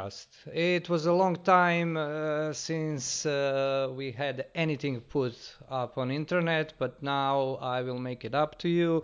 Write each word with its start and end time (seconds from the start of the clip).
Podcast. 0.00 0.26
It 0.52 0.88
was 0.88 1.06
a 1.06 1.12
long 1.12 1.36
time 1.36 1.96
uh, 1.96 2.52
since 2.52 3.26
uh, 3.26 3.90
we 3.94 4.12
had 4.12 4.46
anything 4.54 5.00
put 5.00 5.34
up 5.70 5.98
on 5.98 6.10
internet, 6.10 6.72
but 6.78 7.02
now 7.02 7.58
I 7.60 7.82
will 7.82 7.98
make 7.98 8.24
it 8.24 8.34
up 8.34 8.58
to 8.60 8.68
you. 8.68 9.02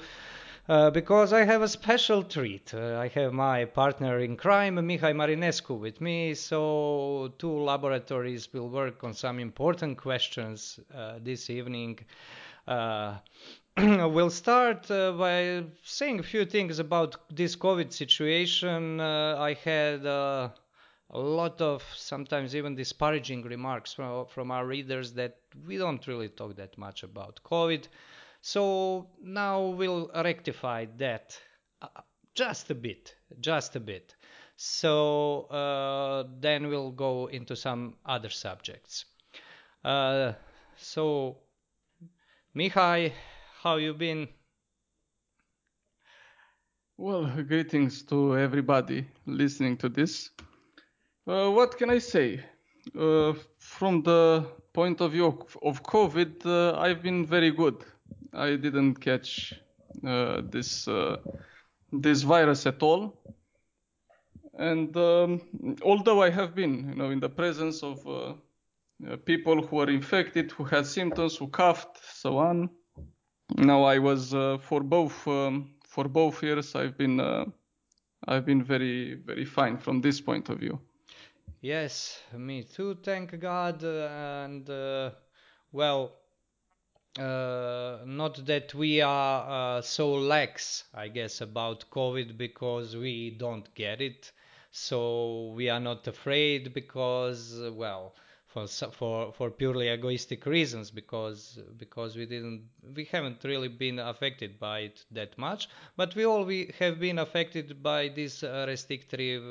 Uh, 0.69 0.91
because 0.91 1.33
I 1.33 1.45
have 1.45 1.63
a 1.63 1.69
special 1.69 2.25
treat. 2.25 2.75
Uh, 2.75 2.99
I 2.99 3.09
have 3.09 3.33
my 3.33 3.67
partner 3.67 4.19
in 4.19 4.37
crime, 4.37 4.75
Mihai 4.77 5.15
Marinescu, 5.15 5.79
with 5.79 6.01
me. 6.01 6.35
So, 6.35 7.33
two 7.39 7.57
laboratories 7.61 8.53
will 8.53 8.69
work 8.69 9.05
on 9.05 9.15
some 9.15 9.39
important 9.39 9.97
questions 9.97 10.81
uh, 10.93 11.19
this 11.23 11.51
evening. 11.51 12.01
Uh, 12.67 13.15
we'll 13.77 14.31
start 14.31 14.91
uh, 14.91 15.13
by 15.13 15.63
saying 15.85 16.19
a 16.19 16.25
few 16.25 16.45
things 16.45 16.81
about 16.81 17.17
this 17.31 17.55
COVID 17.55 17.93
situation. 17.93 18.99
Uh, 18.99 19.37
I 19.39 19.55
had 19.55 20.05
a 21.11 21.19
lot 21.19 21.61
of 21.61 21.85
sometimes 21.95 22.55
even 22.57 22.75
disparaging 22.75 23.43
remarks 23.43 23.93
from, 23.93 24.27
from 24.27 24.51
our 24.51 24.67
readers 24.67 25.13
that 25.15 25.39
we 25.67 25.77
don't 25.77 26.07
really 26.07 26.29
talk 26.29 26.57
that 26.57 26.77
much 26.77 27.03
about 27.03 27.41
COVID. 27.45 27.87
So 28.41 29.09
now 29.23 29.67
we'll 29.67 30.11
rectify 30.15 30.87
that 30.99 31.39
uh, 31.81 31.89
just 32.35 32.71
a 32.71 32.75
bit, 32.75 33.15
just 33.41 33.77
a 33.77 33.81
bit. 33.81 34.15
So 34.57 35.43
uh, 35.43 36.25
then 36.41 36.69
we'll 36.69 36.93
go 36.93 37.27
into 37.27 37.57
some 37.57 37.97
other 38.05 38.31
subjects. 38.31 39.05
Uh, 39.85 40.33
so, 40.77 41.39
Mihai, 42.57 43.13
how 43.63 43.77
you 43.77 43.95
been? 43.95 44.29
Well, 46.99 47.27
greetings 47.43 48.03
to 48.05 48.37
everybody 48.37 49.07
listening 49.27 49.77
to 49.79 49.89
this. 49.89 50.31
Uh, 51.27 51.51
what 51.51 51.77
can 51.77 51.91
I 51.91 51.99
say? 51.99 52.41
Uh, 52.97 53.33
from 53.59 54.03
the 54.03 54.47
point 54.73 55.01
of 55.01 55.11
view 55.11 55.27
of, 55.63 55.83
COVID, 55.83 56.47
uh, 56.47 56.79
I've 56.79 57.03
been 57.03 57.27
very 57.27 57.51
good. 57.51 57.85
I 58.33 58.55
didn't 58.55 59.01
catch 59.01 59.53
uh, 60.07 60.43
this 60.45 60.87
uh, 60.87 61.17
this 61.93 62.23
virus 62.23 62.65
at 62.67 62.81
all. 62.81 63.19
And 64.55 64.97
um, 64.97 65.41
although 65.83 66.23
I 66.23 66.31
have 66.31 66.55
been, 66.55 66.91
you 66.91 66.95
know, 66.95 67.11
in 67.11 67.19
the 67.19 67.29
presence 67.29 67.83
of 67.83 68.07
uh, 68.07 68.35
people 69.25 69.63
who 69.63 69.77
were 69.77 69.91
infected, 69.91 70.53
who 70.53 70.63
had 70.63 70.87
symptoms, 70.87 71.37
who 71.37 71.49
coughed, 71.49 71.99
so 72.15 72.39
on. 72.39 72.71
Now 73.57 73.83
I 73.83 73.99
was 73.99 74.31
for 74.63 74.81
both 74.81 75.27
um, 75.27 75.73
for 75.89 76.05
both 76.09 76.41
years. 76.43 76.77
I've 76.77 76.97
been 76.97 77.21
I've 78.29 78.47
been 78.47 78.63
very 78.63 79.15
very 79.15 79.45
fine 79.45 79.77
from 79.79 80.01
this 80.01 80.21
point 80.21 80.51
of 80.51 80.61
view. 80.61 80.79
Yes, 81.61 82.23
me 82.33 82.63
too. 82.63 82.95
Thank 83.03 83.39
God. 83.41 83.83
And 83.85 84.67
well, 85.73 86.13
uh, 87.19 87.99
not 88.05 88.45
that 88.47 88.75
we 88.75 89.01
are 89.01 89.79
uh, 89.79 89.83
so 89.83 90.13
lax, 90.15 90.85
I 90.95 91.09
guess, 91.09 91.41
about 91.41 91.85
COVID 91.91 92.37
because 92.37 92.95
we 92.97 93.31
don't 93.31 93.73
get 93.75 94.01
it. 94.01 94.33
So 94.71 95.53
we 95.57 95.71
are 95.71 95.81
not 95.81 96.07
afraid 96.07 96.75
because, 96.75 97.59
well, 97.73 98.15
for 98.49 98.67
for 98.67 99.33
for 99.33 99.51
purely 99.51 99.89
egoistic 99.89 100.45
reasons, 100.45 100.91
because 100.91 101.59
because 101.79 102.17
we 102.17 102.27
didn't, 102.27 102.69
we 102.95 103.05
haven't 103.07 103.43
really 103.45 103.69
been 103.69 103.99
affected 103.99 104.59
by 104.59 104.81
it 104.81 105.05
that 105.11 105.39
much. 105.39 105.69
But 105.97 106.15
we 106.15 106.25
all 106.27 106.45
we 106.45 106.71
have 106.79 107.01
been 107.01 107.19
affected 107.19 107.83
by 107.83 108.09
this 108.09 108.43
uh, 108.43 108.67
restrictive 108.69 109.43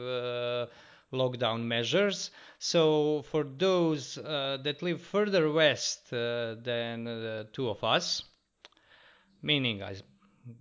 lockdown 1.15 1.63
measures. 1.63 2.31
So 2.59 3.23
for 3.31 3.43
those 3.43 4.17
uh, 4.17 4.57
that 4.63 4.81
live 4.81 5.01
further 5.01 5.51
west 5.51 6.13
uh, 6.13 6.55
than 6.61 7.05
the 7.05 7.47
two 7.53 7.69
of 7.69 7.83
us, 7.83 8.23
meaning 9.41 9.81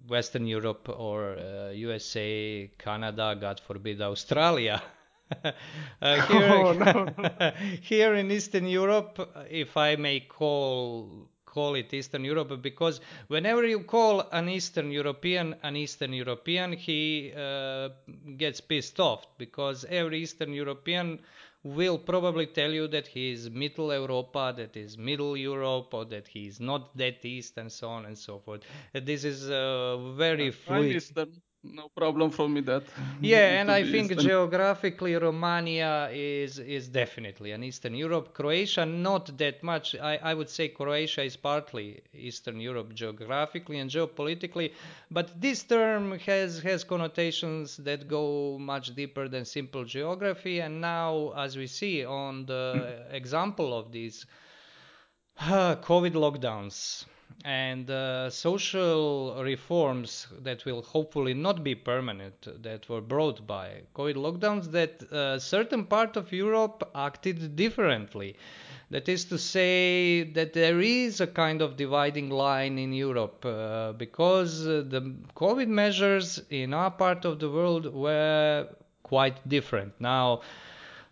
Western 0.09 0.47
Europe 0.47 0.89
or 0.89 1.37
uh, 1.37 1.71
USA, 1.71 2.71
Canada, 2.79 3.37
God 3.41 3.61
forbid, 3.61 4.01
Australia. 4.01 4.83
here, 5.43 6.53
oh, 6.53 6.73
no. 6.73 7.53
here 7.81 8.15
in 8.15 8.31
Eastern 8.31 8.67
Europe, 8.67 9.19
if 9.51 9.77
I 9.77 9.97
may 9.97 10.21
call 10.21 11.29
call 11.55 11.75
it 11.77 11.93
Eastern 11.95 12.25
Europe 12.25 12.53
because 12.63 13.01
whenever 13.29 13.67
you 13.67 13.81
call 13.81 14.21
an 14.33 14.49
Eastern 14.49 14.91
European 14.91 15.55
an 15.63 15.77
Eastern 15.77 16.13
European, 16.13 16.73
he 16.73 17.33
uh, 17.37 17.89
gets 18.37 18.61
pissed 18.61 18.99
off 19.01 19.27
because 19.39 19.85
every 20.01 20.19
Eastern 20.23 20.53
European 20.53 21.19
will 21.65 21.99
probably 21.99 22.47
tell 22.47 22.71
you 22.71 22.87
that 22.89 23.07
he 23.07 23.31
is 23.33 23.49
Middle 23.51 23.93
Europa, 23.93 24.53
that 24.57 24.77
is 24.77 24.99
Middle 24.99 25.35
Europe, 25.37 25.95
or 25.95 26.05
that 26.05 26.29
he 26.29 26.47
is 26.47 26.61
not 26.61 26.95
that 26.99 27.25
East, 27.25 27.57
and 27.57 27.73
so 27.73 27.89
on 27.89 28.05
and 28.05 28.17
so 28.19 28.39
forth. 28.39 28.61
This 28.93 29.25
is 29.25 29.49
uh, 29.51 29.97
very 30.15 30.51
fluid. 30.51 30.97
Eastern 30.97 31.33
no 31.73 31.89
problem 31.89 32.31
for 32.31 32.49
me 32.49 32.61
that. 32.61 32.85
Yeah 33.21 33.49
and 33.61 33.71
i 33.71 33.83
think 33.83 34.11
eastern. 34.11 34.27
geographically 34.27 35.15
romania 35.17 36.09
is 36.13 36.59
is 36.59 36.89
definitely 36.89 37.53
an 37.53 37.63
eastern 37.65 37.95
europe. 37.95 38.35
Croatia 38.35 38.85
not 38.87 39.37
that 39.39 39.63
much. 39.63 39.95
I, 39.97 40.17
I 40.17 40.35
would 40.35 40.51
say 40.51 40.69
croatia 40.69 41.23
is 41.23 41.37
partly 41.37 42.03
eastern 42.13 42.61
europe 42.61 42.95
geographically 42.95 43.79
and 43.79 43.91
geopolitically 43.91 44.73
but 45.11 45.41
this 45.41 45.63
term 45.63 46.19
has 46.19 46.61
has 46.61 46.85
connotations 46.85 47.77
that 47.79 48.09
go 48.09 48.59
much 48.59 48.95
deeper 48.95 49.29
than 49.29 49.45
simple 49.45 49.85
geography. 49.85 50.61
And 50.61 50.81
now 50.81 51.33
as 51.37 51.57
we 51.57 51.67
see 51.67 52.05
on 52.05 52.47
the 52.47 53.07
example 53.11 53.77
of 53.79 53.93
these 53.93 54.27
uh, 55.41 55.77
covid 55.89 56.15
lockdowns 56.15 57.05
and 57.45 57.91
uh, 57.91 58.31
social 58.31 59.43
reforms 59.43 60.27
that 60.43 60.65
will 60.65 60.81
hopefully 60.81 61.35
not 61.35 61.63
be 61.63 61.75
permanent 61.75 62.63
that 62.63 62.89
were 62.89 63.03
brought 63.03 63.47
by 63.47 63.83
covid 63.95 64.15
lockdowns 64.15 64.71
that 64.71 65.03
a 65.13 65.39
certain 65.39 65.85
part 65.85 66.17
of 66.17 66.33
europe 66.33 66.91
acted 66.95 67.55
differently. 67.57 68.37
That 68.91 69.09
is 69.09 69.25
to 69.27 69.39
say 69.39 70.23
that 70.35 70.53
there 70.53 70.81
is 70.81 71.21
a 71.21 71.27
kind 71.27 71.63
of 71.63 71.77
dividing 71.77 72.31
line 72.31 72.79
in 72.79 72.93
europe 72.93 73.45
uh, 73.45 73.93
because 73.93 74.67
uh, 74.67 74.85
the 74.87 75.15
covid 75.35 75.69
measures 75.69 76.41
in 76.49 76.73
our 76.73 76.91
part 76.91 77.25
of 77.25 77.41
the 77.41 77.51
world 77.51 77.93
were 77.93 78.69
quite 79.03 79.47
different. 79.49 79.93
Now 80.01 80.41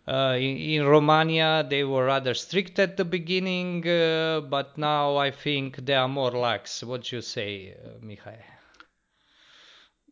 uh, 0.07 0.35
in, 0.37 0.57
in, 0.57 0.85
Romania, 0.85 1.65
they 1.67 1.83
were 1.83 2.05
rather 2.05 2.33
strict 2.33 2.79
at 2.79 2.97
the 2.97 3.05
beginning, 3.05 3.87
uh, 3.87 4.41
but 4.41 4.77
now 4.77 5.15
I 5.15 5.31
think 5.31 5.77
they 5.85 5.93
are 5.93 6.07
more 6.07 6.31
lax. 6.31 6.83
What 6.83 7.03
do 7.03 7.15
you 7.15 7.21
say, 7.21 7.73
uh, 7.73 8.05
Mihai? 8.05 8.37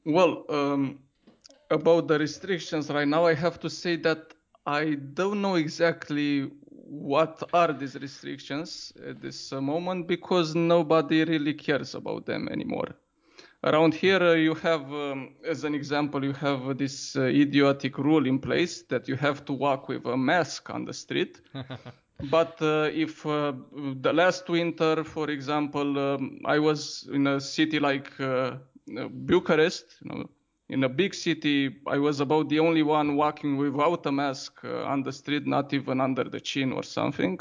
Well, 0.06 0.46
um, 0.50 1.00
about 1.70 2.08
the 2.08 2.18
restrictions 2.18 2.90
right 2.90 3.08
now, 3.08 3.26
I 3.26 3.34
have 3.34 3.60
to 3.60 3.70
say 3.70 3.98
that 3.98 4.34
I 4.66 4.96
don't 5.14 5.42
know 5.42 5.56
exactly 5.56 6.50
what 6.92 7.42
are 7.54 7.74
these 7.74 7.96
restrictions 7.96 8.94
at 9.08 9.22
this 9.22 9.52
moment 9.52 10.08
because 10.08 10.56
nobody 10.56 11.24
really 11.24 11.54
cares 11.54 11.96
about 11.96 12.26
them 12.26 12.48
anymore 12.50 12.96
around 13.64 13.94
here 13.94 14.22
uh, 14.22 14.34
you 14.34 14.56
have 14.56 14.92
um, 14.92 15.36
as 15.46 15.64
an 15.64 15.76
example 15.76 16.24
you 16.24 16.34
have 16.34 16.78
this 16.78 17.16
uh, 17.16 17.24
idiotic 17.24 17.98
rule 17.98 18.26
in 18.26 18.40
place 18.40 18.84
that 18.84 19.08
you 19.08 19.16
have 19.16 19.46
to 19.46 19.54
walk 19.54 19.88
with 19.88 20.06
a 20.06 20.18
mask 20.18 20.70
on 20.70 20.86
the 20.86 20.94
street. 20.94 21.42
But 22.30 22.62
uh, 22.62 22.90
if 22.94 23.26
uh, 23.26 23.54
the 23.74 24.14
last 24.14 24.48
winter 24.48 25.04
for 25.04 25.30
example 25.32 25.98
um, 25.98 26.40
i 26.46 26.60
was 26.60 27.10
in 27.12 27.26
a 27.28 27.40
city 27.40 27.80
like 27.80 28.12
uh, 28.20 28.58
bucharest 29.26 29.98
you 30.04 30.10
know, 30.10 30.30
in 30.70 30.84
a 30.84 30.90
big 30.90 31.16
city 31.16 31.78
i 31.88 31.98
was 31.98 32.20
about 32.20 32.48
the 32.50 32.60
only 32.60 32.84
one 32.84 33.16
walking 33.16 33.58
without 33.58 34.06
a 34.06 34.12
mask 34.12 34.64
uh, 34.64 34.84
on 34.84 35.02
the 35.02 35.12
street 35.12 35.48
not 35.48 35.74
even 35.74 36.00
under 36.00 36.24
the 36.24 36.40
chin 36.40 36.72
or 36.72 36.84
something. 36.84 37.40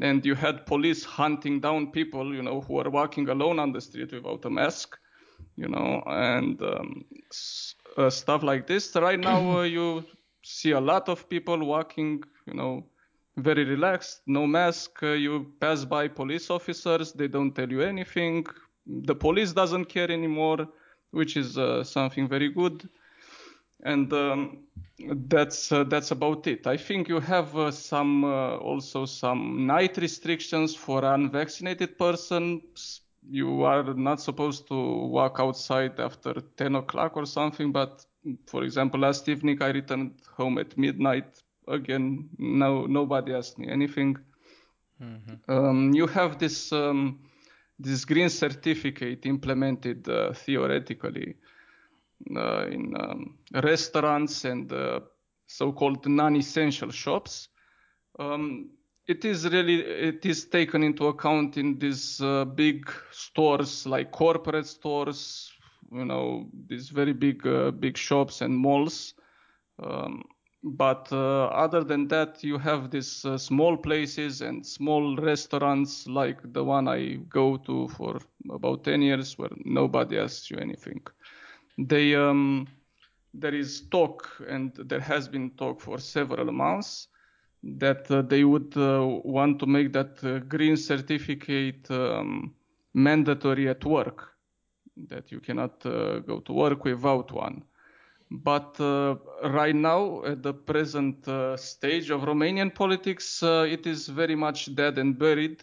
And 0.00 0.24
you 0.24 0.34
had 0.34 0.66
police 0.66 1.04
hunting 1.04 1.60
down 1.60 1.90
people 1.90 2.34
you 2.34 2.42
know 2.42 2.60
who 2.60 2.74
were 2.74 2.90
walking 2.90 3.28
alone 3.30 3.58
on 3.58 3.72
the 3.72 3.80
street 3.80 4.12
without 4.12 4.44
a 4.44 4.50
mask 4.50 4.98
you 5.58 5.68
know, 5.68 6.02
and 6.06 6.62
um, 6.62 7.04
uh, 7.96 8.08
stuff 8.08 8.42
like 8.42 8.66
this. 8.66 8.94
Right 8.94 9.18
now, 9.18 9.58
uh, 9.58 9.62
you 9.62 10.04
see 10.42 10.70
a 10.70 10.80
lot 10.80 11.08
of 11.08 11.28
people 11.28 11.58
walking, 11.64 12.22
you 12.46 12.54
know, 12.54 12.86
very 13.36 13.64
relaxed, 13.64 14.22
no 14.26 14.46
mask. 14.46 15.02
Uh, 15.02 15.12
you 15.12 15.52
pass 15.60 15.84
by 15.84 16.08
police 16.08 16.50
officers, 16.50 17.12
they 17.12 17.28
don't 17.28 17.52
tell 17.52 17.70
you 17.70 17.82
anything. 17.82 18.46
The 18.86 19.14
police 19.14 19.52
doesn't 19.52 19.86
care 19.86 20.10
anymore, 20.10 20.68
which 21.10 21.36
is 21.36 21.58
uh, 21.58 21.82
something 21.84 22.28
very 22.28 22.50
good. 22.50 22.88
And 23.84 24.12
um, 24.12 24.64
that's 24.98 25.70
uh, 25.70 25.84
that's 25.84 26.10
about 26.10 26.46
it. 26.48 26.66
I 26.66 26.76
think 26.76 27.08
you 27.08 27.20
have 27.20 27.56
uh, 27.56 27.70
some 27.70 28.24
also 28.24 29.06
some 29.06 29.66
night 29.66 29.98
restrictions 29.98 30.74
for 30.74 31.04
unvaccinated 31.04 31.96
persons 31.96 33.02
you 33.30 33.62
are 33.64 33.94
not 33.94 34.20
supposed 34.20 34.66
to 34.68 34.74
walk 34.74 35.36
outside 35.38 36.00
after 36.00 36.34
10 36.56 36.76
o'clock 36.76 37.16
or 37.16 37.26
something, 37.26 37.72
but 37.72 38.04
for 38.46 38.64
example, 38.64 39.00
last 39.00 39.28
evening 39.28 39.62
I 39.62 39.68
returned 39.68 40.12
home 40.36 40.58
at 40.58 40.76
midnight. 40.76 41.42
Again, 41.66 42.30
no 42.38 42.86
nobody 42.86 43.34
asked 43.34 43.58
me 43.58 43.68
anything. 43.68 44.16
Mm-hmm. 45.02 45.52
Um, 45.52 45.92
you 45.94 46.06
have 46.06 46.38
this 46.38 46.72
um, 46.72 47.20
this 47.78 48.04
green 48.04 48.30
certificate 48.30 49.26
implemented 49.26 50.08
uh, 50.08 50.32
theoretically 50.32 51.36
uh, 52.34 52.66
in 52.66 52.94
um, 52.98 53.38
restaurants 53.62 54.44
and 54.44 54.72
uh, 54.72 55.00
so-called 55.46 56.06
non-essential 56.06 56.90
shops. 56.90 57.48
Um, 58.18 58.70
it 59.08 59.24
is 59.24 59.48
really 59.48 59.80
it 59.80 60.24
is 60.26 60.44
taken 60.46 60.82
into 60.82 61.06
account 61.08 61.56
in 61.56 61.78
these 61.78 62.20
uh, 62.20 62.44
big 62.44 62.90
stores 63.10 63.86
like 63.86 64.12
corporate 64.12 64.66
stores, 64.66 65.50
you 65.92 66.04
know, 66.04 66.48
these 66.68 66.90
very 66.90 67.12
big 67.14 67.46
uh, 67.46 67.70
big 67.70 67.96
shops 67.96 68.42
and 68.42 68.56
malls. 68.56 69.14
Um, 69.82 70.22
but 70.62 71.08
uh, 71.12 71.44
other 71.46 71.84
than 71.84 72.08
that, 72.08 72.42
you 72.44 72.58
have 72.58 72.90
these 72.90 73.24
uh, 73.24 73.38
small 73.38 73.76
places 73.76 74.42
and 74.42 74.66
small 74.66 75.16
restaurants 75.16 76.06
like 76.06 76.40
the 76.52 76.64
one 76.64 76.88
I 76.88 77.14
go 77.28 77.56
to 77.58 77.88
for 77.88 78.18
about 78.50 78.84
10 78.84 79.00
years 79.02 79.38
where 79.38 79.50
nobody 79.64 80.18
asks 80.18 80.50
you 80.50 80.58
anything. 80.58 81.00
They, 81.78 82.14
um, 82.14 82.66
there 83.34 83.54
is 83.54 83.82
talk, 83.90 84.28
and 84.48 84.74
there 84.74 85.00
has 85.00 85.28
been 85.28 85.50
talk 85.52 85.80
for 85.80 85.98
several 85.98 86.50
months, 86.52 87.08
that 87.62 88.10
uh, 88.10 88.22
they 88.22 88.44
would 88.44 88.76
uh, 88.76 89.04
want 89.24 89.58
to 89.60 89.66
make 89.66 89.92
that 89.92 90.22
uh, 90.22 90.38
green 90.40 90.76
certificate 90.76 91.90
um, 91.90 92.54
mandatory 92.94 93.68
at 93.68 93.84
work, 93.84 94.28
that 94.96 95.30
you 95.32 95.40
cannot 95.40 95.84
uh, 95.86 96.20
go 96.20 96.40
to 96.40 96.52
work 96.52 96.84
without 96.84 97.32
one. 97.32 97.62
But 98.30 98.78
right 98.78 99.74
now, 99.74 100.22
at 100.24 100.42
the 100.42 100.52
present 100.52 101.26
stage 101.58 102.10
of 102.10 102.20
Romanian 102.20 102.74
politics, 102.74 103.42
it 103.42 103.86
is 103.86 104.06
very 104.06 104.34
much 104.34 104.74
dead 104.74 104.98
and 104.98 105.18
buried 105.18 105.62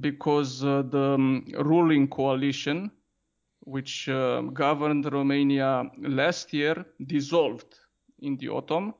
because 0.00 0.60
the 0.60 1.14
um, 1.14 1.46
ruling 1.60 2.08
coalition, 2.08 2.90
which 3.60 4.08
uh, 4.08 4.40
governed 4.40 5.12
Romania 5.12 5.84
last 5.98 6.52
year, 6.52 6.84
dissolved 7.06 7.72
in 8.20 8.36
the 8.36 8.48
autumn, 8.48 8.94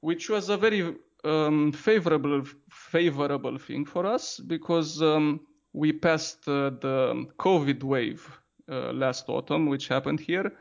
which 0.00 0.28
was 0.28 0.48
a 0.48 0.56
very 0.56 0.96
um, 1.24 1.72
favorable 1.72 2.42
favorable 2.70 3.58
thing 3.58 3.84
for 3.84 4.06
us 4.06 4.40
because 4.40 5.00
um, 5.02 5.40
we 5.72 5.92
passed 5.92 6.48
uh, 6.48 6.70
the 6.80 7.26
COVID 7.38 7.82
wave 7.82 8.28
last 8.68 9.28
autumn, 9.28 9.66
which 9.66 9.88
happened 9.88 10.20
here 10.20 10.52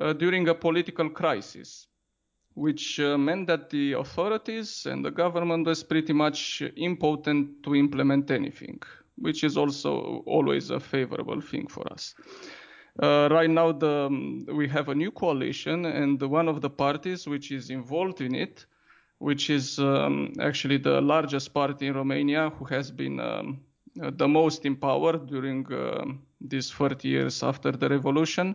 uh, 0.00 0.12
during 0.12 0.48
a 0.48 0.54
political 0.54 1.08
crisis, 1.08 1.86
which 2.54 3.00
uh, 3.00 3.16
meant 3.16 3.46
that 3.46 3.70
the 3.70 3.92
authorities 3.92 4.86
and 4.86 5.04
the 5.04 5.10
government 5.10 5.66
was 5.66 5.82
pretty 5.82 6.12
much 6.12 6.62
impotent 6.76 7.62
to 7.62 7.74
implement 7.74 8.30
anything, 8.30 8.80
which 9.16 9.44
is 9.44 9.56
also 9.56 10.22
always 10.26 10.70
a 10.70 10.80
favorable 10.80 11.40
thing 11.40 11.66
for 11.66 11.90
us. 11.92 12.14
Uh, 13.02 13.28
right 13.30 13.50
now, 13.50 13.72
the, 13.72 14.06
um, 14.06 14.46
we 14.54 14.66
have 14.68 14.88
a 14.88 14.94
new 14.94 15.10
coalition, 15.10 15.84
and 15.84 16.20
one 16.22 16.48
of 16.48 16.62
the 16.62 16.70
parties 16.70 17.26
which 17.26 17.50
is 17.52 17.68
involved 17.70 18.20
in 18.20 18.34
it, 18.34 18.64
which 19.18 19.50
is 19.50 19.78
um, 19.78 20.32
actually 20.40 20.76
the 20.76 21.00
largest 21.00 21.52
party 21.54 21.86
in 21.86 21.94
Romania, 21.94 22.50
who 22.50 22.64
has 22.66 22.90
been 22.90 23.18
um, 23.20 23.60
the 23.94 24.28
most 24.28 24.64
in 24.66 24.76
power 24.76 25.16
during 25.16 25.66
uh, 25.72 26.04
these 26.40 26.70
30 26.70 27.08
years 27.08 27.42
after 27.42 27.72
the 27.72 27.88
revolution, 27.88 28.54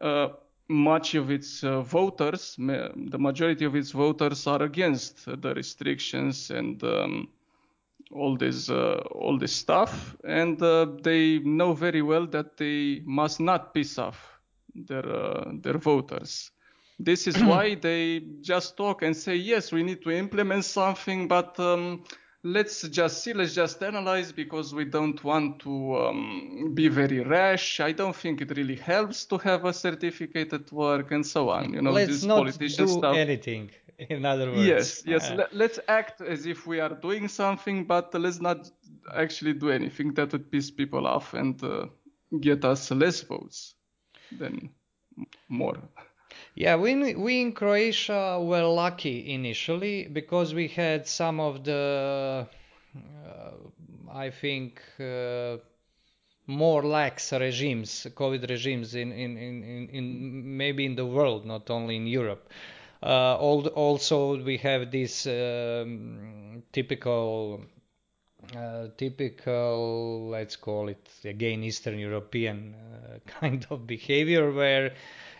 uh, 0.00 0.28
much 0.68 1.14
of 1.14 1.30
its 1.30 1.62
uh, 1.62 1.80
voters, 1.82 2.56
the 2.58 3.18
majority 3.18 3.64
of 3.64 3.76
its 3.76 3.92
voters 3.92 4.46
are 4.46 4.62
against 4.62 5.24
the 5.26 5.54
restrictions 5.54 6.50
and 6.50 6.82
um, 6.82 7.28
all 8.12 8.36
this 8.36 8.70
uh, 8.70 9.02
all 9.12 9.38
this 9.38 9.52
stuff, 9.52 10.16
and 10.24 10.62
uh, 10.62 10.86
they 11.02 11.38
know 11.40 11.72
very 11.72 12.02
well 12.02 12.26
that 12.26 12.56
they 12.56 13.02
must 13.04 13.40
not 13.40 13.74
piss 13.74 13.98
off 13.98 14.38
their 14.74 15.06
uh, 15.08 15.52
their 15.60 15.78
voters. 15.78 16.50
This 16.98 17.26
is 17.26 17.42
why 17.42 17.74
they 17.74 18.22
just 18.40 18.76
talk 18.76 19.02
and 19.02 19.16
say 19.16 19.36
yes, 19.36 19.72
we 19.72 19.82
need 19.82 20.02
to 20.02 20.10
implement 20.10 20.64
something, 20.64 21.28
but 21.28 21.58
um, 21.60 22.04
let's 22.42 22.82
just 22.82 23.22
see, 23.22 23.34
let's 23.34 23.54
just 23.54 23.82
analyze 23.82 24.32
because 24.32 24.74
we 24.74 24.84
don't 24.84 25.22
want 25.22 25.58
to 25.60 25.96
um, 25.98 26.72
be 26.74 26.88
very 26.88 27.20
rash. 27.20 27.80
I 27.80 27.92
don't 27.92 28.16
think 28.16 28.40
it 28.40 28.56
really 28.56 28.76
helps 28.76 29.24
to 29.26 29.38
have 29.38 29.64
a 29.64 29.72
certificate 29.72 30.52
at 30.52 30.72
work 30.72 31.10
and 31.10 31.26
so 31.26 31.50
on. 31.50 31.74
You 31.74 31.82
know, 31.82 31.92
let's 31.92 32.10
this 32.10 32.24
not 32.24 32.38
politician 32.38 32.86
do 32.86 32.92
stuff. 32.92 33.16
anything. 33.16 33.70
In 33.98 34.24
other 34.24 34.50
words, 34.50 34.66
yes, 34.66 35.02
yes. 35.06 35.30
Uh, 35.30 35.46
let's 35.52 35.80
act 35.88 36.20
as 36.20 36.44
if 36.46 36.66
we 36.66 36.80
are 36.80 36.94
doing 36.94 37.28
something, 37.28 37.84
but 37.84 38.12
let's 38.14 38.40
not 38.40 38.70
actually 39.14 39.54
do 39.54 39.70
anything 39.70 40.12
that 40.14 40.32
would 40.32 40.50
piss 40.50 40.70
people 40.70 41.06
off 41.06 41.32
and 41.34 41.62
uh, 41.64 41.86
get 42.40 42.64
us 42.64 42.90
less 42.90 43.22
votes 43.22 43.74
than 44.38 44.70
more. 45.48 45.78
Yeah, 46.54 46.76
we 46.76 47.14
we 47.14 47.40
in 47.42 47.52
Croatia 47.52 48.40
were 48.40 48.64
lucky 48.64 49.32
initially 49.32 50.08
because 50.08 50.54
we 50.54 50.68
had 50.68 51.06
some 51.06 51.38
of 51.40 51.64
the, 51.64 52.46
uh, 52.96 53.50
I 54.12 54.30
think, 54.30 54.80
uh, 54.98 55.58
more 56.46 56.82
lax 56.82 57.32
regimes, 57.32 58.06
COVID 58.14 58.48
regimes 58.48 58.94
in, 58.94 59.12
in, 59.12 59.36
in, 59.36 59.88
in 59.88 60.56
maybe 60.56 60.86
in 60.86 60.94
the 60.94 61.06
world, 61.06 61.44
not 61.44 61.70
only 61.70 61.96
in 61.96 62.06
Europe. 62.06 62.48
Uh, 63.02 63.36
also, 63.36 64.42
we 64.42 64.56
have 64.58 64.90
this 64.90 65.26
um, 65.26 66.62
typical, 66.72 67.60
uh, 68.56 68.86
typical, 68.96 70.28
let's 70.30 70.56
call 70.56 70.88
it 70.88 71.08
again 71.24 71.62
Eastern 71.62 71.98
European 71.98 72.74
uh, 72.74 73.18
kind 73.40 73.66
of 73.70 73.86
behavior 73.86 74.50
where 74.52 74.94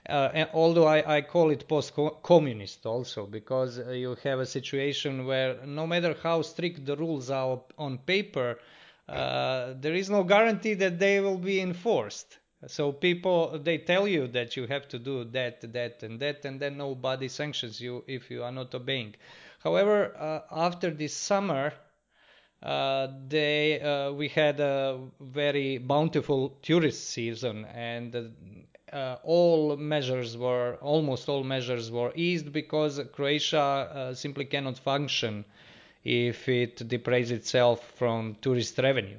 uh, 0.08 0.46
although 0.52 0.86
I, 0.86 1.16
I, 1.16 1.20
call 1.22 1.50
it 1.50 1.66
post-communist 1.68 2.86
also 2.86 3.26
because 3.26 3.78
uh, 3.78 3.90
you 3.90 4.16
have 4.22 4.38
a 4.40 4.46
situation 4.46 5.26
where 5.26 5.56
no 5.66 5.86
matter 5.86 6.16
how 6.22 6.42
strict 6.42 6.84
the 6.84 6.96
rules 6.96 7.30
are 7.30 7.60
on 7.78 7.98
paper, 7.98 8.58
uh, 9.08 9.74
there 9.80 9.94
is 9.94 10.10
no 10.10 10.22
guarantee 10.24 10.74
that 10.74 10.98
they 10.98 11.20
will 11.20 11.38
be 11.38 11.60
enforced. 11.60 12.38
So 12.66 12.90
people 12.92 13.58
they 13.58 13.78
tell 13.78 14.08
you 14.08 14.26
that 14.28 14.56
you 14.56 14.66
have 14.66 14.88
to 14.88 14.98
do 14.98 15.24
that, 15.24 15.72
that, 15.72 16.02
and 16.02 16.18
that, 16.20 16.44
and 16.44 16.58
then 16.58 16.76
nobody 16.78 17.28
sanctions 17.28 17.80
you 17.80 18.02
if 18.06 18.30
you 18.30 18.42
are 18.42 18.52
not 18.52 18.74
obeying. 18.74 19.14
However, 19.60 20.16
uh, 20.16 20.40
after 20.50 20.90
this 20.90 21.14
summer, 21.14 21.72
uh, 22.62 23.08
they 23.28 23.80
uh, 23.80 24.12
we 24.12 24.28
had 24.28 24.60
a 24.60 24.98
very 25.20 25.78
bountiful 25.78 26.58
tourist 26.62 27.10
season 27.10 27.64
and 27.66 28.65
uh, 28.92 29.16
all 29.24 29.76
measures 29.76 30.36
were 30.36 30.78
almost 30.80 31.28
all 31.28 31.42
measures 31.42 31.90
were 31.90 32.12
eased 32.14 32.52
because 32.52 33.00
Croatia 33.12 33.58
uh, 33.58 34.14
simply 34.14 34.44
cannot 34.44 34.78
function 34.78 35.44
if 36.04 36.48
it 36.48 36.86
deprives 36.88 37.30
itself 37.32 37.92
from 37.96 38.36
tourist 38.40 38.78
revenue. 38.78 39.16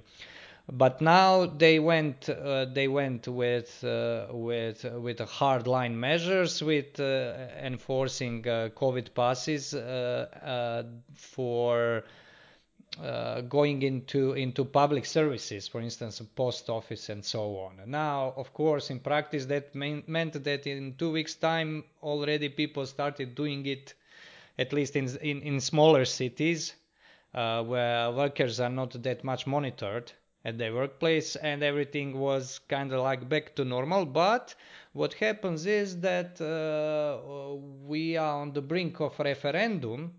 But 0.71 1.01
now 1.01 1.45
they 1.45 1.79
went 1.79 2.29
uh, 2.29 2.65
they 2.65 2.87
went 2.87 3.27
with 3.27 3.83
uh, 3.83 4.27
with 4.31 4.83
with 4.83 5.19
hard 5.19 5.65
line 5.67 5.97
measures 5.99 6.61
with 6.61 6.99
enforcing 6.99 8.43
COVID 8.43 9.13
passes 9.13 9.71
for 11.15 12.03
uh, 13.03 13.41
going 13.41 13.81
into 13.83 14.33
into 14.33 14.65
public 14.65 15.05
services, 15.05 15.67
for 15.67 15.81
instance, 15.81 16.21
post 16.35 16.69
office 16.69 17.09
and 17.09 17.23
so 17.23 17.57
on. 17.57 17.79
Now, 17.85 18.33
of 18.35 18.53
course, 18.53 18.89
in 18.89 18.99
practice, 18.99 19.45
that 19.45 19.75
mean, 19.75 20.03
meant 20.07 20.43
that 20.43 20.65
in 20.67 20.95
two 20.97 21.11
weeks' 21.11 21.35
time, 21.35 21.83
already 22.01 22.49
people 22.49 22.85
started 22.85 23.35
doing 23.35 23.65
it, 23.65 23.93
at 24.57 24.73
least 24.73 24.95
in 24.95 25.07
in, 25.21 25.41
in 25.41 25.59
smaller 25.59 26.05
cities, 26.05 26.73
uh, 27.33 27.63
where 27.63 28.11
workers 28.11 28.59
are 28.59 28.69
not 28.69 28.91
that 29.03 29.23
much 29.23 29.45
monitored 29.45 30.11
at 30.43 30.57
their 30.57 30.73
workplace, 30.73 31.35
and 31.35 31.61
everything 31.61 32.17
was 32.17 32.59
kind 32.67 32.93
of 32.93 33.01
like 33.01 33.27
back 33.29 33.55
to 33.55 33.65
normal. 33.65 34.05
But 34.05 34.55
what 34.93 35.13
happens 35.13 35.65
is 35.65 35.99
that 36.01 36.39
uh, 36.41 37.55
we 37.85 38.17
are 38.17 38.41
on 38.41 38.53
the 38.53 38.61
brink 38.61 38.99
of 39.01 39.19
referendum 39.19 40.13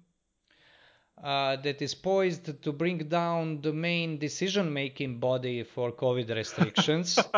uh, 1.22 1.56
that 1.56 1.82
is 1.82 1.94
poised 1.94 2.62
to 2.62 2.72
bring 2.72 2.98
down 3.08 3.60
the 3.60 3.72
main 3.72 4.18
decision 4.18 4.72
making 4.72 5.18
body 5.18 5.64
for 5.64 5.90
COVID 5.92 6.34
restrictions. 6.34 7.18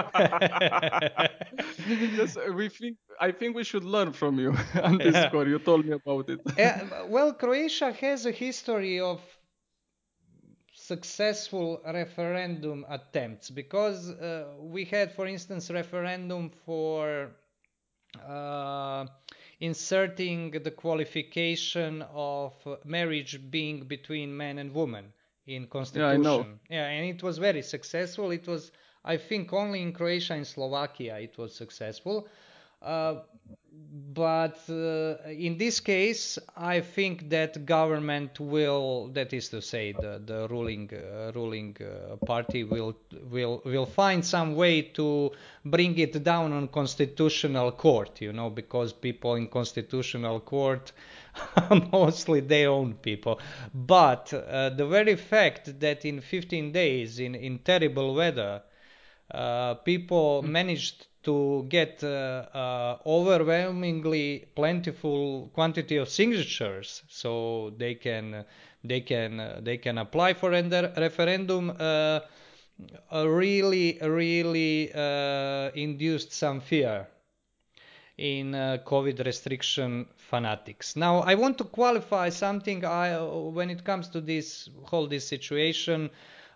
yes, 1.89 2.37
we 2.55 2.69
think 2.69 2.97
I 3.21 3.33
think 3.33 3.57
we 3.57 3.65
should 3.65 3.85
learn 3.85 4.13
from 4.13 4.39
you 4.39 4.55
on 4.83 4.99
this 4.99 5.15
yeah. 5.15 5.29
score. 5.29 5.47
You 5.47 5.59
told 5.59 5.87
me 5.87 5.93
about 5.93 6.29
it. 6.29 6.41
uh, 6.59 7.07
well, 7.07 7.33
Croatia 7.33 7.93
has 7.93 8.27
a 8.27 8.33
history 8.33 9.01
of 9.01 9.21
successful 10.73 11.81
referendum 11.87 12.85
attempts 12.89 13.51
because 13.51 14.11
uh, 14.11 14.47
we 14.59 14.85
had, 14.85 15.13
for 15.13 15.27
instance, 15.27 15.71
referendum 15.71 16.51
for 16.65 17.31
uh, 18.27 19.07
inserting 19.61 20.51
the 20.51 20.71
qualification 20.71 22.03
of 22.13 22.55
marriage 22.85 23.39
being 23.51 23.85
between 23.85 24.37
man 24.37 24.59
and 24.59 24.73
woman 24.75 25.13
in 25.47 25.67
constitution. 25.67 26.11
Yeah, 26.11 26.15
I 26.15 26.17
know. 26.17 26.47
Yeah, 26.69 26.87
and 26.87 27.07
it 27.07 27.23
was 27.23 27.39
very 27.39 27.63
successful. 27.63 28.31
It 28.31 28.47
was, 28.47 28.73
I 29.05 29.17
think, 29.17 29.53
only 29.53 29.83
in 29.83 29.93
Croatia 29.93 30.35
and 30.35 30.47
Slovakia 30.47 31.19
it 31.21 31.37
was 31.39 31.55
successful. 31.55 32.29
Uh, 32.81 33.17
but 33.73 34.59
uh, 34.69 35.17
in 35.29 35.57
this 35.57 35.79
case, 35.81 36.39
I 36.57 36.81
think 36.81 37.31
that 37.31 37.65
government 37.65 38.41
will, 38.41 39.09
that 39.15 39.33
is 39.33 39.49
to 39.51 39.63
say, 39.63 39.93
the 39.93 40.21
the 40.25 40.49
ruling 40.49 40.91
uh, 40.93 41.31
ruling 41.35 41.77
uh, 41.81 42.17
party 42.17 42.65
will 42.65 42.97
will 43.31 43.63
will 43.65 43.87
find 43.87 44.25
some 44.25 44.55
way 44.57 44.83
to 44.99 45.31
bring 45.65 45.97
it 45.99 46.23
down 46.25 46.53
on 46.53 46.69
constitutional 46.69 47.71
court. 47.73 48.21
You 48.21 48.33
know, 48.33 48.51
because 48.51 48.93
people 48.93 49.37
in 49.37 49.47
constitutional 49.49 50.41
court 50.41 50.93
mostly 51.93 52.41
they 52.41 52.67
own 52.67 52.95
people. 52.95 53.41
But 53.75 54.33
uh, 54.35 54.71
the 54.71 54.87
very 54.87 55.17
fact 55.17 55.79
that 55.81 56.05
in 56.05 56.21
15 56.21 56.73
days, 56.73 57.19
in 57.21 57.35
in 57.37 57.59
terrible 57.61 58.15
weather, 58.15 58.63
uh, 59.31 59.75
people 59.75 60.43
managed 60.43 61.07
to 61.23 61.67
get 61.69 62.03
uh, 62.03 62.47
uh, 62.55 62.99
overwhelmingly 63.07 64.47
plentiful 64.55 65.51
quantity 65.53 65.97
of 65.97 66.09
signatures 66.09 67.03
so 67.09 67.73
they 67.77 67.95
can 67.95 68.45
they 68.85 69.01
can 69.01 69.39
uh, 69.39 69.61
they 69.63 69.77
can 69.77 69.99
apply 69.99 70.33
for 70.33 70.53
a 70.53 70.93
referendum 70.97 71.71
uh, 71.79 72.21
really 73.13 73.99
really 74.01 74.91
uh, 74.95 75.71
induced 75.75 76.33
some 76.33 76.61
fear 76.61 77.07
in 78.17 78.55
uh, 78.55 78.79
covid 78.85 79.25
restriction 79.25 80.07
fanatics. 80.17 80.97
Now 80.97 81.21
i 81.21 81.35
want 81.35 81.59
to 81.59 81.65
qualify 81.65 82.31
something 82.31 82.85
I, 82.85 83.21
when 83.21 83.69
it 83.69 83.85
comes 83.85 84.09
to 84.11 84.21
this 84.23 84.71
whole 84.85 85.07
this 85.07 85.29
situation 85.29 86.11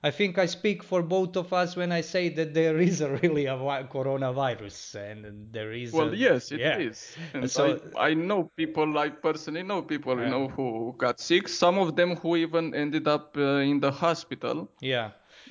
I 0.05 0.11
think 0.11 0.37
I 0.39 0.47
speak 0.47 0.83
for 0.83 1.01
both 1.03 1.35
of 1.43 1.53
us 1.55 1.77
when 1.77 1.91
I 1.91 2.03
say 2.03 2.29
that 2.39 2.53
there 2.53 2.79
is 2.89 3.01
a 3.01 3.11
really 3.23 3.47
a 3.47 3.57
coronavirus 3.57 4.95
and 4.97 5.51
there 5.51 5.73
is. 5.73 5.93
Well, 5.93 6.13
a, 6.13 6.17
yes, 6.17 6.53
it 6.53 6.61
yeah. 6.61 6.79
is. 6.79 7.17
And 7.33 7.51
So- 7.51 7.81
I, 7.97 8.11
I 8.11 8.15
know 8.15 8.51
people, 8.57 8.99
I 8.99 9.09
personally 9.09 9.63
know 9.63 9.81
people, 9.83 10.15
Yeah. 10.17 10.25
you 10.25 10.31
know, 10.31 10.49
who 10.49 10.95
got 10.99 11.21
sick. 11.21 11.49
Some 11.49 11.79
of 11.79 11.97
them 11.97 12.17
who 12.17 12.37
even 12.37 12.75
ended 12.75 13.09
up 13.09 13.35
uh, 13.37 13.71
in 13.73 13.81
the 13.81 13.91
hospital 13.91 14.69
Yeah. 14.81 15.11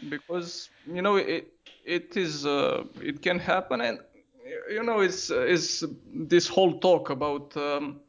because 0.09 0.69
you 0.95 1.01
know 1.01 1.15
it 1.17 1.47
it 1.97 2.15
is 2.25 2.45
uh, 2.45 2.83
it 3.09 3.17
can 3.21 3.39
happen 3.39 3.81
and 3.81 3.99
you 4.75 4.83
know 4.83 4.99
it's 5.07 5.29
it's 5.29 5.83
this 6.33 6.47
whole 6.47 6.73
talk 6.79 7.09
about 7.09 7.55
um, 7.57 7.99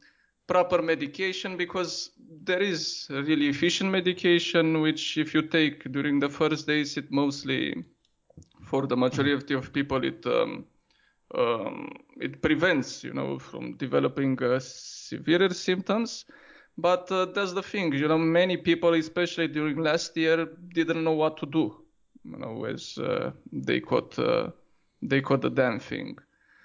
proper 0.47 0.81
medication 0.81 1.57
because 1.57 2.11
there 2.43 2.61
is 2.61 3.07
really 3.09 3.47
efficient 3.47 3.89
medication 3.89 4.81
which 4.81 5.17
if 5.17 5.33
you 5.33 5.41
take 5.41 5.91
during 5.91 6.19
the 6.19 6.29
first 6.29 6.67
days 6.67 6.97
it 6.97 7.11
mostly 7.11 7.83
for 8.61 8.85
the 8.87 8.95
majority 8.95 9.53
of 9.53 9.73
people 9.73 10.03
it 10.03 10.25
um, 10.25 10.65
um, 11.33 11.91
it 12.19 12.41
prevents 12.41 13.03
you 13.03 13.13
know 13.13 13.39
from 13.39 13.75
developing 13.77 14.41
uh, 14.43 14.59
severe 14.59 15.49
symptoms. 15.49 16.25
But 16.77 17.09
uh, 17.11 17.25
that's 17.25 17.53
the 17.53 17.63
thing 17.63 17.93
you 17.93 18.07
know 18.07 18.17
many 18.17 18.57
people 18.57 18.93
especially 18.93 19.47
during 19.47 19.77
last 19.77 20.15
year 20.17 20.47
didn't 20.73 21.03
know 21.03 21.13
what 21.13 21.37
to 21.37 21.45
do 21.45 21.85
you 22.25 22.37
know 22.37 22.65
as 22.65 22.97
uh, 22.97 23.31
they 23.51 23.79
caught 23.79 24.17
uh, 24.19 24.49
they 25.01 25.21
caught 25.21 25.41
the 25.41 25.49
damn 25.49 25.79
thing. 25.79 26.17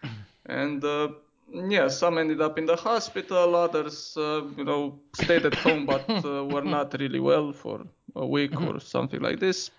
And 0.47 0.83
uh, 0.85 1.09
yeah 1.53 1.89
some 1.89 2.19
ended 2.19 2.41
up 2.41 2.59
in 2.59 2.67
the 2.67 2.77
hospital 2.77 3.55
others 3.57 4.17
uh, 4.17 4.43
you 4.57 4.65
know 4.65 5.01
stayed 5.15 5.45
at 5.45 5.55
home 5.55 5.87
but 5.87 6.09
uh, 6.25 6.45
were 6.45 6.63
not 6.63 6.95
really 6.99 7.21
well 7.21 7.53
for 7.53 7.87
a 8.17 8.27
week 8.27 8.61
or 8.61 8.81
something 8.81 9.21
like 9.21 9.39
this. 9.41 9.71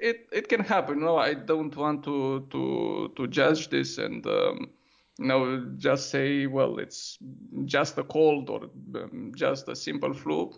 It 0.00 0.28
it 0.32 0.48
can 0.48 0.60
happen 0.60 0.98
you 0.98 1.04
know 1.04 1.16
i 1.18 1.34
don't 1.34 1.76
want 1.76 2.04
to 2.04 2.46
to 2.50 3.12
to 3.16 3.26
judge 3.26 3.68
this 3.68 3.98
and 3.98 4.26
um, 4.26 4.70
you 5.18 5.26
know 5.26 5.66
just 5.76 6.10
say 6.10 6.46
well 6.46 6.78
it's 6.78 7.18
just 7.66 7.98
a 7.98 8.04
cold 8.04 8.48
or 8.48 8.62
um, 8.94 9.32
just 9.36 9.68
a 9.68 9.76
simple 9.76 10.14
flu. 10.14 10.52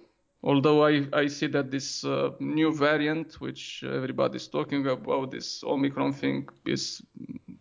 Although 0.44 0.84
i 0.86 1.06
i 1.12 1.26
see 1.28 1.48
that 1.48 1.70
this 1.70 2.04
uh, 2.04 2.30
new 2.40 2.72
variant 2.72 3.40
which 3.40 3.84
everybody's 3.84 4.48
talking 4.48 4.86
about 4.86 5.30
this 5.30 5.62
omicron 5.64 6.12
thing 6.12 6.48
is 6.64 7.02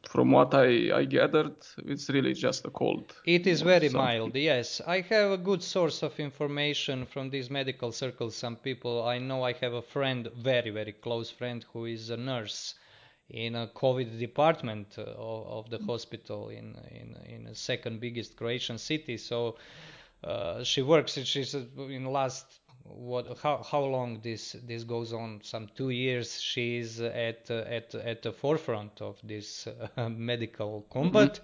from 0.03 0.31
what 0.31 0.53
i 0.53 0.91
i 1.00 1.05
gathered 1.05 1.55
it's 1.86 2.10
really 2.10 2.34
just 2.34 2.65
a 2.65 2.70
cold 2.70 3.13
It 3.25 3.46
is 3.48 3.62
very 3.62 3.89
something. 3.89 4.20
mild, 4.20 4.36
yes. 4.36 4.81
I 4.86 5.01
have 5.01 5.31
a 5.31 5.38
good 5.38 5.62
source 5.63 6.01
of 6.03 6.20
information 6.20 7.05
from 7.05 7.29
these 7.29 7.50
medical 7.50 7.91
circles. 7.91 8.36
Some 8.36 8.55
people 8.55 9.03
I 9.03 9.20
know, 9.20 9.43
I 9.43 9.53
have 9.53 9.74
a 9.74 9.81
friend, 9.81 10.27
very, 10.36 10.72
very 10.72 10.91
close 10.93 11.29
friend, 11.29 11.63
who 11.74 11.86
is 11.86 12.10
a 12.10 12.17
nurse 12.17 12.75
in 13.29 13.55
a 13.55 13.67
COVID 13.67 14.20
department 14.20 14.96
uh, 14.98 15.03
of, 15.03 15.48
of 15.65 15.70
the 15.70 15.79
hospital 15.86 16.50
in, 16.50 16.75
in, 16.91 17.15
in 17.34 17.43
the 17.46 17.55
second 17.55 18.00
biggest 18.01 18.36
Croatian 18.36 18.77
city. 18.77 19.17
So 19.17 19.58
uh, 20.24 20.63
she 20.63 20.81
works, 20.81 21.13
she's 21.24 21.55
uh, 21.55 21.62
in 21.89 22.05
last 22.05 22.61
what 22.83 23.38
how 23.39 23.63
how 23.63 23.83
long 23.83 24.19
this 24.21 24.55
this 24.67 24.83
goes 24.83 25.13
on? 25.13 25.41
Some 25.43 25.67
two 25.75 25.89
years 25.89 26.41
she's 26.41 27.00
at 27.00 27.50
uh, 27.50 27.63
at 27.67 27.95
at 27.95 28.21
the 28.21 28.31
forefront 28.31 29.01
of 29.01 29.17
this 29.23 29.67
uh, 29.67 30.09
medical 30.09 30.85
combat. 30.91 31.39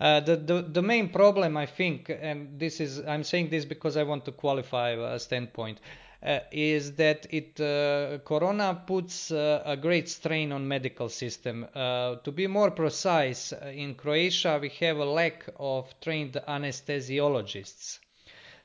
Uh, 0.00 0.20
the, 0.20 0.36
the 0.36 0.62
the 0.62 0.82
main 0.82 1.08
problem 1.08 1.56
i 1.56 1.66
think 1.66 2.08
and 2.08 2.60
this 2.60 2.78
is 2.80 3.00
i'm 3.00 3.24
saying 3.24 3.50
this 3.50 3.64
because 3.64 3.96
i 3.96 4.04
want 4.04 4.24
to 4.24 4.30
qualify 4.30 4.90
a 4.90 5.18
standpoint 5.18 5.80
uh, 6.22 6.38
is 6.52 6.92
that 6.92 7.26
it 7.30 7.60
uh, 7.60 8.18
corona 8.24 8.80
puts 8.86 9.30
uh, 9.30 9.62
a 9.64 9.76
great 9.76 10.08
strain 10.08 10.50
on 10.50 10.66
medical 10.66 11.08
system. 11.08 11.64
Uh, 11.74 12.16
to 12.16 12.32
be 12.32 12.46
more 12.46 12.70
precise 12.70 13.52
in 13.72 13.94
croatia 13.94 14.58
we 14.60 14.68
have 14.68 14.98
a 14.98 15.04
lack 15.04 15.48
of 15.58 15.92
trained 16.00 16.40
anesthesiologists 16.48 17.98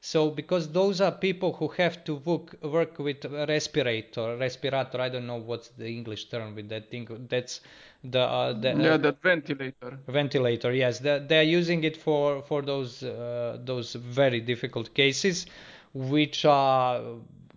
so 0.05 0.29
because 0.29 0.69
those 0.73 0.99
are 0.99 1.13
people 1.13 1.53
who 1.53 1.69
have 1.69 2.03
to 2.03 2.15
work, 2.15 2.61
work 2.61 2.99
with 2.99 3.23
respirator, 3.23 4.35
respirator. 4.35 4.99
I 4.99 5.07
don't 5.07 5.25
know 5.25 5.37
what's 5.37 5.69
the 5.69 5.87
English 5.87 6.25
term 6.25 6.55
with 6.55 6.67
that 6.67 6.91
thing. 6.91 7.07
That's 7.29 7.61
the 8.03 8.19
uh, 8.19 8.51
the 8.51 8.71
yeah 8.71 8.95
uh, 8.95 8.97
that 8.97 9.21
ventilator 9.21 9.97
ventilator. 10.09 10.73
Yes, 10.73 10.99
they 10.99 11.25
they're 11.25 11.49
using 11.59 11.85
it 11.85 11.95
for 11.95 12.41
for 12.41 12.61
those 12.61 13.01
uh, 13.01 13.59
those 13.63 13.93
very 13.93 14.41
difficult 14.41 14.93
cases, 14.93 15.45
which 15.93 16.43
are 16.43 17.01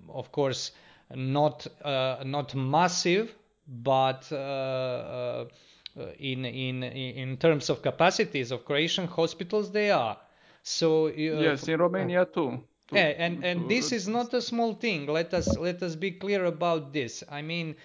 of 0.09 0.31
course 0.31 0.71
not 1.17 1.67
uh, 1.85 2.23
not 2.25 2.55
massive, 2.55 3.35
but 3.67 4.25
uh, 4.31 4.37
uh, 4.37 5.47
in 6.21 6.45
in 6.45 6.85
in 6.85 7.39
terms 7.39 7.71
of 7.71 7.83
capacities 7.83 8.53
of 8.53 8.65
Croatian 8.65 9.09
hospitals 9.09 9.73
they 9.73 9.91
are. 9.91 10.17
So 10.67 11.07
uh, 11.09 11.55
yes 11.55 11.69
in 11.69 11.79
romania 11.81 12.25
too 12.27 12.61
To- 12.89 12.97
yeah, 12.97 13.13
and 13.19 13.43
and 13.43 13.69
to- 13.69 13.69
this 13.69 13.93
is 13.93 14.09
not 14.09 14.33
a 14.35 14.41
small 14.41 14.75
thing. 14.75 15.07
Let 15.07 15.33
us 15.35 15.57
let 15.57 15.83
us 15.83 15.97
be 15.97 16.11
clear 16.13 16.45
about 16.45 16.93
this. 16.93 17.23
I 17.31 17.43
mean, 17.43 17.77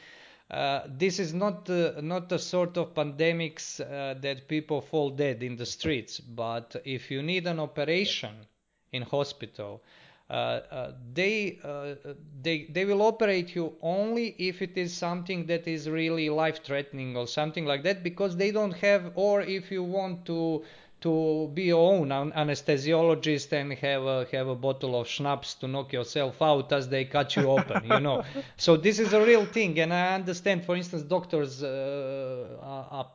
uh, 0.50 0.81
this 0.88 1.19
is 1.19 1.33
not 1.33 1.69
uh, 1.69 2.01
not 2.01 2.31
a 2.31 2.39
sort 2.39 2.77
of 2.77 2.93
pandemics 2.93 3.79
uh, 3.81 4.15
that 4.21 4.47
people 4.47 4.81
fall 4.81 5.09
dead 5.09 5.43
in 5.43 5.55
the 5.57 5.65
streets. 5.65 6.19
But 6.19 6.75
if 6.85 7.09
you 7.11 7.21
need 7.23 7.47
an 7.47 7.59
operation 7.59 8.47
in 8.91 9.01
hospital, 9.03 9.81
uh, 10.29 10.33
uh, 10.33 10.93
they 11.13 11.59
uh, 11.63 11.95
they 12.41 12.65
they 12.65 12.85
will 12.85 13.01
operate 13.01 13.55
you 13.55 13.75
only 13.81 14.35
if 14.38 14.61
it 14.61 14.77
is 14.77 14.93
something 14.93 15.45
that 15.47 15.67
is 15.67 15.89
really 15.89 16.29
life 16.29 16.63
threatening 16.63 17.17
or 17.17 17.27
something 17.27 17.65
like 17.65 17.83
that 17.83 18.03
because 18.03 18.35
they 18.38 18.51
don't 18.51 18.73
have 18.73 19.11
or 19.15 19.41
if 19.41 19.71
you 19.71 19.83
want 19.83 20.25
to 20.25 20.63
to 21.01 21.50
be 21.53 21.63
your 21.63 21.91
own 21.93 22.12
an- 22.12 22.31
anesthesiologist 22.31 23.51
and 23.53 23.74
have 23.74 24.03
a 24.03 24.27
have 24.31 24.48
a 24.48 24.55
bottle 24.55 25.00
of 25.00 25.08
schnapps 25.08 25.55
to 25.55 25.67
knock 25.67 25.91
yourself 25.93 26.41
out 26.41 26.72
as 26.72 26.88
they 26.89 27.05
cut 27.05 27.36
you 27.36 27.50
open 27.50 27.84
you 27.86 28.00
know. 28.00 28.24
So 28.58 28.77
this 28.77 29.00
is 29.00 29.13
a 29.13 29.22
real 29.25 29.46
thing 29.46 29.79
and 29.79 29.93
i 29.93 30.13
understand 30.13 30.65
for 30.65 30.75
instance 30.75 31.03
doctors 31.03 31.63
uh, 31.63 32.58
are, 32.62 32.88
are 32.91 33.12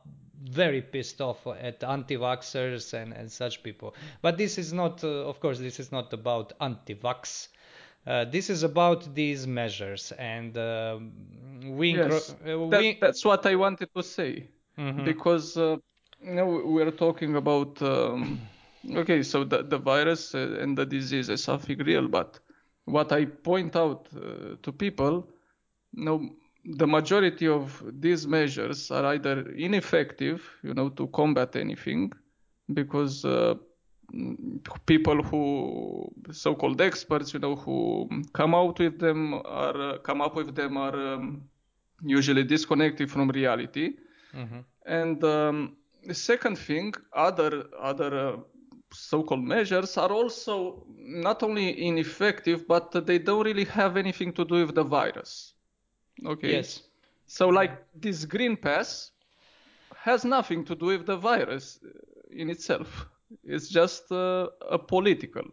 very 0.51 0.83
pissed 0.83 1.21
off 1.21 1.47
at 1.47 1.83
anti-vaxxers 1.83 2.95
and, 2.95 3.13
and 3.13 3.31
such 3.31 3.63
people. 3.65 3.95
But 4.23 4.39
this 4.39 4.59
is 4.59 4.73
not 4.73 5.03
uh, 5.03 5.09
of 5.31 5.41
course 5.41 5.59
this 5.59 5.81
is 5.81 5.91
not 5.91 6.13
about 6.13 6.53
anti-vax. 6.61 7.49
Uh, 8.07 8.25
this 8.25 8.51
is 8.51 8.63
about 8.63 9.13
these 9.15 9.47
measures 9.47 10.13
and 10.19 10.57
um 10.59 11.13
we, 11.65 11.97
yes. 11.97 12.31
uh, 12.31 12.69
that, 12.71 12.81
we 12.81 12.99
that's 13.01 13.25
what 13.25 13.45
i 13.47 13.55
wanted 13.57 13.89
to 13.97 14.03
say. 14.03 14.49
Mhm. 14.79 15.05
because 15.05 15.57
know 16.23 16.63
we're 16.65 16.91
talking 16.91 17.37
about 17.37 17.81
um, 17.83 18.41
okay 18.95 19.23
so 19.23 19.45
the, 19.45 19.63
the 19.63 19.79
virus 19.79 20.35
uh, 20.35 20.59
and 20.61 20.77
the 20.77 20.87
disease 20.87 21.29
is 21.29 21.43
something 21.43 21.79
real 21.79 22.09
but 22.09 22.39
what 22.85 23.13
i 23.13 23.25
point 23.25 23.77
out 23.77 24.09
uh, 24.17 24.57
to 24.63 24.73
people 24.73 25.29
you 25.93 26.05
know 26.05 26.29
the 26.65 26.87
majority 26.87 27.47
of 27.47 27.83
these 28.01 28.27
measures 28.27 28.91
are 28.91 29.07
either 29.07 29.51
ineffective 29.53 30.43
you 30.63 30.75
know 30.75 30.89
to 30.89 31.07
combat 31.09 31.55
anything 31.57 32.13
because 32.73 33.25
uh, 33.25 33.55
people 34.87 35.23
who 35.23 36.11
so-called 36.31 36.81
experts, 36.81 37.35
you 37.35 37.41
know, 37.41 37.57
who 37.57 38.09
come 38.33 38.55
out 38.55 38.79
with 38.79 38.99
them 38.99 39.35
are 39.35 39.95
uh, 39.95 39.99
come 39.99 40.21
up 40.21 40.35
with 40.37 40.55
them 40.55 40.77
are 40.77 41.15
um, 41.15 41.43
usually 42.03 42.45
disconnected 42.45 43.11
from 43.11 43.29
reality. 43.31 43.95
Mhm. 44.35 44.65
And 44.87 45.25
um, 45.25 45.77
the 46.07 46.15
second 46.15 46.57
thing, 46.57 46.95
other 47.13 47.65
other 47.79 48.19
uh, 48.19 48.37
so-called 48.93 49.45
measures 49.45 49.97
are 49.97 50.13
also 50.13 50.87
not 50.97 51.43
only 51.43 51.87
ineffective, 51.87 52.67
but 52.67 52.93
they 53.07 53.19
don't 53.19 53.45
really 53.45 53.65
have 53.65 53.97
anything 53.97 54.33
to 54.33 54.45
do 54.45 54.67
with 54.67 54.75
the 54.75 54.85
virus. 54.85 55.55
Okay. 56.25 56.53
Yes. 56.53 56.83
So 57.27 57.49
like 57.49 57.85
this 57.95 58.25
green 58.25 58.57
pass 58.57 59.11
has 59.97 60.25
nothing 60.25 60.65
to 60.65 60.75
do 60.75 60.87
with 60.87 61.07
the 61.07 61.17
virus 61.17 61.81
uh, 61.85 61.89
in 62.31 62.51
itself. 62.51 63.07
It's 63.45 63.69
just 63.69 64.13
uh, 64.13 64.49
a 64.71 64.79
political 64.79 65.45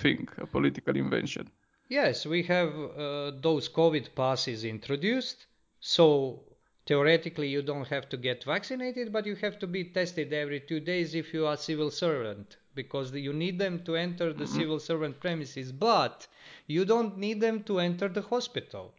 thing, 0.00 0.28
a 0.38 0.46
political 0.46 0.96
invention. 0.96 1.50
Yes, 1.88 2.26
we 2.26 2.42
have 2.44 2.68
uh, 2.68 3.32
those 3.40 3.68
COVID 3.68 4.14
passes 4.14 4.64
introduced. 4.64 5.46
So 5.80 6.44
theoretically, 6.88 7.48
you 7.48 7.60
don't 7.60 7.86
have 7.88 8.08
to 8.08 8.16
get 8.16 8.42
vaccinated, 8.44 9.12
but 9.12 9.26
you 9.26 9.36
have 9.36 9.58
to 9.58 9.66
be 9.66 9.84
tested 9.84 10.32
every 10.32 10.58
two 10.58 10.80
days 10.80 11.14
if 11.14 11.34
you 11.34 11.46
are 11.46 11.56
civil 11.56 11.90
servant 11.90 12.56
because 12.74 13.12
you 13.12 13.32
need 13.34 13.58
them 13.58 13.84
to 13.84 13.94
enter 13.94 14.32
the 14.32 14.44
mm-hmm. 14.44 14.58
civil 14.58 14.80
servant 14.80 15.20
premises, 15.20 15.70
but 15.70 16.26
you 16.66 16.86
don't 16.86 17.18
need 17.18 17.42
them 17.42 17.62
to 17.62 17.78
enter 17.78 18.08
the 18.08 18.22
hospital. 18.22 18.94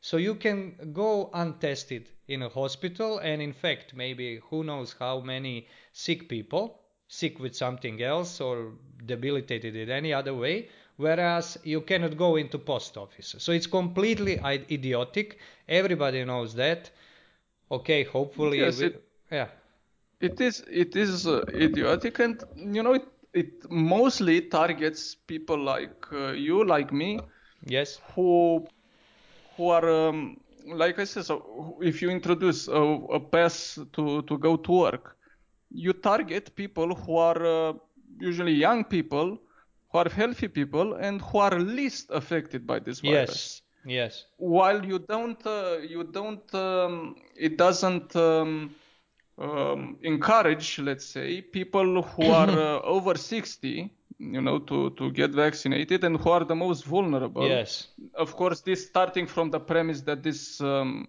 So 0.00 0.16
you 0.16 0.34
can 0.34 0.92
go 0.92 1.30
untested 1.32 2.08
in 2.26 2.42
a 2.42 2.48
hospital 2.48 3.18
and 3.18 3.40
infect 3.40 3.94
maybe 3.94 4.40
who 4.50 4.64
knows 4.64 4.96
how 4.98 5.20
many 5.20 5.68
sick 5.92 6.28
people, 6.28 6.80
sick 7.06 7.38
with 7.38 7.54
something 7.54 8.02
else 8.02 8.40
or 8.40 8.72
debilitated 9.06 9.76
in 9.76 9.90
any 9.90 10.12
other 10.12 10.34
way, 10.34 10.70
whereas 10.96 11.56
you 11.62 11.82
cannot 11.82 12.16
go 12.16 12.34
into 12.34 12.58
post 12.58 12.96
office. 12.96 13.36
So 13.38 13.52
it's 13.52 13.68
completely 13.68 14.40
idiotic. 14.44 15.38
Everybody 15.68 16.24
knows 16.24 16.54
that. 16.54 16.90
Okay, 17.70 18.04
hopefully, 18.04 18.62
Yes, 18.62 18.82
we- 18.82 18.86
it- 18.86 19.02
yeah, 19.30 19.48
It 20.20 20.40
is 20.40 20.64
it 20.70 20.96
is 20.96 21.26
uh, 21.26 21.42
idiotic, 21.52 22.18
and 22.20 22.42
you 22.56 22.82
know 22.82 22.94
it 22.94 23.06
it 23.32 23.70
mostly 23.70 24.40
targets 24.42 25.14
people 25.14 25.58
like 25.58 26.06
uh, 26.12 26.32
you, 26.32 26.64
like 26.64 26.92
me, 26.92 27.28
yes, 27.66 28.00
who 28.14 28.66
who 29.56 29.68
are 29.68 29.88
um, 30.08 30.36
like 30.66 30.98
I 30.98 31.04
said. 31.04 31.24
So 31.24 31.78
if 31.82 32.02
you 32.02 32.10
introduce 32.10 32.68
a, 32.68 32.82
a 33.18 33.20
pass 33.20 33.78
to 33.94 34.22
to 34.22 34.38
go 34.38 34.56
to 34.56 34.72
work, 34.72 35.16
you 35.70 35.92
target 35.92 36.54
people 36.56 36.94
who 36.94 37.16
are 37.16 37.42
uh, 37.46 37.72
usually 38.20 38.52
young 38.52 38.84
people, 38.84 39.38
who 39.90 39.98
are 39.98 40.08
healthy 40.08 40.48
people, 40.48 40.94
and 40.94 41.20
who 41.20 41.38
are 41.38 41.58
least 41.60 42.10
affected 42.10 42.66
by 42.66 42.78
this 42.80 43.00
virus. 43.00 43.40
yes, 43.40 43.62
yes, 43.84 44.26
While 44.38 44.84
you 44.84 44.98
don't, 44.98 45.44
uh, 45.46 45.78
you 45.78 46.04
don't, 46.04 46.54
um, 46.54 47.16
it 47.36 47.56
doesn't. 47.56 48.14
Um, 48.16 48.74
um, 49.38 49.96
encourage, 50.02 50.78
let's 50.80 51.04
say, 51.06 51.40
people 51.40 52.02
who 52.02 52.30
are 52.30 52.50
uh, 52.50 52.80
over 52.82 53.14
60, 53.16 53.90
you 54.18 54.40
know, 54.40 54.58
to, 54.58 54.90
to 54.90 55.10
get 55.12 55.30
vaccinated 55.30 56.04
and 56.04 56.16
who 56.18 56.30
are 56.30 56.44
the 56.44 56.54
most 56.56 56.84
vulnerable. 56.84 57.60
yes, 57.60 57.88
Of 58.14 58.34
course, 58.36 58.60
this 58.60 58.86
starting 58.86 59.26
from 59.26 59.50
the 59.50 59.60
premise 59.60 60.02
that 60.02 60.22
this 60.22 60.60
um, 60.60 61.08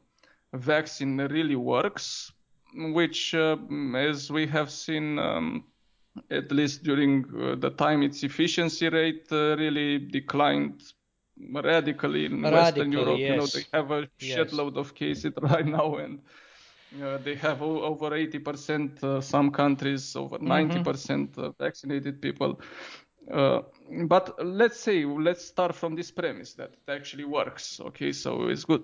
vaccine 0.53 1.17
really 1.19 1.55
works, 1.55 2.31
which, 2.75 3.33
uh, 3.33 3.57
as 3.95 4.31
we 4.31 4.47
have 4.47 4.69
seen, 4.69 5.17
um, 5.19 5.63
at 6.29 6.51
least 6.51 6.83
during 6.83 7.25
uh, 7.35 7.55
the 7.55 7.71
time 7.71 8.03
its 8.03 8.23
efficiency 8.23 8.89
rate 8.89 9.27
uh, 9.31 9.55
really 9.57 9.99
declined 9.99 10.81
radically 11.53 12.25
in 12.25 12.49
Western 12.49 12.91
Radically, 12.91 12.91
Europe. 12.91 13.27
You 13.27 13.35
know, 13.35 13.47
they 13.47 13.65
have 13.73 13.91
a 13.91 14.07
Yes. 14.19 14.61
shitload 14.61 14.77
of 14.77 14.93
cases 14.95 15.33
right 15.41 15.65
now 15.65 15.95
and 15.95 16.19
uh, 17.01 17.17
they 17.17 17.35
have 17.35 17.61
over 17.61 18.13
80%, 18.15 19.03
uh, 19.03 19.21
some 19.21 19.51
countries 19.51 20.15
over 20.15 20.37
Mm-hmm. 20.45 20.83
90% 20.83 21.37
uh, 21.37 21.51
vaccinated 21.59 22.21
people. 22.21 22.59
Uh, 23.31 23.61
but 24.07 24.33
let's 24.45 24.79
say, 24.79 25.05
let's 25.05 25.45
start 25.45 25.75
from 25.75 25.95
this 25.95 26.11
premise 26.11 26.53
that 26.55 26.71
it 26.73 26.91
actually 26.91 27.25
works. 27.25 27.79
Okay, 27.79 28.11
so 28.11 28.47
it's 28.49 28.65
good. 28.65 28.83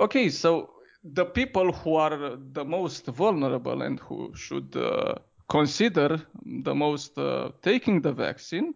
Okay, 0.00 0.28
so 0.28 0.70
the 1.04 1.24
people 1.24 1.72
who 1.72 1.94
are 1.96 2.36
the 2.36 2.64
most 2.64 3.06
vulnerable 3.06 3.82
and 3.82 3.98
who 4.00 4.32
should 4.34 4.74
uh, 4.76 5.14
consider 5.48 6.20
the 6.44 6.74
most 6.74 7.18
uh, 7.18 7.50
taking 7.62 8.00
the 8.00 8.12
vaccine 8.12 8.74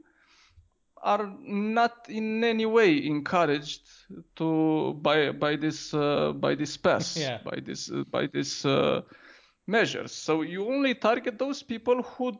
are 1.02 1.32
not 1.40 2.06
in 2.09 2.42
any 2.42 2.66
way 2.66 3.06
encouraged 3.06 3.82
to 4.37 4.94
by 5.02 5.30
by 5.30 5.56
this 5.56 5.92
uh, 5.94 6.32
by 6.32 6.54
this 6.54 6.76
pass 6.76 7.16
Yeah. 7.20 7.38
by 7.44 7.61
this 7.61 7.90
uh, 7.90 8.04
by 8.11 8.26
this 8.26 8.64
uh, 8.64 9.02
measures. 9.66 10.12
So 10.12 10.42
you 10.42 10.66
only 10.66 10.94
target 10.94 11.38
those 11.38 11.62
people 11.62 12.02
who 12.02 12.32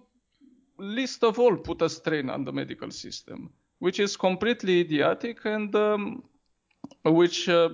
least 0.79 1.25
of 1.25 1.39
all 1.39 1.57
put 1.57 1.83
a 1.83 1.89
strain 1.89 2.31
on 2.31 2.45
the 2.45 2.53
medical 2.53 2.91
system, 2.91 3.51
which 3.79 3.99
is 4.01 4.17
completely 4.17 4.81
idiotic 4.81 5.45
and 5.45 5.75
um, 5.75 6.23
which, 7.05 7.49
uh, 7.49 7.69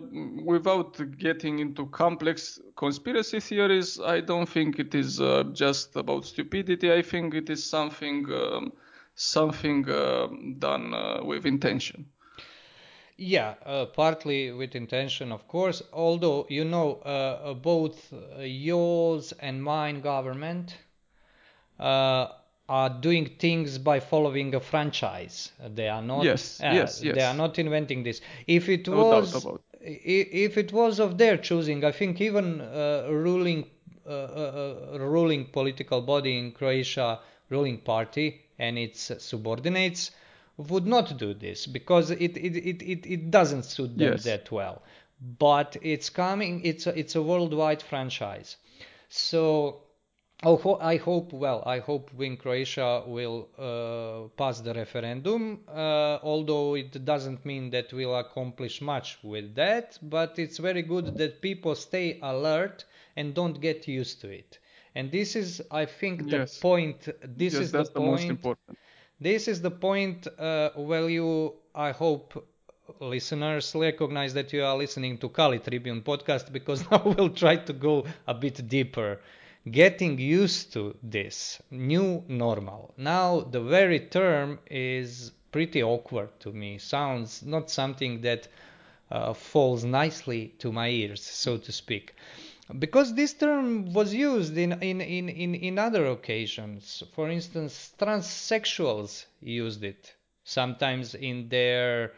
without 0.44 1.00
getting 1.18 1.58
into 1.58 1.86
complex 1.86 2.60
conspiracy 2.76 3.40
theories, 3.40 3.98
I 4.00 4.20
don't 4.20 4.48
think 4.48 4.78
it 4.78 4.94
is 4.94 5.20
uh, 5.20 5.44
just 5.52 5.96
about 5.96 6.24
stupidity. 6.24 6.92
I 6.92 7.02
think 7.02 7.34
it 7.34 7.50
is 7.50 7.64
something 7.64 8.26
um, 8.32 8.72
something 9.14 9.88
uh, 9.88 10.28
done 10.58 10.94
uh, 10.94 11.20
with 11.24 11.46
intention. 11.46 12.06
Yeah, 13.16 13.54
uh, 13.64 13.86
partly 13.86 14.50
with 14.52 14.74
intention, 14.74 15.32
of 15.32 15.48
course. 15.48 15.82
Although 15.92 16.46
you 16.50 16.64
know, 16.64 17.00
uh, 17.04 17.08
uh, 17.50 17.54
both 17.54 18.12
yours 18.38 19.32
and 19.40 19.62
mine 19.62 20.00
government 20.02 20.76
uh, 21.78 22.28
are 22.68 22.90
doing 22.90 23.26
things 23.38 23.78
by 23.78 24.00
following 24.00 24.54
a 24.54 24.60
franchise. 24.60 25.52
They 25.74 25.88
are 25.88 26.02
not. 26.02 26.34
Yes, 26.34 26.60
uh, 26.60 26.92
yes, 27.00 27.02
They 27.02 27.22
are 27.22 27.34
not 27.34 27.58
inventing 27.58 28.02
this. 28.04 28.20
If 28.46 28.68
it 28.68 28.88
No 28.88 28.98
was, 28.98 29.46
if 29.80 30.56
it 30.56 30.72
was 30.72 31.00
of 31.00 31.18
their 31.18 31.36
choosing, 31.36 31.84
I 31.84 31.92
think 31.92 32.20
even 32.20 32.60
uh, 32.60 33.06
ruling, 33.10 33.66
uh, 34.06 34.10
uh, 34.10 34.90
uh, 34.94 34.98
ruling 35.00 35.46
political 35.46 36.00
body 36.02 36.38
in 36.38 36.52
Croatia, 36.52 37.20
ruling 37.50 37.78
party 37.78 38.41
and 38.58 38.78
its 38.78 39.10
subordinates 39.18 40.10
would 40.56 40.86
not 40.86 41.16
do 41.18 41.34
this 41.34 41.66
because 41.66 42.10
it 42.10 42.36
it, 42.36 42.56
it, 42.56 42.82
it, 42.82 43.06
it 43.06 43.30
doesn't 43.30 43.64
suit 43.64 43.96
them 43.96 44.12
Yes. 44.12 44.24
that 44.24 44.50
well. 44.50 44.82
But 45.38 45.76
it's 45.82 46.10
coming. 46.10 46.62
It's 46.64 46.86
a, 46.86 46.98
it's 46.98 47.14
a 47.14 47.22
worldwide 47.22 47.80
franchise. 47.82 48.56
So 49.08 49.82
Oh, 50.44 50.76
I 50.80 50.96
hope, 50.96 51.32
well, 51.32 51.62
I 51.64 51.78
hope 51.78 52.10
when 52.16 52.36
Croatia 52.36 53.04
will 53.06 53.48
uh, 53.56 54.28
pass 54.36 54.60
the 54.60 54.74
referendum, 54.74 55.60
uh, 55.68 56.18
although 56.24 56.74
it 56.74 57.04
doesn't 57.04 57.46
mean 57.46 57.70
that 57.70 57.92
we'll 57.92 58.16
accomplish 58.16 58.80
much 58.80 59.18
with 59.22 59.54
that, 59.54 59.96
but 60.02 60.40
it's 60.40 60.58
very 60.58 60.82
good 60.82 61.16
that 61.18 61.40
people 61.42 61.76
stay 61.76 62.18
alert 62.20 62.84
and 63.14 63.34
don't 63.34 63.60
get 63.60 63.86
used 63.86 64.20
to 64.22 64.30
it. 64.30 64.58
And 64.94 65.10
this 65.10 65.36
is, 65.36 65.62
I 65.70 65.84
think, 65.86 66.28
the 66.30 66.40
Yes. 66.40 66.58
point. 66.60 67.08
This 67.24 67.54
yes, 67.54 67.60
is 67.60 67.72
the 67.72 67.84
the, 67.94 68.00
most 68.00 68.28
point. 68.28 68.30
important. 68.30 68.78
This 69.20 69.48
is 69.48 69.60
the 69.62 69.70
point 69.70 70.26
uh, 70.38 70.70
where 70.74 71.08
you, 71.08 71.54
I 71.74 71.92
hope, 71.92 72.46
listeners 73.00 73.74
recognize 73.74 74.34
that 74.34 74.52
you 74.52 74.64
are 74.64 74.76
listening 74.76 75.18
to 75.18 75.28
Kali 75.28 75.58
Tribune 75.58 76.02
podcast 76.02 76.52
because 76.52 76.88
now 76.90 77.02
we'll 77.04 77.30
try 77.30 77.56
to 77.56 77.72
go 77.72 78.04
a 78.26 78.34
bit 78.34 78.66
deeper. 78.68 79.20
Getting 79.70 80.18
used 80.18 80.72
to 80.74 80.96
this 81.02 81.60
new 81.70 82.24
normal. 82.28 82.94
Now, 82.96 83.40
the 83.40 83.60
very 83.60 84.00
term 84.00 84.58
is 84.70 85.32
pretty 85.52 85.82
awkward 85.82 86.30
to 86.40 86.52
me. 86.52 86.78
Sounds 86.78 87.42
not 87.44 87.70
something 87.70 88.20
that 88.22 88.48
uh, 89.10 89.32
falls 89.34 89.84
nicely 89.84 90.54
to 90.58 90.72
my 90.72 90.88
ears, 90.88 91.22
so 91.22 91.58
to 91.58 91.72
speak 91.72 92.14
because 92.78 93.14
this 93.14 93.32
term 93.34 93.92
was 93.92 94.14
used 94.14 94.56
in, 94.56 94.72
in, 94.82 95.00
in, 95.00 95.28
in, 95.28 95.54
in 95.54 95.78
other 95.78 96.06
occasions. 96.06 97.02
For 97.14 97.28
instance, 97.28 97.92
transsexuals 97.98 99.26
used 99.40 99.84
it 99.84 100.14
sometimes 100.44 101.14
in 101.14 101.48
their 101.48 102.12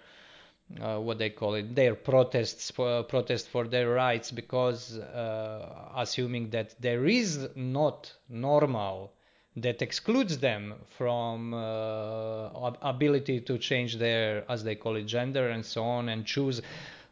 uh, 0.80 0.98
what 0.98 1.18
they 1.18 1.28
call 1.28 1.54
it 1.54 1.74
their 1.74 1.94
protests 1.94 2.70
for 2.70 3.02
protest 3.02 3.48
for 3.48 3.66
their 3.68 3.90
rights 3.90 4.30
because 4.30 4.98
uh, 4.98 5.90
assuming 5.94 6.48
that 6.50 6.74
there 6.80 7.06
is 7.06 7.48
not 7.54 8.10
normal 8.30 9.12
that 9.56 9.82
excludes 9.82 10.38
them 10.38 10.74
from 10.96 11.54
uh, 11.54 12.48
ability 12.82 13.40
to 13.40 13.58
change 13.58 13.98
their 13.98 14.50
as 14.50 14.64
they 14.64 14.74
call 14.74 14.96
it 14.96 15.04
gender 15.04 15.50
and 15.50 15.64
so 15.64 15.84
on 15.84 16.08
and 16.08 16.24
choose 16.24 16.60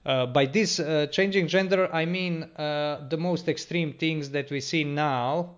uh, 0.04 0.26
by 0.26 0.46
this 0.46 0.80
uh, 0.80 1.06
changing 1.10 1.48
gender 1.48 1.88
i 1.92 2.04
mean 2.04 2.42
uh, 2.56 3.06
the 3.08 3.16
most 3.16 3.48
extreme 3.48 3.92
things 3.92 4.30
that 4.30 4.50
we 4.50 4.60
see 4.60 4.84
now 4.84 5.56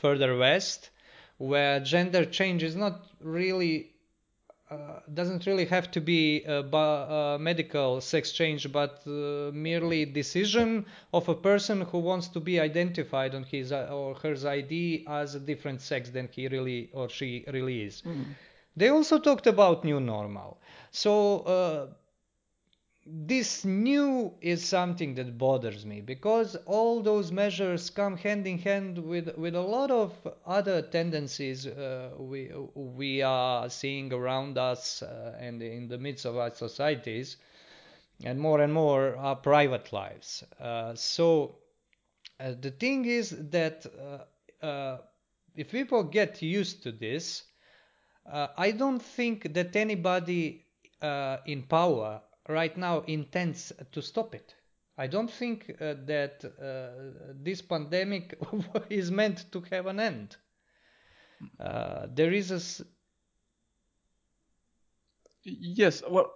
further 0.00 0.36
west 0.36 0.90
where 1.38 1.80
gender 1.80 2.24
change 2.24 2.62
is 2.62 2.76
not 2.76 3.06
really 3.20 3.94
uh, 4.70 5.00
doesn't 5.12 5.46
really 5.46 5.66
have 5.66 5.90
to 5.90 6.00
be 6.00 6.42
a 6.44 6.60
uh, 6.60 7.38
medical 7.38 8.00
sex 8.00 8.32
change, 8.32 8.72
but 8.72 9.02
uh, 9.06 9.50
merely 9.52 10.06
decision 10.06 10.86
of 11.12 11.28
a 11.28 11.34
person 11.34 11.82
who 11.82 11.98
wants 11.98 12.28
to 12.28 12.40
be 12.40 12.58
identified 12.58 13.34
on 13.34 13.44
his 13.44 13.72
uh, 13.72 13.88
or 13.92 14.14
her 14.14 14.34
ID 14.48 15.04
as 15.06 15.34
a 15.34 15.40
different 15.40 15.80
sex 15.80 16.08
than 16.10 16.28
he 16.32 16.48
really 16.48 16.90
or 16.92 17.08
she 17.08 17.44
really 17.52 17.82
is. 17.82 18.02
Mm. 18.02 18.24
They 18.76 18.88
also 18.88 19.18
talked 19.18 19.46
about 19.46 19.84
new 19.84 20.00
normal. 20.00 20.58
So 20.90 21.40
uh, 21.40 21.86
this 23.06 23.64
new 23.66 24.32
is 24.40 24.64
something 24.64 25.14
that 25.14 25.36
bothers 25.36 25.84
me 25.84 26.00
because 26.00 26.56
all 26.64 27.02
those 27.02 27.30
measures 27.30 27.90
come 27.90 28.16
hand 28.16 28.46
in 28.46 28.58
hand 28.58 28.98
with 28.98 29.36
with 29.36 29.54
a 29.54 29.60
lot 29.60 29.90
of 29.90 30.12
other 30.46 30.80
tendencies 30.80 31.66
uh, 31.66 32.10
we 32.16 32.50
we 32.74 33.20
are 33.20 33.68
seeing 33.68 34.10
around 34.10 34.56
us 34.56 35.02
uh, 35.02 35.36
and 35.38 35.62
in 35.62 35.86
the 35.86 35.98
midst 35.98 36.24
of 36.24 36.38
our 36.38 36.54
societies 36.54 37.36
and 38.24 38.40
more 38.40 38.60
and 38.62 38.72
more 38.72 39.16
our 39.16 39.36
private 39.36 39.92
lives. 39.92 40.42
Uh, 40.58 40.94
so 40.94 41.56
uh, 42.40 42.52
the 42.60 42.70
thing 42.70 43.04
is 43.04 43.30
that 43.50 43.84
uh, 44.62 44.64
uh, 44.64 44.98
if 45.54 45.70
people 45.70 46.02
get 46.02 46.42
used 46.42 46.82
to 46.82 46.90
this 46.90 47.44
i 48.56 48.70
don't 48.70 49.02
think 49.02 49.52
that 49.52 49.76
anybody 49.76 50.64
in 51.44 51.62
power 51.68 52.22
right 52.48 52.76
now 52.76 53.00
intends 53.06 53.72
to 53.92 54.02
stop 54.02 54.34
it. 54.34 54.54
I 54.96 55.06
don't 55.08 55.30
think 55.30 55.70
uh, 55.80 55.94
that 56.06 56.44
uh, 56.44 57.32
this 57.42 57.60
pandemic 57.62 58.38
is 58.90 59.10
meant 59.10 59.50
to 59.52 59.62
have 59.70 59.86
an 59.86 60.00
end. 60.00 60.36
Uh, 61.58 62.06
there 62.14 62.32
is 62.32 62.50
a. 62.52 62.56
S- 62.56 62.82
yes, 65.42 66.02
well, 66.08 66.32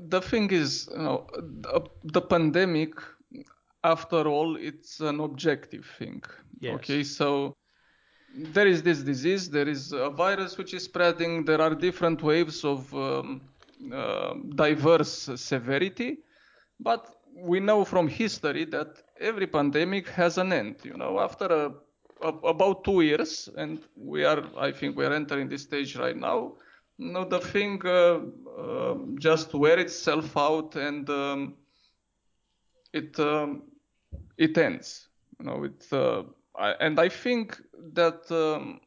the 0.00 0.20
thing 0.22 0.50
is, 0.50 0.88
you 0.90 1.02
know, 1.02 1.26
the, 1.34 1.86
the 2.04 2.22
pandemic, 2.22 2.94
after 3.82 4.26
all, 4.28 4.56
it's 4.56 5.00
an 5.00 5.20
objective 5.20 5.86
thing. 5.98 6.22
Yes. 6.60 6.76
Okay, 6.76 7.04
so 7.04 7.54
there 8.34 8.66
is 8.66 8.82
this 8.82 9.00
disease, 9.00 9.50
there 9.50 9.68
is 9.68 9.92
a 9.92 10.08
virus 10.08 10.56
which 10.56 10.72
is 10.72 10.84
spreading, 10.84 11.44
there 11.44 11.60
are 11.60 11.74
different 11.74 12.22
waves 12.22 12.64
of. 12.64 12.92
Um, 12.94 13.42
diverse 14.56 15.30
severity, 15.36 16.18
but 16.80 17.14
we 17.36 17.60
know 17.60 17.84
from 17.84 18.08
history 18.08 18.64
that 18.66 19.02
every 19.20 19.46
pandemic 19.46 20.08
has 20.08 20.38
an 20.38 20.52
end. 20.52 20.76
You 20.84 20.96
know, 20.96 21.20
after 21.20 21.46
a, 21.46 21.72
a, 22.22 22.28
about 22.28 22.84
two 22.84 23.00
years, 23.00 23.48
and 23.56 23.80
we 23.96 24.24
are, 24.24 24.44
I 24.58 24.72
think, 24.72 24.96
we 24.96 25.04
are 25.04 25.12
entering 25.12 25.48
this 25.48 25.62
stage 25.62 25.96
right 25.96 26.16
now. 26.16 26.54
You 26.98 27.12
know, 27.12 27.24
the 27.24 27.40
thing 27.40 27.80
uh, 27.84 28.20
uh, 28.58 28.94
just 29.18 29.52
wear 29.52 29.78
itself 29.78 30.36
out, 30.36 30.76
and 30.76 31.08
um, 31.10 31.54
it 32.92 33.18
um, 33.18 33.62
it 34.38 34.56
ends. 34.56 35.08
You 35.40 35.46
know, 35.46 35.64
it 35.64 35.86
uh, 35.92 36.22
I, 36.56 36.70
and 36.80 37.00
I 37.00 37.08
think 37.08 37.60
that 37.94 38.30
um, 38.30 38.80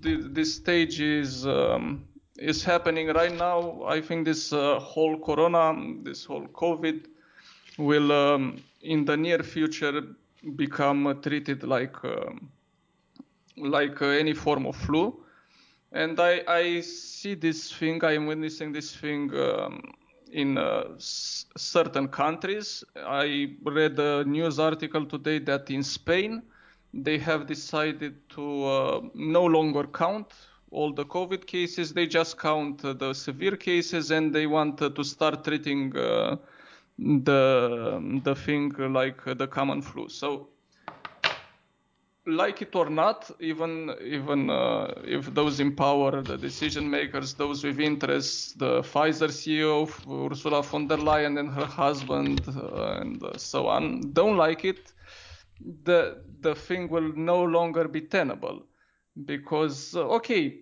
the, 0.00 0.28
this 0.30 0.54
stage 0.56 1.00
is 1.00 1.46
um, 1.46 2.08
is 2.38 2.64
happening 2.64 3.08
right 3.08 3.32
now. 3.32 3.82
I 3.86 4.00
think 4.00 4.24
this 4.26 4.52
uh, 4.52 4.78
whole 4.80 5.18
corona, 5.18 5.74
this 6.02 6.24
whole 6.24 6.46
COVID, 6.48 7.06
will 7.78 8.12
um, 8.12 8.62
in 8.82 9.04
the 9.04 9.16
near 9.16 9.42
future 9.42 10.02
become 10.56 11.20
treated 11.22 11.62
like 11.64 12.02
um, 12.04 12.50
like 13.56 14.00
uh, 14.02 14.06
any 14.06 14.34
form 14.34 14.66
of 14.66 14.76
flu. 14.76 15.22
And 15.92 16.18
I, 16.20 16.42
I 16.46 16.80
see 16.80 17.34
this 17.34 17.72
thing, 17.72 18.04
I 18.04 18.12
am 18.14 18.26
witnessing 18.26 18.72
this 18.72 18.94
thing 18.94 19.34
um, 19.34 19.80
in 20.32 20.58
uh, 20.58 20.84
s- 20.96 21.46
certain 21.56 22.08
countries. 22.08 22.84
I 22.96 23.54
read 23.64 23.98
a 23.98 24.24
news 24.24 24.58
article 24.58 25.06
today 25.06 25.38
that 25.40 25.70
in 25.70 25.82
Spain 25.82 26.42
they 26.92 27.18
have 27.18 27.46
decided 27.46 28.28
to 28.30 28.64
uh, 28.64 29.00
no 29.14 29.44
longer 29.44 29.84
count 29.86 30.32
all 30.70 30.92
the 30.92 31.04
COVID 31.04 31.46
cases. 31.46 31.92
They 31.92 32.06
just 32.06 32.38
count 32.38 32.84
uh, 32.84 32.92
the 32.92 33.14
severe 33.14 33.56
cases 33.56 34.10
and 34.10 34.34
they 34.34 34.46
want 34.46 34.82
uh, 34.82 34.90
to 34.90 35.04
start 35.04 35.44
treating 35.44 35.96
uh, 35.96 36.36
the 36.98 38.20
the 38.24 38.34
thing 38.34 38.72
like 38.92 39.22
the 39.24 39.46
common 39.46 39.82
flu. 39.82 40.08
So, 40.08 40.48
like 42.26 42.62
it 42.62 42.74
or 42.74 42.90
not, 42.90 43.30
even 43.38 43.94
even 44.02 44.50
uh, 44.50 44.94
if 45.04 45.32
those 45.34 45.60
in 45.60 45.76
power, 45.76 46.22
the 46.22 46.36
decision 46.36 46.90
makers, 46.90 47.34
those 47.34 47.62
with 47.62 47.78
interest, 47.78 48.58
the 48.58 48.82
Pfizer 48.82 49.28
CEO 49.28 49.86
Ursula 50.30 50.62
von 50.62 50.88
der 50.88 50.96
Leyen 50.96 51.38
and 51.38 51.50
her 51.50 51.66
husband 51.66 52.40
uh, 52.48 53.00
and 53.00 53.22
so 53.36 53.68
on, 53.68 54.12
don't 54.12 54.36
like 54.36 54.64
it, 54.64 54.92
the 55.84 56.22
the 56.40 56.54
thing 56.54 56.88
will 56.88 57.12
no 57.14 57.42
longer 57.42 57.86
be 57.86 58.00
tenable 58.00 58.62
because 59.24 59.94
uh, 59.96 60.06
okay 60.08 60.60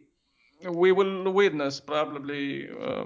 we 0.70 0.92
will 0.92 1.30
witness 1.32 1.80
probably 1.80 2.68
uh, 2.70 3.04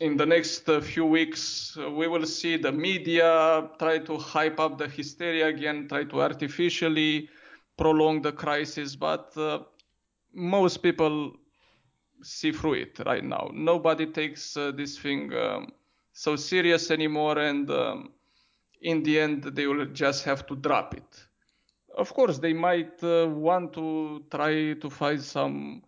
in 0.00 0.16
the 0.16 0.26
next 0.26 0.68
uh, 0.68 0.80
few 0.80 1.04
weeks 1.04 1.76
uh, 1.78 1.90
we 1.90 2.08
will 2.08 2.26
see 2.26 2.56
the 2.56 2.72
media 2.72 3.68
try 3.78 3.98
to 3.98 4.16
hype 4.16 4.58
up 4.58 4.78
the 4.78 4.88
hysteria 4.88 5.48
again 5.48 5.86
try 5.88 6.02
to 6.04 6.20
artificially 6.22 7.28
prolong 7.76 8.22
the 8.22 8.32
crisis 8.32 8.96
but 8.96 9.36
uh, 9.36 9.60
most 10.34 10.82
people 10.82 11.32
see 12.22 12.52
through 12.52 12.74
it 12.74 12.98
right 13.04 13.24
now. 13.24 13.50
Nobody 13.52 14.06
takes 14.06 14.56
uh, 14.56 14.70
this 14.72 14.98
thing 14.98 15.32
um, 15.34 15.72
so 16.12 16.36
serious 16.36 16.90
anymore 16.90 17.38
and 17.38 17.70
um, 17.70 18.12
in 18.80 19.02
the 19.02 19.18
end 19.18 19.42
they 19.42 19.66
will 19.66 19.86
just 19.86 20.24
have 20.24 20.46
to 20.46 20.56
drop 20.56 20.94
it 20.94 21.26
of 21.96 22.12
course 22.14 22.38
they 22.38 22.52
might 22.52 23.02
uh, 23.02 23.26
want 23.28 23.72
to 23.74 24.24
try 24.30 24.74
to 24.74 24.90
find 24.90 25.22
some 25.22 25.82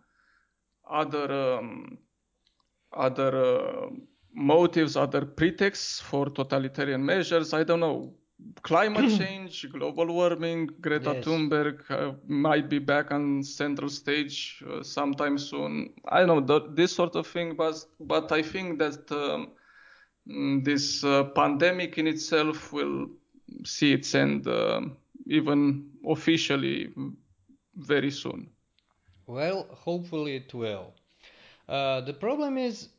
other 0.89 1.31
um, 1.31 1.97
other 2.95 3.35
uh, 3.35 3.89
motives, 4.33 4.95
other 4.95 5.25
pretexts 5.25 5.99
for 5.99 6.29
totalitarian 6.29 7.05
measures. 7.05 7.53
I 7.53 7.63
don't 7.63 7.79
know. 7.79 8.13
Climate 8.63 9.09
change, 9.17 9.65
global 9.71 10.07
warming, 10.07 10.69
Greta 10.81 11.13
yes. 11.15 11.25
Thunberg 11.25 11.89
uh, 11.89 12.13
might 12.27 12.69
be 12.69 12.79
back 12.79 13.11
on 13.11 13.43
central 13.43 13.89
stage 13.89 14.63
uh, 14.69 14.83
sometime 14.83 15.37
soon. 15.37 15.93
I 16.09 16.25
don't 16.25 16.45
know 16.45 16.59
this 16.59 16.93
sort 16.93 17.15
of 17.15 17.27
thing, 17.27 17.55
but 17.55 17.85
but 17.99 18.31
I 18.31 18.41
think 18.41 18.79
that 18.79 19.09
um, 19.11 19.51
this 20.63 21.03
uh, 21.03 21.25
pandemic 21.35 21.97
in 21.97 22.07
itself 22.07 22.73
will 22.73 23.07
see 23.63 23.93
its 23.93 24.13
end 24.15 24.47
uh, 24.47 24.81
even 25.25 25.89
officially 26.07 26.93
very 27.75 28.11
soon. 28.11 28.49
Well, 29.27 29.67
hopefully 29.71 30.35
it 30.35 30.53
will. 30.53 30.93
Uh, 31.67 32.01
the 32.01 32.13
problem 32.13 32.57
is, 32.57 32.89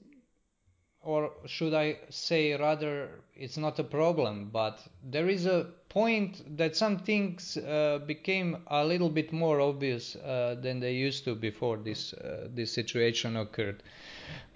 or 1.00 1.30
should 1.46 1.72
I 1.72 1.98
say 2.10 2.54
rather, 2.54 3.10
it's 3.36 3.56
not 3.56 3.78
a 3.78 3.84
problem, 3.84 4.50
but 4.52 4.80
there 5.04 5.28
is 5.28 5.46
a 5.46 5.66
point 5.88 6.56
that 6.56 6.76
some 6.76 6.98
things 6.98 7.56
uh, 7.56 8.00
became 8.06 8.56
a 8.66 8.84
little 8.84 9.08
bit 9.08 9.32
more 9.32 9.60
obvious 9.60 10.16
uh, 10.16 10.56
than 10.60 10.80
they 10.80 10.94
used 10.94 11.24
to 11.24 11.34
before 11.36 11.76
this 11.76 12.12
uh, 12.12 12.48
this 12.50 12.72
situation 12.72 13.36
occurred, 13.36 13.82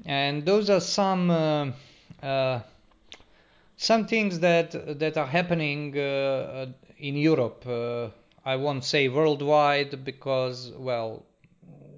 and 0.04 0.44
those 0.44 0.68
are 0.68 0.80
some 0.80 1.30
uh, 1.30 1.70
uh, 2.22 2.61
some 3.81 4.07
things 4.07 4.40
that 4.40 4.99
that 4.99 5.16
are 5.16 5.27
happening 5.27 5.95
in 5.95 7.16
Europe. 7.16 7.64
I 8.43 8.57
won't 8.57 8.85
say 8.85 9.09
worldwide 9.09 10.03
because, 10.03 10.73
well, 10.77 11.27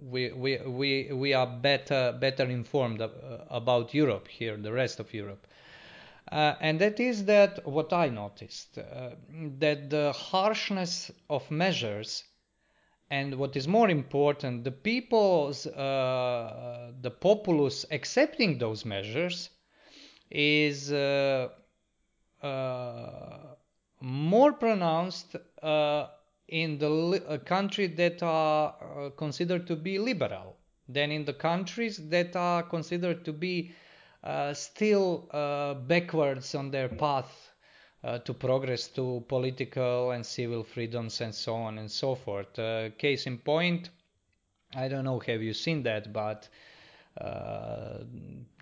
we, 0.03 0.33
we, 0.33 0.59
we, 0.59 1.13
we 1.13 1.35
are 1.35 1.47
better, 1.47 2.17
better 2.21 2.45
informed 2.45 3.01
about 3.49 3.95
Europe 3.95 4.29
here, 4.29 4.57
the 4.57 4.73
rest 4.73 5.01
of 5.01 5.13
Europe. 5.15 5.47
Uh, 6.31 6.55
and 6.61 6.81
that 6.81 6.99
is 7.01 7.25
that 7.27 7.67
what 7.67 7.93
I 7.93 8.09
noticed 8.09 8.79
uh, 8.79 9.11
that 9.59 9.91
the 9.91 10.13
harshness 10.13 11.11
of 11.29 11.51
measures 11.51 12.25
and 13.11 13.35
what 13.35 13.57
is 13.57 13.69
more 13.69 13.91
important, 13.91 14.65
the 14.65 14.71
people's, 14.71 15.67
uh, 15.67 16.93
the 17.01 17.11
populace 17.11 17.85
accepting 17.91 18.59
those 18.59 18.85
measures 18.87 19.51
is 20.31 20.91
uh, 20.91 20.97
uh, 20.97 21.49
more 24.03 24.53
pronounced 24.53 25.37
uh, 25.63 26.07
in 26.49 26.79
the 26.79 27.25
uh, 27.29 27.39
countries 27.39 27.97
that 27.97 28.23
are 28.23 28.75
uh, 29.07 29.11
considered 29.11 29.67
to 29.67 29.77
be 29.77 29.99
liberal 29.99 30.57
than 30.89 31.11
in 31.11 31.25
the 31.25 31.33
countries 31.33 32.09
that 32.09 32.37
are 32.37 32.63
considered 32.63 33.25
to 33.25 33.33
be 33.33 33.73
uh, 34.25 34.53
still 34.53 35.29
uh, 35.31 35.75
backwards 35.75 36.55
on 36.55 36.71
their 36.71 36.89
path 36.89 37.51
uh, 38.05 38.19
to 38.19 38.35
progress 38.35 38.89
to 38.89 39.25
political 39.29 40.11
and 40.11 40.27
civil 40.27 40.63
freedoms 40.63 41.21
and 41.21 41.35
so 41.35 41.55
on 41.55 41.79
and 41.79 41.91
so 41.91 42.15
forth. 42.15 42.59
Uh, 42.59 42.91
case 42.99 43.27
in 43.27 43.39
point, 43.39 43.91
I 44.75 44.89
don't 44.89 45.05
know, 45.05 45.21
have 45.21 45.43
you 45.43 45.55
seen 45.55 45.83
that? 45.85 46.13
But 46.13 46.49
uh, 46.49 46.49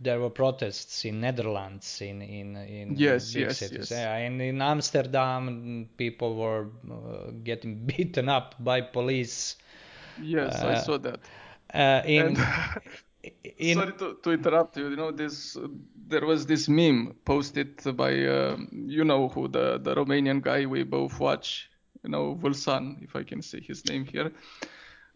there 0.00 0.20
were 0.20 0.30
protests 0.30 1.04
in 1.04 1.20
Netherlands, 1.20 2.00
in 2.00 2.22
in 2.22 2.56
in 2.56 2.96
yes, 2.96 3.34
big 3.34 3.50
yes, 3.50 3.52
cities, 3.52 3.90
yes. 3.90 3.90
yeah, 3.90 4.14
and 4.16 4.40
in 4.40 4.60
Amsterdam, 4.62 5.88
people 5.96 6.34
were 6.36 6.68
uh, 6.90 7.30
getting 7.42 7.86
beaten 7.86 8.28
up 8.28 8.54
by 8.62 8.80
police. 8.80 9.56
Yes, 10.16 10.64
I 10.64 10.74
Uh, 10.74 10.74
saw 10.74 10.98
that. 10.98 11.20
Uh, 11.72 12.02
in 12.06 12.36
in 13.58 13.84
sorry 13.84 13.92
to, 13.94 14.16
to 14.22 14.30
interrupt 14.32 14.76
you. 14.76 14.88
You 14.90 14.96
know, 14.96 15.10
this 15.10 15.56
uh, 15.56 15.68
there 16.06 16.26
was 16.26 16.46
this 16.46 16.68
meme 16.68 17.16
posted 17.24 17.78
by 17.96 18.12
uh, 18.24 18.56
you 18.72 19.04
know 19.04 19.28
who 19.28 19.48
the 19.48 19.78
the 19.78 19.94
Romanian 19.94 20.40
guy 20.42 20.66
we 20.66 20.82
both 20.84 21.18
watch. 21.20 21.70
You 22.04 22.10
know, 22.10 22.34
Vulsan, 22.36 23.02
if 23.02 23.14
I 23.16 23.22
can 23.24 23.42
say 23.42 23.60
his 23.60 23.84
name 23.86 24.04
here. 24.04 24.32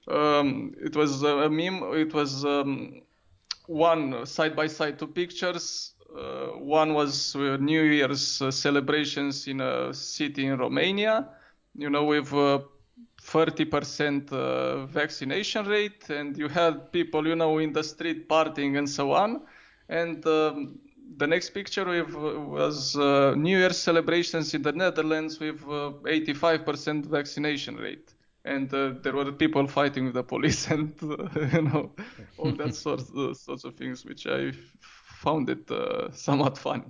Um, 0.09 0.75
it 0.81 0.97
was 0.97 1.23
a 1.23 1.49
meme. 1.49 1.83
It 1.95 2.13
was 2.15 2.45
um, 2.45 3.03
one 3.67 4.27
side 4.27 4.55
by 4.55 4.67
side 4.67 4.99
two 4.99 5.07
pictures. 5.07 5.95
Uh, 6.17 6.59
one 6.59 6.95
was 6.95 7.35
uh, 7.35 7.57
New 7.57 7.83
Year's 7.83 8.41
uh, 8.41 8.51
celebrations 8.51 9.49
in 9.49 9.61
a 9.61 9.93
city 9.93 10.47
in 10.47 10.59
Romania. 10.59 11.29
You 11.77 11.91
know, 11.91 12.05
with 12.05 12.33
uh, 12.33 12.61
30% 13.23 14.33
uh, 14.33 14.87
vaccination 14.87 15.67
rate, 15.67 16.09
and 16.11 16.37
you 16.37 16.49
had 16.49 16.93
people, 16.93 17.27
you 17.27 17.35
know, 17.35 17.59
in 17.59 17.73
the 17.73 17.83
street 17.83 18.29
partying 18.29 18.79
and 18.79 18.89
so 18.89 19.13
on. 19.13 19.43
And 19.89 20.25
um, 20.27 20.79
the 21.17 21.27
next 21.27 21.51
picture 21.51 21.85
with, 21.85 22.15
was 22.15 22.97
uh, 22.97 23.35
New 23.37 23.59
Year's 23.59 23.79
celebrations 23.79 24.55
in 24.55 24.63
the 24.63 24.73
Netherlands 24.73 25.41
with 25.41 25.63
uh, 25.65 25.93
85% 26.05 27.07
vaccination 27.07 27.77
rate. 27.77 28.14
And 28.45 28.73
uh, 28.75 28.95
there 29.03 29.15
were 29.15 29.33
people 29.33 29.67
fighting 29.67 30.05
with 30.07 30.15
the 30.15 30.23
police 30.23 30.71
and, 30.71 30.93
uh, 31.03 31.17
you 31.53 31.63
know, 31.63 31.93
all 32.37 32.53
that 32.57 32.75
sorts, 32.85 33.11
uh, 33.17 33.33
sorts 33.35 33.65
of 33.65 33.75
things, 33.75 34.05
which 34.05 34.27
I 34.27 34.53
found 34.81 35.49
it 35.49 35.71
uh, 35.71 36.11
somewhat 36.13 36.59
funny. 36.59 36.85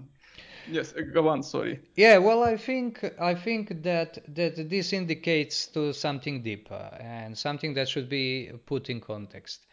Yes, 0.66 0.94
uh, 0.96 1.02
go 1.12 1.28
on, 1.28 1.42
sorry. 1.42 1.80
Yeah, 1.94 2.18
well, 2.18 2.42
I 2.42 2.56
think 2.56 3.04
I 3.20 3.34
think 3.34 3.82
that 3.82 4.18
that 4.34 4.68
this 4.68 4.92
indicates 4.92 5.66
to 5.68 5.92
something 5.92 6.42
deeper 6.42 6.98
and 7.00 7.36
something 7.36 7.74
that 7.74 7.88
should 7.88 8.08
be 8.08 8.50
put 8.66 8.88
in 8.88 9.00
context, 9.00 9.66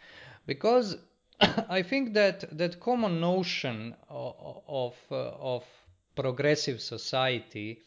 because 0.46 0.98
I 1.70 1.82
think 1.82 2.14
that 2.14 2.58
that 2.58 2.80
common 2.80 3.20
notion 3.22 3.96
of 4.10 4.36
of, 4.68 4.96
of 5.10 5.64
progressive 6.16 6.82
society 6.82 7.80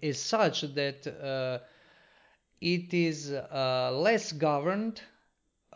is 0.00 0.22
such 0.22 0.62
that 0.74 1.06
uh, 1.06 1.58
it 2.60 2.94
is 2.94 3.32
uh, 3.32 3.90
less 3.92 4.32
governed 4.32 5.00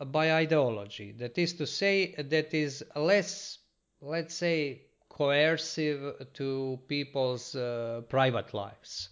by 0.07 0.33
ideology. 0.33 1.11
That 1.11 1.37
is 1.37 1.53
to 1.53 1.67
say, 1.67 2.15
that 2.17 2.53
is 2.53 2.83
less, 2.95 3.59
let's 4.01 4.35
say, 4.35 4.81
coercive 5.09 6.27
to 6.33 6.79
people's 6.87 7.55
uh, 7.55 8.01
private 8.09 8.53
lives. 8.53 9.09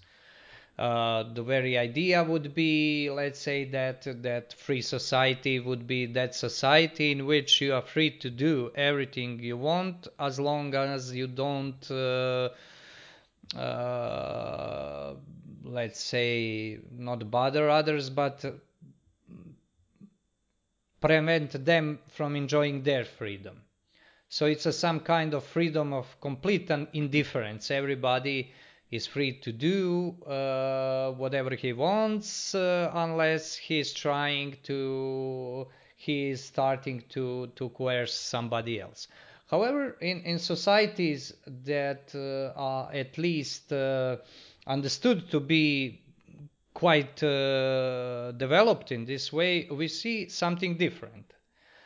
Uh, 0.79 1.23
the 1.33 1.43
very 1.43 1.77
idea 1.77 2.23
would 2.23 2.55
be, 2.55 3.09
let's 3.09 3.39
say, 3.39 3.65
that 3.65 4.03
that 4.23 4.53
free 4.53 4.81
society 4.81 5.59
would 5.59 5.85
be 5.85 6.05
that 6.05 6.33
society 6.33 7.11
in 7.11 7.25
which 7.25 7.59
you 7.59 7.73
are 7.73 7.81
free 7.81 8.09
to 8.09 8.29
do 8.29 8.71
everything 8.75 9.39
you 9.39 9.57
want 9.57 10.07
as 10.17 10.39
long 10.39 10.73
as 10.73 11.13
you 11.13 11.27
don't, 11.27 11.91
uh, 11.91 12.47
uh, 13.57 15.15
let's 15.71 16.01
say, 16.01 16.79
not 16.91 17.29
bother 17.29 17.69
others, 17.69 18.09
but 18.09 18.43
prevent 21.01 21.65
them 21.65 21.99
from 22.09 22.35
enjoying 22.35 22.83
their 22.83 23.05
freedom. 23.05 23.61
So 24.27 24.45
it's 24.45 24.65
a, 24.65 24.73
some 24.73 24.99
kind 24.99 25.33
of 25.33 25.43
freedom 25.43 25.93
of 25.93 26.05
complete 26.21 26.69
indifference. 26.93 27.71
Everybody 27.71 28.51
is 28.91 29.07
free 29.07 29.39
to 29.39 29.51
do 29.51 30.15
uh, 30.25 31.11
whatever 31.11 31.55
he 31.55 31.73
wants 31.73 32.53
uh, 32.55 32.91
unless 32.93 33.55
he's 33.55 33.93
trying 33.93 34.57
to 34.63 35.67
he 35.95 36.29
is 36.29 36.43
starting 36.43 37.03
to 37.09 37.47
to 37.55 37.69
coerce 37.69 38.13
somebody 38.13 38.79
else. 38.79 39.07
However, 39.49 39.97
in, 39.99 40.21
in 40.21 40.37
societies 40.37 41.33
that 41.65 42.13
uh, 42.13 42.59
are 42.59 42.91
at 42.93 43.17
least 43.17 43.73
uh, 43.73 44.17
understood 44.69 45.29
to 45.31 45.39
be 45.39 46.01
quite 46.73 47.21
uh, 47.23 48.31
developed 48.33 48.91
in 48.91 49.03
this 49.03 49.33
way, 49.33 49.67
we 49.69 49.87
see 49.87 50.29
something 50.29 50.77
different. 50.77 51.33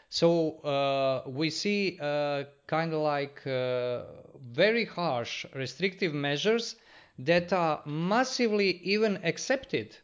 So 0.10 0.60
uh, 0.60 1.28
we 1.28 1.50
see 1.50 1.98
uh, 2.00 2.44
kind 2.68 2.94
of 2.94 3.02
like 3.02 3.48
uh, 3.48 4.04
very 4.52 4.86
harsh 4.86 5.46
restrictive 5.56 6.14
measures 6.14 6.76
that 7.18 7.52
are 7.54 7.82
massively 7.86 8.80
even 8.84 9.20
accepted 9.24 9.98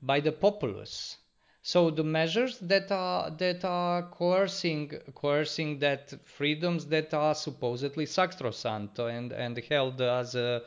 by 0.00 0.20
the 0.20 0.32
populace. 0.32 1.18
So 1.62 1.90
the 1.90 2.02
measures 2.02 2.58
that 2.60 2.90
are 2.90 3.30
that 3.30 3.64
are 3.64 4.02
coercing 4.02 4.90
coercing 5.14 5.78
that 5.80 6.12
freedoms 6.24 6.86
that 6.86 7.14
are 7.14 7.34
supposedly 7.34 8.06
sacrosanct 8.06 8.98
and 8.98 9.32
and 9.32 9.56
held 9.70 10.00
as 10.00 10.34
a 10.34 10.62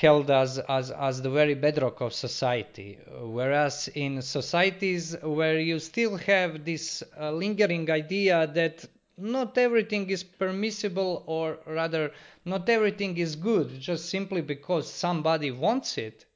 held 0.00 0.30
as, 0.30 0.58
as, 0.58 0.90
as 0.90 1.22
the 1.22 1.30
very 1.30 1.54
bedrock 1.54 2.00
of 2.02 2.12
society. 2.12 2.98
Whereas 3.22 3.88
in 3.94 4.20
societies 4.20 5.16
where 5.22 5.58
you 5.58 5.78
still 5.78 6.16
have 6.18 6.64
this 6.64 7.02
uh, 7.18 7.32
lingering 7.32 7.90
idea 7.90 8.46
that 8.48 8.84
not 9.16 9.56
everything 9.56 10.10
is 10.10 10.22
permissible, 10.22 11.24
or 11.26 11.58
rather, 11.66 12.12
not 12.44 12.68
everything 12.68 13.16
is 13.16 13.36
good 13.36 13.80
just 13.80 14.10
simply 14.10 14.42
because 14.42 14.92
somebody 14.92 15.50
wants 15.50 15.96
it, 15.96 16.26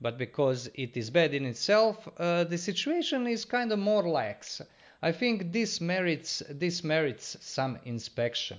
but 0.00 0.16
because 0.16 0.70
it 0.74 0.96
is 0.96 1.10
bad 1.10 1.34
in 1.34 1.44
itself, 1.44 2.08
uh, 2.16 2.44
the 2.44 2.56
situation 2.56 3.26
is 3.26 3.44
kind 3.44 3.70
of 3.70 3.78
more 3.78 4.08
lax. 4.08 4.62
I 5.02 5.12
think 5.12 5.52
this 5.52 5.80
merits 5.80 6.42
this 6.48 6.82
merits 6.82 7.36
some 7.40 7.78
inspection. 7.84 8.58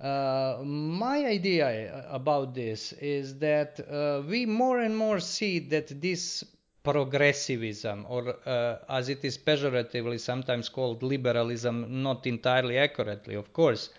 Uh, 0.00 0.58
my 0.64 1.26
idea 1.26 2.06
about 2.10 2.54
this 2.54 2.94
is 2.94 3.38
that 3.38 3.78
uh, 3.80 4.22
we 4.26 4.46
more 4.46 4.78
and 4.78 4.96
more 4.96 5.20
see 5.20 5.58
that 5.58 6.00
this 6.00 6.42
progressivism, 6.82 8.06
or 8.08 8.34
uh, 8.48 8.78
as 8.88 9.10
it 9.10 9.22
is 9.24 9.36
pejoratively 9.36 10.18
sometimes 10.18 10.70
called 10.70 11.02
liberalism, 11.02 12.02
not 12.02 12.26
entirely 12.26 12.78
accurately, 12.78 13.34
of 13.34 13.52
course, 13.52 13.90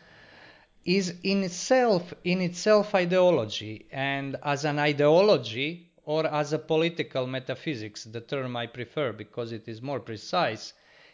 is 0.83 1.13
in 1.21 1.43
itself 1.43 2.11
in 2.23 2.41
itself 2.41 2.95
ideology, 2.95 3.85
and 3.91 4.35
as 4.41 4.65
an 4.65 4.79
ideology 4.79 5.91
or 6.05 6.25
as 6.25 6.51
a 6.51 6.57
political 6.57 7.27
metaphysics, 7.27 8.05
the 8.05 8.21
term 8.21 8.57
I 8.57 8.65
prefer 8.65 9.13
because 9.13 9.51
it 9.51 9.67
is 9.67 9.83
more 9.83 9.99
precise, 9.99 10.73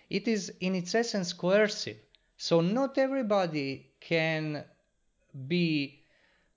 it 0.10 0.30
is 0.30 0.54
in 0.62 0.76
its 0.76 0.95
essence 0.95 1.34
coercive. 1.34 1.97
So 2.38 2.62
not 2.62 2.97
everybody 2.97 3.88
can 4.00 4.63
be, 5.47 6.00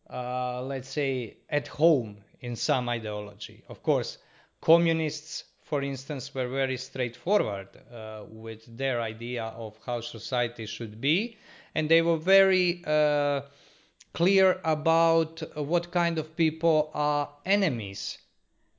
uh, 0.09 0.63
let's 0.63 0.89
say, 0.89 1.37
at 1.49 1.69
home 1.69 2.19
in 2.41 2.57
some 2.57 2.89
ideology. 2.89 3.63
Of 3.69 3.83
course, 3.83 4.19
communists, 4.61 5.45
for 5.63 5.83
instance, 5.83 6.35
were 6.35 6.49
very 6.49 6.77
straightforward 6.77 7.69
uh, 7.93 8.25
with 8.29 8.65
their 8.77 9.01
idea 9.01 9.45
of 9.45 9.79
how 9.85 10.01
society 10.01 10.67
should 10.67 11.01
be, 11.01 11.37
and 11.75 11.89
they 11.89 12.03
were 12.03 12.17
very 12.17 12.83
uh, 12.87 13.43
clear 14.13 14.61
about 14.65 15.43
what 15.55 15.91
kind 15.91 16.19
of 16.19 16.37
people 16.37 16.91
are 16.95 17.29
enemies 17.45 18.19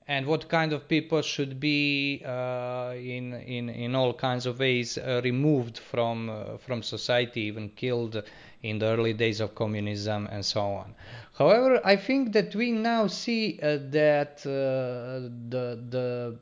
and 0.08 0.26
what 0.26 0.50
kind 0.50 0.74
of 0.74 0.90
people 0.90 1.22
should 1.22 1.60
be 1.60 2.22
uh, 2.26 2.94
in, 2.98 3.34
in, 3.34 3.70
in 3.70 3.96
all 3.96 4.14
kinds 4.14 4.46
of 4.46 4.60
ways 4.60 4.98
uh, 4.98 5.22
removed 5.24 5.78
from, 5.78 6.30
uh, 6.30 6.58
from 6.58 6.84
society, 6.84 7.42
even 7.42 7.70
killed 7.70 8.22
in 8.64 8.80
the 8.80 8.86
early 8.86 9.14
days 9.14 9.40
of 9.40 9.56
communism 9.56 10.28
and 10.32 10.46
so 10.46 10.62
on. 10.62 10.94
However, 11.34 11.82
I 11.84 11.96
think 11.96 12.34
that 12.34 12.56
we 12.56 12.72
now 12.72 13.08
see 13.08 13.60
uh, 13.62 13.78
that 13.90 14.46
uh, 14.46 15.30
the, 15.50 15.80
the, 15.90 16.40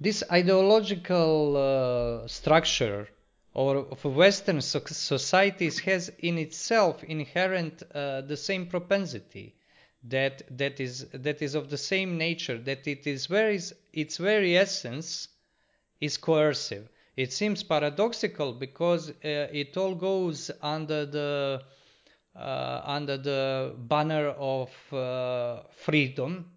this 0.00 0.22
ideological 0.30 1.56
uh, 1.56 2.28
structure 2.28 3.08
or 3.52 3.76
of 3.76 4.04
Western 4.04 4.60
societies 4.60 5.78
has 5.80 6.10
in 6.18 6.38
itself 6.38 7.04
inherent 7.04 7.84
the 7.92 8.36
same 8.36 8.66
propensity 8.66 9.54
that 10.02 10.42
that 10.58 10.80
is 10.80 11.06
that 11.12 11.40
is 11.40 11.54
of 11.54 11.70
the 11.70 11.78
same 11.78 12.18
nature 12.18 12.58
that 12.58 12.86
it 12.86 13.06
is 13.06 13.26
very 13.26 13.60
its 13.92 14.18
very 14.18 14.56
essence 14.56 15.28
is 16.00 16.16
coercive 16.18 16.88
it 17.16 17.32
seems 17.32 17.62
paradoxical 17.62 18.52
because 18.52 19.10
uh, 19.10 19.14
it 19.52 19.76
all 19.76 19.94
goes 19.94 20.50
under 20.62 21.06
the 21.06 21.62
uh, 22.36 22.80
under 22.84 23.16
the 23.16 23.74
banner 23.78 24.28
of 24.30 24.70
uh, 24.92 25.62
freedom 25.72 26.50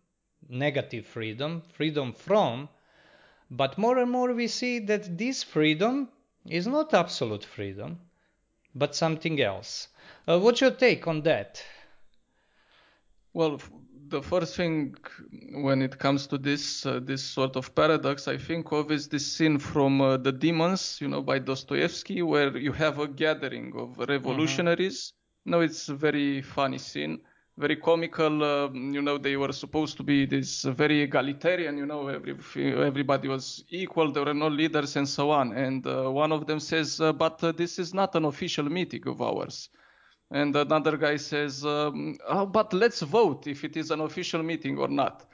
negative 0.50 1.06
freedom 1.06 1.62
freedom 1.74 2.13
from 2.13 2.70
But 3.50 3.78
more 3.78 3.98
and 4.00 4.12
more 4.12 4.34
we 4.34 4.48
see 4.48 4.80
that 4.80 5.17
this 5.17 5.43
freedom 5.43 6.10
is 6.46 6.67
not 6.67 6.93
absolute 6.93 7.46
freedom, 7.46 8.00
but 8.76 8.96
something 8.96 9.41
else. 9.41 9.89
Uh, 10.28 10.39
what's 10.39 10.62
your 10.62 10.72
take 10.72 11.08
on 11.08 11.22
that? 11.24 11.63
Well, 13.34 13.62
the 14.10 14.22
first 14.22 14.56
thing 14.56 14.96
when 15.54 15.82
it 15.82 15.98
comes 15.98 16.28
to 16.28 16.38
this 16.38 16.86
uh, 16.86 17.00
this 17.04 17.24
sort 17.24 17.56
of 17.56 17.74
paradox 17.76 18.28
I 18.28 18.38
think 18.38 18.72
of 18.72 18.91
is 18.91 19.08
this 19.08 19.26
scene 19.32 19.60
from 19.60 20.02
uh, 20.02 20.17
The 20.17 20.32
Demons, 20.32 21.00
you 21.02 21.08
know, 21.08 21.22
by 21.22 21.39
Dostoevsky, 21.39 22.22
where 22.22 22.56
you 22.58 22.72
have 22.74 23.00
a 23.00 23.08
gathering 23.08 23.74
of 23.76 23.98
revolutionaries. 24.10 25.12
Mm-hmm. 25.12 25.52
No, 25.52 25.62
it's 25.62 25.89
a 25.89 25.96
very 25.96 26.41
funny 26.41 26.78
scene, 26.78 27.22
very 27.58 27.78
comical. 27.78 28.43
Uh, 28.43 28.70
you 28.74 29.02
know, 29.02 29.17
they 29.17 29.38
were 29.38 29.54
supposed 29.54 29.98
to 29.98 30.04
be 30.04 30.26
this 30.26 30.63
very 30.63 31.02
egalitarian. 31.02 31.78
You 31.78 31.86
know, 31.86 32.08
every, 32.08 32.36
everybody 32.86 33.28
was 33.28 33.63
equal. 33.70 34.12
There 34.12 34.26
were 34.26 34.34
no 34.34 34.50
leaders 34.50 34.96
and 34.96 35.08
so 35.08 35.32
on. 35.32 35.54
And 35.54 35.88
uh, 35.88 36.12
one 36.12 36.32
of 36.32 36.48
them 36.48 36.60
says, 36.60 37.00
uh, 37.00 37.13
"But 37.13 37.43
uh, 37.43 37.52
this 37.54 37.80
is 37.80 37.93
not 37.93 38.15
an 38.15 38.26
official 38.26 38.65
meeting 38.65 39.08
of 39.08 39.22
ours." 39.22 39.70
And 40.30 40.56
another 40.56 40.98
guy 40.98 41.16
says, 41.16 41.66
um, 41.66 42.18
oh, 42.28 42.46
but 42.46 42.74
let's 42.74 43.02
vote 43.02 43.48
if 43.48 43.63
it 43.63 43.78
is 43.78 43.92
an 43.92 44.02
official 44.02 44.44
meeting 44.44 44.78
or 44.78 44.90
not. 44.90 45.26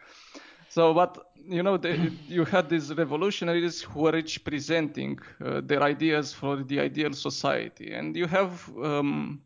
So, 0.69 0.93
but 0.93 1.31
you 1.35 1.63
know, 1.63 1.77
the, 1.77 2.11
you 2.27 2.45
had 2.45 2.69
these 2.69 2.93
revolutionaries 2.93 3.81
who 3.81 4.01
were 4.01 4.15
each 4.15 4.43
presenting 4.43 5.19
uh, 5.43 5.61
their 5.63 5.83
ideas 5.83 6.33
for 6.33 6.63
the 6.63 6.79
ideal 6.79 7.13
society, 7.13 7.93
and 7.93 8.15
you 8.15 8.27
have 8.27 8.69
um, 8.81 9.41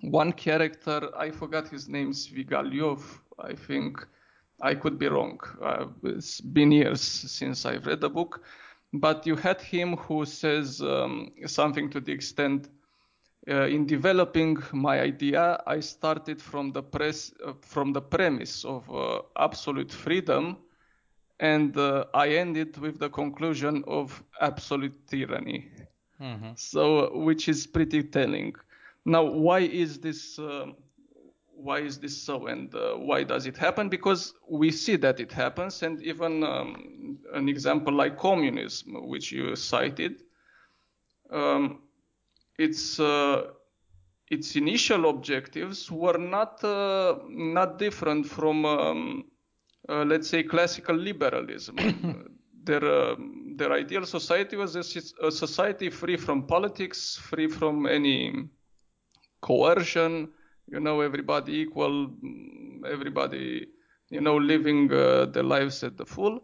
one 0.00 0.32
character. 0.32 1.10
I 1.16 1.30
forgot 1.30 1.68
his 1.68 1.88
name, 1.88 2.12
Svigalyov. 2.12 3.00
I 3.38 3.54
think 3.54 4.06
I 4.60 4.74
could 4.74 4.98
be 4.98 5.08
wrong. 5.08 5.38
Uh, 5.62 5.86
it's 6.02 6.40
been 6.40 6.72
years 6.72 7.00
since 7.00 7.64
I've 7.64 7.86
read 7.86 8.00
the 8.00 8.10
book, 8.10 8.42
but 8.92 9.26
you 9.26 9.36
had 9.36 9.60
him 9.60 9.96
who 9.96 10.24
says 10.24 10.80
um, 10.80 11.32
something 11.46 11.90
to 11.90 12.00
the 12.00 12.12
extent 12.12 12.68
uh, 13.48 13.66
in 13.66 13.86
developing 13.86 14.58
my 14.72 15.00
idea, 15.00 15.62
I 15.66 15.80
started 15.80 16.40
from 16.40 16.72
the 16.72 16.82
press 16.82 17.32
uh, 17.44 17.52
from 17.60 17.92
the 17.92 18.00
premise 18.02 18.64
of 18.64 18.88
uh, 18.90 19.22
absolute 19.38 19.92
freedom, 19.92 20.58
and 21.40 21.76
uh, 21.76 22.04
I 22.14 22.28
ended 22.28 22.76
with 22.78 22.98
the 22.98 23.08
conclusion 23.08 23.84
of 23.86 24.22
absolute 24.40 25.06
tyranny. 25.06 25.70
Mm-hmm. 26.20 26.50
So, 26.56 27.16
which 27.18 27.48
is 27.48 27.66
pretty 27.66 28.02
telling. 28.02 28.54
Now, 29.04 29.24
why 29.24 29.60
is 29.60 30.00
this? 30.00 30.38
Uh, 30.38 30.72
why 31.54 31.80
is 31.80 31.98
this 31.98 32.16
so, 32.22 32.46
and 32.46 32.72
uh, 32.74 32.94
why 32.94 33.24
does 33.24 33.46
it 33.46 33.56
happen? 33.56 33.88
Because 33.88 34.34
we 34.48 34.70
see 34.70 34.96
that 34.96 35.20
it 35.20 35.32
happens, 35.32 35.82
and 35.82 36.00
even 36.02 36.44
um, 36.44 37.18
an 37.34 37.48
example 37.48 37.92
like 37.92 38.16
communism, 38.18 39.08
which 39.08 39.32
you 39.32 39.56
cited. 39.56 40.22
Um, 41.30 41.80
its 42.58 43.00
uh, 43.00 43.46
its 44.30 44.56
initial 44.56 45.08
objectives 45.08 45.90
were 45.90 46.18
not 46.18 46.62
uh, 46.64 47.18
not 47.28 47.78
different 47.78 48.26
from 48.26 48.64
um, 48.66 49.24
uh, 49.88 50.04
let's 50.04 50.28
say 50.28 50.42
classical 50.42 50.96
liberalism. 50.96 51.76
their 52.64 52.84
uh, 52.84 53.16
their 53.56 53.72
ideal 53.72 54.04
society 54.04 54.56
was 54.56 54.76
a, 54.76 55.26
a, 55.26 55.30
society 55.30 55.88
free 55.90 56.16
from 56.16 56.46
politics, 56.46 57.16
free 57.16 57.48
from 57.48 57.86
any 57.86 58.48
coercion. 59.40 60.28
You 60.66 60.80
know, 60.80 61.00
everybody 61.00 61.60
equal, 61.60 62.10
everybody 62.86 63.68
you 64.10 64.20
know 64.20 64.36
living 64.36 64.92
uh, 64.92 65.26
their 65.26 65.44
lives 65.44 65.82
at 65.82 65.96
the 65.96 66.04
full. 66.04 66.42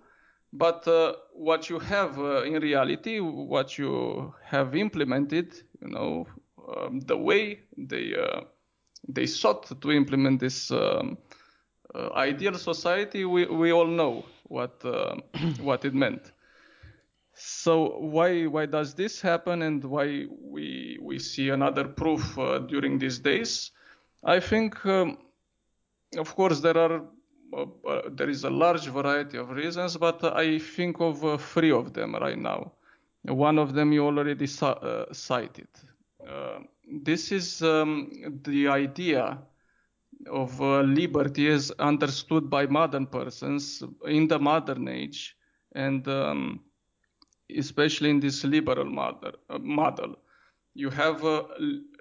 But 0.56 0.86
uh, 0.86 1.14
what 1.32 1.68
you 1.68 1.80
have 1.80 2.16
uh, 2.18 2.44
in 2.44 2.54
reality, 2.62 3.18
what 3.18 3.76
you 3.76 4.32
have 4.44 4.76
implemented, 4.76 5.52
you 5.82 5.88
know, 5.88 6.26
um, 6.76 7.00
the 7.00 7.16
way 7.16 7.60
they 7.76 8.14
uh, 8.14 8.42
they 9.08 9.26
sought 9.26 9.80
to 9.80 9.90
implement 9.92 10.38
this 10.38 10.70
um, 10.70 11.18
uh, 11.92 12.10
ideal 12.14 12.54
society, 12.54 13.24
we, 13.24 13.46
we 13.46 13.72
all 13.72 13.86
know 13.88 14.24
what 14.44 14.80
what 15.60 15.84
it 15.84 15.94
meant. 15.94 16.32
So 17.34 17.98
why 17.98 18.46
why 18.46 18.66
does 18.66 18.94
this 18.94 19.20
happen, 19.20 19.62
and 19.62 19.82
why 19.84 20.26
we 20.40 20.98
we 21.02 21.18
see 21.18 21.48
another 21.48 21.84
proof 21.88 22.38
uh, 22.38 22.60
during 22.60 22.98
these 22.98 23.18
days? 23.18 23.72
I 24.22 24.38
think, 24.38 24.86
um, 24.86 25.18
of 26.16 26.32
course, 26.36 26.60
there 26.60 26.78
are 26.78 27.02
there 28.12 28.28
is 28.28 28.44
a 28.44 28.50
large 28.50 28.86
variety 28.86 29.38
of 29.38 29.50
reasons, 29.50 29.96
but 29.96 30.22
I 30.24 30.58
think 30.58 31.00
of 31.00 31.24
uh, 31.24 31.36
three 31.36 31.70
of 31.70 31.92
them 31.92 32.14
right 32.14 32.38
now. 32.38 32.72
One 33.22 33.58
of 33.58 33.74
them 33.74 33.92
you 33.92 34.04
already 34.04 34.46
cited. 34.46 35.68
this 37.02 37.32
is 37.32 37.62
um, 37.62 38.10
the 38.44 38.68
idea 38.68 39.38
of 40.30 40.60
uh, 40.60 40.80
liberty 40.80 41.48
as 41.48 41.70
understood 41.78 42.50
by 42.50 42.66
modern 42.66 43.06
persons 43.06 43.82
in 44.06 44.28
the 44.28 44.38
modern 44.38 44.88
age, 44.88 45.36
and 45.72 46.06
um, 46.08 46.60
especially 47.56 48.10
in 48.10 48.20
this 48.20 48.44
liberal 48.44 48.84
model. 48.84 49.32
Uh, 49.48 49.58
model 49.58 50.16
you 50.74 50.90
have 50.90 51.24
uh, 51.24 51.44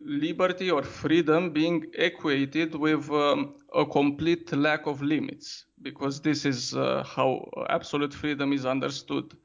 liberty 0.01 0.71
or 0.71 0.81
freedom 0.81 1.51
being 1.51 1.85
equated 1.93 2.73
with 2.73 3.09
um, 3.11 3.55
a 3.73 3.85
complete 3.85 4.51
lack 4.51 4.87
of 4.87 5.01
limits, 5.01 5.65
because 5.81 6.21
this 6.21 6.43
is 6.45 6.73
uh, 6.73 7.03
how 7.03 7.47
absolute 7.69 8.13
freedom 8.13 8.51
is 8.51 8.65
understood 8.65 9.37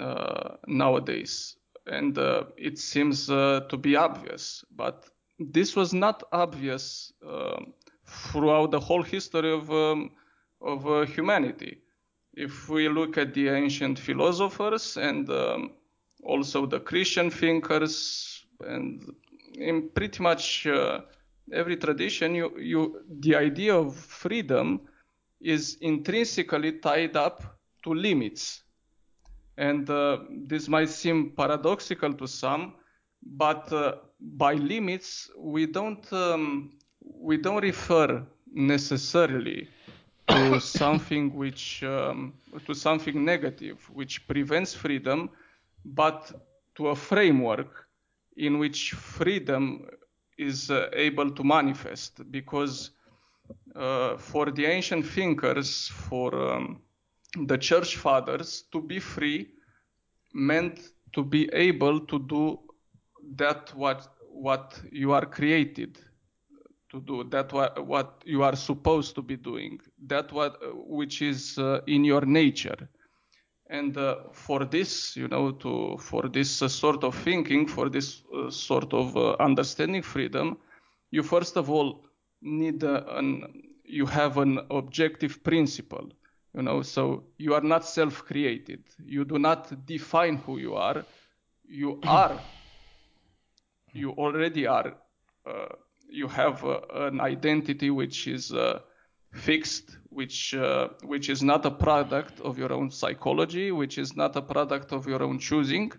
uh, 0.00 0.56
nowadays. 0.66 1.56
And 1.86 2.18
uh, 2.18 2.44
it 2.56 2.78
seems 2.78 3.30
uh, 3.30 3.60
to 3.68 3.76
be 3.76 3.96
obvious, 3.96 4.64
but 4.76 5.08
this 5.38 5.76
was 5.76 5.94
not 5.94 6.22
obvious 6.32 7.12
um, 7.26 7.72
throughout 8.06 8.72
the 8.72 8.80
whole 8.80 9.02
history 9.02 9.52
of, 9.52 9.70
um, 9.70 10.10
of 10.60 10.86
uh, 10.86 11.06
humanity. 11.06 11.78
If 12.34 12.68
we 12.68 12.88
look 12.88 13.16
at 13.16 13.32
the 13.32 13.48
ancient 13.48 13.98
philosophers 13.98 14.96
and 14.96 15.28
um, 15.30 15.72
also 16.22 16.66
the 16.66 16.80
Christian 16.80 17.30
thinkers, 17.30 18.39
and 18.66 19.14
in 19.54 19.88
pretty 19.90 20.22
much 20.22 20.66
uh, 20.66 21.00
every 21.52 21.76
tradition, 21.76 22.34
you, 22.34 22.58
you, 22.58 23.02
the 23.20 23.36
idea 23.36 23.74
of 23.74 23.94
freedom 23.96 24.80
is 25.40 25.78
intrinsically 25.80 26.72
tied 26.72 27.16
up 27.16 27.58
to 27.82 27.94
limits. 27.94 28.62
And 29.56 29.88
uh, 29.90 30.18
this 30.46 30.68
might 30.68 30.88
seem 30.88 31.30
paradoxical 31.36 32.12
to 32.14 32.26
some, 32.26 32.74
but 33.22 33.72
uh, 33.72 33.96
by 34.20 34.54
limits, 34.54 35.30
we 35.36 35.66
don't, 35.66 36.10
um, 36.12 36.70
we 37.02 37.36
don't 37.36 37.62
refer 37.62 38.24
necessarily 38.52 39.68
to 40.28 40.60
something 40.80 41.34
which, 41.34 41.82
um, 41.82 42.34
to 42.66 42.74
something 42.74 43.24
negative, 43.24 43.78
which 43.92 44.26
prevents 44.26 44.74
freedom, 44.74 45.30
but 45.84 46.32
to 46.76 46.88
a 46.88 46.96
framework 46.96 47.86
in 48.36 48.58
which 48.58 48.92
freedom 48.92 49.86
is 50.38 50.70
uh, 50.70 50.88
able 50.92 51.30
to 51.30 51.44
manifest 51.44 52.30
because 52.30 52.90
uh, 53.76 54.16
for 54.16 54.50
the 54.50 54.66
ancient 54.66 55.06
thinkers, 55.06 55.88
for 55.88 56.34
um, 56.34 56.80
the 57.46 57.58
church 57.58 57.96
fathers, 57.96 58.64
to 58.72 58.80
be 58.80 58.98
free 58.98 59.48
meant 60.32 60.80
to 61.12 61.24
be 61.24 61.48
able 61.52 62.00
to 62.00 62.18
do 62.20 62.58
that 63.36 63.74
what 63.74 64.08
what 64.28 64.80
you 64.90 65.12
are 65.12 65.26
created 65.26 65.98
to 66.88 67.00
do 67.00 67.24
that 67.24 67.52
what, 67.52 67.84
what 67.86 68.22
you 68.24 68.42
are 68.42 68.56
supposed 68.56 69.14
to 69.14 69.22
be 69.22 69.36
doing 69.36 69.78
that 70.06 70.32
what 70.32 70.56
which 70.88 71.20
is 71.20 71.58
uh, 71.58 71.80
in 71.86 72.04
your 72.04 72.24
nature 72.24 72.88
and 73.70 73.96
uh, 73.96 74.16
for 74.32 74.64
this, 74.64 75.16
you 75.16 75.28
know, 75.28 75.52
to 75.52 75.96
for 75.98 76.28
this 76.28 76.60
uh, 76.60 76.68
sort 76.68 77.04
of 77.04 77.14
thinking, 77.14 77.66
for 77.68 77.88
this 77.88 78.22
uh, 78.34 78.50
sort 78.50 78.92
of 78.92 79.16
uh, 79.16 79.36
understanding 79.38 80.02
freedom, 80.02 80.58
you 81.10 81.22
first 81.22 81.56
of 81.56 81.70
all 81.70 82.04
need 82.42 82.82
uh, 82.82 83.04
an 83.10 83.62
you 83.84 84.06
have 84.06 84.38
an 84.38 84.58
objective 84.70 85.42
principle, 85.42 86.08
you 86.54 86.62
know. 86.62 86.82
So 86.82 87.24
you 87.38 87.54
are 87.54 87.60
not 87.62 87.84
self-created. 87.84 88.82
You 89.04 89.24
do 89.24 89.38
not 89.38 89.86
define 89.86 90.36
who 90.36 90.58
you 90.58 90.74
are. 90.74 91.04
You 91.64 92.00
are. 92.04 92.38
You 93.92 94.10
already 94.12 94.66
are. 94.66 94.94
Uh, 95.46 95.66
you 96.08 96.26
have 96.28 96.64
an 96.92 97.20
identity 97.20 97.90
which 97.90 98.26
is 98.26 98.52
fixed, 99.32 99.98
which 100.10 100.54
uh, 100.54 100.88
which 101.04 101.28
is 101.28 101.42
not 101.42 101.64
a 101.64 101.70
product 101.70 102.40
of 102.40 102.58
your 102.58 102.72
own 102.72 102.90
psychology, 102.90 103.70
which 103.70 103.98
is 103.98 104.16
not 104.16 104.36
a 104.36 104.42
product 104.42 104.92
of 104.92 105.06
your 105.06 105.22
own 105.22 105.38
choosing, 105.38 105.92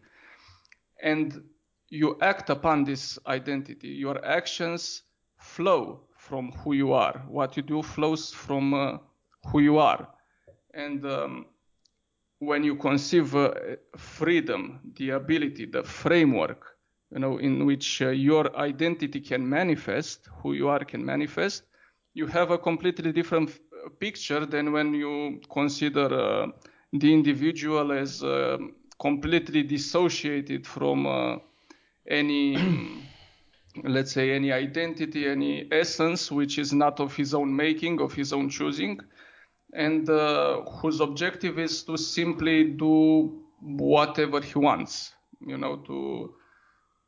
and 1.01 1.43
you 1.89 2.17
act 2.21 2.49
upon 2.49 2.83
this 2.83 3.17
identity. 3.27 3.89
Your 3.89 4.23
actions 4.25 5.03
flow 5.37 6.01
from 6.17 6.51
who 6.51 6.73
you 6.73 6.93
are. 6.93 7.23
What 7.27 7.57
you 7.57 7.63
do 7.63 7.81
flows 7.81 8.31
from 8.31 8.73
uh, 8.73 8.97
who 9.47 9.59
you 9.59 9.77
are, 9.77 10.07
and 10.73 11.05
um, 11.05 11.45
when 12.39 12.63
you 12.63 12.75
conceive 12.75 13.35
uh, 13.35 13.53
freedom, 13.95 14.79
the 14.95 15.11
ability, 15.11 15.65
the 15.65 15.83
framework, 15.83 16.65
you 17.11 17.19
know, 17.19 17.37
in 17.37 17.65
which 17.65 18.01
uh, 18.01 18.09
your 18.09 18.55
identity 18.57 19.21
can 19.21 19.47
manifest, 19.47 20.27
who 20.41 20.53
you 20.53 20.67
are 20.67 20.83
can 20.83 21.05
manifest, 21.05 21.63
you 22.13 22.27
have 22.27 22.51
a 22.51 22.57
completely 22.57 23.11
different 23.11 23.59
picture 23.99 24.45
than 24.45 24.71
when 24.71 24.93
you 24.93 25.41
consider 25.51 26.07
uh, 26.13 26.47
the 26.93 27.13
individual 27.13 27.91
as 27.91 28.23
uh, 28.23 28.57
completely 28.99 29.63
dissociated 29.63 30.67
from 30.67 31.07
uh, 31.07 31.37
any, 32.07 32.57
let's 33.83 34.11
say, 34.11 34.31
any 34.31 34.51
identity, 34.51 35.27
any 35.27 35.67
essence 35.71 36.31
which 36.31 36.57
is 36.57 36.73
not 36.73 36.99
of 36.99 37.15
his 37.15 37.33
own 37.33 37.55
making, 37.55 38.01
of 38.01 38.13
his 38.13 38.33
own 38.33 38.49
choosing 38.49 38.99
and 39.73 40.09
uh, 40.09 40.61
whose 40.63 40.99
objective 40.99 41.57
is 41.57 41.83
to 41.83 41.97
simply 41.97 42.65
do 42.65 43.41
whatever 43.61 44.41
he 44.41 44.57
wants, 44.57 45.13
you 45.45 45.57
know, 45.57 45.77
to 45.77 46.33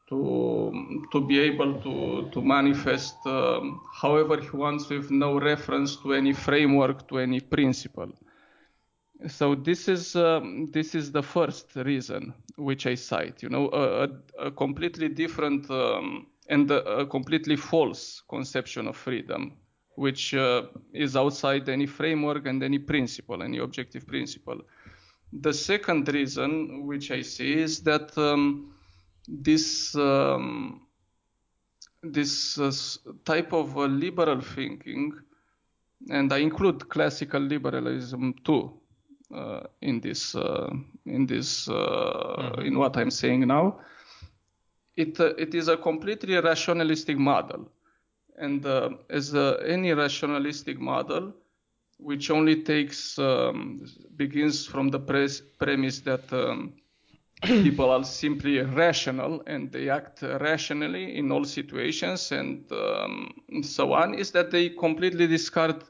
to 0.09 1.05
to 1.11 1.21
be 1.21 1.39
able 1.39 1.81
to 1.81 2.29
to 2.31 2.41
manifest 2.41 3.15
um, 3.25 3.81
however 3.93 4.39
he 4.41 4.55
wants 4.55 4.89
with 4.89 5.11
no 5.11 5.39
reference 5.39 5.95
to 5.97 6.13
any 6.13 6.33
framework, 6.33 7.07
to 7.07 7.19
any 7.19 7.39
principle. 7.39 8.11
So 9.27 9.55
this 9.55 9.87
is 9.87 10.15
um, 10.15 10.69
this 10.71 10.95
is 10.95 11.11
the 11.11 11.23
first 11.23 11.75
reason 11.75 12.33
which 12.57 12.85
I 12.85 12.95
cite. 12.95 13.41
You 13.41 13.49
know, 13.49 13.69
a, 13.71 14.03
a, 14.03 14.47
a 14.47 14.51
completely 14.51 15.09
different 15.09 15.69
um, 15.69 16.27
and 16.49 16.69
a, 16.69 16.83
a 16.83 17.05
completely 17.05 17.55
false 17.55 18.21
conception 18.27 18.87
of 18.87 18.97
freedom 18.97 19.57
which 19.95 20.33
uh, 20.33 20.63
is 20.93 21.15
outside 21.15 21.69
any 21.69 21.85
framework 21.85 22.45
and 22.47 22.63
any 22.63 22.79
principle, 22.79 23.43
any 23.43 23.59
objective 23.59 24.07
principle. 24.07 24.59
The 25.31 25.53
second 25.53 26.07
reason 26.07 26.85
which 26.85 27.11
I 27.11 27.21
see 27.21 27.53
is 27.53 27.81
that 27.83 28.17
um, 28.17 28.72
this 29.27 29.95
um, 29.95 30.81
this 32.01 32.57
uh, 32.59 32.71
type 33.25 33.53
of 33.53 33.77
uh, 33.77 33.85
liberal 33.85 34.41
thinking, 34.41 35.13
and 36.09 36.31
I 36.33 36.37
include 36.39 36.89
classical 36.89 37.41
liberalism 37.41 38.35
too 38.43 38.73
uh, 39.33 39.61
in 39.81 40.01
this 40.01 40.35
uh, 40.35 40.69
in 41.05 41.25
this 41.25 41.67
uh, 41.67 41.73
mm-hmm. 41.73 42.61
in 42.61 42.77
what 42.77 42.97
I'm 42.97 43.11
saying 43.11 43.47
now. 43.47 43.79
It 44.95 45.19
it 45.19 45.55
is 45.55 45.69
a 45.69 45.77
completely 45.77 46.35
rationalistic 46.35 47.17
model 47.17 47.71
and 48.37 48.65
uh, 48.65 48.89
as 49.09 49.33
uh, 49.35 49.61
any 49.65 49.93
rationalistic 49.93 50.79
model, 50.79 51.33
which 51.97 52.29
only 52.29 52.63
takes 52.63 53.17
um, 53.19 53.85
begins 54.15 54.65
from 54.65 54.89
the 54.89 54.99
pres- 54.99 55.41
premise 55.59 55.99
that 56.01 56.31
um, 56.33 56.73
people 57.43 57.89
are 57.89 58.03
simply 58.03 58.59
rational 58.59 59.43
and 59.47 59.71
they 59.71 59.89
act 59.89 60.21
rationally 60.21 61.17
in 61.17 61.31
all 61.31 61.43
situations 61.43 62.31
and 62.31 62.71
um, 62.71 63.33
so 63.61 63.93
on, 63.93 64.13
is 64.13 64.31
that 64.31 64.51
they 64.51 64.69
completely 64.69 65.27
discard 65.27 65.83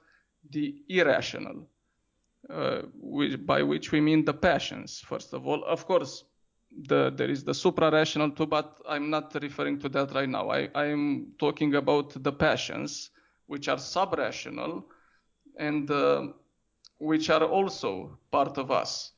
the 0.49 0.75
irrational, 0.89 1.67
uh, 2.49 2.81
which, 2.95 3.45
by 3.45 3.61
which 3.61 3.91
we 3.91 4.01
mean 4.01 4.25
the 4.25 4.33
passions. 4.33 4.99
First 4.99 5.33
of 5.33 5.47
all, 5.47 5.63
of 5.65 5.85
course, 5.85 6.23
the, 6.87 7.11
there 7.15 7.29
is 7.29 7.43
the 7.43 7.53
supra-rational 7.53 8.31
too, 8.31 8.47
but 8.47 8.77
I'm 8.87 9.09
not 9.09 9.35
referring 9.41 9.79
to 9.79 9.89
that 9.89 10.13
right 10.13 10.29
now. 10.29 10.49
I, 10.49 10.69
I'm 10.73 11.33
talking 11.37 11.75
about 11.75 12.21
the 12.23 12.31
passions, 12.31 13.11
which 13.47 13.67
are 13.67 13.77
sub-rational 13.77 14.85
and 15.57 15.89
uh, 15.91 16.27
which 16.97 17.29
are 17.29 17.43
also 17.43 18.17
part 18.31 18.57
of 18.57 18.71
us. 18.71 19.11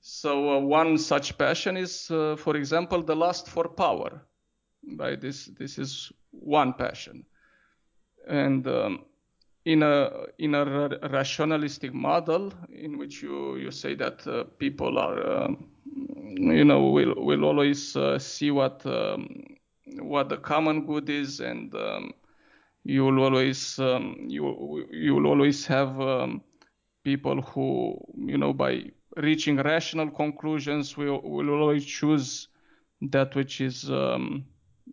So 0.00 0.56
uh, 0.56 0.60
one 0.60 0.98
such 0.98 1.36
passion 1.38 1.76
is, 1.76 2.10
uh, 2.10 2.36
for 2.36 2.56
example, 2.56 3.02
the 3.02 3.16
lust 3.16 3.48
for 3.48 3.68
power. 3.68 4.22
Right? 4.96 5.20
This 5.20 5.46
this 5.46 5.78
is 5.78 6.12
one 6.30 6.72
passion, 6.72 7.26
and 8.26 8.66
um, 8.66 9.04
in 9.64 9.82
a 9.82 10.10
in 10.38 10.54
a 10.54 10.88
rationalistic 11.10 11.92
model 11.92 12.52
in 12.70 12.96
which 12.96 13.22
you 13.22 13.56
you 13.56 13.70
say 13.70 13.94
that 13.94 14.26
uh, 14.26 14.44
people 14.58 14.98
are 14.98 15.42
um, 15.42 15.68
you 16.24 16.64
know 16.64 16.84
will 16.84 17.14
will 17.16 17.44
always 17.44 17.96
uh, 17.96 18.18
see 18.18 18.50
what 18.50 18.86
um, 18.86 19.44
what 20.00 20.28
the 20.28 20.36
common 20.36 20.86
good 20.86 21.10
is 21.10 21.40
and 21.40 21.74
um, 21.74 22.12
you 22.84 23.04
will 23.04 23.22
always 23.22 23.78
um, 23.78 24.16
you 24.28 24.86
you 24.90 25.14
will 25.14 25.26
always 25.26 25.66
have 25.66 25.90
people 27.04 27.42
who 27.42 27.98
you 28.16 28.38
know 28.38 28.52
by 28.52 28.84
reaching 29.18 29.56
rational 29.56 30.10
conclusions 30.10 30.96
will 30.96 31.20
will 31.22 31.50
always 31.50 31.84
choose 31.84 32.48
that 33.00 33.34
which 33.34 33.60
is 33.60 33.90
um, 33.90 34.44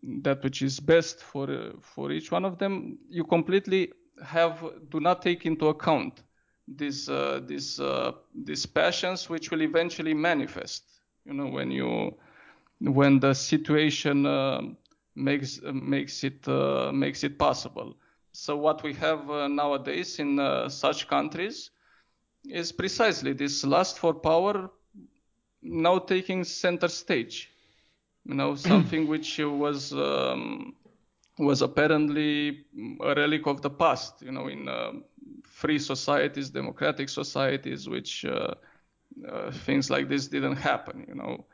that 0.03 0.43
which 0.43 0.61
is 0.61 0.79
best 0.79 1.23
for 1.23 1.49
uh, 1.49 1.71
for 1.81 2.11
each 2.11 2.31
one 2.31 2.45
of 2.45 2.57
them. 2.57 2.97
You 3.09 3.23
completely 3.23 3.91
have 4.23 4.63
do 4.89 4.99
not 4.99 5.21
take 5.21 5.45
into 5.45 5.67
account 5.67 6.23
these 6.67 7.09
uh, 7.09 7.41
these 7.45 7.79
uh, 7.79 8.11
these 8.33 8.65
passions 8.65 9.29
which 9.29 9.51
will 9.51 9.61
eventually 9.61 10.13
manifest. 10.13 10.83
You 11.25 11.33
know 11.33 11.47
when 11.47 11.71
you 11.71 12.15
when 12.79 13.19
the 13.19 13.33
situation 13.33 14.25
uh, 14.25 14.61
makes 15.15 15.61
makes 15.63 16.23
it 16.23 16.47
uh, 16.47 16.91
makes 16.91 17.23
it 17.23 17.37
possible. 17.37 17.97
So 18.31 18.57
what 18.57 18.83
we 18.83 18.93
have 18.95 19.29
uh, 19.29 19.47
nowadays 19.47 20.19
in 20.19 20.39
uh, 20.39 20.67
such 20.69 21.07
countries 21.07 21.71
is 22.49 22.71
precisely 22.71 23.33
this 23.33 23.63
lust 23.63 23.99
for 23.99 24.13
power 24.13 24.69
now 25.61 25.97
taking 25.99 26.43
center 26.43 26.87
stage 26.87 27.51
you 28.25 28.35
know 28.35 28.55
something 28.69 29.07
which 29.07 29.39
was 29.39 29.93
um, 29.93 30.75
was 31.37 31.61
apparently 31.61 32.65
a 33.01 33.13
relic 33.15 33.45
of 33.47 33.61
the 33.61 33.69
past 33.69 34.21
you 34.21 34.31
know 34.31 34.47
in 34.47 34.67
uh, 34.69 34.91
free 35.43 35.79
societies 35.79 36.49
democratic 36.49 37.09
societies 37.09 37.89
which 37.89 38.25
uh, 38.25 38.53
uh, 39.27 39.51
things 39.51 39.89
like 39.89 40.09
this 40.09 40.27
didn't 40.27 40.57
happen, 40.57 41.05
you 41.07 41.15
know. 41.15 41.45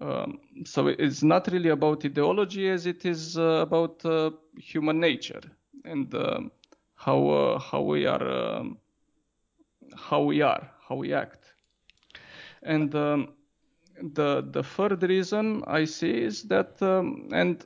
Um, 0.00 0.40
so 0.64 0.86
it's 0.86 1.22
not 1.22 1.48
really 1.48 1.70
about 1.70 2.04
ideology 2.04 2.68
as 2.68 2.86
it 2.86 3.04
is 3.04 3.36
uh, 3.36 3.62
about 3.62 4.04
uh, 4.04 4.30
human 4.56 5.00
nature 5.00 5.40
and 5.84 6.12
um, 6.14 6.52
how 6.94 7.28
uh, 7.28 7.58
how 7.58 7.82
we 7.82 8.06
are 8.06 8.22
um, 8.22 8.78
how 9.96 10.22
we 10.22 10.42
are 10.42 10.70
how 10.88 10.96
we 10.96 11.12
act. 11.12 11.52
And 12.62 12.94
um, 12.94 13.34
the 14.14 14.46
the 14.50 14.62
third 14.62 15.02
reason 15.02 15.62
I 15.66 15.84
see 15.84 16.10
is 16.10 16.42
that 16.44 16.80
um, 16.82 17.28
and 17.32 17.64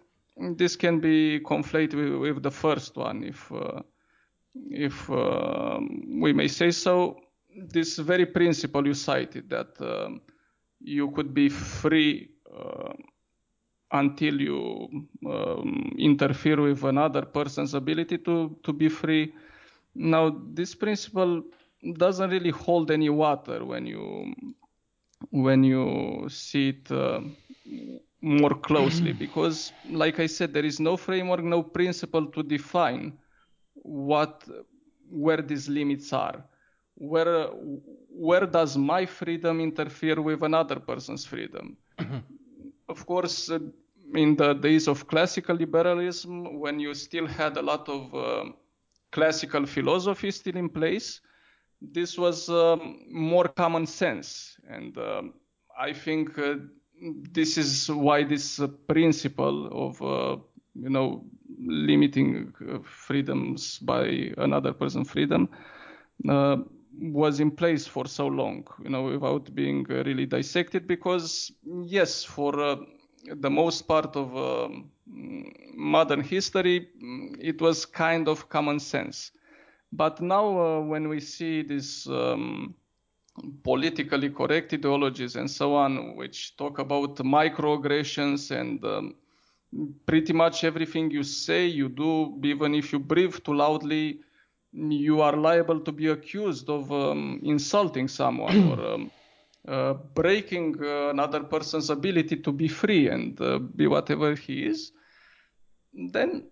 this 0.57 0.77
can 0.77 1.01
be 1.01 1.41
conflated 1.41 1.95
with, 1.95 2.35
with 2.35 2.43
the 2.43 2.51
first 2.51 2.97
one 2.97 3.25
if 3.25 3.51
uh, 3.53 3.81
if 4.71 5.11
um, 5.11 6.21
we 6.21 6.33
may 6.33 6.49
say 6.49 6.71
so 6.71 7.21
this 7.55 7.99
very 7.99 8.27
principle 8.27 8.87
you 8.87 8.95
cited 8.95 9.49
that 9.51 9.81
um, 9.81 10.21
you 10.81 11.11
could 11.11 11.35
be 11.35 11.49
free 11.49 12.31
uh, 12.55 12.93
until 13.93 14.41
you 14.41 14.89
um, 15.27 15.95
interfere 15.99 16.61
with 16.61 16.83
another 16.85 17.23
person's 17.23 17.75
ability 17.75 18.19
to, 18.19 18.57
to 18.63 18.73
be 18.73 18.89
free. 18.89 19.33
Now, 19.95 20.35
this 20.53 20.75
principle 20.75 21.45
doesn't 21.97 22.31
really 22.31 22.51
hold 22.51 22.91
any 22.91 23.09
water 23.09 23.65
when 23.65 23.87
you 23.87 24.35
when 25.31 25.65
you 25.65 26.27
see 26.29 26.71
it 26.71 26.91
uh, 26.91 27.21
more 28.21 28.55
closely 28.55 29.13
because 29.27 29.73
like 29.91 30.21
i 30.21 30.27
said 30.27 30.53
there 30.53 30.65
is 30.65 30.79
no 30.79 30.97
framework 30.97 31.43
no 31.43 31.63
principle 31.63 32.27
to 32.27 32.43
define 32.43 33.13
what 33.75 34.49
where 35.11 35.43
these 35.43 35.69
limits 35.69 36.13
are 36.13 36.45
where 36.95 37.49
where 38.09 38.47
does 38.47 38.77
my 38.77 39.07
freedom 39.07 39.61
interfere 39.61 40.21
with 40.21 40.43
another 40.43 40.79
person's 40.79 41.25
freedom? 41.25 41.77
of 42.89 43.07
course, 43.07 43.51
uh, 43.51 43.59
in 44.15 44.37
the 44.37 44.53
days 44.53 44.87
of 44.89 45.07
classical 45.07 45.57
liberalism, 45.57 46.61
when 46.61 46.79
you 46.79 46.95
still 46.95 47.27
had 47.27 47.57
a 47.57 47.63
lot 47.63 47.89
of 47.89 48.15
uh, 48.15 48.45
classical 49.11 49.65
philosophy 49.67 50.31
still 50.31 50.57
in 50.57 50.69
place, 50.69 51.21
this 51.93 52.19
was 52.19 52.49
um, 52.49 53.01
more 53.11 53.49
common 53.49 53.87
sense, 53.87 54.57
and 54.69 54.97
um, 54.99 55.35
I 55.79 55.93
think 55.93 56.39
uh, 56.39 56.55
this 57.33 57.59
is 57.59 57.91
why 57.91 58.25
this 58.25 58.61
uh, 58.61 58.69
principle 58.89 59.67
of 59.73 60.03
uh, 60.03 60.37
you 60.75 60.91
know 60.91 61.25
limiting 61.59 62.53
uh, 62.69 62.79
freedoms 62.85 63.79
by 63.79 64.33
another 64.39 64.73
person's 64.73 65.11
freedom 65.11 65.49
was 67.01 67.41
in 67.41 67.51
place 67.51 67.87
for 67.87 68.07
so 68.07 68.27
long, 68.27 68.67
you 68.83 68.91
know, 68.91 69.05
without 69.05 69.55
being 69.55 69.87
uh, 69.91 70.03
really 70.05 70.27
dissected. 70.27 70.87
Because 70.87 71.53
yes, 71.65 72.25
for 72.25 72.59
uh, 72.61 72.77
the 73.41 73.51
most 73.51 73.83
part 73.83 74.15
of 74.17 74.37
uh, 74.37 74.69
modern 75.75 76.23
history, 76.23 76.89
it 77.41 77.61
was 77.61 77.87
kind 77.87 78.29
of 78.29 78.49
common 78.49 78.79
sense. 78.79 79.33
But 79.93 80.21
now, 80.21 80.59
uh, 80.59 80.81
when 80.81 81.09
we 81.09 81.21
see 81.21 81.63
this 81.63 82.07
um, 82.07 82.75
politically 83.63 84.31
correct 84.31 84.73
ideologies 84.73 85.37
and 85.37 85.51
so 85.51 85.75
on, 85.75 86.17
which 86.17 86.57
talk 86.57 86.79
about 86.79 87.17
microaggressions 87.17 88.51
and 88.51 88.83
um, 88.85 89.15
pretty 90.07 90.33
much 90.33 90.65
everything 90.65 91.11
you 91.11 91.23
say, 91.23 91.67
you 91.67 91.89
do, 91.89 92.41
even 92.43 92.75
if 92.75 92.93
you 92.93 92.99
breathe 92.99 93.37
too 93.45 93.55
loudly, 93.55 94.21
you 94.73 95.21
are 95.21 95.37
liable 95.37 95.81
to 95.81 95.93
be 95.93 96.07
accused 96.09 96.71
of 96.71 96.91
um, 96.91 97.41
insulting 97.43 98.09
someone 98.09 98.71
or 98.71 98.87
um, 98.95 99.11
uh, 99.69 99.93
breaking 100.15 100.77
uh, 100.83 101.11
another 101.11 101.41
person's 101.41 101.91
ability 101.91 102.37
to 102.37 102.51
be 102.51 102.67
free 102.67 103.09
and 103.09 103.41
uh, 103.41 103.59
be 103.59 103.87
whatever 103.87 104.35
he 104.35 104.65
is, 104.65 104.93
then 105.93 106.45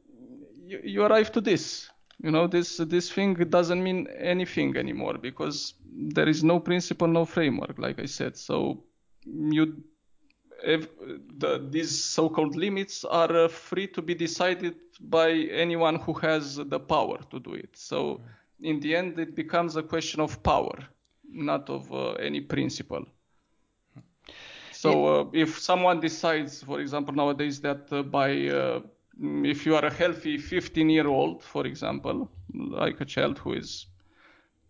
you, 0.64 0.80
you 0.84 1.02
arrive 1.02 1.32
to 1.32 1.40
this. 1.40 1.90
You 2.22 2.30
know, 2.30 2.46
this 2.46 2.76
this 2.76 3.10
thing 3.10 3.34
doesn't 3.34 3.82
mean 3.82 4.06
anything 4.18 4.76
anymore 4.76 5.16
because 5.18 5.74
there 5.90 6.28
is 6.28 6.44
no 6.44 6.60
principle, 6.60 7.08
no 7.08 7.24
framework, 7.24 7.78
like 7.78 7.98
I 7.98 8.06
said. 8.06 8.36
So 8.36 8.84
you 9.24 9.82
if 10.62 10.88
the, 11.38 11.66
these 11.70 12.04
so-called 12.04 12.56
limits 12.56 13.04
are 13.04 13.44
uh, 13.44 13.48
free 13.48 13.86
to 13.88 14.02
be 14.02 14.14
decided 14.14 14.74
by 15.00 15.30
anyone 15.30 15.96
who 15.96 16.12
has 16.14 16.56
the 16.56 16.78
power 16.78 17.18
to 17.30 17.40
do 17.40 17.54
it. 17.54 17.70
So 17.74 18.20
in 18.60 18.80
the 18.80 18.94
end, 18.94 19.18
it 19.18 19.34
becomes 19.34 19.76
a 19.76 19.82
question 19.82 20.20
of 20.20 20.42
power, 20.42 20.76
not 21.28 21.70
of 21.70 21.90
uh, 21.92 22.12
any 22.12 22.40
principle. 22.40 23.06
So 24.72 25.06
uh, 25.06 25.24
if 25.32 25.58
someone 25.58 26.00
decides, 26.00 26.62
for 26.62 26.80
example, 26.80 27.14
nowadays 27.14 27.60
that 27.60 27.92
uh, 27.92 28.02
by 28.02 28.48
uh, 28.48 28.80
if 29.18 29.66
you 29.66 29.74
are 29.76 29.84
a 29.84 29.92
healthy 29.92 30.38
15-year-old, 30.38 31.42
for 31.42 31.66
example, 31.66 32.30
like 32.54 33.00
a 33.00 33.04
child 33.04 33.38
who 33.38 33.54
is 33.54 33.86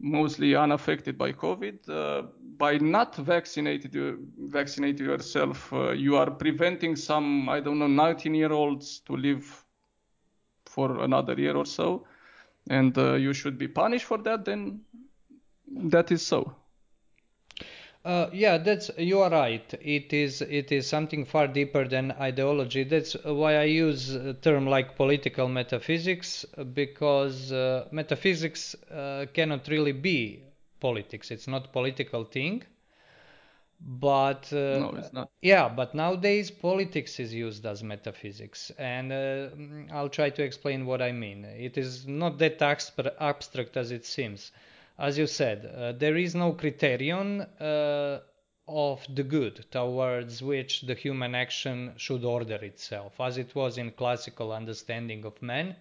mostly 0.01 0.55
unaffected 0.55 1.19
by 1.19 1.33
COVID. 1.33 1.89
Uh, 1.89 2.23
by 2.57 2.79
not 2.79 3.17
vaccinated 3.17 3.95
you, 3.95 4.27
vaccinating 4.39 5.07
yourself, 5.07 5.73
uh, 5.73 5.91
you 5.91 6.17
are 6.17 6.31
preventing 6.31 6.97
some 6.97 7.49
I 7.49 7.61
don't 7.61 7.79
know 7.79 7.87
19 7.87 8.35
year 8.35 8.53
olds 8.53 9.01
to 9.01 9.17
live 9.17 9.65
for 10.67 11.03
another 11.03 11.35
year 11.35 11.57
or 11.57 11.67
so, 11.67 12.07
and 12.69 12.97
uh, 12.97 13.15
you 13.15 13.33
should 13.33 13.59
be 13.59 13.69
punished 13.69 14.05
for 14.05 14.19
that. 14.19 14.45
Then 14.45 14.81
that 15.67 16.11
is 16.11 16.27
so. 16.27 16.55
Uh, 18.05 18.29
yeah, 18.33 18.59
that's 18.59 18.91
you 18.99 19.21
are 19.21 19.31
right. 19.31 19.73
It 19.81 20.13
is 20.13 20.43
it 20.43 20.71
is 20.71 20.87
something 20.87 21.25
far 21.25 21.47
deeper 21.49 21.89
than 21.89 22.13
ideology. 22.13 22.85
That's 22.85 23.15
why 23.25 23.57
I 23.57 23.65
use 23.65 24.15
a 24.15 24.35
term 24.35 24.67
like 24.67 24.97
political 24.97 25.49
metaphysics 25.49 26.45
because 26.75 27.53
uh, 27.53 27.89
metaphysics 27.91 28.75
uh, 28.91 29.27
cannot 29.33 29.67
really 29.69 29.93
be 29.93 30.43
politics. 30.79 31.31
It's 31.31 31.49
not 31.49 31.73
political 31.73 32.25
thing. 32.25 32.65
But 33.83 34.53
uh, 34.53 34.79
no, 34.79 34.95
it's 34.97 35.13
not. 35.13 35.31
Yeah, 35.43 35.69
but 35.69 35.95
nowadays 35.95 36.51
politics 36.51 37.19
is 37.19 37.33
used 37.35 37.65
as 37.67 37.83
metaphysics, 37.83 38.71
and 38.79 39.11
uh, 39.13 39.49
I'll 39.95 40.09
try 40.11 40.29
to 40.31 40.43
explain 40.43 40.85
what 40.87 41.01
I 41.03 41.13
mean. 41.13 41.45
It 41.45 41.79
is 41.79 42.07
not 42.07 42.39
that 42.39 42.61
abstract 42.61 43.77
as 43.77 43.91
it 43.91 44.05
seems 44.05 44.53
as 45.01 45.17
you 45.17 45.27
said, 45.27 45.65
uh, 45.65 45.93
there 45.93 46.17
is 46.17 46.35
no 46.35 46.53
criterion 46.53 47.41
uh, 47.41 48.21
of 48.69 49.05
the 49.15 49.23
good 49.23 49.65
towards 49.71 50.43
which 50.43 50.83
the 50.83 50.95
human 50.95 51.35
action 51.35 51.93
should 51.97 52.25
order 52.25 52.57
itself, 52.57 53.15
as 53.19 53.39
it 53.39 53.55
was 53.55 53.79
in 53.79 53.91
classical 53.91 54.53
understanding 54.53 55.25
of 55.25 55.41
man, 55.43 55.75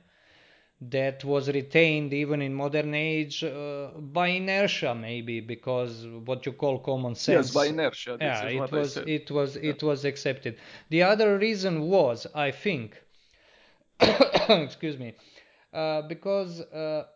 that 0.81 1.25
was 1.25 1.49
retained 1.49 2.13
even 2.13 2.41
in 2.41 2.53
modern 2.53 2.93
age 2.95 3.43
uh, 3.43 3.89
by 3.97 4.27
inertia, 4.29 4.95
maybe 4.95 5.41
because 5.41 6.07
what 6.23 6.45
you 6.45 6.53
call 6.53 6.79
common 6.79 7.13
sense. 7.15 7.47
Yes, 7.47 7.53
by 7.53 7.65
inertia. 7.65 8.17
yeah, 8.21 8.45
it 8.45 8.71
was 8.71 8.95
it 8.95 9.29
was 9.29 9.57
yeah. 9.57 9.71
it 9.71 9.83
was 9.83 10.05
accepted. 10.05 10.57
The 10.89 11.03
other 11.03 11.37
reason 11.37 11.81
was, 11.81 12.25
I 12.33 12.51
think, 12.51 12.95
excuse 13.99 14.97
me, 14.97 15.15
uh, 15.73 16.03
because 16.03 16.61
uh, 16.61 17.07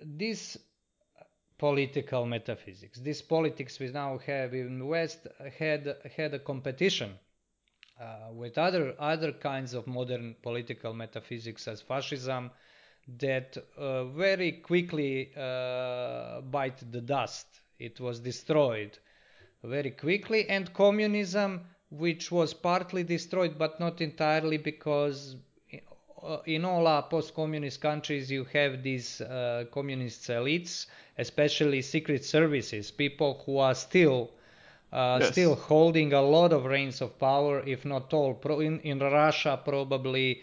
this 0.00 0.56
political 1.58 2.26
metaphysics. 2.26 2.98
This 2.98 3.22
politics 3.22 3.78
we 3.78 3.88
now 3.88 4.18
have 4.18 4.54
in 4.54 4.78
the 4.78 4.86
West 4.86 5.26
had 5.58 5.96
had 6.16 6.34
a 6.34 6.38
competition 6.38 7.12
uh, 8.00 8.32
with 8.32 8.58
other 8.58 8.94
other 8.98 9.32
kinds 9.32 9.74
of 9.74 9.86
modern 9.86 10.34
political 10.42 10.92
metaphysics 10.92 11.68
as 11.68 11.80
fascism 11.80 12.50
that 13.18 13.56
uh, 13.76 14.04
very 14.04 14.52
quickly 14.52 15.30
uh, 15.36 16.40
bite 16.40 16.82
the 16.90 17.00
dust. 17.00 17.46
It 17.78 18.00
was 18.00 18.20
destroyed 18.20 18.98
very 19.62 19.90
quickly, 19.90 20.48
and 20.48 20.72
communism, 20.72 21.66
which 21.90 22.30
was 22.30 22.54
partly 22.54 23.02
destroyed 23.02 23.58
but 23.58 23.78
not 23.80 24.00
entirely 24.00 24.58
because 24.58 25.36
uh, 26.24 26.38
in 26.46 26.64
all 26.64 26.86
our 26.86 27.02
post-communist 27.02 27.80
countries 27.80 28.30
you 28.30 28.44
have 28.44 28.82
these 28.82 29.20
uh, 29.20 29.64
communist 29.72 30.28
elites 30.28 30.86
especially 31.18 31.82
secret 31.82 32.24
services, 32.24 32.90
people 32.90 33.42
who 33.46 33.58
are 33.58 33.74
still 33.74 34.30
uh, 34.92 35.18
yes. 35.20 35.32
still 35.32 35.56
holding 35.56 36.12
a 36.12 36.22
lot 36.22 36.52
of 36.52 36.64
reins 36.66 37.00
of 37.00 37.18
power, 37.18 37.60
if 37.66 37.84
not 37.84 38.12
all. 38.14 38.32
Pro- 38.32 38.60
in, 38.60 38.78
in 38.80 39.00
Russia, 39.00 39.60
probably 39.64 40.42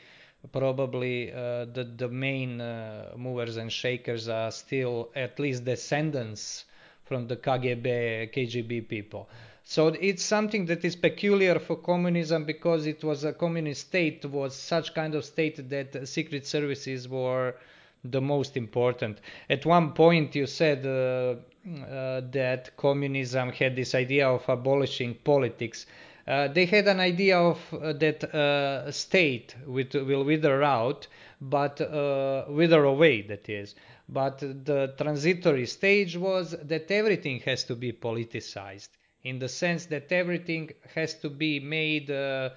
probably 0.52 1.32
uh, 1.32 1.66
the 1.66 1.88
the 1.98 2.08
main 2.08 2.60
uh, 2.60 3.14
movers 3.16 3.58
and 3.58 3.72
shakers 3.72 4.28
are 4.28 4.52
still 4.52 5.10
at 5.16 5.40
least 5.40 5.64
descendants 5.64 6.66
from 7.06 7.28
the 7.28 7.36
KGB 7.38 8.34
KGB 8.34 8.88
people. 8.88 9.30
So 9.74 9.88
it's 9.88 10.22
something 10.22 10.66
that 10.66 10.84
is 10.84 10.98
peculiar 10.98 11.58
for 11.58 11.78
communism 11.78 12.44
because 12.44 12.86
it 12.86 13.06
was 13.06 13.24
a 13.24 13.32
communist 13.32 13.88
state 13.88 14.26
was 14.26 14.54
such 14.54 14.94
kind 14.94 15.16
of 15.16 15.24
state 15.24 15.70
that 15.70 16.10
secret 16.10 16.46
services 16.46 17.08
were 17.08 17.56
the 18.04 18.20
most 18.20 18.58
important. 18.58 19.22
At 19.50 19.66
one 19.66 19.94
point, 19.94 20.36
you 20.36 20.46
said 20.46 20.86
uh, 20.86 20.90
uh, 20.90 22.22
that 22.32 22.76
communism 22.76 23.54
had 23.54 23.78
this 23.78 23.96
idea 23.96 24.28
of 24.28 24.44
abolishing 24.50 25.16
politics. 25.24 25.86
Uh, 26.28 26.50
they 26.50 26.66
had 26.66 26.90
an 26.90 27.00
idea 27.00 27.40
of 27.40 27.58
uh, 27.74 27.94
that 27.94 28.26
uh, 28.36 28.92
state 28.92 29.56
with, 29.66 29.94
will 29.94 30.26
wither 30.26 30.64
out, 30.64 31.08
but 31.40 31.80
uh, 31.80 32.44
wither 32.50 32.84
away, 32.84 33.22
that 33.22 33.48
is. 33.48 33.76
But 34.10 34.40
the 34.40 34.94
transitory 34.98 35.66
stage 35.66 36.18
was 36.18 36.58
that 36.62 36.92
everything 36.92 37.40
has 37.46 37.64
to 37.64 37.76
be 37.78 37.94
politicized, 37.94 38.90
in 39.24 39.40
the 39.40 39.50
sense 39.50 39.86
that 39.88 40.12
everything 40.12 40.72
has 40.96 41.14
to 41.16 41.30
be 41.30 41.60
made 41.60 42.10
a 42.10 42.50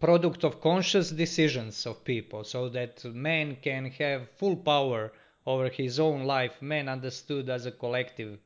product 0.00 0.44
of 0.44 0.60
conscious 0.60 1.10
decisions 1.10 1.86
of 1.86 2.04
people 2.04 2.44
so 2.44 2.68
that 2.68 3.04
man 3.04 3.56
can 3.62 3.90
have 3.90 4.28
full 4.30 4.56
power 4.56 5.12
over 5.46 5.68
his 5.68 6.00
own 6.00 6.24
life 6.24 6.62
man 6.62 6.88
understood 6.88 7.48
as 7.50 7.66
a 7.66 7.72
collective 7.72 8.38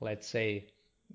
let's 0.00 0.26
say 0.26 0.66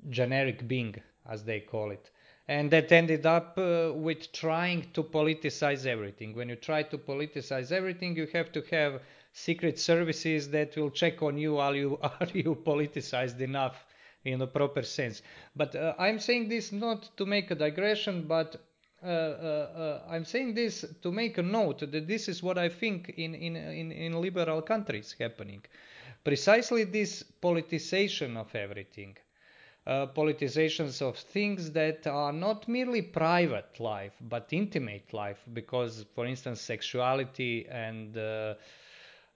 generic 0.10 0.68
being 0.68 0.96
as 1.30 1.44
they 1.44 1.60
call 1.60 1.92
it. 1.92 2.10
And 2.48 2.72
that 2.72 2.92
ended 2.92 3.26
up 3.26 3.58
uh, 3.58 3.92
with 3.94 4.32
trying 4.32 4.90
to 4.94 5.04
politicize 5.04 5.86
everything. 5.86 6.34
When 6.34 6.48
you 6.48 6.56
try 6.56 6.84
to 6.84 6.98
politicize 6.98 7.72
everything 7.72 8.16
you 8.16 8.28
have 8.34 8.52
to 8.54 8.62
have 8.72 9.02
secret 9.38 9.78
services 9.78 10.50
that 10.50 10.76
will 10.76 10.90
check 10.90 11.22
on 11.22 11.38
you 11.38 11.58
are 11.58 11.76
you 11.76 11.98
are 12.20 12.32
you 12.34 12.56
politicized 12.56 13.40
enough 13.40 13.86
in 14.24 14.42
a 14.42 14.48
proper 14.48 14.84
sense 14.84 15.22
but 15.56 15.76
uh, 15.76 15.94
i'm 16.00 16.20
saying 16.20 16.50
this 16.50 16.72
not 16.72 17.10
to 17.18 17.26
make 17.26 17.52
a 17.52 17.56
digression 17.56 18.26
but 18.28 18.58
uh, 19.04 19.06
uh, 19.06 19.10
uh, 19.10 20.02
I'm 20.10 20.26
saying 20.26 20.56
this 20.56 20.84
to 21.04 21.12
make 21.12 21.38
a 21.38 21.44
note 21.44 21.80
that 21.92 22.08
this 22.08 22.28
is 22.28 22.42
what 22.42 22.58
I 22.58 22.68
think 22.68 23.10
in, 23.10 23.36
in, 23.36 23.56
in, 23.56 23.92
in 23.92 24.20
liberal 24.20 24.64
countries 24.64 25.16
happening. 25.20 25.64
Precisely 26.24 26.84
this 26.84 27.24
politicization 27.42 28.38
of 28.38 28.54
everything. 28.56 29.16
Uh, 29.86 30.08
politizations 30.08 31.02
of 31.02 31.16
things 31.16 31.72
that 31.72 32.08
are 32.08 32.34
not 32.34 32.68
merely 32.68 33.02
private 33.02 33.80
life 33.80 34.14
but 34.20 34.48
intimate 34.52 35.14
life 35.14 35.40
because 35.54 36.04
for 36.14 36.26
instance 36.26 36.60
sexuality 36.60 37.66
and 37.70 38.18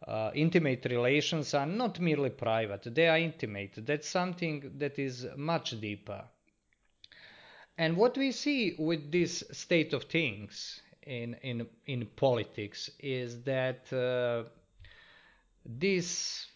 uh, 0.08 0.32
intimate 0.34 0.86
relations 0.86 1.54
are 1.54 1.66
not 1.66 2.00
merely 2.00 2.30
private 2.30 2.88
they 2.96 3.08
are 3.08 3.18
intimate 3.18 3.86
that's 3.86 4.08
something 4.08 4.72
that 4.78 4.98
is 4.98 5.28
much 5.36 5.80
deeper 5.80 6.24
and 7.78 7.98
what 7.98 8.18
we 8.18 8.32
see 8.32 8.76
with 8.78 9.12
this 9.12 9.44
state 9.52 9.94
of 9.94 10.04
things 10.04 10.82
in 11.04 11.34
in 11.42 11.68
in 11.86 12.06
politics 12.16 12.90
is 13.00 13.42
that 13.44 13.92
uh, 13.92 14.44
this 15.66 16.48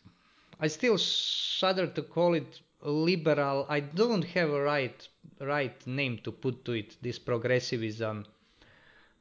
I 0.60 0.68
still 0.68 0.98
shudder 0.98 1.88
to 1.88 2.02
call 2.04 2.34
it 2.34 2.60
liberal. 2.82 3.66
I 3.68 3.80
don't 3.80 4.24
have 4.24 4.50
a 4.52 4.62
right 4.62 5.08
right 5.40 5.88
name 5.88 6.20
to 6.24 6.32
put 6.32 6.64
to 6.66 6.74
it. 6.74 6.96
This 7.02 7.20
progressivism 7.20 8.26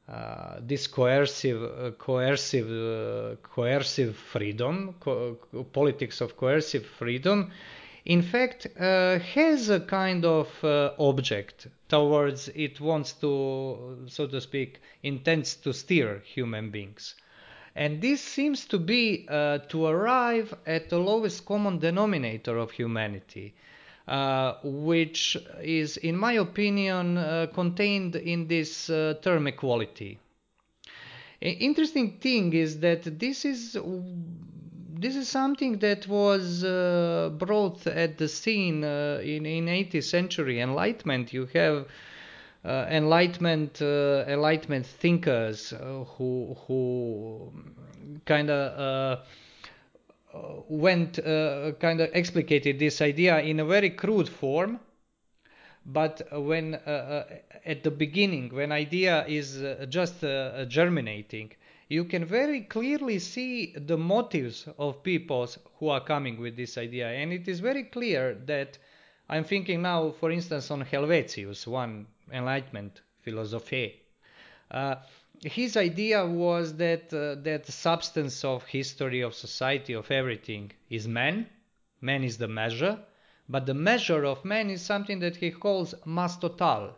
uh, 0.07 0.57
this 0.61 0.87
coercive, 0.87 1.63
uh, 1.63 1.91
coercive, 1.91 2.69
uh, 2.69 3.35
coercive 3.41 4.15
freedom, 4.15 4.95
co- 4.99 5.37
politics 5.73 6.21
of 6.21 6.37
coercive 6.37 6.85
freedom, 6.85 7.51
in 8.05 8.21
fact, 8.21 8.67
uh, 8.79 9.17
has 9.17 9.69
a 9.69 9.79
kind 9.79 10.25
of 10.25 10.63
uh, 10.63 10.91
object 10.99 11.67
towards 11.89 12.49
it 12.49 12.79
wants 12.79 13.13
to, 13.13 14.05
so 14.05 14.27
to 14.27 14.39
speak, 14.39 14.79
intends 15.01 15.55
to 15.55 15.73
steer 15.73 16.21
human 16.23 16.69
beings. 16.69 17.15
And 17.75 18.01
this 18.01 18.21
seems 18.21 18.65
to 18.67 18.77
be 18.77 19.25
uh, 19.27 19.57
to 19.69 19.87
arrive 19.87 20.53
at 20.67 20.89
the 20.89 20.99
lowest 20.99 21.45
common 21.45 21.79
denominator 21.79 22.59
of 22.59 22.71
humanity, 22.71 23.55
which 24.63 25.37
is, 25.61 25.97
in 25.97 26.15
my 26.15 26.33
opinion, 26.33 27.17
uh, 27.17 27.47
contained 27.53 28.15
in 28.15 28.47
this 28.47 28.89
uh, 28.89 29.15
term 29.21 29.47
equality. 29.47 30.19
interesting 31.41 32.17
thing 32.19 32.53
is 32.53 32.79
that 32.79 33.19
this 33.19 33.45
is 33.45 33.77
this 34.97 35.15
is 35.15 35.27
something 35.27 35.79
that 35.79 36.07
was 36.07 36.63
uh, 36.63 37.29
brought 37.37 37.85
at 37.87 38.17
the 38.17 38.27
scene 38.27 38.83
uh, 38.83 39.19
in 39.23 39.45
in 39.45 39.65
18th 39.65 40.03
century 40.03 40.61
Enlightenment. 40.61 41.33
You 41.33 41.47
have 41.53 41.85
uh, 42.63 42.87
Enlightenment 42.89 43.81
uh, 43.81 44.25
Enlightenment 44.27 44.85
thinkers 44.85 45.73
uh, 45.73 46.03
who 46.17 46.55
who 46.65 47.51
kind 48.25 48.49
of 48.49 48.79
uh, 48.79 49.21
went 50.67 51.19
uh, 51.19 51.71
kind 51.79 52.01
of 52.01 52.09
explicated 52.13 52.79
this 52.79 53.01
idea 53.01 53.39
in 53.39 53.59
a 53.59 53.65
very 53.65 53.89
crude 53.89 54.29
form. 54.29 54.79
But 55.85 56.27
when 56.31 56.75
uh, 56.75 56.89
uh, 56.89 57.23
at 57.63 57.83
the 57.83 57.91
beginning, 57.91 58.49
when 58.49 58.71
idea 58.71 59.25
is 59.27 59.63
just 59.89 60.21
germinating, 60.67 61.51
you 61.89 62.05
can 62.05 62.25
very 62.25 62.61
clearly 62.61 63.19
see 63.19 63.75
the 63.77 63.97
motives 63.97 64.67
of 64.79 65.03
people 65.03 65.47
who 65.77 65.89
are 65.89 66.03
coming 66.03 66.39
with 66.39 66.55
this 66.55 66.77
idea. 66.77 67.09
And 67.09 67.31
it 67.31 67.47
is 67.47 67.59
very 67.59 67.83
clear 67.83 68.33
that 68.45 68.79
I'm 69.29 69.43
thinking 69.43 69.83
now, 69.83 70.11
for 70.19 70.31
instance, 70.31 70.71
on 70.71 70.83
Helvetius, 70.83 71.67
one 71.67 72.07
Enlightenment 72.31 73.01
philosophy. 73.21 74.01
Uh, 74.71 74.95
his 75.45 75.77
idea 75.77 76.25
was 76.25 76.75
that 76.77 77.13
uh, 77.13 77.35
that 77.43 77.67
substance 77.67 78.43
of 78.43 78.63
history 78.65 79.21
of 79.21 79.35
society 79.35 79.93
of 79.93 80.09
everything 80.09 80.71
is 80.89 81.07
man. 81.07 81.47
Man 82.01 82.23
is 82.23 82.37
the 82.37 82.47
measure, 82.47 82.97
but 83.47 83.65
the 83.67 83.73
measure 83.73 84.25
of 84.25 84.43
man 84.43 84.69
is 84.69 84.81
something 84.81 85.19
that 85.19 85.35
he 85.35 85.51
calls 85.51 85.93
mass 86.05 86.37
total. 86.37 86.95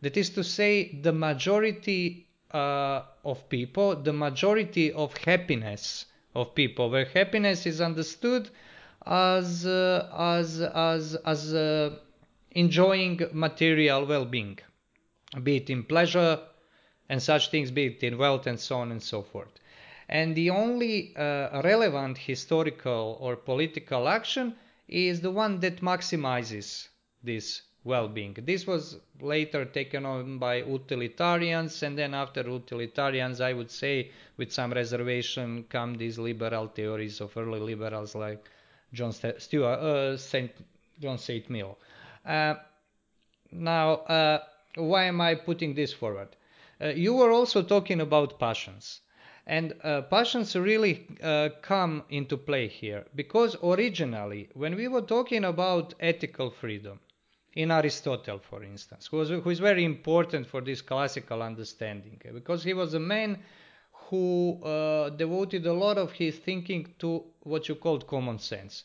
That 0.00 0.16
is 0.16 0.30
to 0.30 0.44
say, 0.44 1.00
the 1.02 1.12
majority 1.12 2.28
uh, 2.52 3.02
of 3.24 3.48
people, 3.48 3.96
the 3.96 4.12
majority 4.12 4.92
of 4.92 5.16
happiness 5.16 6.06
of 6.34 6.54
people, 6.54 6.88
where 6.90 7.04
happiness 7.04 7.66
is 7.66 7.80
understood 7.80 8.48
as 9.04 9.66
uh, 9.66 10.08
as 10.16 10.60
as 10.60 11.16
as 11.16 11.52
uh, 11.52 11.96
enjoying 12.52 13.20
material 13.32 14.06
well-being, 14.06 14.58
be 15.42 15.56
it 15.56 15.68
in 15.68 15.82
pleasure 15.82 16.38
and 17.12 17.22
such 17.22 17.50
things, 17.50 17.70
be 17.70 17.84
it 17.88 18.02
in 18.02 18.16
wealth 18.16 18.46
and 18.46 18.58
so 18.58 18.76
on 18.78 18.90
and 18.90 19.02
so 19.02 19.20
forth. 19.20 19.52
And 20.08 20.34
the 20.34 20.48
only 20.48 21.14
uh, 21.14 21.60
relevant 21.62 22.16
historical 22.16 23.18
or 23.20 23.36
political 23.36 24.08
action 24.08 24.54
is 24.88 25.20
the 25.20 25.30
one 25.30 25.60
that 25.60 25.82
maximizes 25.82 26.88
this 27.22 27.60
well-being. 27.84 28.34
This 28.52 28.66
was 28.66 28.96
later 29.20 29.66
taken 29.66 30.06
on 30.06 30.38
by 30.38 30.54
utilitarians, 30.62 31.82
and 31.82 31.98
then 31.98 32.14
after 32.14 32.40
utilitarians, 32.48 33.42
I 33.42 33.52
would 33.52 33.70
say, 33.70 34.10
with 34.38 34.50
some 34.50 34.72
reservation, 34.72 35.66
come 35.68 35.94
these 35.94 36.18
liberal 36.18 36.68
theories 36.68 37.20
of 37.20 37.36
early 37.36 37.60
liberals 37.60 38.14
like 38.14 38.48
John 38.94 39.12
Stuart, 39.12 39.80
uh, 39.90 40.16
Saint 40.16 40.52
John 40.98 41.18
Saint 41.18 41.50
Mill. 41.50 41.76
Uh, 42.24 42.54
now, 43.50 43.88
uh, 44.16 44.38
why 44.76 45.04
am 45.04 45.20
I 45.20 45.34
putting 45.34 45.74
this 45.74 45.92
forward? 45.92 46.28
Uh, 46.82 46.88
you 46.88 47.14
were 47.14 47.30
also 47.30 47.62
talking 47.62 48.00
about 48.00 48.38
passions. 48.38 49.00
And 49.46 49.74
uh, 49.82 50.02
passions 50.02 50.56
really 50.56 51.06
uh, 51.22 51.50
come 51.62 52.04
into 52.10 52.36
play 52.36 52.68
here 52.68 53.06
because 53.14 53.56
originally, 53.62 54.48
when 54.54 54.76
we 54.76 54.88
were 54.88 55.02
talking 55.02 55.44
about 55.44 55.94
ethical 56.00 56.50
freedom, 56.50 57.00
in 57.54 57.70
Aristotle, 57.70 58.38
for 58.38 58.62
instance, 58.62 59.08
who, 59.08 59.18
was, 59.18 59.28
who 59.28 59.50
is 59.50 59.58
very 59.58 59.84
important 59.84 60.46
for 60.46 60.60
this 60.60 60.80
classical 60.80 61.42
understanding, 61.42 62.20
because 62.32 62.64
he 62.64 62.72
was 62.72 62.94
a 62.94 63.00
man 63.00 63.38
who 63.92 64.62
uh, 64.64 65.10
devoted 65.10 65.66
a 65.66 65.72
lot 65.72 65.98
of 65.98 66.12
his 66.12 66.38
thinking 66.38 66.94
to 66.98 67.22
what 67.40 67.68
you 67.68 67.74
called 67.74 68.06
common 68.06 68.38
sense. 68.38 68.84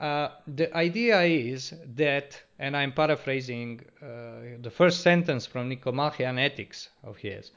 Uh, 0.00 0.30
the 0.46 0.74
idea 0.74 1.20
is 1.22 1.74
that, 1.94 2.40
and 2.58 2.74
I'm 2.74 2.92
paraphrasing 2.92 3.82
uh, 4.00 4.56
the 4.62 4.70
first 4.70 5.02
sentence 5.02 5.44
from 5.44 5.68
Nicomachean 5.68 6.38
Ethics 6.38 6.88
of 7.04 7.18
his, 7.18 7.50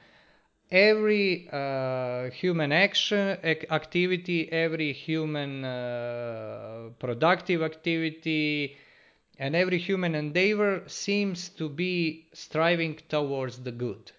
every 0.69 1.47
uh, 1.53 2.29
human 2.31 2.73
action 2.73 3.37
activity, 3.71 4.51
every 4.51 4.91
human 4.91 5.63
uh, 5.63 6.89
productive 6.99 7.61
activity, 7.61 8.75
and 9.39 9.55
every 9.55 9.77
human 9.77 10.13
endeavor 10.13 10.83
seems 10.87 11.47
to 11.49 11.69
be 11.69 12.27
striving 12.33 12.99
towards 13.07 13.59
the 13.59 13.71
good. 13.71 14.11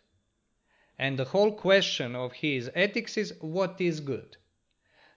And 0.99 1.19
the 1.19 1.25
whole 1.25 1.53
question 1.53 2.17
of 2.17 2.33
his 2.33 2.71
ethics 2.75 3.19
is 3.19 3.35
what 3.41 3.79
is 3.81 4.01
good? 4.01 4.39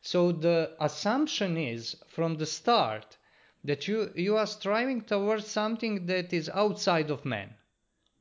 So 0.02 0.32
the 0.32 0.76
assumption 0.80 1.58
is 1.58 1.96
from 2.08 2.36
the 2.38 2.46
start 2.46 3.18
that 3.64 3.88
you, 3.88 4.12
you 4.16 4.38
are 4.38 4.48
striving 4.48 5.02
towards 5.02 5.48
something 5.48 6.06
that 6.06 6.32
is 6.32 6.50
outside 6.50 7.10
of 7.10 7.26
man, 7.26 7.54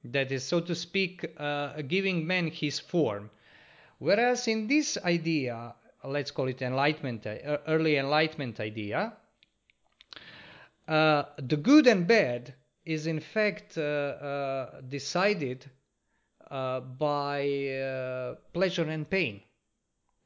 that 0.04 0.32
is, 0.32 0.44
so 0.44 0.60
to 0.60 0.74
speak, 0.74 1.24
uh, 1.36 1.82
giving 1.82 2.26
man 2.26 2.48
his 2.48 2.80
form. 2.80 3.30
Whereas 3.98 4.48
in 4.48 4.66
this 4.66 4.98
idea, 5.04 5.74
let's 6.04 6.30
call 6.30 6.48
it 6.48 6.62
enlightenment, 6.62 7.26
uh, 7.26 7.58
early 7.66 7.96
enlightenment 7.96 8.60
idea, 8.60 9.12
uh, 10.88 11.24
the 11.38 11.56
good 11.56 11.86
and 11.86 12.06
bad 12.06 12.54
is 12.84 13.06
in 13.06 13.20
fact 13.20 13.76
uh, 13.76 13.80
uh, 13.80 14.80
decided 14.88 15.68
by 16.48 18.36
pleasure 18.52 18.88
and 18.88 19.10
pain. 19.10 19.40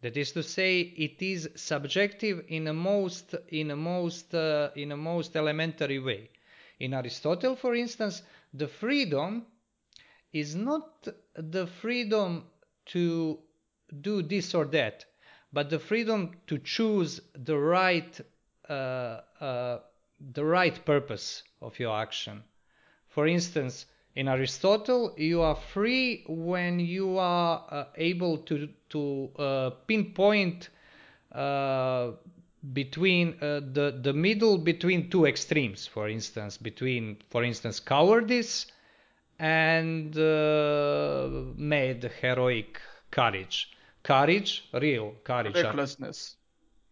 That 0.03 0.17
is 0.17 0.33
to 0.33 0.43
say, 0.43 0.81
it 0.81 1.21
is 1.21 1.51
subjective 1.57 2.45
in 2.49 2.67
a 2.69 2.73
most 2.73 3.35
in 3.49 3.71
a 3.71 3.77
most 3.77 4.35
uh, 4.35 4.71
in 4.75 4.93
a 4.93 4.97
most 4.97 5.37
elementary 5.37 5.99
way. 5.99 6.31
In 6.79 6.95
Aristotle, 6.95 7.57
for 7.57 7.75
instance, 7.75 8.23
the 8.55 8.69
freedom 8.69 9.47
is 10.33 10.55
not 10.55 11.07
the 11.35 11.67
freedom 11.67 12.47
to 12.87 13.39
do 14.01 14.23
this 14.23 14.55
or 14.55 14.65
that, 14.67 15.05
but 15.53 15.69
the 15.69 15.79
freedom 15.79 16.33
to 16.47 16.59
choose 16.59 17.21
the 17.35 17.59
right 17.59 18.21
the 18.69 20.45
right 20.45 20.85
purpose 20.85 21.43
of 21.61 21.79
your 21.79 21.97
action. 21.97 22.43
For 23.09 23.27
instance, 23.27 23.87
in 24.17 24.29
Aristotle, 24.29 25.15
you 25.17 25.41
are 25.43 25.55
free 25.55 26.25
when 26.27 26.81
you 26.81 27.19
are 27.19 27.65
uh, 27.71 27.85
able 27.97 28.39
to 28.39 28.69
to 28.91 29.31
uh, 29.39 29.71
pinpoint 29.87 30.69
uh, 31.33 32.13
between 32.73 33.35
uh, 33.41 33.61
the 33.73 33.99
the 34.03 34.13
middle 34.13 34.59
between 34.59 35.11
two 35.11 35.27
extremes. 35.27 35.87
For 35.87 36.09
instance, 36.09 36.57
between 36.57 37.19
for 37.31 37.45
instance 37.45 37.81
cowardice 37.81 38.67
and 39.39 40.17
uh, 40.19 41.29
mad 41.57 42.11
heroic 42.21 42.81
courage. 43.11 43.71
Courage, 44.03 44.69
real 44.73 45.15
courage. 45.25 45.55
Recklessness. 45.55 46.37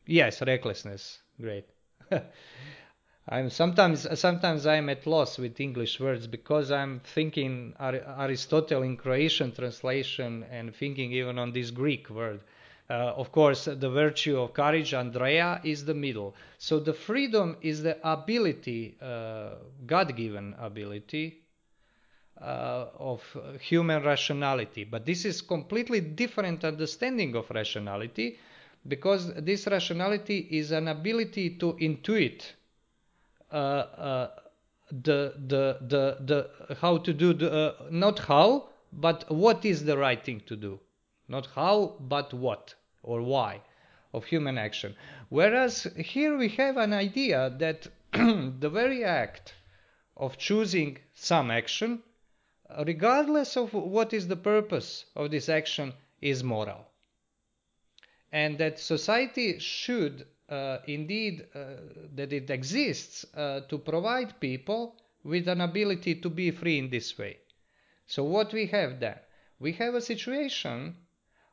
Yes, 0.06 0.40
recklessness. 0.42 1.18
Great. 1.40 1.66
I'm 3.30 3.50
sometimes 3.50 4.18
sometimes 4.18 4.66
I'm 4.66 4.88
at 4.88 5.06
loss 5.06 5.36
with 5.36 5.60
English 5.60 6.00
words 6.00 6.26
because 6.26 6.70
I'm 6.70 7.00
thinking 7.00 7.74
Aristotle 7.78 8.82
in 8.82 8.96
Croatian 8.96 9.52
translation 9.52 10.46
and 10.50 10.74
thinking 10.74 11.12
even 11.12 11.38
on 11.38 11.52
this 11.52 11.70
Greek 11.70 12.08
word. 12.08 12.40
Uh, 12.88 13.12
of 13.16 13.30
course, 13.30 13.66
the 13.66 13.90
virtue 13.90 14.38
of 14.38 14.54
courage, 14.54 14.92
andreia, 14.92 15.62
is 15.62 15.84
the 15.84 15.92
middle. 15.92 16.34
So 16.56 16.80
the 16.80 16.94
freedom 16.94 17.58
is 17.60 17.82
the 17.82 17.98
ability, 18.02 18.96
uh, 19.02 19.56
God-given 19.86 20.54
ability 20.58 21.42
uh, 22.40 22.86
of 22.98 23.22
human 23.60 24.04
rationality. 24.04 24.84
But 24.84 25.04
this 25.04 25.26
is 25.26 25.42
completely 25.42 26.00
different 26.00 26.64
understanding 26.64 27.36
of 27.36 27.50
rationality 27.50 28.38
because 28.86 29.34
this 29.34 29.66
rationality 29.66 30.48
is 30.50 30.70
an 30.70 30.88
ability 30.88 31.58
to 31.58 31.74
intuit 31.74 32.52
the 33.50 34.30
the 34.90 35.78
the 35.80 36.16
the 36.20 36.76
how 36.80 36.98
to 36.98 37.12
do 37.12 37.32
the 37.34 37.52
uh, 37.52 37.74
not 37.90 38.18
how 38.20 38.68
but 38.92 39.30
what 39.30 39.66
is 39.66 39.84
the 39.84 39.98
right 39.98 40.24
thing 40.24 40.40
to 40.46 40.56
do. 40.56 40.80
Not 41.28 41.46
how, 41.54 41.96
but 42.00 42.32
what 42.32 42.74
or 43.02 43.20
why 43.20 43.60
of 44.14 44.24
human 44.24 44.56
action. 44.56 44.96
Whereas 45.28 45.82
here 45.96 46.38
we 46.38 46.48
have 46.50 46.78
an 46.78 46.94
idea 46.94 47.50
that 47.58 47.86
the 48.12 48.70
very 48.70 49.04
act 49.04 49.54
of 50.16 50.38
choosing 50.38 50.98
some 51.12 51.50
action, 51.50 52.02
regardless 52.78 53.58
of 53.58 53.74
what 53.74 54.14
is 54.14 54.26
the 54.26 54.36
purpose 54.36 55.04
of 55.14 55.30
this 55.30 55.50
action, 55.50 55.92
is 56.22 56.42
moral. 56.42 56.86
And 58.32 58.56
that 58.56 58.78
society 58.78 59.58
should 59.58 60.26
uh, 60.48 60.78
indeed, 60.86 61.46
uh, 61.54 61.74
that 62.14 62.32
it 62.32 62.50
exists 62.50 63.24
uh, 63.34 63.60
to 63.68 63.78
provide 63.78 64.40
people 64.40 64.96
with 65.24 65.48
an 65.48 65.60
ability 65.60 66.16
to 66.16 66.30
be 66.30 66.50
free 66.50 66.78
in 66.78 66.90
this 66.90 67.18
way. 67.18 67.38
So, 68.06 68.24
what 68.24 68.52
we 68.52 68.66
have 68.66 69.00
then? 69.00 69.18
We 69.60 69.72
have 69.72 69.94
a 69.94 70.00
situation 70.00 70.96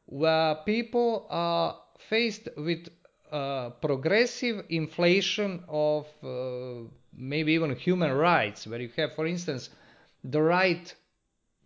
where 0.06 0.56
people 0.66 1.28
are 1.30 1.78
faced 2.10 2.48
with 2.56 2.88
uh, 3.32 3.72
progressive 3.82 4.66
inflation 4.70 5.64
of 5.68 6.08
uh, 6.24 6.88
maybe 7.14 7.54
even 7.54 7.76
human 7.76 8.12
rights, 8.14 8.68
where 8.68 8.80
you 8.80 8.90
have, 8.96 9.16
for 9.16 9.26
instance, 9.26 9.70
the 10.24 10.42
right 10.42 10.94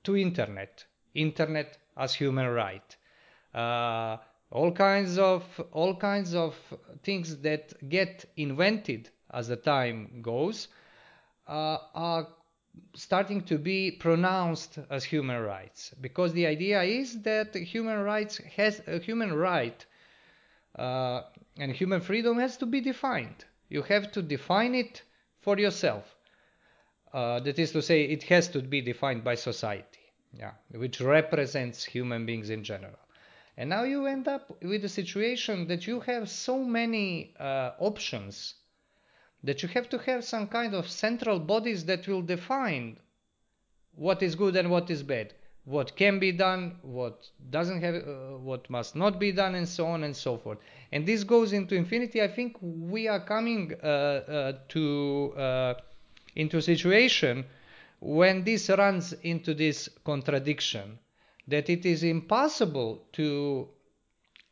to 0.04 0.16
internet, 0.16 0.86
internet 1.14 1.78
as 1.98 2.14
human 2.14 2.48
right, 2.48 2.96
uh, 3.54 4.18
all 4.52 4.72
kinds 4.72 5.18
of 5.18 5.44
all 5.72 5.96
kinds 5.96 6.34
of 6.34 6.56
things 7.04 7.38
that 7.38 7.74
get 7.88 8.26
invented 8.36 9.10
as 9.32 9.48
the 9.48 9.56
time 9.56 10.22
goes 10.22 10.68
uh, 11.48 11.78
are 11.94 12.28
starting 12.96 13.42
to 13.42 13.58
be 13.58 13.92
pronounced 13.92 14.80
as 14.90 15.04
human 15.04 15.42
rights. 15.42 15.94
Because 16.02 16.34
the 16.34 16.48
idea 16.48 16.82
is 16.84 17.22
that 17.24 17.56
human 17.56 18.00
rights 18.00 18.38
has 18.56 18.82
a 18.88 19.00
human 19.00 19.34
right 19.34 19.86
uh, 20.78 21.22
and 21.58 21.72
human 21.72 22.02
freedom 22.02 22.40
has 22.40 22.58
to 22.58 22.66
be 22.66 22.82
defined. 22.82 23.46
You 23.70 23.84
have 23.84 24.12
to 24.14 24.22
define 24.22 24.76
it 24.76 25.04
for 25.42 25.58
yourself. 25.58 26.16
Uh, 27.14 27.40
that 27.40 27.58
is 27.58 27.72
to 27.72 27.82
say 27.82 28.04
it 28.04 28.24
has 28.24 28.48
to 28.50 28.62
be 28.62 28.82
defined 28.82 29.24
by 29.24 29.34
society 29.34 30.00
yeah 30.34 30.52
which 30.72 31.02
represents 31.02 31.84
human 31.84 32.26
beings 32.26 32.50
in 32.50 32.64
general 32.64 33.00
and 33.60 33.70
now 33.70 33.84
you 33.84 34.06
end 34.06 34.26
up 34.26 34.64
with 34.64 34.86
a 34.86 34.90
situation 34.90 35.68
that 35.68 35.86
you 35.86 36.00
have 36.00 36.30
so 36.30 36.64
many 36.64 37.34
uh, 37.38 37.72
options 37.78 38.56
that 39.44 39.62
you 39.62 39.68
have 39.68 39.90
to 39.90 39.98
have 39.98 40.24
some 40.24 40.48
kind 40.48 40.74
of 40.74 40.90
central 40.90 41.40
bodies 41.40 41.84
that 41.84 42.08
will 42.08 42.22
define 42.22 42.98
what 43.96 44.24
is 44.24 44.34
good 44.36 44.56
and 44.56 44.72
what 44.72 44.90
is 44.90 45.04
bad, 45.04 45.34
what 45.66 45.94
can 45.98 46.20
be 46.20 46.32
done, 46.32 46.78
what 46.84 47.30
doesn't 47.50 47.82
have, 47.82 47.96
uh, 47.96 48.38
what 48.38 48.70
must 48.70 48.96
not 48.96 49.20
be 49.20 49.34
done, 49.34 49.56
and 49.56 49.68
so 49.68 49.86
on 49.88 50.06
and 50.06 50.16
so 50.16 50.38
forth. 50.38 50.60
And 50.94 51.06
this 51.06 51.26
goes 51.26 51.52
into 51.52 51.76
infinity. 51.76 52.22
I 52.22 52.30
think 52.30 52.56
we 52.62 53.10
are 53.10 53.20
coming 53.20 53.74
uh, 53.84 53.88
uh, 53.88 54.54
to 54.70 55.34
uh, 55.36 55.74
into 56.34 56.58
a 56.58 56.62
situation 56.62 57.44
when 58.00 58.46
this 58.46 58.70
runs 58.70 59.12
into 59.12 59.54
this 59.54 59.90
contradiction 60.06 60.98
that 61.50 61.70
it 61.70 61.86
is 61.86 62.04
impossible 62.04 63.08
to 63.14 63.68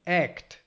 act 0.05 0.59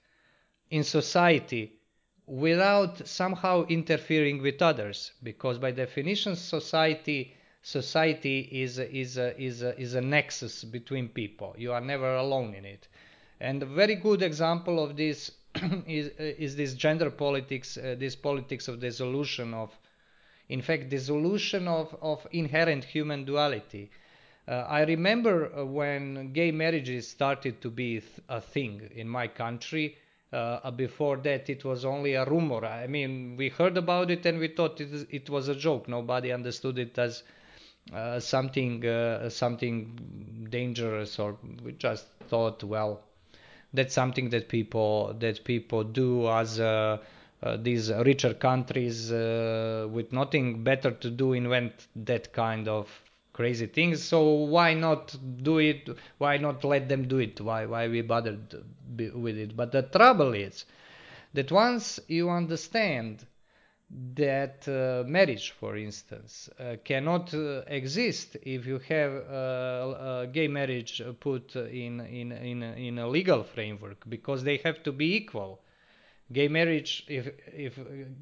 in 0.71 0.85
society 0.85 1.81
without 2.27 3.07
somehow 3.09 3.67
interfering 3.67 4.41
with 4.41 4.63
others 4.63 5.13
because 5.23 5.59
by 5.59 5.71
definition 5.71 6.37
society 6.37 7.35
society 7.63 8.49
is 8.53 8.79
is 8.79 9.19
is 9.19 9.63
is 9.63 9.95
a 9.95 10.01
nexus 10.01 10.65
between 10.65 11.09
people. 11.09 11.55
You 11.59 11.73
are 11.73 11.81
never 11.81 12.17
alone 12.17 12.55
in 12.55 12.65
it. 12.65 12.89
And 13.41 13.63
a 13.63 13.67
very 13.67 13.97
good 13.97 14.23
example 14.23 14.83
of 14.83 14.97
this 14.97 15.33
is 15.87 16.09
is 16.19 16.57
this 16.57 16.75
gender 16.75 17.11
politics 17.11 17.77
uh, 17.77 17.97
this 17.99 18.17
politics 18.17 18.69
of 18.69 18.81
dissolution 18.81 19.53
of 19.53 19.77
in 20.49 20.63
fact 20.63 20.89
dissolution 20.89 21.69
of 21.69 21.95
of 22.01 22.27
inherent 22.31 22.85
human 22.85 23.25
duality 23.25 23.91
I 24.49 24.83
remember 24.83 25.53
uh, 25.55 25.65
when 25.65 26.33
gay 26.33 26.51
marriages 26.51 27.09
started 27.09 27.61
to 27.63 27.71
be 27.71 28.01
th- 28.01 28.05
a 28.29 28.41
thing 28.41 28.91
in 28.95 29.09
my 29.09 29.29
country 29.29 29.97
uh, 30.33 30.71
before 30.71 31.17
that 31.19 31.49
it 31.51 31.65
was 31.65 31.85
only 31.85 32.15
a 32.15 32.25
rumor. 32.25 32.65
I 32.65 32.87
mean, 32.87 33.37
we 33.37 33.49
heard 33.49 33.77
about 33.77 34.11
it 34.11 34.25
and 34.27 34.39
we 34.39 34.49
thought 34.49 34.81
it, 34.81 35.07
it 35.11 35.31
was 35.31 35.49
a 35.49 35.55
joke. 35.55 35.89
Nobody 35.89 36.33
understood 36.33 36.79
it 36.79 36.99
as 36.99 37.23
uh, 37.93 38.21
something 38.21 38.85
uh, 38.87 39.29
something 39.31 40.47
dangerous, 40.51 41.19
or 41.19 41.37
we 41.63 41.73
just 41.73 42.07
thought, 42.29 42.63
well, 42.65 43.01
that's 43.73 43.95
something 43.95 44.31
that 44.31 44.49
people 44.49 45.15
that 45.19 45.45
people 45.45 45.85
do 45.85 46.29
as 46.29 46.61
uh, 46.61 46.99
uh, 47.43 47.57
these 47.57 47.91
richer 47.93 48.35
countries 48.35 49.11
uh, 49.13 49.89
with 49.91 50.13
nothing 50.13 50.63
better 50.65 50.91
to 50.91 51.11
do 51.11 51.33
invent 51.33 51.87
that 51.97 52.33
kind 52.33 52.69
of 52.69 52.89
crazy 53.41 53.67
things 53.67 54.03
so 54.03 54.21
why 54.57 54.75
not 54.75 55.17
do 55.43 55.57
it 55.59 55.89
why 56.19 56.37
not 56.37 56.63
let 56.63 56.91
them 56.91 57.09
do 57.09 57.19
it? 57.19 57.41
Why 57.41 57.65
why 57.65 57.89
we 57.89 58.03
bothered 58.03 58.55
with 59.25 59.37
it? 59.45 59.57
But 59.57 59.73
the 59.73 59.83
trouble 59.83 60.35
is 60.35 60.67
that 61.33 61.51
once 61.51 61.99
you 62.07 62.29
understand 62.29 63.25
that 64.15 64.69
uh, 64.69 65.09
marriage 65.09 65.53
for 65.59 65.79
instance 65.79 66.51
uh, 66.59 66.77
cannot 66.85 67.33
uh, 67.33 67.63
exist 67.67 68.37
if 68.43 68.67
you 68.67 68.79
have 68.95 69.13
uh, 69.13 70.27
gay 70.27 70.49
marriage 70.49 71.03
put 71.19 71.57
in, 71.57 72.01
in 72.01 72.33
in 72.33 72.63
in 72.89 72.99
a 72.99 73.09
legal 73.09 73.43
framework 73.43 74.01
because 74.17 74.45
they 74.45 74.59
have 74.59 74.83
to 74.83 74.93
be 74.93 75.17
equal. 75.17 75.53
Gay 76.31 76.49
marriage 76.49 76.93
if 77.09 77.27
if 77.69 77.73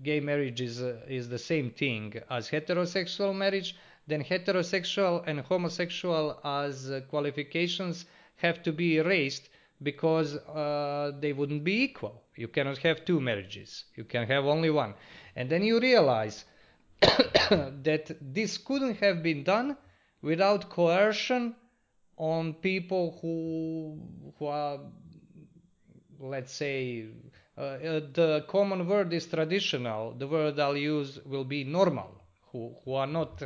gay 0.04 0.20
marriage 0.20 0.60
is 0.60 0.80
uh, 0.80 1.18
is 1.18 1.28
the 1.28 1.42
same 1.52 1.70
thing 1.70 2.04
as 2.30 2.48
heterosexual 2.48 3.34
marriage 3.34 3.74
then 4.08 4.24
heterosexual 4.24 5.22
and 5.26 5.40
homosexual 5.40 6.40
as 6.42 6.90
qualifications 7.10 8.06
have 8.36 8.62
to 8.62 8.72
be 8.72 8.96
erased 8.96 9.48
because 9.82 10.34
uh, 10.36 11.12
they 11.20 11.32
wouldn't 11.32 11.62
be 11.62 11.82
equal. 11.82 12.22
You 12.34 12.48
cannot 12.48 12.78
have 12.78 13.04
two 13.04 13.20
marriages, 13.20 13.84
you 13.96 14.04
can 14.04 14.26
have 14.26 14.44
only 14.44 14.70
one. 14.70 14.94
And 15.36 15.50
then 15.50 15.62
you 15.62 15.78
realize 15.78 16.44
that 17.00 18.16
this 18.20 18.58
couldn't 18.58 18.96
have 18.96 19.22
been 19.22 19.44
done 19.44 19.76
without 20.22 20.70
coercion 20.70 21.54
on 22.16 22.54
people 22.54 23.18
who, 23.20 24.00
who 24.38 24.46
are, 24.46 24.80
let's 26.18 26.52
say, 26.52 27.06
uh, 27.56 27.60
uh, 27.60 28.00
the 28.12 28.44
common 28.48 28.88
word 28.88 29.12
is 29.12 29.26
traditional. 29.26 30.12
The 30.12 30.26
word 30.26 30.58
I'll 30.58 30.76
use 30.76 31.18
will 31.24 31.44
be 31.44 31.62
normal, 31.64 32.10
who, 32.50 32.74
who 32.84 32.94
are 32.94 33.06
not 33.06 33.42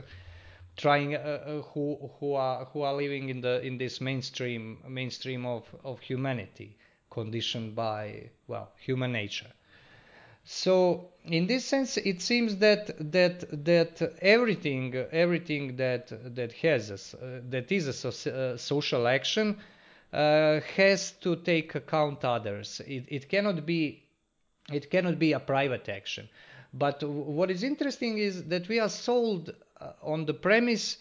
trying 0.76 1.14
uh, 1.14 1.18
uh, 1.18 1.62
who 1.62 2.10
who 2.18 2.34
are 2.34 2.64
who 2.66 2.82
are 2.82 2.94
living 2.94 3.28
in 3.28 3.40
the 3.40 3.60
in 3.62 3.78
this 3.78 4.00
mainstream 4.00 4.78
mainstream 4.88 5.44
of 5.46 5.64
of 5.84 6.00
humanity 6.00 6.76
conditioned 7.10 7.74
by 7.74 8.30
well 8.46 8.72
human 8.78 9.12
nature. 9.12 9.50
So 10.44 11.10
in 11.24 11.46
this 11.46 11.64
sense 11.64 11.96
it 11.98 12.20
seems 12.20 12.56
that 12.56 13.12
that 13.12 13.64
that 13.64 14.16
everything 14.20 14.94
everything 15.12 15.76
that 15.76 16.08
that 16.34 16.52
has 16.52 16.90
a, 16.90 16.94
uh, 16.94 17.40
that 17.50 17.70
is 17.70 17.86
a 17.86 17.92
so, 17.92 18.30
uh, 18.30 18.56
social 18.56 19.06
action 19.06 19.58
uh, 20.12 20.60
has 20.76 21.12
to 21.20 21.36
take 21.36 21.74
account 21.74 22.24
others. 22.24 22.80
It, 22.86 23.04
it 23.08 23.28
cannot 23.28 23.64
be 23.66 24.02
it 24.72 24.90
cannot 24.90 25.18
be 25.18 25.32
a 25.32 25.40
private 25.40 25.88
action. 25.88 26.28
But 26.74 27.02
what 27.02 27.50
is 27.50 27.62
interesting 27.62 28.18
is 28.18 28.44
that 28.44 28.66
we 28.68 28.80
are 28.80 28.88
sold 28.88 29.54
on 30.02 30.26
the 30.26 30.34
premise 30.34 30.98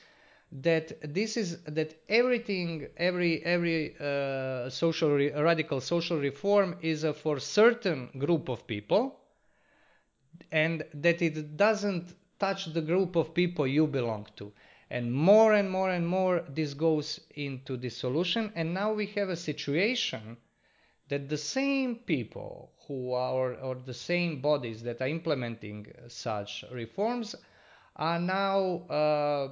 that 0.51 1.13
this 1.13 1.37
is 1.37 1.61
that 1.63 1.95
everything 2.09 2.87
every 2.97 3.43
every 3.45 3.95
uh, 3.99 4.69
social 4.69 5.11
re- 5.11 5.31
radical 5.31 5.79
social 5.79 6.19
reform 6.19 6.75
is 6.81 7.05
for 7.21 7.39
certain 7.39 8.09
group 8.17 8.49
of 8.49 8.67
people 8.67 9.17
and 10.51 10.83
that 10.93 11.21
it 11.21 11.55
doesn't 11.55 12.13
touch 12.39 12.65
the 12.73 12.81
group 12.81 13.15
of 13.15 13.33
people 13.33 13.65
you 13.65 13.87
belong 13.87 14.27
to. 14.35 14.51
And 14.89 15.13
more 15.13 15.53
and 15.53 15.69
more 15.71 15.89
and 15.89 16.05
more 16.05 16.43
this 16.49 16.73
goes 16.73 17.21
into 17.35 17.77
dissolution 17.77 18.51
and 18.55 18.73
now 18.73 18.91
we 18.91 19.05
have 19.17 19.29
a 19.29 19.37
situation 19.37 20.35
that 21.07 21.29
the 21.29 21.37
same 21.37 21.95
people 21.95 22.71
who 22.87 23.13
are 23.13 23.53
or 23.55 23.75
the 23.75 23.93
same 23.93 24.41
bodies 24.41 24.83
that 24.83 25.01
are 25.01 25.07
implementing 25.07 25.87
such 26.09 26.65
reforms 26.73 27.35
are 27.95 28.19
now 28.19 28.85
uh, 28.89 29.49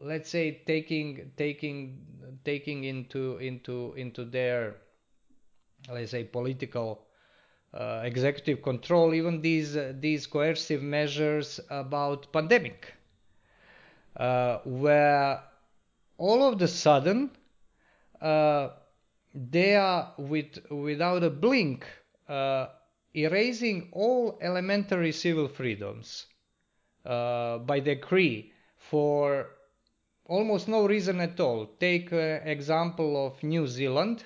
let's 0.00 0.30
say 0.30 0.62
taking 0.66 1.32
taking 1.36 2.04
taking 2.44 2.84
into 2.84 3.36
into 3.38 3.94
into 3.94 4.24
their 4.24 4.76
let's 5.90 6.10
say 6.10 6.24
political 6.24 7.06
uh, 7.74 8.02
executive 8.04 8.62
control 8.62 9.14
even 9.14 9.40
these 9.40 9.76
these 10.00 10.26
coercive 10.26 10.82
measures 10.82 11.60
about 11.70 12.32
pandemic 12.32 12.94
uh, 14.16 14.58
where 14.64 15.42
all 16.18 16.48
of 16.48 16.58
the 16.58 16.68
sudden, 16.68 17.30
uh, 18.20 18.68
they 19.34 19.74
are 19.74 20.12
with 20.18 20.58
without 20.70 21.22
a 21.22 21.30
blink 21.30 21.86
uh, 22.28 22.66
erasing 23.14 23.88
all 23.92 24.38
elementary 24.42 25.12
civil 25.12 25.48
freedoms 25.48 26.26
uh, 27.04 27.58
by 27.58 27.80
decree 27.80 28.52
for 28.76 29.48
almost 30.26 30.68
no 30.68 30.86
reason 30.86 31.20
at 31.20 31.38
all. 31.40 31.66
Take 31.78 32.12
uh, 32.12 32.40
example 32.44 33.26
of 33.26 33.42
New 33.42 33.66
Zealand, 33.66 34.24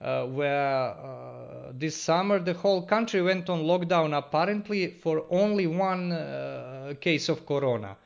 uh, 0.00 0.26
where 0.26 0.90
uh, 0.90 1.72
this 1.72 1.96
summer 1.96 2.38
the 2.38 2.54
whole 2.54 2.82
country 2.82 3.22
went 3.22 3.48
on 3.50 3.62
lockdown 3.64 4.16
apparently 4.16 4.92
for 4.92 5.24
only 5.30 5.66
one 5.66 6.12
uh, 6.12 6.94
case 7.00 7.28
of 7.28 7.46
corona. 7.46 7.96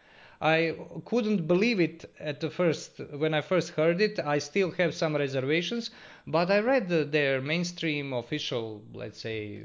I 0.41 0.77
couldn't 1.05 1.47
believe 1.47 1.81
it 1.81 2.05
at 2.21 2.41
the 2.41 2.51
first 2.51 3.01
when 3.13 3.33
I 3.33 3.41
first 3.41 3.71
heard 3.71 4.01
it. 4.01 4.19
I 4.19 4.39
still 4.39 4.71
have 4.73 4.95
some 4.95 5.17
reservations, 5.17 5.91
but 6.27 6.51
I 6.51 6.59
read 6.61 6.89
the, 6.89 7.05
their 7.05 7.41
mainstream 7.41 8.13
official, 8.13 8.83
let's 8.93 9.21
say, 9.21 9.63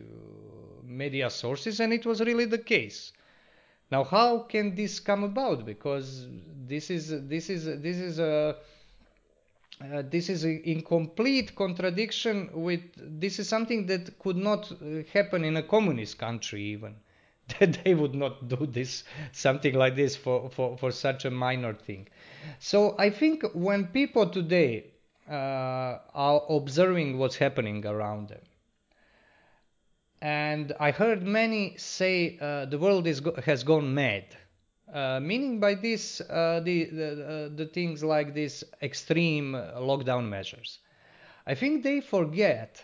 media 0.83 1.29
sources, 1.29 1.79
and 1.79 1.91
it 1.91 2.05
was 2.05 2.21
really 2.21 2.45
the 2.45 2.59
case. 2.59 3.11
Now, 3.91 4.03
how 4.03 4.39
can 4.39 4.75
this 4.75 4.99
come 4.99 5.23
about? 5.23 5.65
Because 5.65 6.27
this 6.67 6.89
is 6.89 7.27
this 7.27 7.49
is 7.49 7.65
this 7.65 7.97
is 7.97 8.19
a 8.19 8.57
uh, 9.81 10.03
this 10.09 10.29
is 10.29 10.43
in 10.43 10.81
complete 10.81 11.55
contradiction 11.55 12.49
with 12.53 12.81
this 12.97 13.39
is 13.39 13.47
something 13.47 13.85
that 13.85 14.19
could 14.19 14.35
not 14.35 14.71
uh, 14.71 15.03
happen 15.13 15.45
in 15.45 15.55
a 15.57 15.63
communist 15.63 16.17
country 16.17 16.61
even 16.61 16.95
that 17.59 17.83
they 17.83 17.93
would 17.93 18.13
not 18.13 18.47
do 18.47 18.67
this 18.67 19.05
something 19.31 19.73
like 19.73 19.95
this 19.95 20.15
for, 20.17 20.49
for, 20.49 20.77
for 20.77 20.91
such 20.91 21.23
a 21.23 21.31
minor 21.31 21.73
thing 21.73 22.07
so 22.59 22.93
i 22.99 23.09
think 23.09 23.43
when 23.53 23.87
people 23.87 24.27
today 24.29 24.85
uh, 25.29 25.97
are 26.13 26.41
observing 26.49 27.17
what's 27.17 27.37
happening 27.37 27.85
around 27.85 28.27
them 28.27 28.41
and 30.21 30.73
i 30.79 30.91
heard 30.91 31.23
many 31.23 31.75
say 31.77 32.37
uh, 32.41 32.65
the 32.65 32.77
world 32.77 33.07
is 33.07 33.19
go- 33.19 33.39
has 33.45 33.63
gone 33.63 33.93
mad 33.93 34.25
uh, 34.93 35.19
meaning 35.19 35.59
by 35.59 35.75
this 35.75 36.21
uh, 36.21 36.59
the 36.63 36.85
the, 36.85 37.09
uh, 37.11 37.55
the 37.55 37.65
things 37.65 38.03
like 38.03 38.33
these 38.33 38.63
extreme 38.81 39.53
lockdown 39.77 40.27
measures. 40.27 40.79
I 41.45 41.55
think 41.55 41.83
they 41.83 42.01
forget 42.01 42.83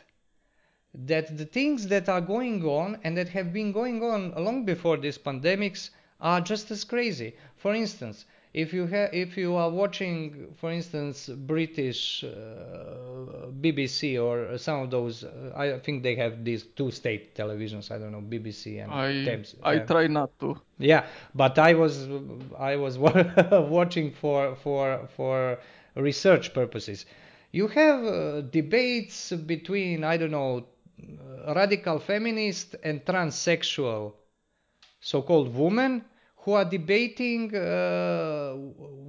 that 0.93 1.37
the 1.37 1.45
things 1.45 1.87
that 1.87 2.07
are 2.07 2.21
going 2.21 2.63
on 2.63 2.99
and 3.03 3.17
that 3.17 3.29
have 3.29 3.51
been 3.51 3.71
going 3.71 4.03
on 4.03 4.31
long 4.35 4.65
before 4.65 4.97
these 4.97 5.17
pandemics 5.17 5.89
are 6.21 6.41
just 6.41 6.71
as 6.71 6.83
crazy. 6.83 7.35
For 7.55 7.73
instance, 7.73 8.25
if 8.63 8.71
you 8.73 8.87
ha- 8.87 9.11
if 9.11 9.35
you 9.37 9.55
are 9.61 9.69
watching, 9.69 10.19
for 10.59 10.71
instance, 10.71 11.27
British 11.27 12.23
uh, 12.23 13.51
BBC 13.63 14.17
or 14.25 14.57
some 14.57 14.83
of 14.83 14.89
those, 14.91 15.23
uh, 15.25 15.51
I 15.55 15.79
think 15.79 16.03
they 16.03 16.15
have 16.15 16.45
these 16.45 16.63
two 16.77 16.89
state 16.91 17.35
televisions. 17.35 17.91
I 17.91 17.97
don't 17.99 18.13
know 18.13 18.21
BBC 18.21 18.81
and 18.81 18.91
I 18.91 19.25
Thames. 19.25 19.55
I 19.61 19.73
Yeah. 19.73 19.85
try 19.85 20.07
not 20.07 20.31
to. 20.39 20.55
Yeah, 20.79 21.05
but 21.33 21.59
I 21.59 21.73
was 21.73 22.07
I 22.71 22.77
was 22.77 22.97
watching 23.77 24.11
for 24.21 24.55
for 24.63 24.85
for 25.17 25.59
research 25.95 26.53
purposes. 26.53 27.05
You 27.51 27.67
have 27.67 27.99
uh, 28.05 28.41
debates 28.59 29.31
between 29.53 30.03
I 30.03 30.15
don't 30.17 30.31
know 30.31 30.65
radical 31.55 31.99
feminist 31.99 32.75
and 32.83 33.03
transsexual 33.05 34.13
so-called 35.01 35.53
women 35.53 36.03
who 36.45 36.53
are 36.53 36.63
debating 36.63 37.55
uh, 37.55 38.53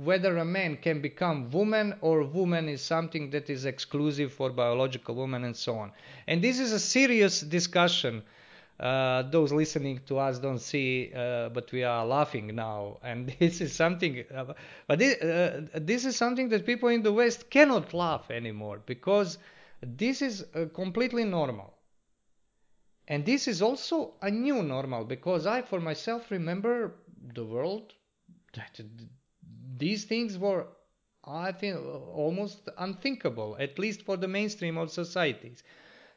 whether 0.09 0.39
a 0.39 0.45
man 0.45 0.79
can 0.79 1.03
become 1.03 1.51
woman 1.51 1.95
or 2.01 2.25
woman 2.25 2.67
is 2.67 2.81
something 2.81 3.29
that 3.29 3.51
is 3.51 3.67
exclusive 3.67 4.33
for 4.33 4.49
biological 4.49 5.15
women 5.15 5.45
and 5.45 5.55
so 5.55 5.77
on. 5.77 5.93
And 6.27 6.43
this 6.43 6.59
is 6.59 6.73
a 6.73 6.81
serious 6.81 7.43
discussion. 7.43 8.23
Uh, 8.81 9.23
those 9.25 9.53
listening 9.53 10.01
to 10.07 10.19
us 10.19 10.39
don't 10.39 10.61
see, 10.61 11.13
uh, 11.15 11.51
but 11.51 11.71
we 11.73 11.85
are 11.85 12.07
laughing 12.07 12.55
now. 12.55 12.97
And 13.03 13.29
this 13.39 13.61
is 13.61 13.75
something, 13.75 14.25
uh, 14.35 14.55
but 14.87 14.99
this, 14.99 15.21
uh, 15.21 15.69
this 15.75 16.07
is 16.07 16.17
something 16.17 16.49
that 16.49 16.65
people 16.65 16.89
in 16.89 17.03
the 17.03 17.13
West 17.13 17.51
cannot 17.51 17.93
laugh 17.93 18.31
anymore 18.31 18.81
because 18.87 19.37
this 19.83 20.23
is 20.23 20.43
uh, 20.55 20.67
completely 20.73 21.25
normal. 21.25 21.75
And 23.09 23.25
this 23.25 23.47
is 23.47 23.63
also 23.63 24.15
a 24.23 24.31
new 24.31 24.63
normal 24.63 25.05
because 25.05 25.47
I, 25.47 25.63
for 25.63 25.81
myself, 25.81 26.31
remember 26.31 26.95
the 27.35 27.45
world 27.45 27.95
that 28.55 28.81
these 29.79 30.05
things 30.05 30.39
were, 30.39 30.67
I 31.25 31.53
think, 31.53 31.77
almost 31.77 32.69
unthinkable, 32.79 33.57
at 33.59 33.79
least 33.79 34.03
for 34.03 34.17
the 34.17 34.29
mainstream 34.29 34.79
of 34.79 34.91
societies. 34.91 35.63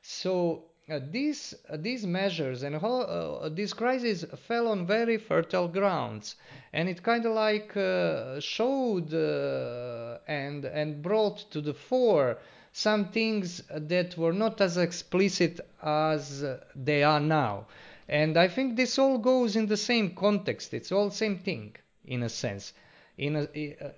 So 0.01 0.65
uh, 0.89 0.99
these 1.11 1.53
uh, 1.69 1.77
these 1.77 2.05
measures 2.05 2.63
and 2.63 2.75
how, 2.75 3.01
uh, 3.01 3.49
this 3.49 3.73
crisis 3.73 4.25
fell 4.47 4.67
on 4.69 4.87
very 4.87 5.17
fertile 5.17 5.67
grounds, 5.67 6.35
and 6.73 6.89
it 6.89 7.03
kind 7.03 7.25
of 7.25 7.33
like 7.33 7.75
uh, 7.77 8.39
showed 8.39 9.13
uh, 9.13 10.17
and 10.27 10.65
and 10.65 11.01
brought 11.01 11.51
to 11.51 11.61
the 11.61 11.73
fore 11.73 12.37
some 12.71 13.09
things 13.09 13.61
that 13.69 14.17
were 14.17 14.33
not 14.33 14.61
as 14.61 14.77
explicit 14.77 15.59
as 15.83 16.43
they 16.75 17.03
are 17.03 17.19
now. 17.19 17.67
And 18.09 18.37
I 18.37 18.47
think 18.47 18.75
this 18.75 18.97
all 18.97 19.19
goes 19.19 19.55
in 19.55 19.67
the 19.67 19.77
same 19.77 20.15
context. 20.15 20.73
It's 20.73 20.91
all 20.91 21.11
same 21.11 21.37
thing 21.37 21.75
in 22.05 22.23
a 22.23 22.29
sense. 22.29 22.73
In 23.17 23.35
a, 23.35 23.47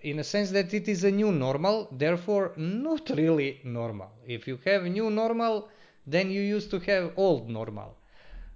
in 0.02 0.20
a 0.20 0.24
sense 0.24 0.52
that 0.52 0.74
it 0.74 0.90
is 0.90 1.06
a 1.06 1.12
new 1.12 1.32
normal, 1.32 1.88
therefore 1.92 2.52
not 2.58 3.10
really 3.12 3.62
normal. 3.64 4.12
If 4.28 4.48
you 4.48 4.60
have 4.66 4.84
new 4.84 5.10
normal, 5.10 5.70
then 6.06 6.30
you 6.30 6.42
used 6.42 6.72
to 6.72 6.80
have 6.80 7.14
old 7.16 7.50
normal. 7.50 7.96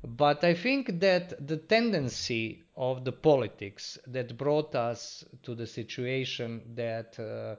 But 0.03 0.43
I 0.43 0.55
think 0.55 0.99
that 0.99 1.47
the 1.47 1.57
tendency 1.57 2.63
of 2.75 3.05
the 3.05 3.11
politics 3.11 3.97
that 4.07 4.37
brought 4.37 4.75
us 4.75 5.23
to 5.43 5.55
the 5.55 5.65
situation 5.65 6.61
that 6.75 7.17
uh, 7.17 7.55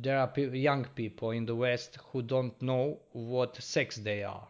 there 0.00 0.18
are 0.18 0.38
young 0.38 0.84
people 0.94 1.32
in 1.32 1.46
the 1.46 1.56
West 1.56 1.98
who 2.12 2.22
don't 2.22 2.60
know 2.62 3.00
what 3.12 3.56
sex 3.56 3.96
they 3.96 4.22
are, 4.22 4.46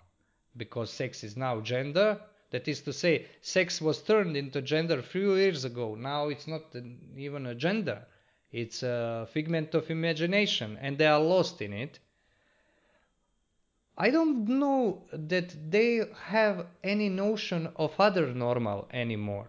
because 0.56 0.92
sex 0.92 1.24
is 1.24 1.36
now 1.36 1.60
gender. 1.60 2.20
That 2.50 2.68
is 2.68 2.80
to 2.82 2.92
say, 2.92 3.26
sex 3.40 3.80
was 3.80 4.02
turned 4.02 4.36
into 4.36 4.62
gender 4.62 4.98
a 5.00 5.02
few 5.02 5.34
years 5.34 5.64
ago. 5.64 5.94
Now 5.94 6.28
it's 6.28 6.46
not 6.46 6.74
an- 6.74 6.98
even 7.16 7.46
a 7.46 7.54
gender, 7.54 8.06
it's 8.52 8.82
a 8.82 9.28
figment 9.32 9.74
of 9.74 9.90
imagination, 9.90 10.78
and 10.80 10.96
they 10.96 11.06
are 11.06 11.20
lost 11.20 11.60
in 11.60 11.72
it. 11.72 11.98
I 13.98 14.10
don't 14.10 14.46
know 14.46 15.02
that 15.12 15.54
they 15.70 16.02
have 16.26 16.66
any 16.84 17.08
notion 17.08 17.68
of 17.76 17.98
other 17.98 18.26
normal 18.34 18.88
anymore. 18.92 19.48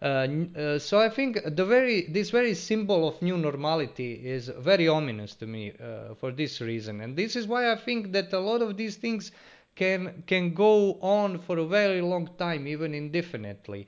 Uh, 0.00 0.28
uh, 0.56 0.78
so 0.78 0.98
I 0.98 1.08
think 1.08 1.38
the 1.44 1.64
very 1.64 2.02
this 2.02 2.30
very 2.30 2.54
symbol 2.54 3.08
of 3.08 3.22
new 3.22 3.38
normality 3.38 4.12
is 4.12 4.48
very 4.48 4.88
ominous 4.88 5.34
to 5.36 5.46
me 5.46 5.72
uh, 5.72 6.14
for 6.14 6.32
this 6.32 6.60
reason, 6.60 7.00
and 7.00 7.16
this 7.16 7.34
is 7.34 7.46
why 7.46 7.72
I 7.72 7.76
think 7.76 8.12
that 8.12 8.32
a 8.32 8.38
lot 8.40 8.60
of 8.60 8.76
these 8.76 8.96
things 8.96 9.32
can 9.76 10.22
can 10.26 10.54
go 10.54 10.94
on 11.00 11.38
for 11.38 11.58
a 11.58 11.66
very 11.66 12.00
long 12.00 12.28
time, 12.38 12.66
even 12.66 12.94
indefinitely. 12.94 13.86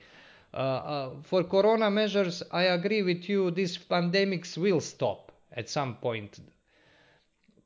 Uh, 0.54 0.56
uh, 0.56 1.10
for 1.22 1.42
corona 1.44 1.90
measures, 1.90 2.42
I 2.52 2.62
agree 2.64 3.02
with 3.02 3.28
you. 3.28 3.50
These 3.50 3.78
pandemics 3.78 4.56
will 4.56 4.80
stop 4.80 5.32
at 5.52 5.68
some 5.68 5.96
point, 5.96 6.38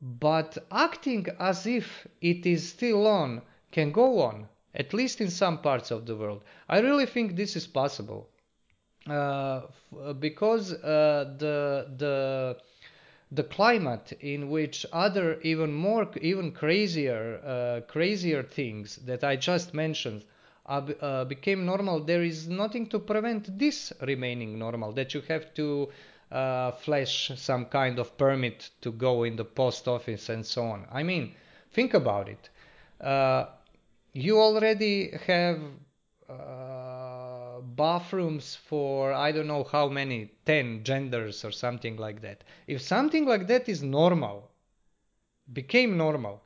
but 0.00 0.58
acting 0.70 1.26
as 1.38 1.66
if 1.66 2.06
it 2.20 2.46
is 2.46 2.68
still 2.68 3.06
on 3.06 3.42
can 3.70 3.92
go 3.92 4.20
on, 4.20 4.48
at 4.74 4.92
least 4.92 5.20
in 5.20 5.30
some 5.30 5.58
parts 5.58 5.90
of 5.90 6.06
the 6.06 6.16
world. 6.16 6.42
I 6.68 6.78
really 6.80 7.06
think 7.06 7.36
this 7.36 7.56
is 7.56 7.66
possible 7.66 8.28
uh, 9.08 9.62
f- 9.68 10.20
because 10.20 10.72
uh, 10.74 11.34
the 11.38 11.86
the 11.98 12.56
the 13.34 13.42
climate 13.42 14.12
in 14.20 14.50
which 14.50 14.84
other 14.92 15.40
even 15.42 15.72
more 15.72 16.06
even 16.20 16.52
crazier 16.52 17.40
uh, 17.44 17.80
crazier 17.90 18.42
things 18.42 18.96
that 19.06 19.24
I 19.24 19.36
just 19.36 19.72
mentioned 19.72 20.24
are, 20.66 20.86
uh, 21.00 21.24
became 21.24 21.64
normal 21.64 22.00
there 22.00 22.22
is 22.22 22.46
nothing 22.46 22.86
to 22.88 22.98
prevent 22.98 23.58
this 23.58 23.92
remaining 24.02 24.58
normal 24.58 24.92
that 24.92 25.14
you 25.14 25.22
have 25.28 25.54
to 25.54 25.88
uh, 26.30 26.72
flash 26.72 27.30
some 27.36 27.64
kind 27.66 27.98
of 27.98 28.16
permit 28.18 28.70
to 28.82 28.92
go 28.92 29.24
in 29.24 29.36
the 29.36 29.44
post 29.44 29.86
office 29.88 30.28
and 30.28 30.44
so 30.44 30.64
on. 30.64 30.86
I 30.90 31.02
mean 31.02 31.34
think 31.72 31.94
about 31.94 32.28
it. 32.28 32.50
Uh, 33.00 33.46
you 34.12 34.38
already 34.40 35.10
have 35.26 35.58
uh, 36.28 37.01
bathrooms 37.76 38.56
for 38.56 39.12
I 39.12 39.32
don't 39.32 39.46
know 39.46 39.64
how 39.64 39.88
many, 39.88 40.30
10 40.46 40.84
genders 40.84 41.44
or 41.44 41.52
something 41.52 41.96
like 41.96 42.20
that. 42.22 42.44
If 42.66 42.82
something 42.82 43.24
like 43.24 43.46
that 43.48 43.68
is 43.68 43.82
normal, 43.82 44.50
became 45.52 45.96
normal, 45.96 46.42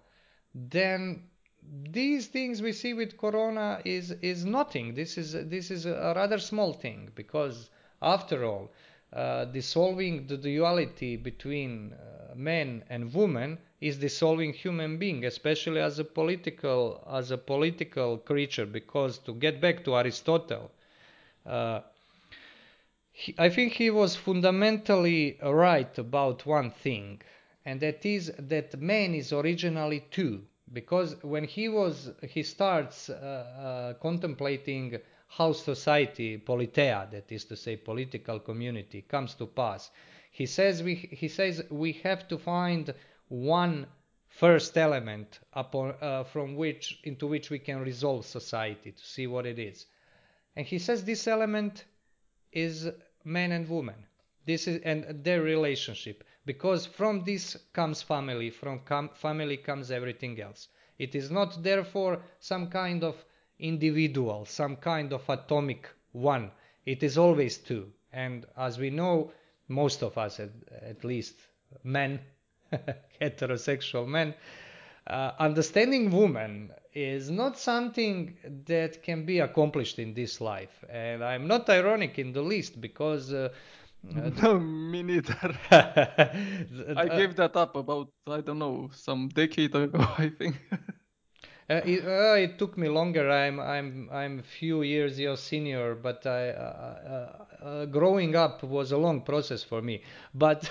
then 0.54 1.24
these 1.90 2.28
things 2.28 2.62
we 2.62 2.72
see 2.72 2.94
with 2.94 3.16
corona 3.16 3.80
is 3.84 4.12
is 4.22 4.44
nothing. 4.44 4.94
This 4.94 5.18
is 5.18 5.32
this 5.32 5.70
is 5.70 5.86
a 5.86 6.12
rather 6.14 6.38
small 6.38 6.72
thing 6.72 7.10
because 7.14 7.70
after 8.02 8.44
all, 8.44 8.70
uh, 9.12 9.46
dissolving 9.46 10.26
the 10.26 10.36
duality 10.36 11.16
between 11.16 11.92
uh, 11.92 12.34
men 12.34 12.84
and 12.88 13.12
women 13.12 13.58
is 13.80 13.98
dissolving 13.98 14.52
human 14.52 14.98
being, 14.98 15.24
especially 15.24 15.80
as 15.80 15.98
a 15.98 16.04
political 16.04 17.02
as 17.10 17.30
a 17.30 17.38
political 17.38 18.18
creature. 18.18 18.66
Because 18.66 19.18
to 19.18 19.34
get 19.34 19.60
back 19.60 19.84
to 19.84 19.96
Aristotle, 19.96 20.70
he, 23.12 23.34
I 23.38 23.48
think 23.48 23.72
he 23.72 23.90
was 23.90 24.14
fundamentally 24.14 25.38
right 25.42 25.96
about 25.98 26.44
one 26.44 26.70
thing, 26.70 27.22
and 27.64 27.80
that 27.80 28.04
is 28.04 28.32
that 28.38 28.80
man 28.80 29.14
is 29.14 29.32
originally 29.32 30.00
two. 30.10 30.44
Because 30.72 31.22
when 31.22 31.44
he 31.44 31.68
was 31.68 32.10
he 32.22 32.42
starts 32.42 33.08
uh, 33.08 33.14
uh, 33.14 33.94
contemplating 34.02 34.98
how 35.28 35.52
society, 35.52 36.38
politeia, 36.38 37.10
that 37.10 37.30
is 37.30 37.44
to 37.46 37.56
say 37.56 37.76
political 37.76 38.40
community, 38.40 39.02
comes 39.02 39.34
to 39.34 39.46
pass. 39.46 39.90
He 40.30 40.46
says 40.46 40.82
we, 40.82 40.94
he 40.94 41.28
says 41.28 41.62
we 41.70 41.92
have 42.04 42.28
to 42.28 42.38
find 42.38 42.92
one 43.28 43.86
first 44.28 44.76
element 44.76 45.40
upon, 45.52 45.94
uh, 46.00 46.24
from 46.24 46.56
which 46.56 47.00
into 47.04 47.26
which 47.26 47.48
we 47.50 47.58
can 47.58 47.80
resolve 47.80 48.26
society 48.26 48.92
to 48.92 49.04
see 49.04 49.26
what 49.26 49.46
it 49.46 49.58
is. 49.58 49.86
And 50.56 50.66
he 50.66 50.78
says 50.78 51.04
this 51.04 51.28
element 51.28 51.84
is 52.52 52.88
man 53.24 53.52
and 53.52 53.68
woman. 53.68 54.06
This 54.46 54.66
is 54.66 54.80
and 54.82 55.22
their 55.24 55.42
relationship 55.42 56.24
because 56.46 56.86
from 56.86 57.24
this 57.24 57.56
comes 57.72 58.00
family, 58.02 58.50
from 58.50 58.80
com- 58.80 59.10
family 59.14 59.56
comes 59.58 59.90
everything 59.90 60.40
else. 60.40 60.68
It 60.98 61.14
is 61.14 61.30
not 61.30 61.62
therefore 61.62 62.22
some 62.38 62.70
kind 62.70 63.04
of 63.04 63.22
individual, 63.58 64.44
some 64.46 64.76
kind 64.76 65.12
of 65.12 65.28
atomic 65.28 65.88
one. 66.12 66.50
It 66.86 67.02
is 67.02 67.18
always 67.18 67.58
two. 67.58 67.92
And 68.12 68.46
as 68.56 68.78
we 68.78 68.90
know, 68.90 69.32
most 69.68 70.02
of 70.02 70.16
us, 70.16 70.40
at, 70.40 70.50
at 70.80 71.04
least 71.04 71.34
men, 71.82 72.20
heterosexual 73.20 74.06
men, 74.06 74.34
uh, 75.06 75.32
understanding 75.38 76.10
woman 76.10 76.70
is 76.94 77.30
not 77.30 77.58
something 77.58 78.36
that 78.66 79.02
can 79.02 79.26
be 79.26 79.40
accomplished 79.40 79.98
in 79.98 80.14
this 80.14 80.40
life. 80.40 80.84
And 80.90 81.22
I'm 81.22 81.46
not 81.46 81.68
ironic 81.68 82.18
in 82.18 82.32
the 82.32 82.42
least 82.42 82.80
because. 82.80 83.32
Uh, 83.32 83.50
uh, 84.16 84.30
no, 84.42 84.60
me 84.60 85.02
neither. 85.02 85.58
I 85.70 87.08
gave 87.08 87.36
that 87.36 87.56
up 87.56 87.76
about, 87.76 88.08
I 88.26 88.40
don't 88.40 88.58
know, 88.58 88.90
some 88.94 89.28
decade 89.28 89.74
ago, 89.74 89.98
I 90.18 90.30
think. 90.30 90.56
Uh, 91.68 91.80
it, 91.84 92.06
uh, 92.06 92.34
it, 92.34 92.58
took 92.60 92.78
me 92.78 92.88
longer. 92.88 93.28
I'm 93.28 93.58
I'm 93.58 94.08
I'm 94.12 94.38
a 94.38 94.42
few 94.44 94.82
years 94.82 95.18
your 95.18 95.36
senior, 95.36 95.96
but 95.96 96.24
I, 96.24 96.50
uh, 96.50 97.44
uh, 97.60 97.64
uh, 97.64 97.84
growing 97.86 98.36
up 98.36 98.62
was 98.62 98.92
a 98.92 98.96
long 98.96 99.22
process 99.22 99.64
for 99.64 99.82
me. 99.82 100.04
But 100.32 100.70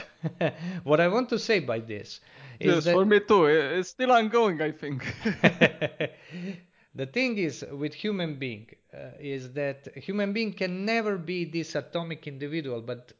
what 0.85 1.01
I 1.01 1.09
want 1.09 1.27
to 1.29 1.39
say 1.39 1.59
by 1.59 1.79
this 1.79 2.07
is 2.07 2.21
yes, 2.59 2.85
that, 2.85 2.93
for 2.93 3.05
me 3.05 3.19
too. 3.19 3.45
It's 3.45 3.89
still 3.89 4.11
ongoing, 4.11 4.61
I 4.61 4.71
think. 4.71 5.05
the 6.95 7.05
thing 7.05 7.37
is 7.37 7.65
with 7.71 7.93
human 7.93 8.35
being 8.39 8.67
uh, 8.93 9.11
is 9.19 9.51
that 9.53 9.87
human 9.95 10.33
being 10.33 10.53
can 10.53 10.85
never 10.85 11.17
be 11.17 11.45
this 11.45 11.75
atomic 11.75 12.27
individual. 12.27 12.81
But 12.81 13.13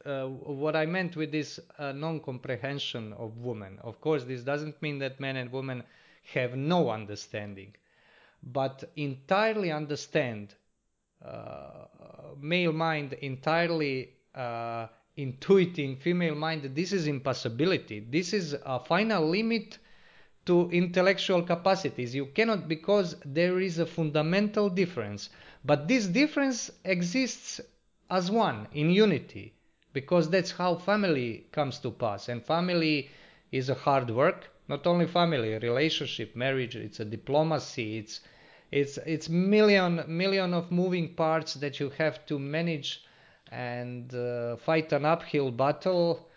what 0.44 0.76
I 0.76 0.86
meant 0.86 1.16
with 1.16 1.32
this 1.32 1.60
non-comprehension 1.78 3.12
of 3.14 3.36
woman, 3.38 3.78
of 3.82 4.00
course, 4.00 4.24
this 4.24 4.42
doesn't 4.42 4.80
mean 4.82 4.98
that 5.00 5.20
men 5.20 5.36
and 5.36 5.52
women 5.52 5.82
have 6.34 6.56
no 6.56 6.90
understanding, 6.90 7.74
but 8.42 8.84
entirely 8.96 9.70
understand 9.70 10.54
uh, 11.24 11.86
male 12.40 12.72
mind, 12.72 13.14
entirely 13.14 14.10
uh, 14.34 14.86
intuiting 15.16 15.98
female 15.98 16.34
mind, 16.34 16.62
this 16.74 16.92
is 16.92 17.06
impossibility. 17.06 18.00
This 18.00 18.32
is 18.32 18.56
a 18.64 18.78
final 18.78 19.28
limit 19.28 19.78
to 20.44 20.70
intellectual 20.70 21.42
capacities. 21.42 22.14
You 22.14 22.26
cannot 22.26 22.68
because 22.68 23.16
there 23.24 23.58
is 23.60 23.78
a 23.78 23.86
fundamental 23.86 24.68
difference. 24.68 25.30
But 25.64 25.88
this 25.88 26.06
difference 26.06 26.70
exists 26.84 27.60
as 28.10 28.30
one 28.30 28.68
in 28.72 28.90
unity 28.90 29.54
because 29.92 30.30
that's 30.30 30.52
how 30.52 30.76
family 30.76 31.46
comes 31.52 31.78
to 31.80 31.90
pass. 31.90 32.28
And 32.28 32.44
family 32.44 33.10
is 33.50 33.68
a 33.68 33.74
hard 33.74 34.10
work 34.10 34.50
not 34.68 34.86
only 34.86 35.06
family 35.06 35.56
relationship 35.58 36.34
marriage 36.34 36.76
it's 36.76 37.00
a 37.00 37.04
diplomacy 37.04 37.98
it's 37.98 38.20
it's 38.72 38.98
it's 38.98 39.28
million 39.28 40.04
million 40.08 40.52
of 40.52 40.72
moving 40.72 41.14
parts 41.14 41.54
that 41.54 41.78
you 41.78 41.90
have 41.90 42.24
to 42.26 42.38
manage 42.38 43.04
and 43.50 44.14
uh, 44.14 44.56
fight 44.56 44.92
an 44.92 45.04
uphill 45.04 45.50
battle 45.50 46.28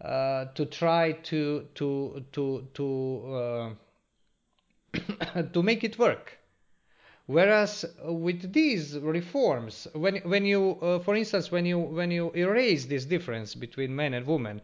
uh, 0.00 0.46
to 0.54 0.66
try 0.66 1.12
to 1.12 1.66
to 1.74 2.24
to 2.32 2.66
to 2.74 3.76
uh, 4.94 5.42
to 5.52 5.62
make 5.62 5.84
it 5.84 5.98
work. 5.98 6.38
Whereas 7.26 7.84
with 8.04 8.52
these 8.52 8.98
reforms 8.98 9.88
when 9.92 10.16
when 10.18 10.44
you 10.44 10.78
uh, 10.80 10.98
for 11.00 11.16
instance 11.16 11.50
when 11.50 11.66
you 11.66 11.78
when 11.78 12.10
you 12.10 12.30
erase 12.34 12.86
this 12.86 13.04
difference 13.04 13.54
between 13.54 13.94
men 13.94 14.14
and 14.14 14.26
women 14.26 14.62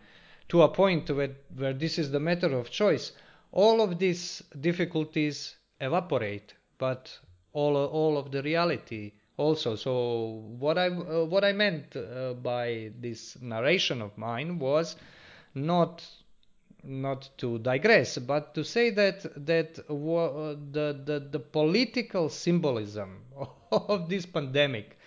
to 0.48 0.62
a 0.62 0.68
point 0.68 1.08
where, 1.10 1.30
where 1.56 1.72
this 1.72 1.98
is 1.98 2.10
the 2.10 2.20
matter 2.20 2.54
of 2.58 2.70
choice, 2.70 3.12
all 3.52 3.80
of 3.80 3.98
these 3.98 4.42
difficulties 4.60 5.56
evaporate, 5.80 6.54
but 6.76 7.18
all, 7.54 7.74
all 7.76 8.18
of 8.18 8.30
the 8.30 8.42
reality 8.42 9.12
also. 9.42 9.76
So 9.76 10.42
what 10.58 10.78
I 10.78 10.88
uh, 10.88 11.24
what 11.24 11.44
I 11.44 11.52
meant 11.52 11.96
uh, 11.96 12.34
by 12.34 12.92
this 13.00 13.36
narration 13.40 14.00
of 14.00 14.16
mine 14.16 14.58
was 14.58 14.96
not 15.54 16.04
not 16.84 17.28
to 17.38 17.58
digress, 17.58 18.18
but 18.18 18.54
to 18.54 18.64
say 18.64 18.90
that 18.90 19.22
that 19.46 19.78
uh, 19.88 20.56
the, 20.72 21.00
the 21.04 21.28
the 21.30 21.38
political 21.38 22.28
symbolism 22.28 23.20
of 23.72 24.08
this 24.08 24.26
pandemic 24.26 24.98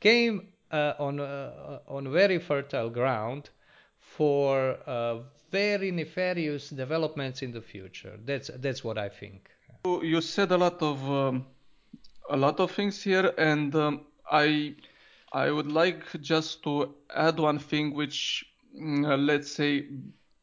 came 0.00 0.48
uh, 0.70 0.94
on 0.98 1.20
uh, 1.20 1.78
on 1.86 2.10
very 2.10 2.38
fertile 2.38 2.90
ground 2.90 3.50
for 3.98 4.76
very 5.50 5.90
nefarious 5.90 6.70
developments 6.70 7.42
in 7.42 7.52
the 7.52 7.60
future. 7.60 8.18
That's 8.24 8.50
that's 8.56 8.82
what 8.82 8.96
I 8.96 9.08
think. 9.10 9.50
You 9.84 10.20
said 10.20 10.52
a 10.52 10.56
lot 10.56 10.80
of 10.80 11.10
um, 11.10 11.46
a 12.30 12.36
lot 12.36 12.60
of 12.60 12.70
things 12.70 13.02
here, 13.02 13.32
and 13.38 13.74
um, 13.74 14.06
I 14.30 14.74
I 15.32 15.50
would 15.50 15.70
like 15.72 16.04
just 16.20 16.62
to 16.64 16.94
add 17.14 17.38
one 17.38 17.58
thing, 17.58 17.94
which 17.94 18.44
mm, 18.78 19.06
uh, 19.06 19.16
let's 19.16 19.50
say 19.50 19.86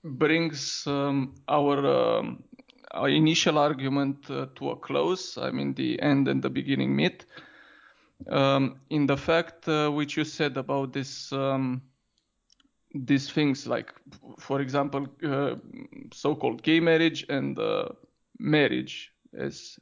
brings 0.03 0.87
um, 0.87 1.35
our, 1.47 1.85
um, 1.85 2.43
our 2.91 3.09
initial 3.09 3.57
argument 3.57 4.29
uh, 4.29 4.47
to 4.55 4.71
a 4.71 4.75
close. 4.75 5.37
I 5.37 5.51
mean 5.51 5.73
the 5.73 6.01
end 6.01 6.27
and 6.27 6.41
the 6.41 6.49
beginning 6.49 6.95
meet. 6.95 7.25
Um, 8.27 8.79
in 8.89 9.05
the 9.05 9.15
fact 9.15 9.67
uh, 9.67 9.89
which 9.89 10.17
you 10.17 10.25
said 10.25 10.57
about 10.57 10.91
this 10.91 11.31
um, 11.31 11.81
these 12.93 13.29
things 13.29 13.65
like 13.65 13.93
for 14.39 14.59
example 14.59 15.07
uh, 15.23 15.55
so-called 16.11 16.61
gay 16.61 16.81
marriage 16.81 17.25
and 17.29 17.57
uh, 17.57 17.87
marriage 18.37 19.13
as 19.37 19.79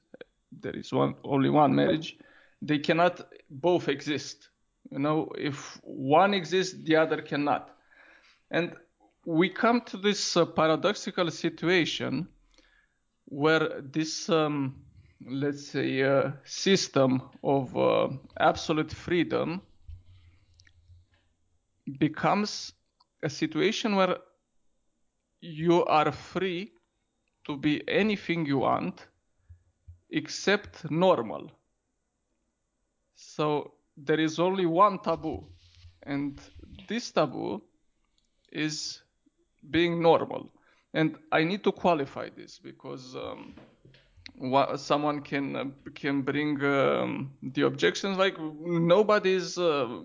there 0.62 0.76
is 0.76 0.92
one 0.92 1.16
only 1.24 1.50
one 1.50 1.76
marriage 1.76 2.18
they 2.62 2.80
cannot 2.80 3.22
both 3.50 3.88
exist. 3.88 4.50
You 4.92 5.00
know 5.00 5.30
if 5.38 5.80
one 5.84 6.34
exists 6.34 6.84
the 6.84 6.96
other 6.96 7.22
cannot. 7.22 7.70
And 8.50 8.76
we 9.26 9.50
come 9.50 9.82
to 9.82 9.98
this 9.98 10.38
uh, 10.38 10.46
paradoxical 10.46 11.30
situation 11.32 12.28
where 13.26 13.82
this 13.82 14.30
um, 14.30 14.76
let's 15.26 15.68
say 15.68 16.02
uh, 16.02 16.32
system 16.46 17.22
of 17.44 17.76
uh, 17.76 18.08
absolute 18.40 18.92
freedom 18.92 19.62
becomes 22.00 22.74
a 23.24 23.30
situation 23.30 23.96
where 23.96 24.18
you 25.42 25.84
are 25.86 26.12
free 26.12 26.72
to 27.46 27.58
be 27.58 27.88
anything 27.88 28.46
you 28.46 28.60
want 28.60 29.08
except 30.10 30.90
normal. 30.90 31.52
So 33.16 33.74
there 33.96 34.20
is 34.20 34.40
only 34.40 34.66
one 34.66 35.00
taboo, 35.00 35.48
and 36.04 36.40
this 36.88 37.12
taboo 37.12 37.62
is 38.52 39.02
being 39.70 40.02
normal. 40.02 40.50
And 40.94 41.18
I 41.32 41.44
need 41.44 41.64
to 41.64 41.72
qualify 41.72 42.30
this 42.30 42.60
because 42.60 43.16
um, 43.16 43.54
someone 44.78 45.22
can 45.22 45.56
uh, 45.56 45.66
can 45.96 46.22
bring 46.22 46.64
um, 46.64 47.34
the 47.42 47.64
objections 47.64 48.18
like 48.18 48.38
nobody 48.40 49.34
is 49.34 49.58
uh, 49.58 50.02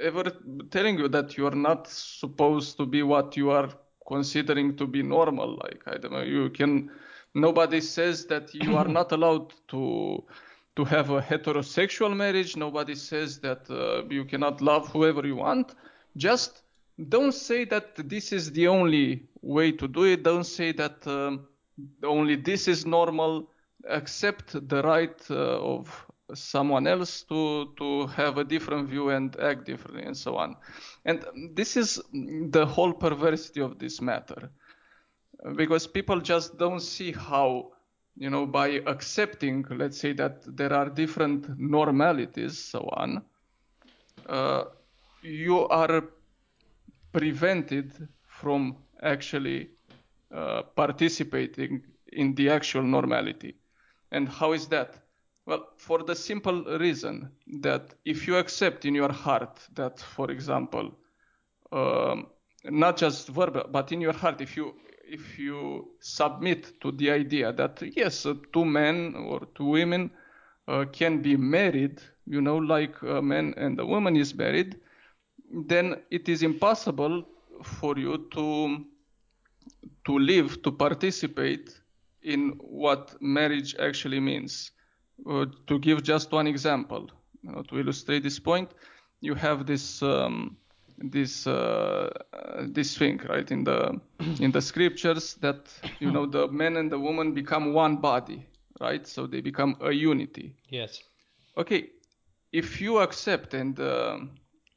ever 0.00 0.24
telling 0.70 0.98
you 0.98 1.08
that 1.08 1.36
you 1.36 1.46
are 1.46 1.54
not 1.54 1.88
supposed 1.88 2.76
to 2.78 2.86
be 2.86 3.02
what 3.02 3.36
you 3.36 3.50
are 3.50 3.68
considering 4.06 4.76
to 4.76 4.86
be 4.86 5.02
normal 5.02 5.58
like 5.62 5.82
i 5.86 5.96
don't 5.96 6.12
know 6.12 6.22
you 6.22 6.50
can 6.50 6.90
nobody 7.34 7.80
says 7.80 8.26
that 8.26 8.54
you 8.54 8.76
are 8.76 8.88
not 8.98 9.12
allowed 9.12 9.52
to 9.68 10.24
to 10.76 10.84
have 10.84 11.10
a 11.10 11.20
heterosexual 11.20 12.16
marriage 12.16 12.56
nobody 12.56 12.94
says 12.94 13.40
that 13.40 13.68
uh, 13.70 14.04
you 14.08 14.24
cannot 14.24 14.60
love 14.60 14.88
whoever 14.88 15.26
you 15.26 15.36
want 15.36 15.74
just 16.16 16.62
don't 17.08 17.32
say 17.32 17.64
that 17.64 17.96
this 18.08 18.32
is 18.32 18.52
the 18.52 18.68
only 18.68 19.28
way 19.42 19.72
to 19.72 19.88
do 19.88 20.04
it. 20.04 20.22
Don't 20.22 20.44
say 20.44 20.72
that 20.72 21.06
um, 21.06 21.46
only 22.02 22.36
this 22.36 22.68
is 22.68 22.84
normal. 22.84 23.48
Accept 23.88 24.68
the 24.68 24.82
right 24.82 25.18
uh, 25.30 25.34
of 25.34 26.06
someone 26.34 26.86
else 26.86 27.22
to 27.22 27.72
to 27.78 28.06
have 28.08 28.38
a 28.38 28.44
different 28.44 28.88
view 28.88 29.10
and 29.10 29.34
act 29.40 29.64
differently 29.64 30.04
and 30.04 30.16
so 30.16 30.36
on. 30.36 30.56
And 31.04 31.24
this 31.54 31.76
is 31.76 32.00
the 32.12 32.66
whole 32.66 32.92
perversity 32.92 33.60
of 33.60 33.78
this 33.78 34.00
matter, 34.00 34.50
because 35.56 35.86
people 35.86 36.20
just 36.20 36.58
don't 36.58 36.80
see 36.80 37.12
how 37.12 37.72
you 38.16 38.30
know 38.30 38.46
by 38.46 38.80
accepting, 38.86 39.64
let's 39.70 39.98
say 39.98 40.12
that 40.12 40.42
there 40.56 40.72
are 40.72 40.88
different 40.88 41.58
normalities, 41.58 42.58
so 42.58 42.88
on. 42.92 43.22
Uh, 44.28 44.64
you 45.22 45.66
are 45.68 46.04
prevented 47.12 48.08
from 48.26 48.76
actually 49.02 49.70
uh, 50.34 50.62
participating 50.76 51.82
in 52.12 52.34
the 52.34 52.48
actual 52.50 52.82
normality. 52.82 53.54
And 54.12 54.28
how 54.28 54.52
is 54.52 54.68
that? 54.68 54.96
Well, 55.46 55.68
for 55.76 56.02
the 56.02 56.14
simple 56.14 56.64
reason 56.78 57.30
that 57.60 57.94
if 58.04 58.26
you 58.26 58.36
accept 58.36 58.84
in 58.84 58.94
your 58.94 59.12
heart 59.12 59.58
that, 59.74 59.98
for 59.98 60.30
example, 60.30 60.96
um, 61.72 62.26
not 62.64 62.96
just 62.96 63.28
verbal, 63.28 63.64
but 63.70 63.90
in 63.90 64.00
your 64.00 64.12
heart, 64.12 64.40
if 64.40 64.56
you 64.56 64.74
if 65.10 65.38
you 65.38 65.88
submit 65.98 66.80
to 66.80 66.92
the 66.92 67.10
idea 67.10 67.52
that 67.52 67.82
yes, 67.96 68.24
uh, 68.26 68.34
two 68.52 68.64
men 68.64 69.14
or 69.16 69.40
two 69.56 69.64
women 69.64 70.10
uh, 70.68 70.84
can 70.92 71.20
be 71.20 71.36
married, 71.36 72.00
you 72.26 72.40
know, 72.40 72.56
like 72.56 72.94
a 73.02 73.20
man 73.20 73.52
and 73.56 73.78
a 73.80 73.84
woman 73.84 74.16
is 74.16 74.34
married, 74.34 74.78
then 75.52 75.96
it 76.10 76.28
is 76.28 76.42
impossible 76.42 77.24
for 77.64 77.98
you 77.98 78.28
to 78.32 78.84
to 80.06 80.18
live, 80.18 80.62
to 80.62 80.70
participate 80.70 81.80
in 82.22 82.50
what 82.60 83.20
marriage 83.20 83.74
actually 83.78 84.20
means. 84.20 84.70
Uh, 85.28 85.44
to 85.66 85.78
give 85.78 86.02
just 86.02 86.32
one 86.32 86.46
example, 86.46 87.10
you 87.42 87.50
know, 87.50 87.62
to 87.62 87.78
illustrate 87.78 88.22
this 88.22 88.38
point, 88.38 88.70
you 89.20 89.34
have 89.34 89.66
this 89.66 90.02
um, 90.02 90.56
this 91.00 91.46
uh, 91.46 92.10
this 92.60 92.96
thing 92.96 93.20
right 93.28 93.50
in 93.50 93.64
the 93.64 94.00
in 94.40 94.50
the 94.52 94.60
scriptures 94.60 95.34
that 95.40 95.68
you 95.98 96.10
know 96.10 96.26
the 96.26 96.48
man 96.48 96.76
and 96.76 96.90
the 96.90 96.98
woman 96.98 97.32
become 97.32 97.72
one 97.72 97.96
body, 97.96 98.46
right? 98.80 99.06
So 99.06 99.26
they 99.26 99.40
become 99.40 99.76
a 99.80 99.92
unity. 99.92 100.54
Yes. 100.68 101.02
Okay, 101.56 101.90
if 102.52 102.80
you 102.80 102.98
accept 102.98 103.54
and 103.54 103.78
uh, 103.80 104.18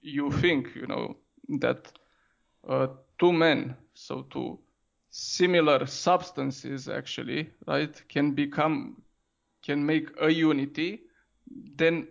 you 0.01 0.31
think, 0.31 0.75
you 0.75 0.87
know, 0.87 1.17
that 1.59 1.91
uh, 2.67 2.87
two 3.19 3.33
men, 3.33 3.75
so 3.93 4.23
two 4.29 4.59
similar 5.09 5.85
substances 5.85 6.89
actually, 6.89 7.49
right, 7.67 8.01
can 8.09 8.31
become, 8.31 9.01
can 9.61 9.85
make 9.85 10.09
a 10.19 10.31
unity, 10.31 11.01
then 11.75 12.07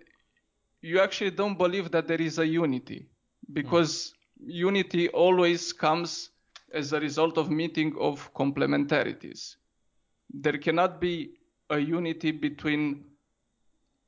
you 0.81 1.01
actually 1.01 1.31
don't 1.31 1.59
believe 1.59 1.91
that 1.91 2.07
there 2.07 2.21
is 2.21 2.39
a 2.39 2.47
unity 2.47 3.09
because 3.53 4.15
mm. 4.43 4.53
unity 4.53 5.09
always 5.09 5.73
comes 5.73 6.31
as 6.73 6.93
a 6.93 7.01
result 7.01 7.39
of 7.39 7.51
meeting 7.51 7.95
of 7.99 8.33
complementarities. 8.35 9.57
There 10.33 10.59
cannot 10.59 11.01
be 11.01 11.35
a 11.71 11.79
unity 11.79 12.31
between 12.31 13.05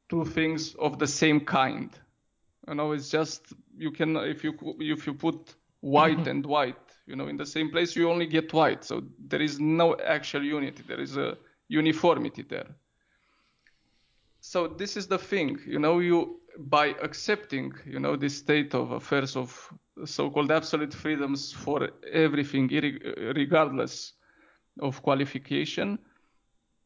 two 0.08 0.24
things 0.24 0.74
of 0.76 0.98
the 0.98 1.06
same 1.06 1.40
kind. 1.40 1.90
You 2.68 2.74
know, 2.74 2.92
it's 2.92 3.10
just 3.10 3.52
you 3.76 3.90
can 3.90 4.16
if 4.16 4.42
you 4.42 4.54
if 4.80 5.06
you 5.06 5.14
put 5.14 5.54
white 5.80 6.26
and 6.26 6.44
white, 6.46 6.76
you 7.06 7.14
know, 7.14 7.28
in 7.28 7.36
the 7.36 7.44
same 7.44 7.70
place, 7.70 7.94
you 7.94 8.10
only 8.10 8.26
get 8.26 8.52
white. 8.52 8.84
So 8.84 9.02
there 9.18 9.42
is 9.42 9.60
no 9.60 9.96
actual 9.98 10.42
unity. 10.42 10.82
There 10.86 11.00
is 11.00 11.16
a 11.16 11.36
uniformity 11.68 12.42
there. 12.42 12.74
So 14.40 14.68
this 14.68 14.96
is 14.96 15.06
the 15.06 15.18
thing, 15.18 15.58
you 15.66 15.78
know, 15.78 16.00
you 16.00 16.40
by 16.58 16.88
accepting, 17.02 17.72
you 17.84 17.98
know, 17.98 18.16
this 18.16 18.36
state 18.36 18.74
of 18.74 18.92
affairs 18.92 19.36
of 19.36 19.72
so-called 20.04 20.50
absolute 20.50 20.92
freedoms 20.92 21.52
for 21.52 21.90
everything, 22.12 22.68
regardless 23.34 24.12
of 24.80 25.02
qualification, 25.02 25.98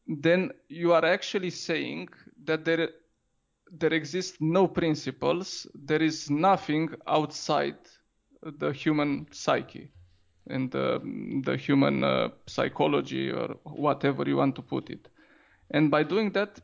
then 0.07 0.51
you 0.67 0.93
are 0.93 1.05
actually 1.05 1.49
saying 1.49 2.09
that 2.45 2.65
there 2.65 2.89
there 3.71 3.93
exist 3.93 4.41
no 4.41 4.67
principles, 4.67 5.67
there 5.75 6.01
is 6.01 6.29
nothing 6.29 6.89
outside 7.05 7.77
the 8.41 8.71
human 8.71 9.27
psyche 9.31 9.91
and 10.47 10.73
uh, 10.75 10.99
the 11.43 11.55
human 11.55 12.03
uh, 12.03 12.29
psychology 12.47 13.29
or 13.29 13.57
whatever 13.63 14.27
you 14.27 14.37
want 14.37 14.55
to 14.55 14.61
put 14.63 14.89
it. 14.89 15.07
And 15.69 15.91
by 15.91 16.03
doing 16.03 16.31
that, 16.31 16.59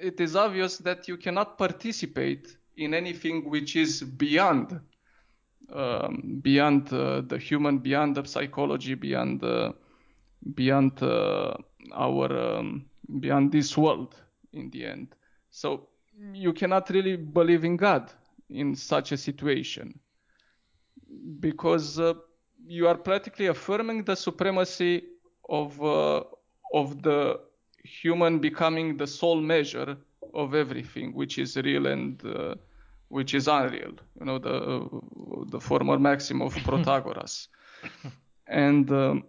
it 0.00 0.20
is 0.20 0.36
obvious 0.36 0.78
that 0.78 1.08
you 1.08 1.16
cannot 1.16 1.58
participate 1.58 2.56
in 2.76 2.94
anything 2.94 3.48
which 3.48 3.76
is 3.76 4.02
beyond 4.02 4.80
um, 5.72 6.40
beyond 6.42 6.90
uh, 6.92 7.20
the 7.20 7.36
human, 7.38 7.78
beyond 7.78 8.16
the 8.16 8.24
psychology, 8.24 8.94
beyond 8.94 9.44
uh, 9.44 9.72
beyond 10.54 11.02
uh, 11.02 11.54
our 11.92 12.56
um, 12.56 12.86
beyond 13.20 13.52
this 13.52 13.76
world 13.76 14.14
in 14.52 14.70
the 14.70 14.86
end. 14.86 15.14
So 15.50 15.88
you 16.32 16.52
cannot 16.52 16.88
really 16.90 17.16
believe 17.16 17.64
in 17.64 17.76
God 17.76 18.10
in 18.48 18.74
such 18.74 19.12
a 19.12 19.16
situation 19.16 19.98
because 21.40 21.98
uh, 21.98 22.14
you 22.66 22.88
are 22.88 22.96
practically 22.96 23.46
affirming 23.46 24.04
the 24.04 24.16
supremacy 24.16 25.04
of 25.48 25.82
uh, 25.82 26.22
of 26.72 27.02
the 27.02 27.40
human 28.02 28.38
becoming 28.38 28.96
the 28.96 29.06
sole 29.06 29.40
measure 29.40 29.96
of 30.34 30.54
everything 30.54 31.12
which 31.14 31.38
is 31.38 31.56
real 31.56 31.86
and 31.86 32.24
uh, 32.24 32.54
which 33.08 33.34
is 33.34 33.48
unreal 33.48 33.94
you 34.18 34.26
know 34.28 34.38
the 34.38 34.56
the 35.54 35.60
former 35.60 35.98
maxim 35.98 36.42
of 36.42 36.54
protagoras 36.68 37.48
and 38.46 38.90
um, 38.90 39.24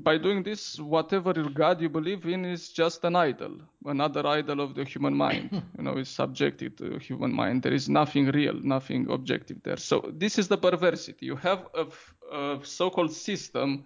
by 0.00 0.16
doing 0.16 0.42
this, 0.42 0.78
whatever 0.78 1.32
God 1.34 1.80
you 1.80 1.88
believe 1.88 2.24
in 2.26 2.44
is 2.44 2.70
just 2.70 3.04
an 3.04 3.14
idol, 3.14 3.58
another 3.84 4.26
idol 4.26 4.60
of 4.60 4.74
the 4.74 4.84
human 4.84 5.14
mind. 5.14 5.50
you 5.76 5.84
know, 5.84 5.98
is 5.98 6.08
subjective 6.08 6.76
to 6.76 6.98
human 6.98 7.32
mind. 7.34 7.62
There 7.62 7.74
is 7.74 7.88
nothing 7.88 8.26
real, 8.28 8.54
nothing 8.62 9.10
objective 9.10 9.62
there. 9.62 9.76
So 9.76 10.10
this 10.16 10.38
is 10.38 10.48
the 10.48 10.56
perversity. 10.56 11.26
You 11.26 11.36
have 11.36 11.66
a, 11.74 11.86
a 12.34 12.60
so-called 12.64 13.12
system 13.12 13.84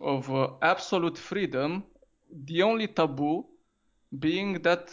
of 0.00 0.32
uh, 0.32 0.48
absolute 0.62 1.18
freedom. 1.18 1.84
The 2.46 2.62
only 2.62 2.86
taboo 2.88 3.44
being 4.18 4.62
that 4.62 4.90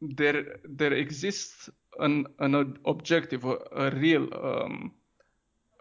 there 0.00 0.58
there 0.64 0.92
exists 0.92 1.70
an 1.98 2.26
an 2.38 2.78
objective, 2.84 3.44
a, 3.44 3.56
a 3.72 3.90
real, 3.90 4.28
um, 4.34 4.92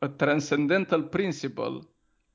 a 0.02 0.08
transcendental 0.08 1.04
principle 1.04 1.86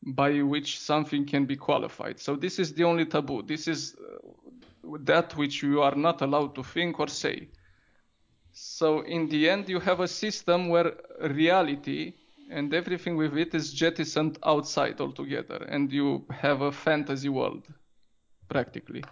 by 0.03 0.43
which 0.43 0.79
something 0.79 1.27
can 1.27 1.47
be 1.47 1.57
qualified. 1.57 2.19
So 2.21 2.37
this 2.37 2.59
is 2.59 2.75
the 2.75 2.85
only 2.85 3.07
taboo. 3.07 3.43
This 3.43 3.69
is 3.69 3.97
uh, 3.97 4.99
that 5.05 5.37
which 5.37 5.63
you 5.63 5.83
are 5.83 5.95
not 5.95 6.23
allowed 6.23 6.55
to 6.55 6.63
think 6.63 7.01
or 7.01 7.09
say. 7.09 7.49
So 8.53 9.01
in 9.03 9.29
the 9.29 9.49
end, 9.49 9.69
you 9.69 9.81
have 9.81 10.01
a 10.01 10.09
system 10.09 10.69
where 10.69 10.95
reality 11.21 12.15
and 12.51 12.75
everything 12.75 13.17
with 13.17 13.37
it 13.37 13.55
is 13.55 13.73
jettisoned 13.73 14.39
outside 14.45 15.01
altogether, 15.01 15.65
and 15.69 15.93
you 15.93 16.25
have 16.31 16.63
a 16.63 16.73
fantasy 16.73 17.29
world, 17.29 17.63
practically. 18.51 19.03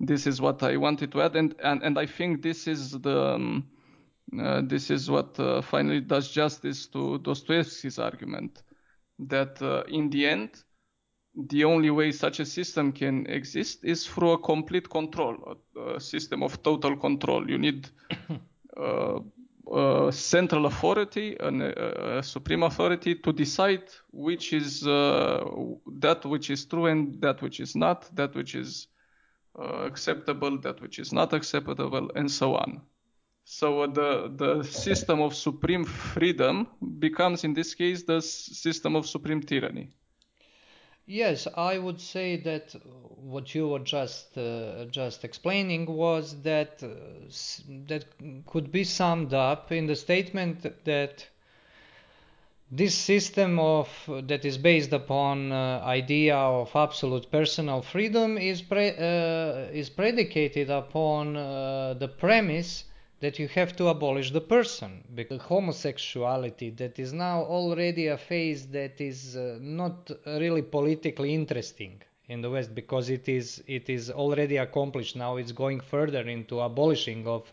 This 0.00 0.26
is 0.26 0.40
what 0.40 0.62
I 0.62 0.76
wanted 0.76 1.12
to 1.12 1.22
add, 1.22 1.36
and 1.36 1.54
and, 1.62 1.82
and 1.82 1.98
I 1.98 2.06
think 2.06 2.42
this 2.42 2.66
is 2.66 2.90
the 2.90 3.34
um, 3.34 3.68
uh, 4.40 4.62
this 4.64 4.90
is 4.90 5.10
what 5.10 5.38
uh, 5.38 5.62
finally 5.62 6.00
does 6.00 6.30
justice 6.30 6.86
to 6.88 7.18
Dostoevsky's 7.18 7.98
argument 7.98 8.62
that 9.18 9.60
uh, 9.62 9.84
in 9.88 10.10
the 10.10 10.26
end, 10.26 10.64
the 11.34 11.64
only 11.64 11.90
way 11.90 12.12
such 12.12 12.40
a 12.40 12.46
system 12.46 12.92
can 12.92 13.26
exist 13.26 13.84
is 13.84 14.06
through 14.06 14.32
a 14.32 14.38
complete 14.38 14.88
control, 14.88 15.56
a, 15.76 15.94
a 15.94 16.00
system 16.00 16.42
of 16.42 16.62
total 16.62 16.96
control. 16.96 17.48
You 17.48 17.58
need 17.58 17.88
uh, 19.70 20.10
central 20.10 20.66
authority, 20.66 21.36
and 21.38 21.62
a, 21.62 22.18
a, 22.18 22.22
supreme 22.22 22.62
authority 22.64 23.14
to 23.14 23.32
decide 23.32 23.84
which 24.10 24.52
is 24.52 24.86
uh, 24.86 25.44
that 25.98 26.24
which 26.24 26.50
is 26.50 26.64
true 26.64 26.86
and 26.86 27.20
that 27.20 27.40
which 27.42 27.60
is 27.60 27.76
not, 27.76 28.14
that 28.16 28.34
which 28.34 28.54
is 28.54 28.88
uh, 29.58 29.84
acceptable, 29.84 30.58
that 30.60 30.80
which 30.80 30.98
is 30.98 31.12
not 31.12 31.32
acceptable, 31.32 32.10
and 32.16 32.30
so 32.30 32.56
on. 32.56 32.80
So 33.44 33.86
the 33.86 34.32
the 34.36 34.62
system 34.62 35.20
of 35.20 35.34
supreme 35.34 35.84
freedom 35.84 36.66
becomes, 36.98 37.44
in 37.44 37.54
this 37.54 37.74
case, 37.74 38.02
the 38.02 38.20
system 38.20 38.96
of 38.96 39.06
supreme 39.06 39.42
tyranny. 39.42 39.90
Yes, 41.12 41.46
I 41.58 41.76
would 41.76 42.00
say 42.00 42.36
that 42.36 42.74
what 43.16 43.54
you 43.54 43.68
were 43.68 43.80
just 43.80 44.38
uh, 44.38 44.86
just 44.86 45.24
explaining 45.24 45.84
was 45.84 46.40
that 46.40 46.82
uh, 46.82 46.88
that 47.86 48.06
could 48.46 48.72
be 48.72 48.84
summed 48.84 49.34
up 49.34 49.70
in 49.70 49.86
the 49.86 49.94
statement 49.94 50.62
that 50.84 51.26
this 52.70 52.94
system 52.94 53.58
of 53.58 53.90
that 54.08 54.46
is 54.46 54.56
based 54.56 54.94
upon 54.94 55.52
uh, 55.52 55.82
idea 55.84 56.34
of 56.34 56.74
absolute 56.74 57.30
personal 57.30 57.82
freedom 57.82 58.38
is 58.38 58.62
pre, 58.62 58.88
uh, 58.96 59.68
is 59.70 59.90
predicated 59.90 60.70
upon 60.70 61.36
uh, 61.36 61.92
the 61.92 62.08
premise 62.08 62.84
that 63.22 63.38
you 63.38 63.46
have 63.46 63.76
to 63.76 63.86
abolish 63.86 64.32
the 64.32 64.40
person 64.40 65.04
because 65.14 65.40
homosexuality 65.42 66.70
that 66.70 66.98
is 66.98 67.12
now 67.12 67.42
already 67.42 68.08
a 68.08 68.18
phase 68.18 68.66
that 68.66 69.00
is 69.00 69.36
uh, 69.36 69.58
not 69.60 70.10
really 70.26 70.60
politically 70.60 71.32
interesting 71.32 72.02
in 72.26 72.40
the 72.42 72.50
west 72.50 72.74
because 72.74 73.10
it 73.10 73.28
is 73.28 73.62
it 73.68 73.88
is 73.88 74.10
already 74.10 74.56
accomplished. 74.56 75.14
Now 75.14 75.36
it's 75.36 75.52
going 75.52 75.78
further 75.78 76.22
into 76.28 76.58
abolishing 76.60 77.28
of 77.28 77.52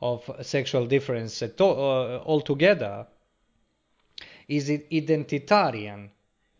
of 0.00 0.30
sexual 0.42 0.86
difference 0.86 1.42
uh, 1.42 2.22
altogether. 2.24 3.08
Is 4.46 4.70
it 4.70 4.88
identitarian 4.90 6.10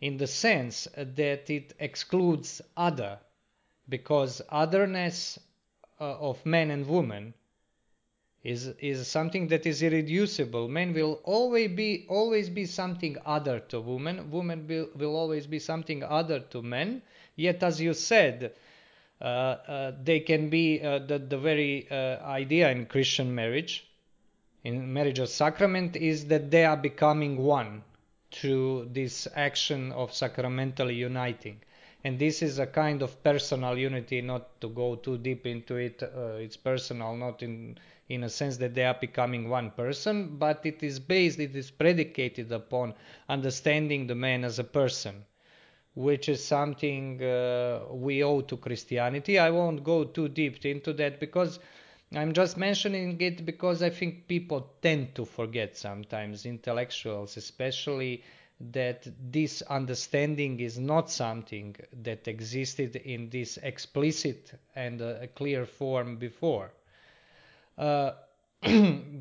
in 0.00 0.16
the 0.16 0.26
sense 0.26 0.88
that 0.96 1.48
it 1.48 1.72
excludes 1.78 2.60
other? 2.76 3.20
Because 3.88 4.42
otherness 4.48 5.38
uh, 6.00 6.30
of 6.30 6.44
men 6.44 6.72
and 6.72 6.88
women 6.88 7.34
is 8.42 8.68
is 8.78 9.06
something 9.06 9.48
that 9.48 9.66
is 9.66 9.82
irreducible 9.82 10.68
men 10.68 10.94
will 10.94 11.20
always 11.24 11.70
be 11.70 12.06
always 12.08 12.48
be 12.48 12.64
something 12.64 13.16
other 13.26 13.60
to 13.60 13.80
women 13.80 14.30
women 14.30 14.66
will, 14.66 14.88
will 14.96 15.14
always 15.14 15.46
be 15.46 15.58
something 15.58 16.02
other 16.02 16.40
to 16.40 16.62
men 16.62 17.02
yet 17.36 17.62
as 17.62 17.80
you 17.80 17.92
said 17.92 18.52
uh, 19.20 19.24
uh, 19.24 19.92
they 20.02 20.20
can 20.20 20.48
be 20.48 20.80
uh, 20.80 20.98
the, 21.00 21.18
the 21.18 21.36
very 21.36 21.86
uh, 21.90 22.16
idea 22.24 22.70
in 22.70 22.86
christian 22.86 23.34
marriage 23.34 23.86
in 24.64 24.92
marriage 24.92 25.18
of 25.18 25.28
sacrament 25.28 25.96
is 25.96 26.26
that 26.26 26.50
they 26.50 26.64
are 26.64 26.76
becoming 26.76 27.36
one 27.38 27.82
through 28.30 28.88
this 28.92 29.26
action 29.34 29.92
of 29.92 30.12
sacramentally 30.12 30.94
uniting. 30.94 31.60
And 32.04 32.18
this 32.18 32.42
is 32.42 32.58
a 32.58 32.66
kind 32.66 33.02
of 33.02 33.22
personal 33.22 33.76
unity, 33.76 34.20
not 34.22 34.60
to 34.60 34.68
go 34.68 34.96
too 34.96 35.18
deep 35.18 35.46
into 35.46 35.76
it. 35.76 36.02
Uh, 36.02 36.36
it's 36.36 36.56
personal, 36.56 37.16
not 37.16 37.42
in 37.42 37.78
in 38.10 38.24
a 38.24 38.28
sense 38.28 38.56
that 38.56 38.74
they 38.74 38.84
are 38.84 38.98
becoming 39.00 39.48
one 39.48 39.70
person, 39.70 40.36
but 40.36 40.66
it 40.66 40.82
is 40.82 40.98
based, 40.98 41.38
it 41.38 41.54
is 41.54 41.70
predicated 41.70 42.50
upon 42.50 42.92
understanding 43.28 44.08
the 44.08 44.14
man 44.16 44.44
as 44.44 44.58
a 44.58 44.64
person, 44.64 45.24
which 45.94 46.28
is 46.28 46.44
something 46.44 47.22
uh, 47.22 47.80
we 47.90 48.24
owe 48.24 48.40
to 48.40 48.56
Christianity. 48.56 49.38
I 49.38 49.50
won't 49.50 49.84
go 49.84 50.02
too 50.04 50.28
deep 50.28 50.64
into 50.64 50.92
that 50.94 51.20
because 51.20 51.60
I'm 52.12 52.32
just 52.32 52.56
mentioning 52.56 53.20
it 53.20 53.46
because 53.46 53.80
I 53.80 53.90
think 53.90 54.26
people 54.26 54.72
tend 54.82 55.14
to 55.14 55.24
forget 55.24 55.76
sometimes, 55.76 56.44
intellectuals 56.46 57.36
especially, 57.36 58.24
that 58.72 59.06
this 59.30 59.62
understanding 59.62 60.58
is 60.58 60.78
not 60.78 61.10
something 61.10 61.76
that 62.02 62.26
existed 62.26 62.96
in 62.96 63.30
this 63.30 63.56
explicit 63.58 64.52
and 64.74 65.00
uh, 65.00 65.26
clear 65.36 65.64
form 65.64 66.16
before. 66.16 66.72
Uh, 67.78 68.12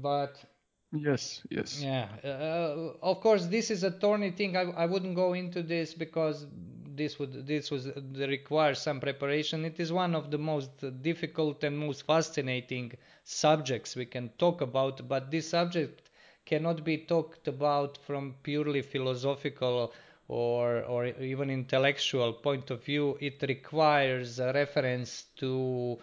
but 0.01 0.43
yes, 0.91 1.41
yes. 1.49 1.85
Yeah, 1.85 2.07
uh, 2.23 2.93
of 3.01 3.21
course, 3.21 3.45
this 3.45 3.69
is 3.69 3.83
a 3.83 3.91
thorny 3.91 4.31
thing. 4.31 4.55
I, 4.57 4.61
I 4.71 4.85
wouldn't 4.85 5.15
go 5.15 5.33
into 5.33 5.61
this 5.61 5.93
because 5.93 6.47
this 6.95 7.19
would 7.19 7.45
this 7.47 7.69
was 7.71 7.87
require 8.15 8.73
some 8.73 8.99
preparation. 8.99 9.65
It 9.65 9.79
is 9.79 9.91
one 9.93 10.15
of 10.15 10.31
the 10.31 10.37
most 10.37 10.71
difficult 11.01 11.63
and 11.63 11.77
most 11.77 12.05
fascinating 12.05 12.93
subjects 13.23 13.95
we 13.95 14.05
can 14.05 14.29
talk 14.37 14.61
about, 14.61 15.07
but 15.07 15.29
this 15.31 15.49
subject 15.49 16.09
cannot 16.45 16.83
be 16.83 16.97
talked 16.97 17.47
about 17.47 17.97
from 17.97 18.35
purely 18.43 18.81
philosophical 18.81 19.93
or 20.27 20.83
or 20.83 21.05
even 21.05 21.49
intellectual 21.49 22.33
point 22.33 22.71
of 22.71 22.83
view. 22.83 23.17
It 23.21 23.41
requires 23.43 24.39
a 24.39 24.51
reference 24.53 25.25
to 25.37 25.99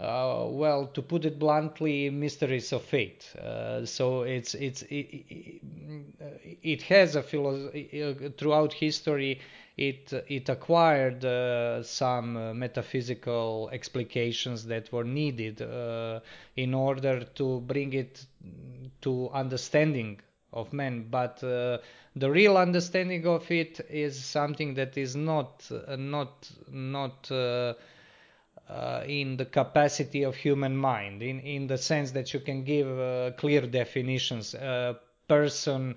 uh, 0.00 0.46
well, 0.48 0.86
to 0.88 1.02
put 1.02 1.24
it 1.24 1.38
bluntly, 1.38 2.10
mysteries 2.10 2.72
of 2.72 2.82
fate. 2.82 3.32
Uh, 3.36 3.84
so 3.86 4.22
it's 4.22 4.54
it's 4.54 4.82
it, 4.82 5.60
it, 6.62 6.82
has 6.82 7.14
a 7.14 7.22
philosophy 7.22 8.32
throughout 8.36 8.72
history. 8.72 9.40
It 9.76 10.12
it 10.28 10.48
acquired 10.48 11.24
uh, 11.24 11.82
some 11.84 12.36
uh, 12.36 12.54
metaphysical 12.54 13.70
explications 13.72 14.64
that 14.66 14.92
were 14.92 15.04
needed 15.04 15.62
uh, 15.62 16.20
in 16.56 16.74
order 16.74 17.24
to 17.36 17.60
bring 17.60 17.92
it 17.92 18.26
to 19.02 19.30
understanding 19.30 20.20
of 20.52 20.72
men, 20.72 21.06
but 21.10 21.42
uh, 21.44 21.78
the 22.16 22.30
real 22.30 22.56
understanding 22.56 23.26
of 23.26 23.48
it 23.50 23.80
is 23.90 24.24
something 24.24 24.74
that 24.74 24.96
is 24.96 25.14
not 25.14 25.68
not 25.96 26.50
not 26.68 27.30
uh, 27.30 27.74
in 29.06 29.36
the 29.36 29.44
capacity 29.44 30.22
of 30.22 30.34
human 30.36 30.76
mind, 30.76 31.22
in, 31.22 31.40
in 31.40 31.66
the 31.66 31.78
sense 31.78 32.12
that 32.12 32.32
you 32.32 32.40
can 32.40 32.64
give 32.64 32.88
uh, 32.98 33.30
clear 33.36 33.60
definitions. 33.60 34.54
A 34.54 34.98
person 35.28 35.96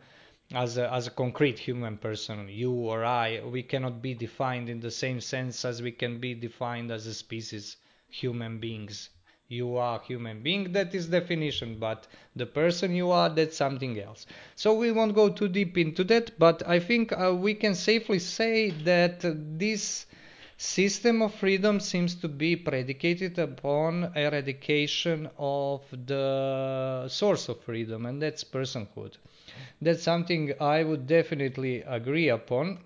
as 0.53 0.77
a, 0.77 0.91
as 0.93 1.07
a 1.07 1.11
concrete 1.11 1.59
human 1.59 1.97
person, 1.97 2.47
you 2.49 2.71
or 2.71 3.03
I, 3.03 3.41
we 3.41 3.63
cannot 3.63 4.01
be 4.01 4.13
defined 4.13 4.69
in 4.69 4.79
the 4.79 4.91
same 4.91 5.19
sense 5.19 5.65
as 5.65 5.81
we 5.81 5.91
can 5.91 6.19
be 6.19 6.33
defined 6.33 6.91
as 6.91 7.05
a 7.05 7.13
species, 7.13 7.77
human 8.09 8.59
beings. 8.59 9.09
You 9.49 9.77
are 9.77 9.99
a 9.99 10.03
human 10.03 10.43
being, 10.43 10.73
that 10.73 10.93
is 10.93 11.07
definition, 11.07 11.77
but 11.79 12.07
the 12.35 12.45
person 12.45 12.93
you 12.93 13.11
are, 13.11 13.29
that's 13.29 13.55
something 13.55 13.97
else. 13.99 14.25
So 14.55 14.73
we 14.73 14.91
won't 14.91 15.15
go 15.15 15.29
too 15.29 15.47
deep 15.47 15.77
into 15.77 16.03
that, 16.05 16.37
but 16.37 16.67
I 16.67 16.79
think 16.79 17.13
uh, 17.13 17.33
we 17.33 17.53
can 17.53 17.73
safely 17.73 18.19
say 18.19 18.71
that 18.71 19.21
this 19.57 20.05
system 20.57 21.21
of 21.21 21.33
freedom 21.35 21.79
seems 21.79 22.15
to 22.15 22.27
be 22.27 22.55
predicated 22.55 23.37
upon 23.39 24.11
eradication 24.15 25.29
of 25.37 25.81
the 26.05 27.07
source 27.07 27.47
of 27.47 27.61
freedom, 27.61 28.05
and 28.05 28.21
that's 28.21 28.43
personhood. 28.43 29.13
That's 29.81 30.03
something 30.03 30.53
I 30.59 30.83
would 30.83 31.07
definitely 31.07 31.81
agree 31.81 32.29
upon. 32.29 32.79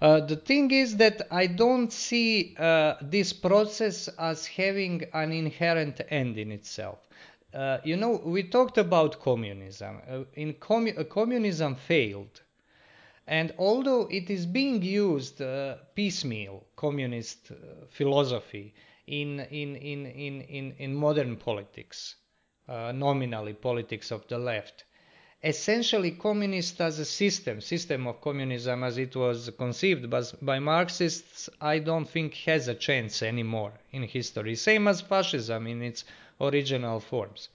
Uh, 0.00 0.20
the 0.20 0.36
thing 0.36 0.70
is 0.72 0.96
that 0.96 1.28
I 1.30 1.46
don't 1.46 1.92
see 1.92 2.56
uh, 2.58 2.94
this 3.00 3.32
process 3.32 4.08
as 4.18 4.46
having 4.46 5.04
an 5.12 5.30
inherent 5.30 6.00
end 6.10 6.38
in 6.38 6.50
itself. 6.50 6.98
Uh, 7.54 7.78
you 7.84 7.96
know, 7.96 8.20
we 8.24 8.42
talked 8.42 8.78
about 8.78 9.20
communism. 9.20 10.00
Uh, 10.10 10.24
in 10.34 10.54
commu- 10.54 11.08
communism 11.08 11.76
failed 11.76 12.40
and 13.26 13.54
although 13.58 14.08
it 14.10 14.30
is 14.30 14.46
being 14.46 14.82
used 14.82 15.40
uh, 15.40 15.76
piecemeal, 15.94 16.66
communist 16.76 17.50
uh, 17.50 17.86
philosophy, 17.88 18.74
in, 19.06 19.40
in, 19.40 19.76
in, 19.76 20.06
in, 20.06 20.40
in, 20.42 20.74
in 20.78 20.94
modern 20.94 21.36
politics, 21.36 22.16
uh, 22.68 22.92
nominally 22.92 23.52
politics 23.52 24.10
of 24.10 24.26
the 24.28 24.38
left, 24.38 24.84
essentially 25.44 26.12
communist 26.12 26.80
as 26.80 26.98
a 26.98 27.04
system, 27.04 27.60
system 27.60 28.06
of 28.06 28.20
communism 28.20 28.84
as 28.84 28.98
it 28.98 29.14
was 29.16 29.50
conceived 29.58 30.08
by, 30.08 30.22
by 30.40 30.58
Marxists, 30.58 31.48
I 31.60 31.80
don't 31.80 32.08
think 32.08 32.34
has 32.46 32.68
a 32.68 32.74
chance 32.74 33.22
anymore 33.22 33.72
in 33.90 34.04
history. 34.04 34.54
Same 34.54 34.86
as 34.88 35.00
fascism 35.00 35.66
in 35.66 35.82
its 35.82 36.04
original 36.40 37.00
forms. 37.00 37.48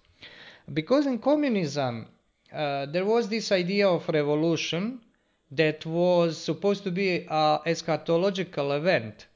Because 0.74 1.06
in 1.06 1.20
communism, 1.20 2.08
uh, 2.54 2.86
there 2.88 3.06
was 3.06 3.30
this 3.30 3.52
idea 3.52 3.88
of 3.88 4.08
revolution 4.10 5.02
that 5.52 5.86
was 5.86 6.38
supposed 6.38 6.84
to 6.84 6.92
be 6.92 7.26
a 7.30 7.60
eschatological 7.66 8.76
event 8.76 9.28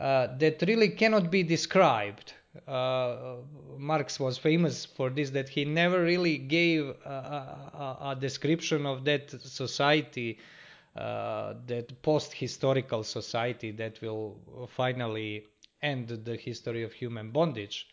uh, 0.00 0.28
that 0.38 0.62
really 0.66 0.88
cannot 0.88 1.30
be 1.30 1.42
described. 1.42 2.32
Uh, 2.66 3.36
Marx 3.76 4.18
was 4.18 4.36
famous 4.36 4.84
for 4.84 5.10
this, 5.10 5.30
that 5.30 5.48
he 5.48 5.64
never 5.64 6.02
really 6.02 6.38
gave 6.38 6.88
a, 7.04 7.08
a, 7.08 7.98
a 8.10 8.16
description 8.18 8.84
of 8.84 9.04
that 9.04 9.30
society, 9.30 10.38
uh, 10.96 11.54
that 11.66 12.02
post 12.02 12.32
historical 12.32 13.04
society 13.04 13.70
that 13.70 14.00
will 14.02 14.36
finally 14.74 15.46
end 15.82 16.08
the 16.08 16.36
history 16.36 16.82
of 16.82 16.92
human 16.92 17.30
bondage 17.30 17.86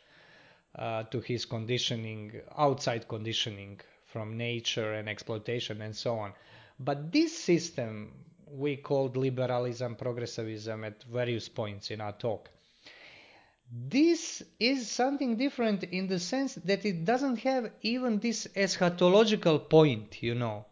uh, 0.79 1.03
to 1.03 1.19
his 1.19 1.45
conditioning, 1.45 2.41
outside 2.57 3.07
conditioning 3.07 3.79
from 4.07 4.35
nature 4.35 4.93
and 4.93 5.07
exploitation 5.07 5.81
and 5.81 5.95
so 5.95 6.17
on. 6.17 6.33
But 6.79 7.11
this 7.11 7.37
system 7.37 8.25
we 8.57 8.77
called 8.77 9.17
liberalism, 9.17 9.95
progressivism 9.95 10.83
at 10.83 11.03
various 11.03 11.49
points 11.49 11.91
in 11.91 12.01
our 12.01 12.13
talk. 12.13 12.49
This 13.71 14.43
is 14.59 14.89
something 14.89 15.37
different 15.37 15.83
in 15.83 16.07
the 16.07 16.19
sense 16.19 16.55
that 16.55 16.85
it 16.85 17.03
doesn't 17.03 17.39
have 17.39 17.71
even 17.81 18.19
this 18.19 18.47
eschatological 18.55 19.69
point, 19.69 20.21
you 20.21 20.35
know. 20.35 20.65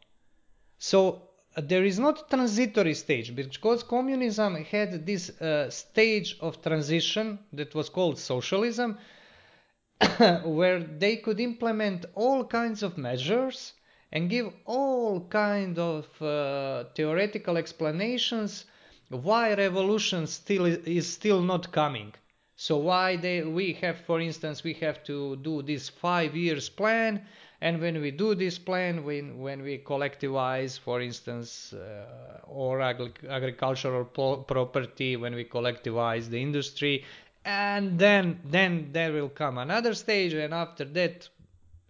So 0.77 1.23
uh, 1.55 1.61
there 1.61 1.83
is 1.83 1.97
not 1.97 2.19
a 2.21 2.35
transitory 2.35 2.93
stage 2.93 3.35
because 3.35 3.83
communism 3.83 4.63
had 4.63 5.05
this 5.05 5.29
uh, 5.41 5.69
stage 5.69 6.37
of 6.39 6.61
transition 6.61 7.39
that 7.51 7.73
was 7.73 7.89
called 7.89 8.19
socialism 8.19 8.99
where 10.43 10.79
they 10.79 11.17
could 11.17 11.39
implement 11.39 12.05
all 12.13 12.45
kinds 12.45 12.83
of 12.83 12.97
measures 12.97 13.73
and 14.13 14.29
give 14.29 14.53
all 14.65 15.19
kind 15.27 15.77
of 15.79 16.05
uh, 16.21 16.85
theoretical 16.95 17.57
explanations 17.57 18.65
why 19.09 19.53
revolution 19.53 20.25
still 20.27 20.65
is 20.65 21.11
still 21.11 21.41
not 21.41 21.71
coming. 21.71 22.13
So 22.55 22.77
why 22.77 23.15
they 23.17 23.41
we 23.41 23.73
have, 23.81 23.97
for 24.05 24.21
instance, 24.21 24.63
we 24.63 24.73
have 24.75 25.03
to 25.05 25.35
do 25.37 25.61
this 25.61 25.89
five 25.89 26.35
years 26.35 26.69
plan, 26.69 27.25
and 27.61 27.81
when 27.81 27.99
we 28.01 28.11
do 28.11 28.35
this 28.35 28.57
plan, 28.59 29.03
when 29.03 29.39
when 29.39 29.61
we 29.63 29.79
collectivize, 29.79 30.79
for 30.79 31.01
instance, 31.01 31.73
uh, 31.73 32.39
or 32.47 32.81
agri- 32.81 33.27
agricultural 33.27 34.05
property, 34.05 35.15
when 35.17 35.33
we 35.35 35.45
collectivize 35.45 36.29
the 36.29 36.41
industry, 36.41 37.03
and 37.43 37.99
then 37.99 38.39
then 38.45 38.89
there 38.91 39.11
will 39.11 39.29
come 39.29 39.57
another 39.57 39.93
stage, 39.95 40.33
and 40.33 40.53
after 40.53 40.85
that, 40.85 41.27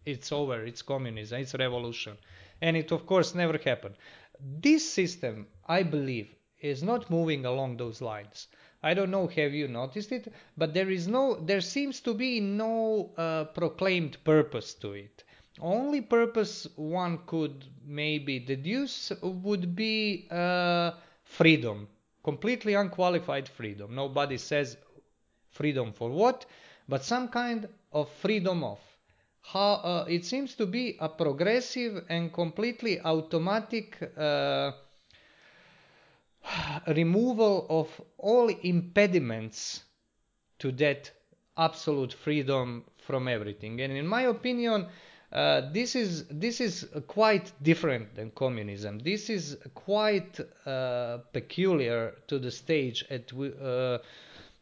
it's 0.05 0.31
over. 0.31 0.63
It's 0.63 0.81
communism. 0.81 1.39
It's 1.41 1.55
revolution, 1.55 2.17
and 2.61 2.77
it 2.77 2.91
of 2.91 3.05
course 3.05 3.35
never 3.35 3.57
happened. 3.57 3.95
This 4.39 4.89
system, 4.89 5.47
I 5.67 5.83
believe, 5.83 6.33
is 6.59 6.83
not 6.83 7.09
moving 7.09 7.45
along 7.45 7.77
those 7.77 8.01
lines. 8.01 8.47
I 8.81 8.93
don't 8.93 9.11
know, 9.11 9.27
have 9.27 9.53
you 9.53 9.69
noticed 9.69 10.11
it? 10.11 10.33
But 10.57 10.73
there 10.73 10.89
is 10.89 11.07
no, 11.07 11.35
there 11.35 11.61
seems 11.61 12.01
to 12.01 12.13
be 12.13 12.41
no 12.41 13.11
uh, 13.17 13.45
proclaimed 13.45 14.17
purpose 14.25 14.73
to 14.75 14.91
it. 14.91 15.23
Only 15.61 16.01
purpose 16.01 16.67
one 16.75 17.19
could 17.25 17.65
maybe 17.85 18.39
deduce 18.39 19.11
would 19.21 19.75
be 19.75 20.27
uh, 20.31 20.91
freedom, 21.23 21.87
completely 22.23 22.73
unqualified 22.73 23.47
freedom. 23.47 23.95
Nobody 23.95 24.37
says 24.37 24.75
freedom 25.51 25.93
for 25.93 26.09
what, 26.09 26.45
but 26.89 27.05
some 27.05 27.29
kind 27.29 27.69
of 27.93 28.09
freedom 28.09 28.63
of. 28.63 28.79
How, 29.43 29.73
uh, 29.73 30.05
it 30.09 30.25
seems 30.25 30.55
to 30.55 30.65
be 30.65 30.97
a 30.99 31.09
progressive 31.09 32.05
and 32.09 32.33
completely 32.33 32.99
automatic 33.01 33.97
uh, 34.17 34.71
removal 36.87 37.67
of 37.69 38.01
all 38.17 38.47
impediments 38.47 39.83
to 40.59 40.71
that 40.71 41.11
absolute 41.57 42.13
freedom 42.13 42.85
from 43.05 43.27
everything. 43.27 43.81
And 43.81 43.93
in 43.93 44.07
my 44.07 44.23
opinion, 44.23 44.87
uh, 45.31 45.71
this 45.71 45.95
is 45.95 46.25
this 46.27 46.61
is 46.61 46.87
quite 47.07 47.51
different 47.63 48.15
than 48.15 48.31
communism. 48.31 48.99
This 48.99 49.29
is 49.29 49.57
quite 49.73 50.39
uh, 50.65 51.17
peculiar 51.33 52.13
to 52.27 52.39
the 52.39 52.51
stage 52.51 53.03
at 53.09 53.33
uh, 53.33 53.97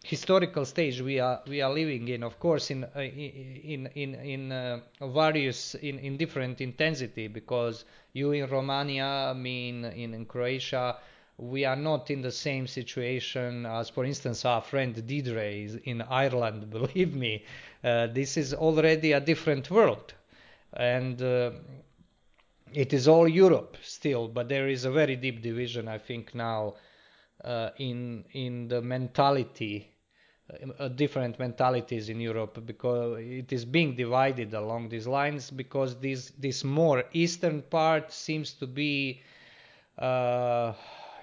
historical 0.03 0.65
stage 0.65 1.01
we 1.01 1.19
are 1.19 1.41
we 1.47 1.61
are 1.61 1.73
living 1.73 2.07
in. 2.07 2.23
Of 2.23 2.39
course, 2.39 2.71
in 2.71 2.83
in 2.95 3.87
in 3.95 4.15
in 4.15 4.51
uh, 4.51 4.79
various 5.01 5.75
in 5.75 5.99
in 5.99 6.17
different 6.17 6.61
intensity 6.61 7.27
because 7.27 7.85
you 8.13 8.31
in 8.31 8.49
Romania, 8.49 9.33
me 9.35 9.69
in 9.69 9.85
in, 9.85 10.13
in 10.13 10.25
Croatia 10.25 10.97
we 11.41 11.65
are 11.65 11.75
not 11.75 12.11
in 12.11 12.21
the 12.21 12.31
same 12.31 12.67
situation 12.67 13.65
as, 13.65 13.89
for 13.89 14.05
instance, 14.05 14.45
our 14.45 14.61
friend 14.61 14.95
Didre 14.95 15.65
is 15.65 15.75
in 15.75 16.01
Ireland. 16.03 16.69
Believe 16.69 17.15
me, 17.15 17.43
uh, 17.83 18.07
this 18.07 18.37
is 18.37 18.53
already 18.53 19.13
a 19.13 19.19
different 19.19 19.71
world, 19.71 20.13
and 20.73 21.19
uh, 21.21 21.51
it 22.73 22.93
is 22.93 23.07
all 23.07 23.27
Europe 23.27 23.77
still. 23.81 24.27
But 24.27 24.49
there 24.49 24.67
is 24.67 24.85
a 24.85 24.91
very 24.91 25.15
deep 25.15 25.41
division, 25.41 25.87
I 25.87 25.97
think, 25.97 26.35
now 26.35 26.75
uh, 27.43 27.71
in 27.77 28.23
in 28.33 28.67
the 28.67 28.81
mentality. 28.81 29.90
Uh, 30.79 30.89
different 30.89 31.39
mentalities 31.39 32.09
in 32.09 32.19
Europe 32.19 32.61
because 32.65 33.17
it 33.21 33.53
is 33.53 33.63
being 33.63 33.95
divided 33.95 34.53
along 34.53 34.89
these 34.89 35.07
lines 35.07 35.49
because 35.49 35.95
this 36.01 36.31
this 36.37 36.65
more 36.65 37.05
eastern 37.13 37.61
part 37.61 38.11
seems 38.11 38.51
to 38.51 38.67
be 38.67 39.21
uh, 39.97 40.73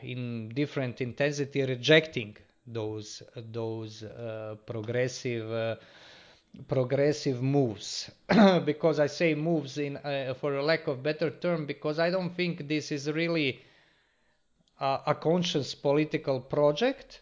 in 0.00 0.48
different 0.54 1.02
intensity 1.02 1.60
rejecting 1.62 2.34
those 2.66 3.22
those 3.52 4.02
uh, 4.02 4.56
progressive 4.64 5.52
uh, 5.52 5.76
progressive 6.66 7.42
moves. 7.42 8.10
Because 8.64 8.98
I 8.98 9.08
say 9.08 9.34
moves 9.34 9.76
in 9.76 9.98
uh, 9.98 10.32
for 10.40 10.54
a 10.56 10.64
lack 10.64 10.86
of 10.86 11.02
better 11.02 11.28
term 11.28 11.66
because 11.66 11.98
I 11.98 12.08
don't 12.08 12.34
think 12.34 12.66
this 12.66 12.90
is 12.90 13.10
really 13.10 13.60
a, 14.80 15.00
a 15.08 15.14
conscious 15.14 15.74
political 15.74 16.40
project 16.40 17.20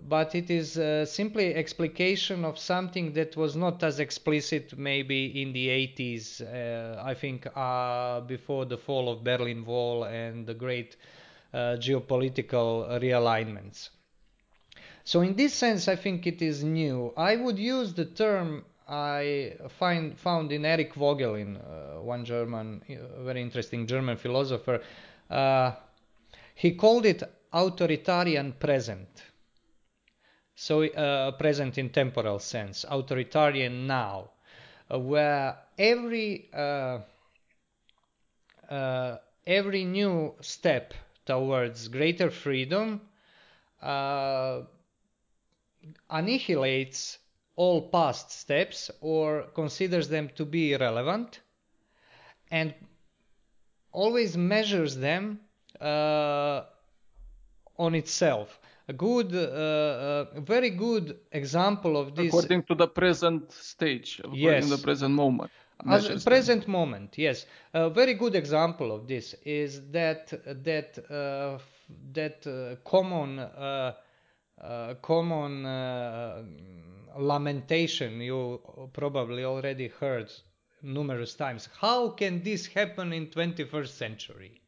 but 0.00 0.34
it 0.34 0.50
is 0.50 0.78
uh, 0.78 1.04
simply 1.04 1.54
explication 1.54 2.44
of 2.44 2.58
something 2.58 3.12
that 3.12 3.36
was 3.36 3.54
not 3.54 3.82
as 3.82 4.00
explicit 4.00 4.76
maybe 4.78 5.42
in 5.42 5.52
the 5.52 5.68
80s 5.68 6.40
uh, 6.40 7.02
I 7.02 7.14
think 7.14 7.46
uh, 7.54 8.20
before 8.20 8.64
the 8.64 8.78
fall 8.78 9.10
of 9.10 9.22
Berlin 9.22 9.64
Wall 9.64 10.04
and 10.04 10.46
the 10.46 10.54
great 10.54 10.96
uh, 11.52 11.76
geopolitical 11.78 12.88
realignments. 13.00 13.90
So 15.04 15.20
in 15.20 15.34
this 15.34 15.52
sense, 15.52 15.88
I 15.88 15.96
think 15.96 16.26
it 16.26 16.40
is 16.40 16.64
new. 16.64 17.12
I 17.16 17.36
would 17.36 17.58
use 17.58 17.92
the 17.92 18.06
term 18.06 18.64
I 18.88 19.56
find 19.78 20.18
found 20.18 20.52
in 20.52 20.64
Eric 20.64 20.94
Voegelin, 20.94 21.56
uh, 21.56 22.00
one 22.00 22.24
German, 22.24 22.82
uh, 22.88 23.22
very 23.22 23.42
interesting 23.42 23.86
German 23.86 24.16
philosopher. 24.16 24.80
He 26.54 26.72
called 26.72 27.06
it 27.06 27.22
authoritarian 27.52 28.52
present. 28.52 29.08
So 30.62 30.84
uh, 30.84 31.32
present 31.32 31.76
in 31.76 31.90
temporal 31.90 32.38
sense, 32.38 32.84
authoritarian 32.88 33.88
now, 33.88 34.30
uh, 34.88 34.96
where 34.96 35.58
every 35.76 36.48
every 39.44 39.84
new 39.84 40.34
step 40.40 40.94
towards 41.26 41.88
greater 41.88 42.30
freedom 42.30 43.00
uh, 43.82 44.60
annihilates 46.08 47.18
all 47.56 47.88
past 47.88 48.30
steps 48.30 48.88
or 49.00 49.48
considers 49.56 50.08
them 50.08 50.30
to 50.36 50.44
be 50.44 50.74
irrelevant 50.74 51.40
and 52.52 52.72
always 53.90 54.36
measures 54.36 54.94
them 54.96 55.40
uh, 55.80 56.62
on 57.76 57.96
itself. 57.96 58.60
A 58.88 58.92
good, 58.92 59.34
uh, 59.34 59.38
uh, 59.38 60.40
very 60.40 60.70
good 60.70 61.18
example 61.30 61.96
of 61.96 62.14
this. 62.16 62.28
According 62.28 62.64
to 62.64 62.74
the 62.74 62.88
present 62.88 63.52
stage, 63.52 64.20
yes. 64.32 64.64
in 64.64 64.70
the 64.70 64.78
present 64.78 65.14
moment. 65.14 65.50
As 65.88 66.24
present 66.24 66.68
moment, 66.68 67.16
yes. 67.16 67.46
A 67.74 67.90
very 67.90 68.14
good 68.14 68.34
example 68.34 68.92
of 68.92 69.08
this 69.08 69.34
is 69.44 69.80
that 69.90 70.28
that 70.64 70.98
uh, 71.10 71.58
that 72.12 72.46
uh, 72.46 72.76
common 72.88 73.38
uh, 73.38 73.94
uh 74.60 74.94
common 75.02 75.64
lamentation 77.18 78.20
you 78.20 78.60
probably 78.92 79.44
already 79.44 79.88
heard 79.88 80.30
numerous 80.82 81.34
times. 81.34 81.68
How 81.80 82.10
can 82.10 82.42
this 82.42 82.66
happen 82.66 83.12
in 83.12 83.26
21st 83.26 83.88
century? 83.88 84.61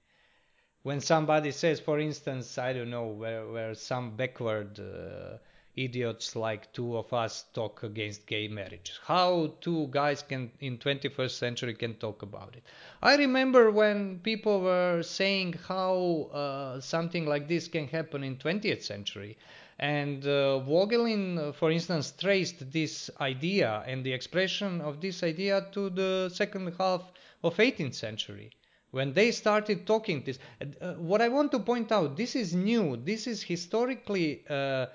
When 0.84 1.00
somebody 1.00 1.50
says, 1.50 1.80
for 1.80 1.98
instance, 1.98 2.58
I 2.58 2.74
don't 2.74 2.90
know, 2.90 3.06
where 3.06 3.46
where 3.46 3.74
some 3.74 4.16
backward 4.16 4.78
uh, 4.78 5.38
idiots 5.74 6.36
like 6.36 6.70
two 6.74 6.98
of 6.98 7.10
us 7.14 7.46
talk 7.54 7.82
against 7.82 8.26
gay 8.26 8.48
marriage 8.48 9.00
how 9.04 9.54
two 9.62 9.88
guys 9.90 10.22
can 10.22 10.52
in 10.60 10.76
21st 10.76 11.30
century 11.30 11.72
can 11.72 11.94
talk 11.94 12.20
about 12.20 12.54
it? 12.54 12.62
I 13.02 13.16
remember 13.16 13.70
when 13.70 14.18
people 14.18 14.60
were 14.60 15.02
saying 15.02 15.54
how 15.66 16.28
uh, 16.34 16.80
something 16.80 17.24
like 17.24 17.48
this 17.48 17.66
can 17.66 17.88
happen 17.88 18.22
in 18.22 18.36
20th 18.36 18.82
century 18.82 19.38
and 19.78 20.22
uh, 20.26 20.60
Voegelin, 20.68 21.38
uh, 21.38 21.52
for 21.52 21.70
instance, 21.70 22.12
traced 22.12 22.70
this 22.70 23.08
idea 23.22 23.82
and 23.86 24.04
the 24.04 24.12
expression 24.12 24.82
of 24.82 25.00
this 25.00 25.22
idea 25.22 25.66
to 25.72 25.88
the 25.88 26.28
second 26.28 26.74
half 26.78 27.10
of 27.42 27.56
18th 27.56 27.94
century 27.94 28.50
when 28.94 29.12
they 29.12 29.32
started 29.32 29.86
talking 29.86 30.22
this. 30.24 30.38
Uh, 30.60 30.92
what 30.94 31.20
I 31.20 31.28
want 31.28 31.50
to 31.52 31.58
point 31.58 31.90
out, 31.90 32.16
this 32.16 32.36
is 32.36 32.54
new. 32.54 32.96
This 32.96 33.26
is 33.26 33.42
historically 33.42 34.44
uh, 34.48 34.86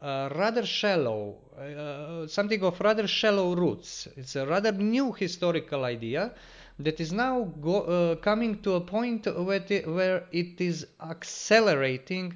uh, 0.00 0.28
rather 0.34 0.64
shallow, 0.64 1.36
uh, 1.58 2.26
something 2.26 2.62
of 2.62 2.80
rather 2.80 3.06
shallow 3.06 3.54
roots. 3.54 4.08
It's 4.16 4.34
a 4.36 4.46
rather 4.46 4.72
new 4.72 5.12
historical 5.12 5.84
idea 5.84 6.32
that 6.78 7.00
is 7.00 7.12
now 7.12 7.44
go, 7.60 7.82
uh, 7.82 8.16
coming 8.16 8.62
to 8.62 8.74
a 8.74 8.80
point 8.80 9.26
where, 9.26 9.64
it, 9.68 9.86
where 9.86 10.24
it 10.32 10.60
is 10.60 10.86
accelerating 11.00 12.34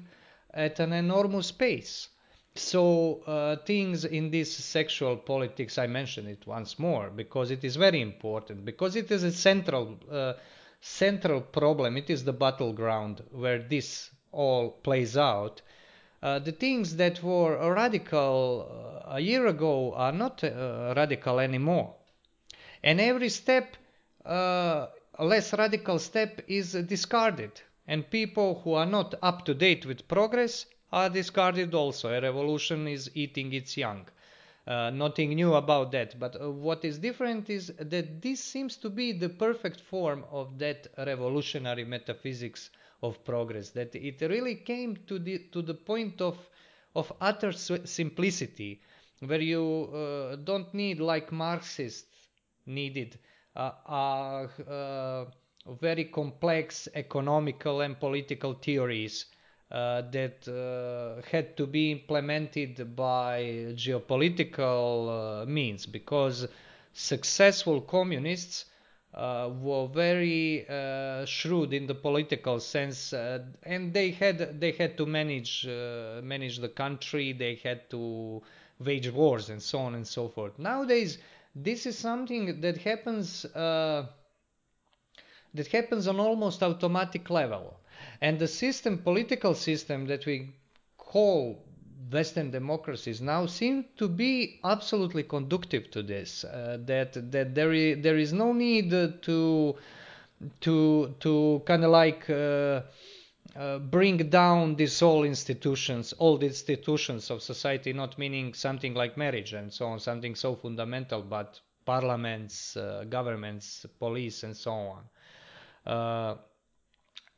at 0.53 0.79
an 0.79 0.93
enormous 0.93 1.51
pace. 1.51 2.09
So 2.55 3.21
uh, 3.25 3.55
things 3.65 4.05
in 4.05 4.29
this 4.31 4.55
sexual 4.55 5.17
politics, 5.17 5.77
I 5.77 5.87
mention 5.87 6.27
it 6.27 6.45
once 6.45 6.77
more 6.77 7.09
because 7.09 7.51
it 7.51 7.63
is 7.63 7.75
very 7.75 8.01
important 8.01 8.65
because 8.65 8.95
it 8.95 9.11
is 9.11 9.23
a 9.23 9.31
central 9.31 9.97
uh, 10.11 10.33
central 10.81 11.41
problem. 11.41 11.97
It 11.97 12.09
is 12.09 12.23
the 12.23 12.33
battleground 12.33 13.23
where 13.31 13.59
this 13.59 14.09
all 14.31 14.71
plays 14.71 15.17
out 15.17 15.61
uh, 16.21 16.39
the 16.39 16.51
things 16.51 16.97
that 16.97 17.23
were 17.23 17.73
radical 17.73 18.67
uh, 19.07 19.15
a 19.15 19.19
year 19.21 19.47
ago 19.47 19.93
are 19.93 20.11
not 20.11 20.43
uh, 20.43 20.93
radical 20.95 21.39
anymore. 21.39 21.95
And 22.83 22.99
every 22.99 23.29
step 23.29 23.77
uh, 24.25 24.87
less 25.17 25.53
radical 25.53 25.97
step 25.97 26.41
is 26.47 26.73
discarded. 26.73 27.61
And 27.87 28.09
people 28.09 28.61
who 28.63 28.73
are 28.73 28.85
not 28.85 29.15
up 29.21 29.45
to 29.45 29.53
date 29.53 29.85
with 29.85 30.07
progress 30.07 30.65
are 30.91 31.09
discarded 31.09 31.73
also. 31.73 32.09
A 32.09 32.21
revolution 32.21 32.87
is 32.87 33.09
eating 33.15 33.53
its 33.53 33.77
young. 33.77 34.05
Uh, 34.69 34.91
nothing 34.91 35.31
new 35.33 35.55
about 35.55 35.91
that. 35.91 36.19
But 36.19 36.39
uh, 36.39 36.51
what 36.51 36.85
is 36.85 36.99
different 36.99 37.49
is 37.49 37.73
that 37.79 38.21
this 38.21 38.39
seems 38.39 38.77
to 38.77 38.89
be 38.91 39.11
the 39.11 39.27
perfect 39.29 39.81
form 39.81 40.23
of 40.31 40.59
that 40.59 40.87
revolutionary 40.95 41.83
metaphysics 41.85 42.69
of 43.01 43.23
progress. 43.25 43.71
That 43.71 43.95
it 43.95 44.21
really 44.21 44.53
came 44.55 44.95
to 45.07 45.17
the 45.17 45.39
to 45.53 45.63
the 45.63 45.73
point 45.73 46.21
of 46.21 46.37
of 46.95 47.11
utter 47.19 47.51
simplicity, 47.51 48.81
where 49.21 49.41
you 49.41 49.89
uh, 49.91 50.35
don't 50.35 50.71
need 50.71 50.99
like 50.99 51.31
Marxists 51.31 52.05
needed 52.67 53.17
uh, 53.55 53.71
uh, 53.87 55.25
very 55.81 56.05
complex 56.05 56.87
economical 56.93 57.81
and 57.81 57.99
political 57.99 58.53
theories 58.53 59.25
that 59.71 60.47
uh, 60.47 61.21
had 61.31 61.55
to 61.57 61.67
be 61.67 61.91
implemented 61.91 62.95
by 62.95 63.41
geopolitical 63.75 65.43
uh, 65.43 65.45
means 65.45 65.85
because 65.85 66.47
successful 66.93 67.81
communists 67.81 68.65
uh, 69.13 69.49
were 69.61 69.87
very 69.87 70.67
uh, 70.69 71.25
shrewd 71.25 71.73
in 71.73 71.87
the 71.87 71.95
political 71.95 72.59
sense 72.59 73.13
uh, 73.13 73.39
and 73.63 73.93
they 73.93 74.11
had 74.11 74.59
they 74.59 74.71
had 74.71 74.97
to 74.97 75.05
manage 75.05 75.65
manage 76.23 76.59
the 76.59 76.69
country 76.69 77.33
they 77.33 77.55
had 77.63 77.89
to 77.89 78.41
wage 78.79 79.09
wars 79.11 79.49
and 79.49 79.61
so 79.61 79.79
on 79.79 79.95
and 79.95 80.07
so 80.07 80.27
forth 80.27 80.57
nowadays 80.59 81.17
this 81.55 81.85
is 81.85 81.97
something 81.97 82.61
that 82.61 82.77
happens 82.77 83.45
that 85.53 85.67
happens 85.67 86.07
on 86.07 86.19
almost 86.19 86.61
automatic 86.61 87.29
level. 87.29 87.78
And 88.21 88.39
the 88.39 88.47
system, 88.47 88.99
political 88.99 89.53
system 89.55 90.05
that 90.07 90.25
we 90.25 90.49
call 90.97 91.63
Western 92.11 92.51
democracies 92.51 93.21
now 93.21 93.45
seem 93.45 93.85
to 93.97 94.07
be 94.07 94.59
absolutely 94.63 95.23
conducive 95.23 95.91
to 95.91 96.01
this. 96.01 96.43
Uh, 96.43 96.77
that 96.85 97.13
that 97.31 97.53
there 97.53 97.73
is 97.73 98.01
there 98.01 98.17
is 98.17 98.33
no 98.33 98.53
need 98.53 98.89
to 98.89 99.75
to 100.61 101.15
to 101.19 101.61
kind 101.65 101.83
of 101.83 101.91
like 101.91 102.29
uh, 102.29 102.81
uh, 103.55 103.79
bring 103.79 104.17
down 104.29 104.75
these 104.75 105.01
all 105.01 105.23
institutions, 105.23 106.13
all 106.13 106.37
the 106.37 106.45
institutions 106.45 107.29
of 107.29 107.41
society, 107.41 107.93
not 107.93 108.17
meaning 108.17 108.53
something 108.53 108.93
like 108.93 109.17
marriage 109.17 109.53
and 109.53 109.71
so 109.73 109.85
on, 109.87 109.99
something 109.99 110.35
so 110.35 110.55
fundamental, 110.55 111.21
but 111.21 111.59
parliaments, 111.85 112.77
uh, 112.77 113.03
governments, 113.09 113.85
police, 113.99 114.43
and 114.43 114.55
so 114.55 114.71
on. 114.71 116.39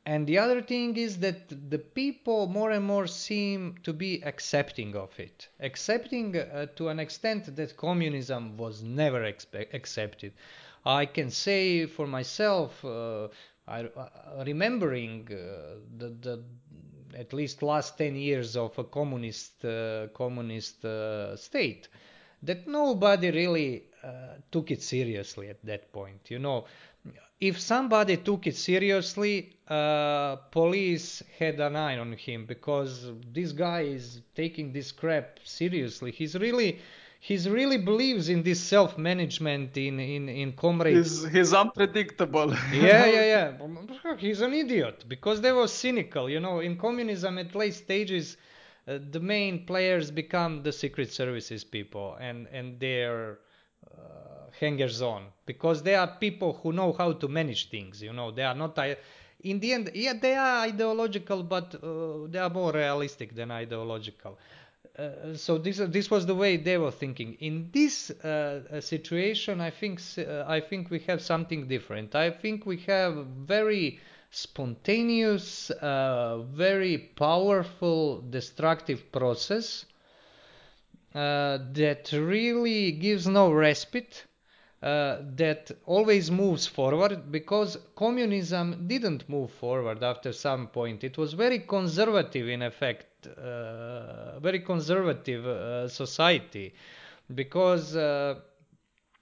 Uh, 0.04 0.14
and 0.14 0.26
the 0.26 0.38
other 0.38 0.62
thing 0.62 0.96
is 0.96 1.18
that 1.18 1.70
the 1.70 1.78
people 1.78 2.46
more 2.46 2.70
and 2.70 2.84
more 2.84 3.06
seem 3.06 3.76
to 3.82 3.92
be 3.92 4.22
accepting 4.24 4.96
of 4.96 5.18
it, 5.18 5.48
accepting 5.60 6.36
uh, 6.36 6.66
to 6.76 6.88
an 6.88 6.98
extent 6.98 7.54
that 7.56 7.76
communism 7.76 8.56
was 8.56 8.82
never 8.82 9.20
expe- 9.20 9.72
accepted. 9.74 10.32
I 10.84 11.06
can 11.06 11.30
say 11.30 11.86
for 11.86 12.06
myself, 12.06 12.84
uh, 12.84 13.28
I, 13.68 13.84
uh, 13.84 14.44
remembering 14.44 15.28
uh, 15.30 15.76
the, 15.96 16.08
the 16.20 16.44
at 17.14 17.32
least 17.32 17.62
last 17.62 17.98
10 17.98 18.16
years 18.16 18.56
of 18.56 18.76
a 18.78 18.84
communist 18.84 19.64
uh, 19.64 20.08
communist 20.14 20.84
state, 21.36 21.88
that 22.42 22.66
nobody 22.66 23.30
really 23.30 23.84
took 24.50 24.70
it 24.72 24.82
seriously 24.82 25.48
at 25.48 25.64
that 25.64 25.92
point. 25.92 26.30
You 26.30 26.40
know, 26.40 26.64
if 27.42 27.58
somebody 27.58 28.16
took 28.18 28.46
it 28.46 28.56
seriously, 28.56 29.56
uh, 29.66 30.36
police 30.52 31.24
had 31.40 31.58
an 31.58 31.74
eye 31.74 31.98
on 31.98 32.12
him 32.12 32.46
because 32.46 33.10
this 33.32 33.50
guy 33.50 33.80
is 33.80 34.20
taking 34.36 34.72
this 34.72 34.92
crap 34.92 35.40
seriously. 35.42 36.12
He's 36.12 36.36
really 36.36 36.78
he's 37.18 37.48
really 37.48 37.78
believes 37.78 38.28
in 38.28 38.44
this 38.44 38.60
self-management 38.60 39.76
in 39.76 39.98
in 39.98 40.28
in 40.28 40.52
comrades. 40.52 41.22
He's, 41.24 41.32
he's 41.32 41.52
unpredictable. 41.52 42.54
yeah, 42.72 43.06
yeah, 43.06 43.24
yeah. 43.34 44.16
He's 44.18 44.40
an 44.40 44.52
idiot 44.52 45.04
because 45.08 45.40
they 45.40 45.50
were 45.50 45.66
cynical. 45.66 46.30
You 46.30 46.38
know, 46.38 46.60
in 46.60 46.76
communism 46.76 47.38
at 47.38 47.56
late 47.56 47.74
stages, 47.74 48.36
uh, 48.86 48.98
the 49.10 49.20
main 49.20 49.66
players 49.66 50.12
become 50.12 50.62
the 50.62 50.72
secret 50.72 51.12
services 51.12 51.64
people, 51.64 52.16
and 52.20 52.46
and 52.52 52.78
they're 52.78 53.38
uh, 53.90 54.21
hangers 54.62 55.02
on 55.02 55.22
because 55.44 55.82
they 55.82 55.96
are 56.02 56.10
people 56.26 56.50
who 56.62 56.72
know 56.72 56.90
how 57.00 57.10
to 57.12 57.26
manage 57.28 57.68
things 57.68 58.02
you 58.02 58.12
know 58.12 58.30
they 58.30 58.46
are 58.50 58.54
not 58.64 58.78
in 59.50 59.58
the 59.60 59.72
end 59.72 59.90
yeah 59.94 60.14
they 60.26 60.34
are 60.34 60.58
ideological 60.70 61.42
but 61.42 61.74
uh, 61.74 62.26
they 62.28 62.38
are 62.38 62.50
more 62.50 62.72
realistic 62.72 63.34
than 63.34 63.50
ideological. 63.50 64.38
Uh, 64.98 65.34
so 65.34 65.58
this 65.58 65.78
this 65.96 66.10
was 66.10 66.26
the 66.26 66.34
way 66.34 66.58
they 66.58 66.76
were 66.76 66.90
thinking. 66.90 67.34
In 67.40 67.70
this 67.72 68.10
uh, 68.10 68.80
situation 68.80 69.60
i 69.60 69.70
think 69.70 70.00
uh, 70.18 70.44
i 70.46 70.60
think 70.60 70.90
we 70.90 71.00
have 71.08 71.20
something 71.20 71.66
different. 71.66 72.14
I 72.14 72.30
think 72.30 72.66
we 72.66 72.78
have 72.92 73.14
very 73.56 73.98
spontaneous 74.30 75.70
uh, 75.70 76.38
very 76.38 76.98
powerful 76.98 78.20
destructive 78.38 79.00
process 79.12 79.86
uh, 81.14 81.58
that 81.72 82.10
really 82.12 82.92
gives 82.92 83.26
no 83.26 83.52
respite, 83.52 84.24
uh, 84.82 85.18
that 85.36 85.70
always 85.86 86.30
moves 86.30 86.66
forward 86.66 87.30
because 87.30 87.78
communism 87.94 88.86
didn't 88.88 89.28
move 89.28 89.50
forward 89.52 90.02
after 90.02 90.32
some 90.32 90.66
point. 90.66 91.04
It 91.04 91.16
was 91.16 91.34
very 91.34 91.60
conservative 91.60 92.48
in 92.48 92.62
effect, 92.62 93.26
uh, 93.28 94.40
very 94.40 94.60
conservative 94.60 95.46
uh, 95.46 95.88
society 95.88 96.74
because 97.34 97.94
uh, 97.94 98.40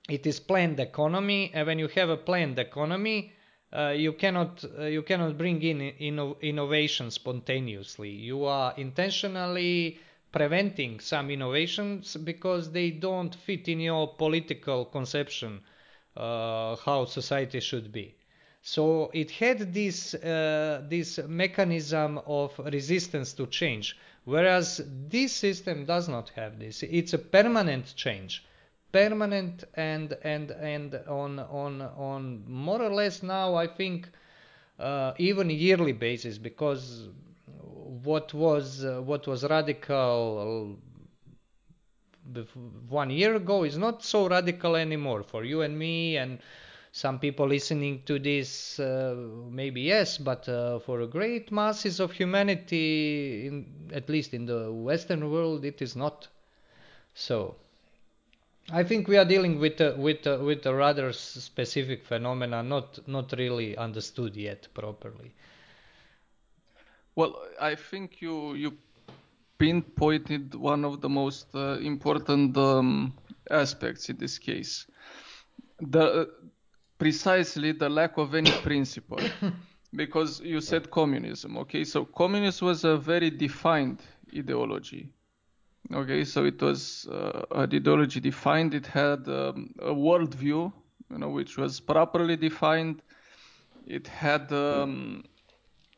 it 0.08 0.26
is 0.26 0.40
planned 0.40 0.80
economy, 0.80 1.50
and 1.54 1.66
when 1.66 1.78
you 1.78 1.88
have 1.88 2.08
a 2.10 2.16
planned 2.16 2.58
economy, 2.58 3.32
uh, 3.72 3.94
you 3.96 4.12
cannot 4.14 4.64
uh, 4.78 4.84
you 4.84 5.02
cannot 5.02 5.38
bring 5.38 5.62
in 5.62 5.78
inno- 6.00 6.40
innovation 6.40 7.10
spontaneously. 7.10 8.10
You 8.10 8.44
are 8.44 8.74
intentionally 8.76 9.98
preventing 10.32 11.00
some 11.00 11.30
innovations 11.30 12.16
because 12.16 12.70
they 12.70 12.90
don't 12.90 13.34
fit 13.34 13.68
in 13.68 13.80
your 13.80 14.14
political 14.14 14.84
conception 14.84 15.60
uh, 16.16 16.76
how 16.76 17.04
society 17.04 17.60
should 17.60 17.92
be. 17.92 18.14
So 18.62 19.10
it 19.14 19.30
had 19.30 19.72
this 19.72 20.14
uh, 20.14 20.82
this 20.88 21.18
mechanism 21.26 22.18
of 22.26 22.58
resistance 22.58 23.32
to 23.34 23.46
change, 23.46 23.96
whereas 24.24 24.82
this 24.86 25.32
system 25.32 25.86
does 25.86 26.08
not 26.08 26.28
have 26.30 26.58
this. 26.58 26.82
It's 26.82 27.14
a 27.14 27.18
permanent 27.18 27.94
change, 27.96 28.44
permanent 28.92 29.64
and 29.74 30.12
and 30.22 30.50
and 30.50 30.94
on 31.08 31.38
on 31.38 31.80
on 31.80 32.44
more 32.46 32.82
or 32.82 32.90
less 32.90 33.22
now 33.22 33.54
I 33.54 33.66
think 33.66 34.08
uh, 34.78 35.14
even 35.16 35.48
yearly 35.48 35.92
basis 35.92 36.36
because 36.36 37.08
what 38.02 38.32
was 38.34 38.84
uh, 38.84 39.00
what 39.02 39.26
was 39.26 39.44
radical 39.44 40.76
one 42.88 43.10
year 43.10 43.34
ago 43.34 43.64
is 43.64 43.76
not 43.76 44.02
so 44.04 44.28
radical 44.28 44.76
anymore. 44.76 45.22
For 45.22 45.44
you 45.44 45.62
and 45.62 45.78
me 45.78 46.16
and 46.16 46.38
some 46.92 47.18
people 47.18 47.46
listening 47.46 48.02
to 48.06 48.18
this 48.18 48.78
uh, 48.80 49.14
maybe 49.48 49.82
yes 49.82 50.18
but 50.18 50.48
uh, 50.48 50.80
for 50.80 51.00
a 51.02 51.06
great 51.06 51.52
masses 51.52 52.00
of 52.00 52.12
humanity 52.12 53.46
in, 53.46 53.66
at 53.92 54.08
least 54.08 54.34
in 54.34 54.44
the 54.46 54.72
western 54.72 55.30
world 55.30 55.64
it 55.64 55.80
is 55.80 55.94
not 55.94 56.28
so. 57.14 57.56
I 58.72 58.84
think 58.84 59.08
we 59.08 59.16
are 59.16 59.24
dealing 59.24 59.58
with 59.58 59.80
a, 59.80 59.96
with 59.96 60.26
a, 60.26 60.38
with 60.38 60.64
a 60.66 60.74
rather 60.74 61.12
specific 61.12 62.04
phenomena 62.04 62.62
not 62.62 63.06
not 63.08 63.32
really 63.36 63.76
understood 63.76 64.36
yet 64.36 64.68
properly 64.74 65.32
well, 67.20 67.36
I 67.60 67.74
think 67.74 68.22
you 68.22 68.54
you 68.54 68.70
pinpointed 69.58 70.54
one 70.54 70.86
of 70.86 71.00
the 71.00 71.08
most 71.08 71.54
uh, 71.54 71.78
important 71.92 72.56
um, 72.56 73.12
aspects 73.50 74.08
in 74.08 74.16
this 74.16 74.38
case. 74.38 74.86
The 75.80 76.30
precisely 76.98 77.72
the 77.72 77.88
lack 77.88 78.16
of 78.16 78.34
any 78.34 78.52
principle. 78.62 79.20
because 80.02 80.40
you 80.40 80.60
said 80.60 80.90
communism, 80.90 81.58
okay? 81.58 81.84
So 81.84 82.04
communism 82.04 82.68
was 82.68 82.84
a 82.84 82.96
very 82.96 83.30
defined 83.30 84.00
ideology. 84.34 85.08
Okay, 85.92 86.24
so 86.24 86.44
it 86.44 86.62
was 86.62 87.06
uh, 87.10 87.42
an 87.50 87.74
ideology 87.74 88.20
defined. 88.20 88.74
It 88.74 88.86
had 88.86 89.28
um, 89.28 89.74
a 89.80 89.92
worldview, 89.92 90.72
you 91.10 91.18
know, 91.18 91.30
which 91.30 91.58
was 91.58 91.80
properly 91.80 92.36
defined. 92.36 93.02
It 93.86 94.06
had 94.06 94.52
um, 94.52 95.24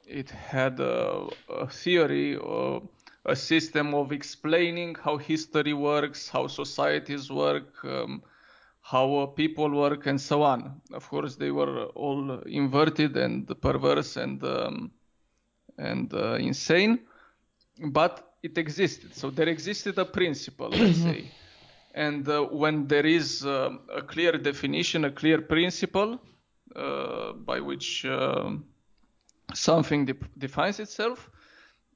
it 0.06 0.30
had 0.30 0.80
a, 0.80 1.26
a 1.48 1.66
theory 1.68 2.36
or 2.36 2.82
a 3.24 3.36
system 3.36 3.94
of 3.94 4.12
explaining 4.12 4.96
how 4.96 5.16
history 5.16 5.72
works, 5.72 6.28
how 6.28 6.46
societies 6.48 7.30
work, 7.30 7.84
um, 7.84 8.22
how 8.80 9.14
uh, 9.14 9.26
people 9.26 9.70
work 9.70 10.06
and 10.06 10.20
so 10.20 10.42
on. 10.42 10.80
Of 10.92 11.08
course, 11.08 11.36
they 11.36 11.50
were 11.50 11.84
all 11.94 12.40
inverted 12.40 13.16
and 13.16 13.48
perverse 13.60 14.16
and 14.16 14.42
um, 14.42 14.90
and 15.78 16.12
uh, 16.12 16.34
insane, 16.34 16.98
but 17.78 18.34
it 18.42 18.58
existed. 18.58 19.14
So 19.14 19.30
there 19.30 19.48
existed 19.48 19.98
a 19.98 20.04
principle, 20.04 20.68
let's 20.68 20.98
say. 20.98 21.30
And 21.94 22.28
uh, 22.28 22.42
when 22.44 22.88
there 22.88 23.06
is 23.06 23.44
uh, 23.44 23.70
a 23.94 24.02
clear 24.02 24.32
definition, 24.32 25.04
a 25.04 25.10
clear 25.10 25.42
principle 25.42 26.20
uh, 26.74 27.32
by 27.32 27.60
which 27.60 28.04
um, 28.04 28.64
something 29.54 30.06
de- 30.06 30.14
defines 30.38 30.80
itself, 30.80 31.30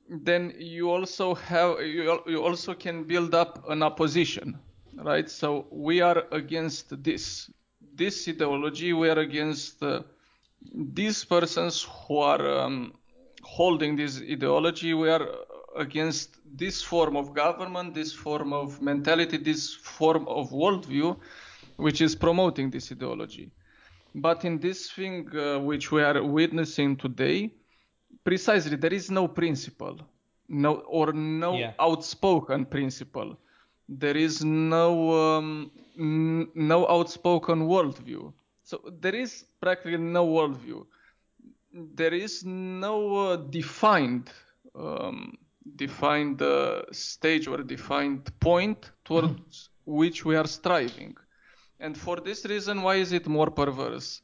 then 0.09 0.55
you 0.59 0.91
also 0.91 1.35
have 1.35 1.81
you, 1.81 2.21
you 2.27 2.43
also 2.43 2.75
can 2.75 3.05
build 3.05 3.35
up 3.35 3.69
an 3.69 3.83
opposition, 3.83 4.59
right? 4.95 5.29
So 5.29 5.67
we 5.71 6.01
are 6.01 6.25
against 6.33 7.03
this 7.03 7.51
this 7.95 8.29
ideology. 8.29 8.93
We 8.93 9.09
are 9.09 9.19
against 9.19 9.83
uh, 9.83 10.03
these 10.75 11.25
persons 11.25 11.87
who 12.07 12.19
are 12.19 12.61
um, 12.61 12.93
holding 13.43 13.97
this 13.97 14.21
ideology. 14.21 14.95
We 14.95 15.11
are 15.11 15.29
against 15.77 16.37
this 16.57 16.83
form 16.83 17.17
of 17.17 17.35
government, 17.35 17.95
this 17.95 18.13
form 18.13 18.53
of 18.53 18.81
mentality, 18.81 19.37
this 19.37 19.75
form 19.75 20.27
of 20.29 20.51
worldview, 20.51 21.17
which 21.77 22.01
is 22.01 22.15
promoting 22.15 22.71
this 22.71 22.93
ideology. 22.93 23.51
But 24.17 24.45
in 24.45 24.59
this 24.59 24.91
thing 24.91 25.29
uh, 25.37 25.59
which 25.61 25.93
we 25.93 26.03
are 26.03 26.23
witnessing 26.23 26.97
today, 26.97 27.53
precisely 28.25 28.77
there 28.77 28.93
is 28.95 29.11
no 29.11 29.29
principle, 29.29 30.01
no 30.49 30.77
or 30.89 31.13
no 31.13 31.53
Yeah. 31.59 31.73
outspoken 31.79 32.65
principle. 32.67 33.37
There 33.89 34.17
is 34.17 34.43
no 34.45 34.91
um, 35.13 35.71
n- 35.99 36.49
no 36.55 36.87
outspoken 36.89 37.69
worldview. 37.69 38.33
So 38.65 38.81
there 39.01 39.15
is 39.15 39.45
practically 39.61 39.99
no 39.99 40.27
worldview. 40.27 40.87
There 41.73 42.15
is 42.15 42.45
no 42.45 43.17
uh, 43.17 43.37
defined 43.37 44.31
um, 44.75 45.37
defined 45.77 46.43
uh, 46.43 46.83
stage 46.93 47.47
or 47.49 47.63
defined 47.63 48.25
point 48.41 48.91
towards 49.05 49.71
which 49.85 50.25
we 50.25 50.37
are 50.37 50.47
striving. 50.47 51.17
And 51.81 51.97
for 51.97 52.17
this 52.17 52.45
reason, 52.45 52.83
why 52.83 52.97
is 52.97 53.13
it 53.13 53.27
more 53.27 53.51
perverse? 53.51 54.23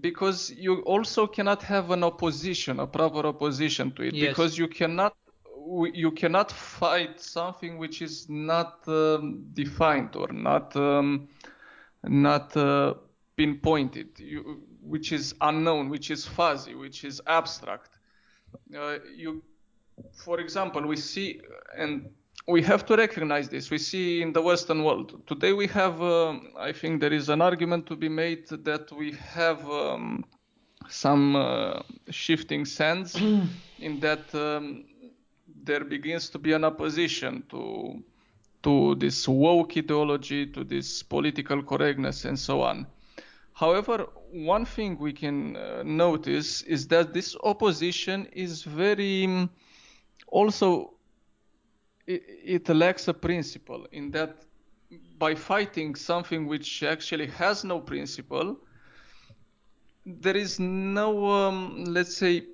Because 0.00 0.50
you 0.50 0.80
also 0.82 1.26
cannot 1.26 1.62
have 1.62 1.90
an 1.90 2.04
opposition, 2.04 2.80
a 2.80 2.86
proper 2.86 3.26
opposition 3.26 3.92
to 3.92 4.02
it, 4.02 4.14
Yes. 4.14 4.28
because 4.28 4.58
you 4.58 4.68
cannot 4.68 5.14
you 5.94 6.10
cannot 6.10 6.50
fight 6.50 7.20
something 7.20 7.78
which 7.78 8.02
is 8.02 8.28
not 8.28 8.86
um, 8.88 9.44
defined 9.52 10.16
or 10.16 10.28
not 10.32 10.74
um, 10.76 11.28
not 12.02 12.56
uh, 12.56 12.94
pinpointed, 13.36 14.18
you, 14.18 14.62
which 14.82 15.12
is 15.12 15.34
unknown, 15.40 15.88
which 15.88 16.10
is 16.10 16.26
fuzzy, 16.26 16.74
which 16.74 17.04
is 17.04 17.20
abstract. 17.26 17.90
Uh, 18.76 18.98
you, 19.14 19.42
for 20.24 20.40
example, 20.40 20.82
we 20.86 20.96
see 20.96 21.40
and 21.76 22.10
we 22.48 22.62
have 22.62 22.84
to 22.86 22.96
recognize 22.96 23.48
this. 23.48 23.70
We 23.70 23.78
see 23.78 24.22
in 24.22 24.32
the 24.32 24.42
Western 24.42 24.82
world 24.82 25.22
today. 25.26 25.52
We 25.52 25.66
have, 25.68 26.02
um 26.02 26.48
I 26.58 26.72
think, 26.72 27.00
there 27.00 27.12
is 27.12 27.28
an 27.28 27.40
argument 27.40 27.86
to 27.86 27.96
be 27.96 28.08
made 28.08 28.48
that 28.48 28.90
we 28.92 29.12
have 29.34 29.68
um, 29.70 30.24
some 30.88 31.36
uh, 31.36 31.82
shifting 32.10 32.64
sands 32.64 33.14
in 33.78 34.00
that 34.00 34.34
um, 34.34 34.84
there 35.64 35.84
begins 35.84 36.28
to 36.30 36.38
be 36.38 36.52
an 36.52 36.64
opposition 36.64 37.44
to 37.50 38.02
to 38.62 38.94
this 38.94 39.26
woke 39.26 39.76
ideology, 39.76 40.46
to 40.46 40.62
this 40.62 41.02
political 41.02 41.62
correctness, 41.64 42.24
and 42.24 42.38
so 42.38 42.62
on. 42.62 42.86
However, 43.54 44.06
one 44.30 44.64
thing 44.64 44.98
we 44.98 45.12
can 45.12 45.56
uh, 45.56 45.82
notice 45.84 46.62
is 46.62 46.86
that 46.88 47.12
this 47.12 47.36
opposition 47.42 48.26
is 48.32 48.62
very 48.62 49.24
um, 49.24 49.50
also 50.28 50.91
it, 52.06 52.22
it 52.44 52.68
lacks 52.68 53.08
a 53.08 53.14
principle 53.14 53.86
in 53.92 54.10
that 54.10 54.44
by 55.18 55.34
fighting 55.34 55.94
something 55.94 56.46
which 56.46 56.82
actually 56.82 57.26
has 57.26 57.64
no 57.64 57.80
principle, 57.80 58.56
there 60.04 60.36
is 60.36 60.58
no, 60.58 61.26
um, 61.26 61.84
let's 61.84 62.16
say, 62.16 62.44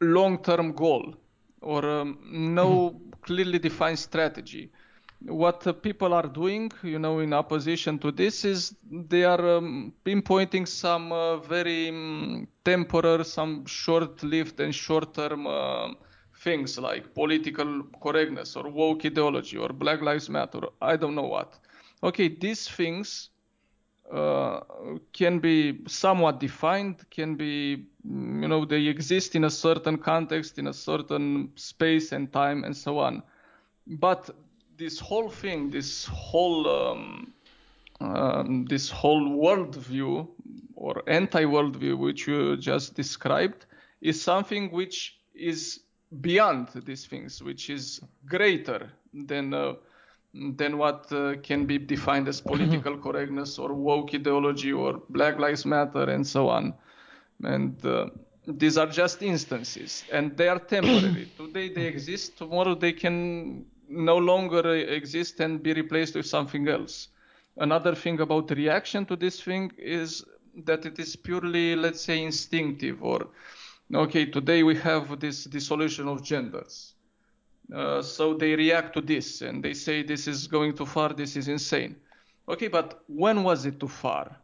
long-term 0.00 0.72
goal 0.72 1.14
or 1.60 1.84
um, 1.84 2.18
no 2.30 3.00
clearly 3.22 3.58
defined 3.58 3.98
strategy. 3.98 4.70
What 5.22 5.66
uh, 5.66 5.72
people 5.72 6.14
are 6.14 6.28
doing, 6.28 6.70
you 6.84 7.00
know, 7.00 7.18
in 7.18 7.32
opposition 7.32 7.98
to 7.98 8.12
this, 8.12 8.44
is 8.44 8.76
they 8.88 9.24
are 9.24 9.56
um, 9.56 9.92
pinpointing 10.04 10.68
some 10.68 11.10
uh, 11.10 11.38
very 11.38 11.88
um, 11.88 12.46
temporary, 12.64 13.24
some 13.24 13.66
short-lived 13.66 14.60
and 14.60 14.72
short-term 14.72 15.48
uh, 15.48 15.88
things 16.38 16.78
like 16.78 17.14
political 17.14 17.82
correctness 18.02 18.56
or 18.56 18.68
woke 18.68 19.04
ideology 19.04 19.56
or 19.56 19.68
Black 19.68 20.00
Lives 20.02 20.28
Matter. 20.28 20.60
I 20.80 20.96
don't 20.96 21.14
know 21.14 21.26
what. 21.26 21.58
Okay, 22.02 22.28
these 22.28 22.68
things 22.68 23.30
uh, 24.12 24.60
can 25.12 25.38
be 25.40 25.80
somewhat 25.86 26.40
defined, 26.40 27.04
can 27.10 27.34
be, 27.34 27.86
you 28.04 28.48
know, 28.48 28.64
they 28.64 28.86
exist 28.86 29.34
in 29.34 29.44
a 29.44 29.50
certain 29.50 29.98
context, 29.98 30.58
in 30.58 30.68
a 30.68 30.72
certain 30.72 31.50
space 31.56 32.12
and 32.12 32.32
time, 32.32 32.64
and 32.64 32.76
so 32.76 32.98
on. 32.98 33.22
But 33.86 34.30
this 34.76 35.00
whole 35.00 35.28
thing, 35.28 35.70
this 35.70 36.06
whole, 36.06 36.68
um, 36.68 37.32
um, 38.00 38.64
this 38.66 38.88
whole 38.88 39.22
worldview 39.22 40.28
or 40.76 41.02
anti-worldview 41.08 41.98
which 41.98 42.28
you 42.28 42.56
just 42.56 42.94
described 42.94 43.66
is 44.00 44.22
something 44.22 44.70
which 44.70 45.18
is 45.34 45.80
beyond 46.20 46.68
these 46.84 47.06
things, 47.06 47.42
which 47.42 47.70
is 47.70 48.00
greater 48.26 48.90
than 49.12 49.54
uh, 49.54 49.74
than 50.34 50.76
what 50.78 51.10
uh, 51.12 51.34
can 51.42 51.66
be 51.66 51.78
defined 51.78 52.28
as 52.28 52.40
political 52.40 52.96
correctness 52.98 53.58
or 53.58 53.72
woke 53.72 54.14
ideology 54.14 54.72
or 54.72 55.00
Black 55.08 55.38
Lives 55.38 55.64
Matter 55.64 56.10
and 56.10 56.26
so 56.26 56.48
on. 56.48 56.74
And 57.42 57.84
uh, 57.84 58.06
these 58.46 58.76
are 58.76 58.86
just 58.86 59.22
instances, 59.22 60.04
and 60.12 60.36
they 60.36 60.48
are 60.48 60.58
temporary. 60.58 61.30
Today 61.36 61.72
they 61.72 61.86
exist, 61.86 62.36
tomorrow 62.38 62.74
they 62.74 62.92
can 62.92 63.64
no 63.88 64.16
longer 64.16 64.74
exist 64.74 65.40
and 65.40 65.62
be 65.62 65.72
replaced 65.72 66.14
with 66.14 66.26
something 66.26 66.68
else. 66.68 67.08
Another 67.56 67.94
thing 67.94 68.20
about 68.20 68.48
the 68.48 68.54
reaction 68.54 69.04
to 69.06 69.16
this 69.16 69.40
thing 69.42 69.72
is 69.78 70.24
that 70.64 70.84
it 70.86 70.98
is 70.98 71.16
purely, 71.16 71.74
let's 71.74 72.00
say, 72.00 72.22
instinctive 72.22 73.02
or 73.02 73.28
okay, 73.94 74.26
today 74.26 74.62
we 74.62 74.76
have 74.76 75.20
this 75.20 75.44
dissolution 75.44 76.08
of 76.08 76.22
genders. 76.22 76.94
Uh, 77.74 78.00
so 78.00 78.34
they 78.34 78.56
react 78.56 78.94
to 78.94 79.00
this 79.00 79.42
and 79.42 79.62
they 79.62 79.74
say 79.74 80.02
this 80.02 80.26
is 80.26 80.46
going 80.46 80.74
too 80.74 80.86
far, 80.86 81.12
this 81.12 81.36
is 81.36 81.48
insane. 81.48 81.96
Okay, 82.48 82.68
but 82.68 83.02
when 83.08 83.42
was 83.42 83.66
it 83.66 83.78
too 83.78 83.88
far? 83.88 84.36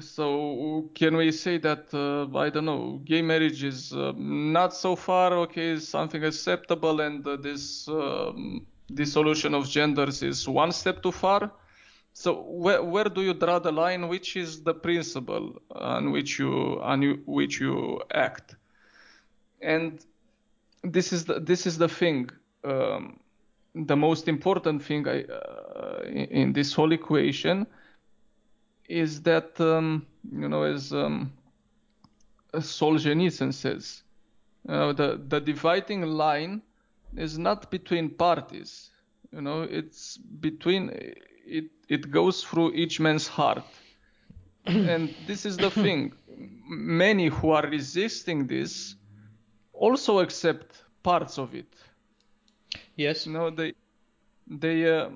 So 0.00 0.90
can 0.94 1.16
we 1.16 1.32
say 1.32 1.58
that 1.58 1.92
uh, 1.92 2.38
I 2.38 2.50
don't 2.50 2.64
know, 2.64 3.00
gay 3.04 3.22
marriage 3.22 3.64
is 3.64 3.92
uh, 3.92 4.12
not 4.16 4.74
so 4.74 4.96
far? 4.96 5.32
Okay, 5.32 5.78
something 5.78 6.22
acceptable, 6.24 7.00
and 7.00 7.26
uh, 7.26 7.36
this 7.36 7.88
um, 7.88 8.66
dissolution 8.94 9.54
of 9.54 9.68
genders 9.68 10.22
is 10.22 10.48
one 10.48 10.72
step 10.72 11.02
too 11.02 11.12
far. 11.12 11.50
So 12.14 12.42
where 12.42 12.82
where 12.82 13.04
do 13.04 13.22
you 13.22 13.34
draw 13.34 13.58
the 13.58 13.72
line? 13.72 14.08
Which 14.08 14.36
is 14.36 14.62
the 14.62 14.74
principle 14.74 15.60
on 15.70 16.12
which 16.12 16.38
you 16.38 16.80
on 16.80 17.02
you, 17.02 17.22
which 17.26 17.60
you 17.60 18.00
act? 18.14 18.56
And 19.62 20.04
this 20.82 21.12
is 21.12 21.24
the 21.24 21.40
this 21.40 21.66
is 21.66 21.78
the 21.78 21.88
thing. 21.88 22.30
Um, 22.64 23.20
the 23.74 23.96
most 23.96 24.28
important 24.28 24.82
thing 24.82 25.08
I, 25.08 25.24
uh, 25.24 26.02
in, 26.04 26.26
in 26.42 26.52
this 26.52 26.74
whole 26.74 26.92
equation 26.92 27.66
is 28.88 29.22
that 29.22 29.60
um, 29.60 30.06
you 30.30 30.48
know 30.48 30.62
as 30.64 30.92
um, 30.92 31.32
Solzhenitsyn 32.54 33.54
says, 33.54 34.02
uh, 34.68 34.92
the 34.92 35.20
the 35.28 35.40
dividing 35.40 36.02
line 36.02 36.62
is 37.16 37.38
not 37.38 37.70
between 37.70 38.10
parties. 38.10 38.90
You 39.32 39.40
know, 39.40 39.62
it's 39.62 40.18
between 40.18 40.90
it 41.46 41.70
it 41.88 42.10
goes 42.10 42.44
through 42.44 42.72
each 42.72 43.00
man's 43.00 43.26
heart, 43.26 43.64
and 44.66 45.14
this 45.26 45.46
is 45.46 45.56
the 45.56 45.70
thing. 45.70 46.12
Many 46.68 47.28
who 47.28 47.50
are 47.50 47.66
resisting 47.66 48.46
this 48.46 48.96
also 49.72 50.20
accept 50.20 50.84
parts 51.02 51.38
of 51.38 51.54
it. 51.54 51.74
Yes. 52.96 53.26
No, 53.26 53.50
they 53.50 53.74
they 54.46 54.98
uh, 54.98 55.08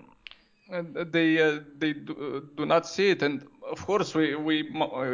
they 0.70 1.40
uh, 1.40 1.60
they 1.78 1.92
do, 1.92 2.48
do 2.56 2.66
not 2.66 2.86
see 2.86 3.10
it, 3.10 3.22
and 3.22 3.46
of 3.70 3.84
course 3.86 4.14
we 4.14 4.34
we 4.34 4.68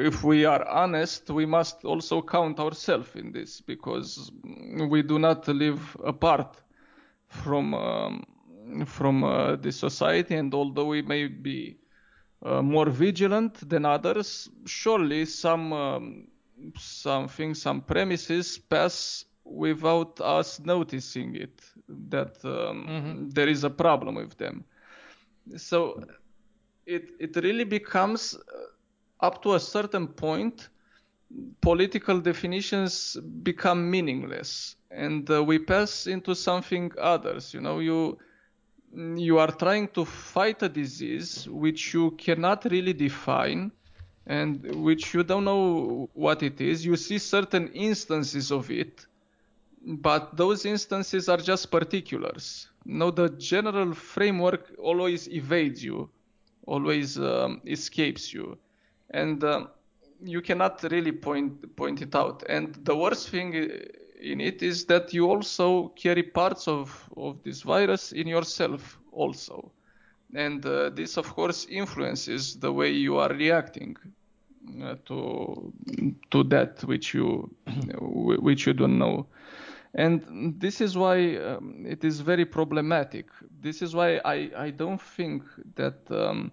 if 0.06 0.24
we 0.24 0.44
are 0.44 0.66
honest, 0.68 1.30
we 1.30 1.46
must 1.46 1.84
also 1.84 2.22
count 2.22 2.58
ourselves 2.58 3.14
in 3.16 3.32
this 3.32 3.60
because 3.60 4.30
we 4.88 5.02
do 5.02 5.18
not 5.18 5.46
live 5.48 5.96
apart 6.04 6.60
from 7.28 7.74
um, 7.74 8.24
from 8.86 9.24
uh, 9.24 9.56
the 9.56 9.72
society, 9.72 10.36
and 10.36 10.54
although 10.54 10.86
we 10.86 11.02
may 11.02 11.26
be 11.26 11.76
uh, 12.44 12.62
more 12.62 12.88
vigilant 12.88 13.68
than 13.68 13.84
others, 13.84 14.48
surely 14.66 15.24
some 15.26 15.72
um, 15.72 16.28
something, 16.78 17.54
some 17.54 17.80
premises 17.82 18.58
pass 18.58 19.24
without 19.44 20.20
us 20.20 20.60
noticing 20.60 21.34
it 21.34 21.60
that 21.88 22.36
um, 22.44 22.86
mm-hmm. 22.88 23.28
there 23.30 23.48
is 23.48 23.64
a 23.64 23.70
problem 23.70 24.14
with 24.14 24.36
them. 24.38 24.64
So 25.56 26.04
it 26.86 27.10
it 27.18 27.36
really 27.36 27.64
becomes 27.64 28.34
uh, 28.34 29.26
up 29.26 29.42
to 29.42 29.54
a 29.54 29.60
certain 29.60 30.06
point 30.08 30.68
political 31.60 32.20
definitions 32.20 33.16
become 33.42 33.90
meaningless 33.90 34.76
and 34.90 35.30
uh, 35.30 35.42
we 35.42 35.58
pass 35.58 36.06
into 36.06 36.34
something 36.34 36.92
others 36.98 37.54
you 37.54 37.60
know 37.60 37.78
you 37.78 38.18
you 39.16 39.38
are 39.38 39.50
trying 39.50 39.88
to 39.88 40.04
fight 40.04 40.62
a 40.62 40.68
disease 40.68 41.48
which 41.48 41.94
you 41.94 42.10
cannot 42.12 42.64
really 42.66 42.92
define 42.92 43.72
and 44.26 44.74
which 44.76 45.14
you 45.14 45.22
don't 45.22 45.44
know 45.44 46.10
what 46.12 46.42
it 46.42 46.60
is 46.60 46.84
you 46.84 46.96
see 46.96 47.18
certain 47.18 47.68
instances 47.68 48.50
of 48.50 48.70
it 48.70 49.06
but 49.84 50.36
those 50.36 50.64
instances 50.64 51.28
are 51.28 51.38
just 51.38 51.70
particulars 51.70 52.68
no 52.84 53.10
the 53.10 53.28
general 53.30 53.92
framework 53.92 54.72
always 54.78 55.28
evades 55.28 55.82
you 55.84 56.08
always 56.66 57.18
um, 57.18 57.60
escapes 57.66 58.32
you 58.32 58.56
and 59.10 59.42
uh, 59.44 59.66
you 60.24 60.40
cannot 60.40 60.82
really 60.84 61.12
point 61.12 61.76
point 61.76 62.02
it 62.02 62.14
out. 62.14 62.42
And 62.48 62.74
the 62.84 62.96
worst 62.96 63.28
thing 63.30 63.54
in 64.20 64.40
it 64.40 64.62
is 64.62 64.84
that 64.86 65.12
you 65.12 65.28
also 65.28 65.88
carry 65.88 66.22
parts 66.22 66.68
of 66.68 67.10
of 67.16 67.42
this 67.42 67.62
virus 67.62 68.12
in 68.12 68.28
yourself 68.28 68.98
also, 69.12 69.72
and 70.34 70.64
uh, 70.64 70.90
this 70.90 71.16
of 71.16 71.28
course 71.34 71.66
influences 71.66 72.56
the 72.58 72.72
way 72.72 72.90
you 72.90 73.16
are 73.18 73.32
reacting 73.32 73.96
uh, 74.82 74.94
to 75.06 75.72
to 76.30 76.44
that 76.44 76.82
which 76.84 77.14
you 77.14 77.50
which 78.00 78.66
you 78.66 78.72
don't 78.72 78.98
know. 78.98 79.26
And 79.94 80.54
this 80.58 80.80
is 80.80 80.96
why 80.96 81.36
um, 81.36 81.84
it 81.86 82.02
is 82.02 82.20
very 82.20 82.46
problematic. 82.46 83.26
This 83.60 83.82
is 83.82 83.94
why 83.94 84.20
I, 84.24 84.50
I 84.56 84.70
don't 84.70 85.00
think 85.00 85.42
that 85.74 85.98
um, 86.10 86.50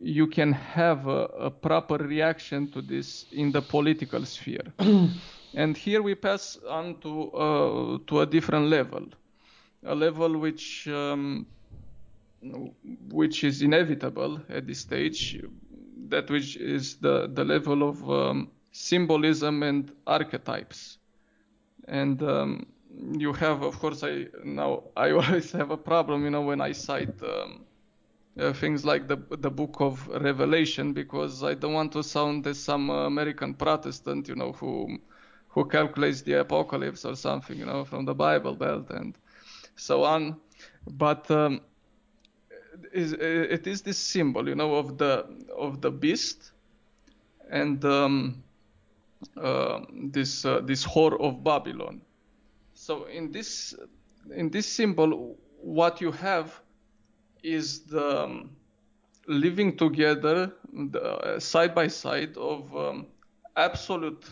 you 0.00 0.26
can 0.26 0.52
have 0.52 1.06
a, 1.08 1.24
a 1.48 1.50
proper 1.50 1.96
reaction 1.96 2.70
to 2.72 2.82
this 2.82 3.26
in 3.32 3.50
the 3.50 3.60
political 3.62 4.24
sphere. 4.24 4.72
and 5.54 5.76
here 5.76 6.02
we 6.02 6.14
pass 6.14 6.58
on 6.68 7.00
to 7.00 7.30
uh, 7.32 7.98
to 8.06 8.20
a 8.20 8.26
different 8.26 8.66
level, 8.66 9.06
a 9.84 9.94
level 9.94 10.38
which 10.38 10.86
um, 10.88 11.46
which 13.10 13.42
is 13.44 13.62
inevitable 13.62 14.40
at 14.48 14.66
this 14.66 14.80
stage, 14.80 15.40
that 16.08 16.30
which 16.30 16.56
is 16.56 16.96
the 16.96 17.28
the 17.32 17.44
level 17.44 17.88
of 17.88 18.08
um, 18.10 18.50
symbolism 18.72 19.62
and 19.62 19.92
archetypes, 20.06 20.98
and 21.88 22.22
um, 22.22 22.66
you 23.18 23.32
have, 23.32 23.62
of 23.62 23.78
course, 23.78 24.02
I 24.04 24.26
now 24.44 24.84
I 24.96 25.10
always 25.18 25.52
have 25.52 25.70
a 25.70 25.76
problem, 25.76 26.24
you 26.24 26.30
know, 26.30 26.42
when 26.42 26.60
I 26.60 26.72
cite. 26.72 27.22
Um, 27.22 27.66
uh, 28.38 28.52
things 28.52 28.84
like 28.84 29.06
the 29.08 29.16
the 29.38 29.50
book 29.50 29.76
of 29.80 30.08
Revelation 30.08 30.92
because 30.92 31.44
I 31.44 31.54
don't 31.54 31.72
want 31.72 31.92
to 31.92 32.02
sound 32.02 32.46
as 32.46 32.58
some 32.58 32.90
American 32.90 33.54
Protestant, 33.54 34.28
you 34.28 34.34
know, 34.36 34.52
who 34.52 34.98
who 35.48 35.66
calculates 35.66 36.22
the 36.22 36.40
apocalypse 36.40 37.04
or 37.04 37.14
something, 37.16 37.58
you 37.58 37.66
know, 37.66 37.84
from 37.84 38.04
the 38.06 38.14
Bible 38.14 38.54
Belt 38.56 38.90
and 38.90 39.16
so 39.76 40.04
on. 40.04 40.40
But 40.86 41.30
um, 41.30 41.60
is, 42.92 43.12
it 43.12 43.66
is 43.66 43.82
this 43.82 43.98
symbol, 43.98 44.48
you 44.48 44.54
know, 44.54 44.74
of 44.76 44.98
the 44.98 45.26
of 45.56 45.80
the 45.80 45.90
beast 45.90 46.52
and 47.50 47.84
um, 47.84 48.43
this 50.12 50.44
uh, 50.44 50.60
this 50.64 50.84
whore 50.84 51.20
of 51.20 51.42
Babylon. 51.42 52.00
So 52.74 53.04
in 53.04 53.32
this 53.32 53.74
in 54.36 54.50
this 54.50 54.66
symbol, 54.66 55.38
what 55.60 56.00
you 56.00 56.12
have 56.12 56.60
is 57.42 57.80
the 57.86 58.24
um, 58.24 58.50
living 59.26 59.76
together 59.76 60.52
the, 60.72 61.02
uh, 61.02 61.40
side 61.40 61.74
by 61.74 61.88
side 61.88 62.36
of 62.36 62.74
um, 62.76 63.06
absolute 63.56 64.24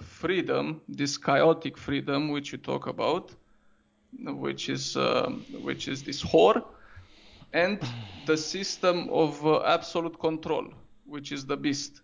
freedom, 0.00 0.80
this 0.88 1.16
chaotic 1.16 1.76
freedom 1.78 2.30
which 2.30 2.52
you 2.52 2.58
talk 2.58 2.86
about, 2.86 3.34
which 4.24 4.68
is 4.68 4.96
uh, 4.96 5.30
which 5.62 5.88
is 5.88 6.02
this 6.02 6.22
whore, 6.22 6.62
and 7.52 7.78
the 8.26 8.36
system 8.36 9.08
of 9.10 9.44
uh, 9.46 9.62
absolute 9.62 10.18
control, 10.18 10.66
which 11.06 11.32
is 11.32 11.46
the 11.46 11.56
beast. 11.56 12.02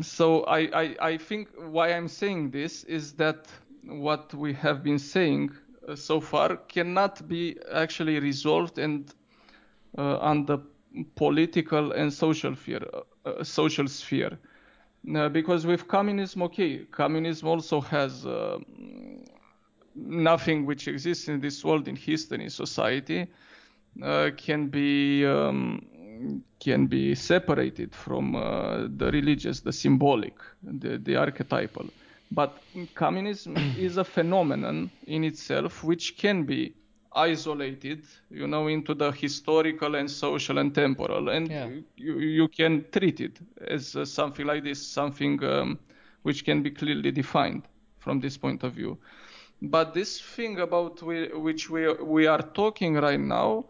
So 0.00 0.44
I, 0.44 0.58
I, 0.82 0.96
I 1.00 1.18
think 1.18 1.48
why 1.56 1.92
I'm 1.92 2.08
saying 2.08 2.50
this 2.50 2.84
is 2.84 3.12
that 3.14 3.46
what 3.84 4.32
we 4.34 4.52
have 4.54 4.82
been 4.82 4.98
saying 4.98 5.50
uh, 5.86 5.96
so 5.96 6.20
far 6.20 6.56
cannot 6.56 7.26
be 7.28 7.58
actually 7.72 8.18
resolved 8.20 8.78
and 8.78 9.12
uh, 9.98 10.18
on 10.18 10.46
the 10.46 10.58
political 11.16 11.92
and 11.92 12.12
social 12.12 12.54
sphere, 12.54 12.82
uh, 13.24 13.44
social 13.44 13.88
sphere. 13.88 14.38
because 15.32 15.66
with 15.66 15.88
communism, 15.88 16.42
okay, 16.42 16.86
communism 16.90 17.48
also 17.48 17.80
has 17.80 18.24
nothing 19.94 20.64
which 20.66 20.88
exists 20.88 21.28
in 21.28 21.40
this 21.40 21.64
world 21.64 21.88
in 21.88 21.96
history 21.96 22.44
in 22.44 22.50
society 22.50 23.26
uh, 24.02 24.30
can 24.36 24.68
be 24.68 25.26
um, 25.26 25.84
can 26.60 26.86
be 26.86 27.14
separated 27.14 27.94
from 27.94 28.36
uh, 28.36 28.86
the 28.96 29.10
religious, 29.12 29.60
the 29.60 29.72
symbolic, 29.72 30.34
the, 30.62 30.98
the 30.98 31.16
archetypal. 31.16 31.86
But 32.30 32.58
communism 32.94 33.56
is 33.78 33.96
a 33.96 34.04
phenomenon 34.04 34.90
in 35.06 35.24
itself 35.24 35.84
which 35.84 36.16
can 36.16 36.44
be 36.44 36.74
isolated, 37.14 38.04
you 38.30 38.46
know, 38.46 38.68
into 38.68 38.94
the 38.94 39.12
historical 39.12 39.94
and 39.96 40.10
social 40.10 40.58
and 40.58 40.74
temporal, 40.74 41.28
and 41.28 41.50
yeah. 41.50 41.68
you, 41.96 42.18
you 42.18 42.48
can 42.48 42.84
treat 42.90 43.20
it 43.20 43.38
as 43.66 43.96
uh, 43.96 44.04
something 44.04 44.46
like 44.46 44.64
this, 44.64 44.84
something 44.84 45.42
um, 45.44 45.78
which 46.22 46.44
can 46.44 46.62
be 46.62 46.70
clearly 46.70 47.10
defined 47.10 47.62
from 47.98 48.20
this 48.20 48.36
point 48.36 48.62
of 48.62 48.72
view. 48.72 48.98
But 49.60 49.94
this 49.94 50.20
thing 50.20 50.60
about 50.60 51.02
we, 51.02 51.28
which 51.28 51.70
we 51.70 51.92
we 51.92 52.26
are 52.26 52.42
talking 52.42 52.94
right 52.94 53.20
now 53.20 53.66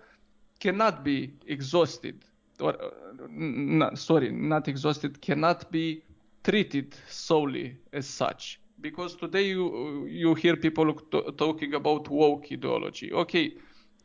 cannot 0.59 1.05
be 1.05 1.35
exhausted, 1.47 2.25
or 2.63 2.75
uh, 2.81 3.97
sorry, 3.97 4.31
not 4.31 4.69
exhausted, 4.69 5.21
cannot 5.21 5.71
be 5.71 6.03
treated 6.45 6.95
solely 7.09 7.77
as 7.93 8.07
such 8.07 8.63
because 8.83 9.15
today 9.15 9.47
you 9.55 10.07
you 10.07 10.35
hear 10.35 10.57
people 10.57 10.93
talking 11.37 11.75
about 11.75 12.09
woke 12.09 12.47
ideology. 12.53 13.13
Okay, 13.13 13.55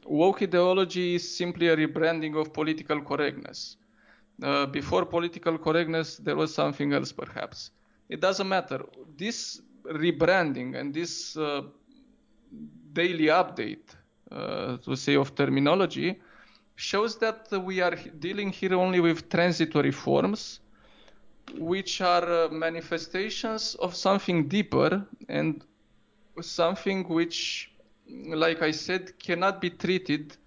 woke 0.06 0.44
ideology 0.44 1.16
is 1.16 1.38
simply 1.38 1.68
a 1.68 1.76
rebranding 1.76 2.40
of 2.40 2.54
political 2.54 3.02
correctness. 3.02 3.78
Uh, 4.42 4.68
before 4.68 5.06
political 5.06 5.58
correctness, 5.58 6.18
there 6.18 6.36
was 6.36 6.54
something 6.54 6.94
else, 6.94 7.12
perhaps. 7.12 7.72
It 8.08 8.22
doesn't 8.22 8.48
matter. 8.48 8.86
This 9.18 9.62
rebranding 9.84 10.76
and 10.80 10.94
this 10.94 11.36
uh, 11.36 11.64
daily 12.94 13.28
update, 13.42 13.96
uh, 14.32 14.78
to 14.78 14.96
say, 14.96 15.16
of 15.16 15.34
terminology, 15.34 16.20
shows 16.78 17.18
that 17.18 17.52
we 17.66 17.82
are 17.82 17.96
dealing 18.20 18.52
here 18.52 18.76
only 18.76 19.00
with 19.02 19.30
transitory 19.30 19.92
forms 19.92 20.62
which 21.58 22.02
are 22.02 22.46
uh, 22.46 22.50
manifestations 22.50 23.76
of 23.76 23.96
something 23.96 24.48
deeper 24.48 25.06
and 25.28 25.64
something 26.42 27.04
which, 27.08 27.72
like 28.30 28.62
I 28.62 28.72
said, 28.72 29.18
cannot 29.20 29.60
be 29.60 29.72
treated 29.72 30.38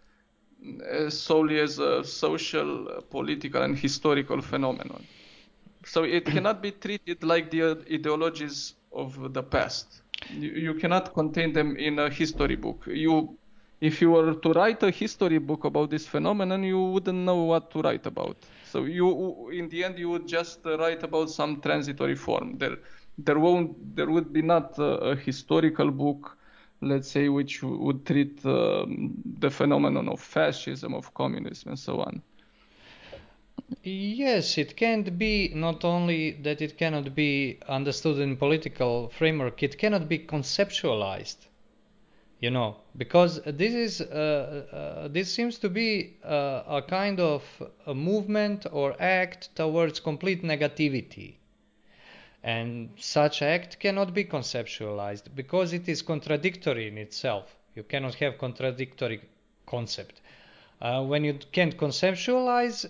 uh, 0.93 1.11
solely 1.11 1.59
as 1.59 1.79
a 1.79 2.05
social, 2.05 2.89
uh, 2.89 3.01
political, 3.01 3.63
and 3.63 3.77
historical 3.77 4.41
phenomenon. 4.41 5.05
So 5.85 6.05
it 6.05 6.27
cannot 6.35 6.63
be 6.63 6.73
treated 6.73 7.25
like 7.25 7.51
the 7.51 7.85
ideologies 7.93 8.75
of 8.93 9.33
the 9.33 9.43
past. 9.43 10.03
You, 10.29 10.51
you 10.51 10.75
cannot 10.75 11.13
contain 11.15 11.53
them 11.53 11.77
in 11.77 11.99
a 11.99 12.11
history 12.11 12.57
book. 12.57 12.85
You 12.87 13.37
if 13.81 14.03
you 14.03 14.11
were 14.11 14.35
to 14.35 14.53
write 14.53 14.83
a 14.83 14.91
history 14.91 15.39
book 15.39 15.65
about 15.65 15.91
this 15.91 16.07
phenomenon, 16.07 16.63
you 16.63 16.79
wouldn't 16.79 17.19
know 17.19 17.45
what 17.45 17.71
to 17.71 17.81
write 17.81 18.07
about. 18.07 18.37
So 18.65 18.85
you, 18.85 19.51
in 19.51 19.69
the 19.71 19.85
end, 19.85 19.99
you 19.99 20.11
would 20.11 20.29
just 20.29 20.61
write 20.65 21.03
about 21.03 21.31
some 21.31 21.61
transitory 21.61 22.15
form. 22.15 22.59
There, 22.59 22.77
there 23.17 23.39
won't, 23.39 23.97
there 23.97 24.11
would 24.11 24.33
be 24.33 24.43
not 24.43 24.79
a, 24.79 25.13
a 25.13 25.17
historical 25.17 25.91
book, 25.91 26.37
let's 26.83 27.11
say, 27.11 27.29
which 27.29 27.63
would 27.63 28.05
treat 28.05 28.45
um, 28.45 29.15
the 29.39 29.51
phenomenon 29.51 30.09
of 30.09 30.21
fascism, 30.21 30.95
of 30.95 31.13
communism, 31.15 31.71
and 31.71 31.79
so 31.79 32.01
on. 32.01 32.23
Yes, 33.83 34.59
it 34.59 34.77
can't 34.77 35.17
be 35.17 35.53
not 35.55 35.85
only 35.85 36.33
that 36.43 36.61
it 36.61 36.77
cannot 36.77 37.15
be 37.15 37.59
understood 37.69 38.19
in 38.19 38.37
political 38.37 39.09
framework, 39.09 39.63
it 39.63 39.79
cannot 39.79 40.09
be 40.09 40.19
conceptualized 40.19 41.50
you 42.41 42.51
know 42.51 42.77
because 42.97 43.41
this 43.45 43.75
is 43.75 44.01
uh, 44.01 44.05
uh, 44.73 45.09
this 45.09 45.33
seems 45.33 45.59
to 45.59 45.69
be 45.69 46.17
uh, 46.25 46.63
a 46.67 46.83
kind 46.89 47.21
of 47.21 47.43
a 47.87 47.95
movement 47.95 48.67
or 48.73 48.97
act 49.01 49.55
towards 49.55 50.01
complete 50.01 50.43
negativity. 50.43 51.37
And 52.43 52.91
such 52.97 53.43
act 53.43 53.79
cannot 53.79 54.15
be 54.15 54.25
conceptualized 54.25 55.35
because 55.35 55.75
it 55.75 55.87
is 55.91 56.01
contradictory 56.01 56.89
in 56.89 56.97
itself. 56.97 57.55
You 57.75 57.83
cannot 57.83 58.15
have 58.15 58.39
contradictory 58.39 59.21
concept. 59.67 60.23
Uh, 60.81 61.05
when 61.05 61.23
you 61.23 61.39
can't 61.53 61.77
conceptualize 61.77 62.87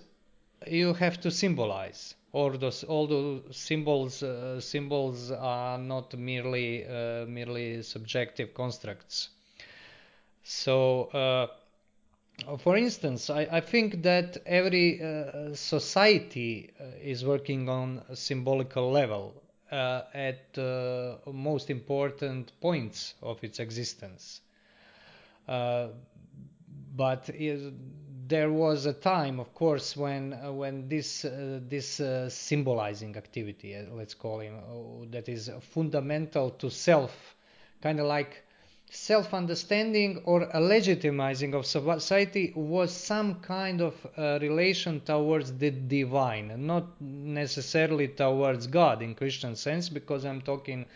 you 0.67 0.95
have 0.95 1.21
to 1.21 1.31
symbolize. 1.31 2.15
Or 2.33 2.57
those 2.57 2.85
all 2.85 3.09
the 3.09 3.43
symbols 3.53 4.23
uh, 4.23 4.61
symbols 4.61 5.33
are 5.33 5.79
not 5.79 6.17
merely 6.17 6.87
uh, 6.87 7.27
merely 7.27 7.83
subjective 7.83 8.55
constructs 8.55 9.31
so, 10.51 11.05
uh, 11.05 11.47
for 12.59 12.77
instance, 12.77 13.31
I, 13.31 13.47
I, 13.53 13.61
think 13.61 14.03
that 14.03 14.37
every 14.45 15.01
uh, 15.01 15.55
society 15.55 16.73
uh, 16.81 16.87
is 17.01 17.25
working 17.25 17.69
on 17.69 18.03
a 18.09 18.17
symbolical 18.17 18.91
level 18.91 19.41
uh, 19.71 20.03
at 20.13 20.59
uh, 20.59 21.19
most 21.33 21.71
important 21.71 22.51
points 22.61 23.15
of 23.23 23.45
its 23.45 23.61
existence. 23.61 24.41
Uh, 25.47 25.89
but 26.97 27.31
there 28.27 28.51
was 28.51 28.87
a 28.87 28.93
time, 28.93 29.39
of 29.39 29.55
course, 29.55 29.97
when 29.97 30.33
when 30.57 30.89
this 30.89 31.23
this 31.23 32.01
symbolizing 32.29 33.17
activity, 33.17 33.77
let's 33.93 34.15
call 34.15 34.41
it, 34.41 34.53
that 35.13 35.29
is 35.29 35.49
fundamental 35.61 36.51
to 36.51 36.69
self, 36.71 37.37
kind 37.81 38.01
of 38.01 38.07
like 38.07 38.45
self-understanding 38.91 40.21
or 40.25 40.43
a 40.43 40.61
legitimizing 40.61 41.55
of 41.55 41.65
society 41.65 42.53
was 42.57 42.93
some 42.93 43.37
kind 43.37 43.81
of 43.81 43.95
uh, 44.17 44.39
relation 44.43 45.01
towards 45.01 45.57
the 45.59 45.71
divine, 45.71 46.67
not 46.67 47.01
necessarily 47.01 48.09
towards 48.09 48.67
God 48.67 49.01
in 49.01 49.15
Christian 49.15 49.55
sense, 49.55 49.89
because 49.89 50.25
I'm 50.25 50.43
talking 50.43 50.87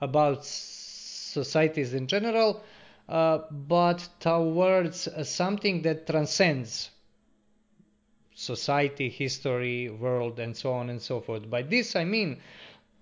about 0.00 0.44
societies 0.44 1.92
in 1.92 2.06
general, 2.06 2.64
uh, 3.08 3.40
but 3.50 4.08
towards 4.18 5.06
uh, 5.08 5.22
something 5.22 5.82
that 5.82 6.06
transcends 6.06 6.90
society, 8.34 9.10
history, 9.10 9.90
world, 9.90 10.40
and 10.40 10.56
so 10.56 10.72
on 10.72 10.88
and 10.88 11.02
so 11.02 11.20
forth. 11.20 11.48
By 11.50 11.62
this 11.62 11.96
I 11.96 12.04
mean 12.04 12.40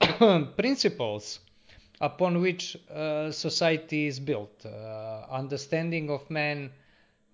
principles 0.56 1.39
upon 2.01 2.40
which 2.40 2.77
uh, 2.90 3.31
society 3.31 4.06
is 4.06 4.18
built. 4.18 4.64
Uh, 4.64 5.27
understanding 5.31 6.09
of 6.10 6.28
man, 6.31 6.70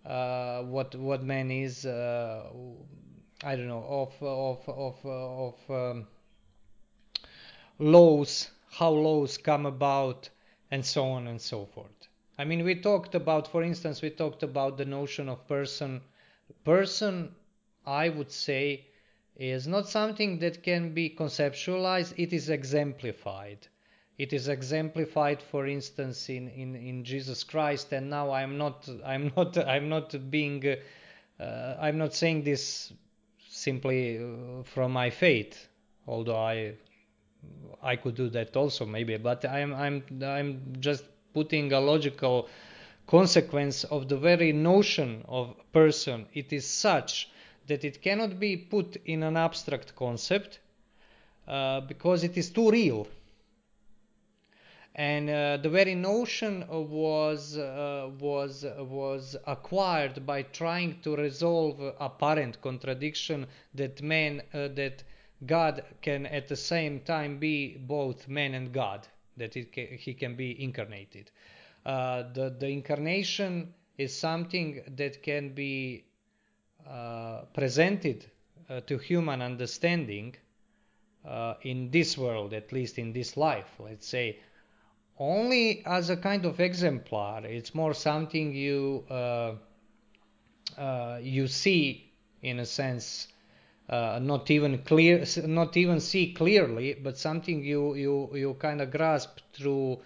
uh, 0.04 0.62
what 0.62 0.94
what 0.96 1.22
man 1.22 1.50
is, 1.50 1.86
I 1.86 2.42
don't 3.42 3.68
know, 3.68 3.84
of 3.84 4.22
of 4.22 4.68
of 4.68 5.06
of 5.06 5.70
um, 5.70 6.06
laws, 7.78 8.50
how 8.70 8.90
laws 8.90 9.38
come 9.38 9.66
about, 9.66 10.28
and 10.70 10.84
so 10.84 11.04
on 11.04 11.26
and 11.28 11.40
so 11.40 11.66
forth. 11.66 12.08
I 12.38 12.44
mean, 12.44 12.64
we 12.64 12.74
talked 12.74 13.14
about, 13.14 13.48
for 13.48 13.62
instance, 13.62 14.02
we 14.02 14.10
talked 14.10 14.42
about 14.42 14.76
the 14.76 14.84
notion 14.84 15.28
of 15.28 15.46
person. 15.46 16.02
Person, 16.64 17.34
I 17.86 18.08
would 18.08 18.30
say, 18.30 18.86
is 19.36 19.66
not 19.66 19.88
something 19.88 20.38
that 20.40 20.62
can 20.62 20.92
be 20.92 21.10
conceptualized. 21.10 22.14
It 22.16 22.32
is 22.32 22.50
exemplified 22.50 23.68
it 24.18 24.32
is 24.32 24.48
exemplified 24.48 25.42
for 25.42 25.66
instance 25.66 26.28
in, 26.28 26.48
in, 26.48 26.74
in 26.76 27.04
jesus 27.04 27.44
christ. 27.44 27.92
And 27.92 28.10
now 28.10 28.30
i'm 28.30 28.58
not 28.58 28.88
i'm 29.04 29.32
not 29.36 29.58
i'm 29.74 29.88
not 29.88 30.14
being 30.30 30.76
uh, 31.40 31.76
i'm 31.80 31.98
not 31.98 32.14
saying 32.14 32.44
this 32.44 32.92
simply 33.48 34.18
uh, 34.18 34.62
from 34.64 34.92
my 34.92 35.10
faith 35.10 35.68
although 36.06 36.36
i 36.38 36.74
i 37.82 37.96
could 37.96 38.14
do 38.14 38.28
that 38.30 38.56
also 38.56 38.84
maybe 38.84 39.16
but 39.16 39.44
i'm 39.44 39.74
i'm 39.74 40.02
i'm 40.22 40.60
just 40.80 41.04
putting 41.32 41.72
a 41.72 41.80
logical 41.80 42.48
consequence 43.06 43.84
of 43.84 44.08
the 44.08 44.16
very 44.16 44.52
notion 44.52 45.22
of 45.28 45.54
person. 45.72 46.26
It 46.34 46.52
is 46.52 46.66
such 46.66 47.30
that 47.66 47.84
it 47.84 48.02
cannot 48.02 48.40
be 48.40 48.56
put 48.56 48.96
in 49.04 49.22
an 49.22 49.36
abstract 49.36 49.94
concept 49.94 50.60
uh, 51.46 51.80
because 51.82 52.24
it 52.24 52.36
is 52.36 52.50
too 52.50 52.70
real 52.70 53.06
and 54.98 55.28
uh, 55.28 55.58
the 55.58 55.68
very 55.68 55.94
notion 55.94 56.64
was 56.70 57.58
uh, 57.58 58.08
was 58.18 58.64
was 58.78 59.36
acquired 59.46 60.24
by 60.24 60.40
trying 60.40 60.98
to 61.02 61.14
resolve 61.16 61.78
apparent 62.00 62.62
contradiction 62.62 63.46
that 63.74 64.00
man 64.00 64.42
uh, 64.54 64.68
that 64.68 65.02
God 65.44 65.84
can 66.00 66.24
at 66.24 66.48
the 66.48 66.56
same 66.56 67.00
time 67.00 67.38
be 67.38 67.76
both 67.76 68.26
man 68.26 68.54
and 68.54 68.72
God 68.72 69.06
that 69.36 69.52
ca- 69.52 69.96
he 69.98 70.14
can 70.14 70.34
be 70.34 70.62
incarnated. 70.64 71.30
Uh, 71.84 72.22
the 72.32 72.56
the 72.58 72.68
incarnation 72.68 73.74
is 73.98 74.18
something 74.18 74.80
that 74.96 75.22
can 75.22 75.52
be 75.52 76.04
uh, 76.88 77.42
presented 77.52 78.24
uh, 78.70 78.80
to 78.80 78.96
human 78.96 79.42
understanding 79.42 80.34
in 81.62 81.90
this 81.90 82.16
world, 82.16 82.54
at 82.54 82.72
least 82.72 82.98
in 82.98 83.12
this 83.12 83.36
life. 83.36 83.74
Let's 83.80 84.06
say 84.06 84.38
only 85.18 85.84
as 85.86 86.10
a 86.10 86.16
kind 86.16 86.44
of 86.44 86.60
exemplar. 86.60 87.44
It's 87.44 87.74
more 87.74 87.94
something 87.94 88.54
you 88.54 89.04
uh, 89.10 89.54
uh, 90.78 91.18
you 91.22 91.46
see 91.46 92.10
in 92.42 92.60
a 92.60 92.66
sense, 92.66 93.28
uh, 93.88 94.18
not 94.22 94.50
even 94.50 94.78
clear, 94.78 95.24
not 95.44 95.76
even 95.76 96.00
see 96.00 96.32
clearly, 96.32 96.94
but 96.94 97.18
something 97.18 97.64
you 97.64 97.94
you 97.94 98.30
you 98.34 98.54
kind 98.54 98.80
of 98.80 98.90
grasp 98.90 99.40
through 99.52 100.00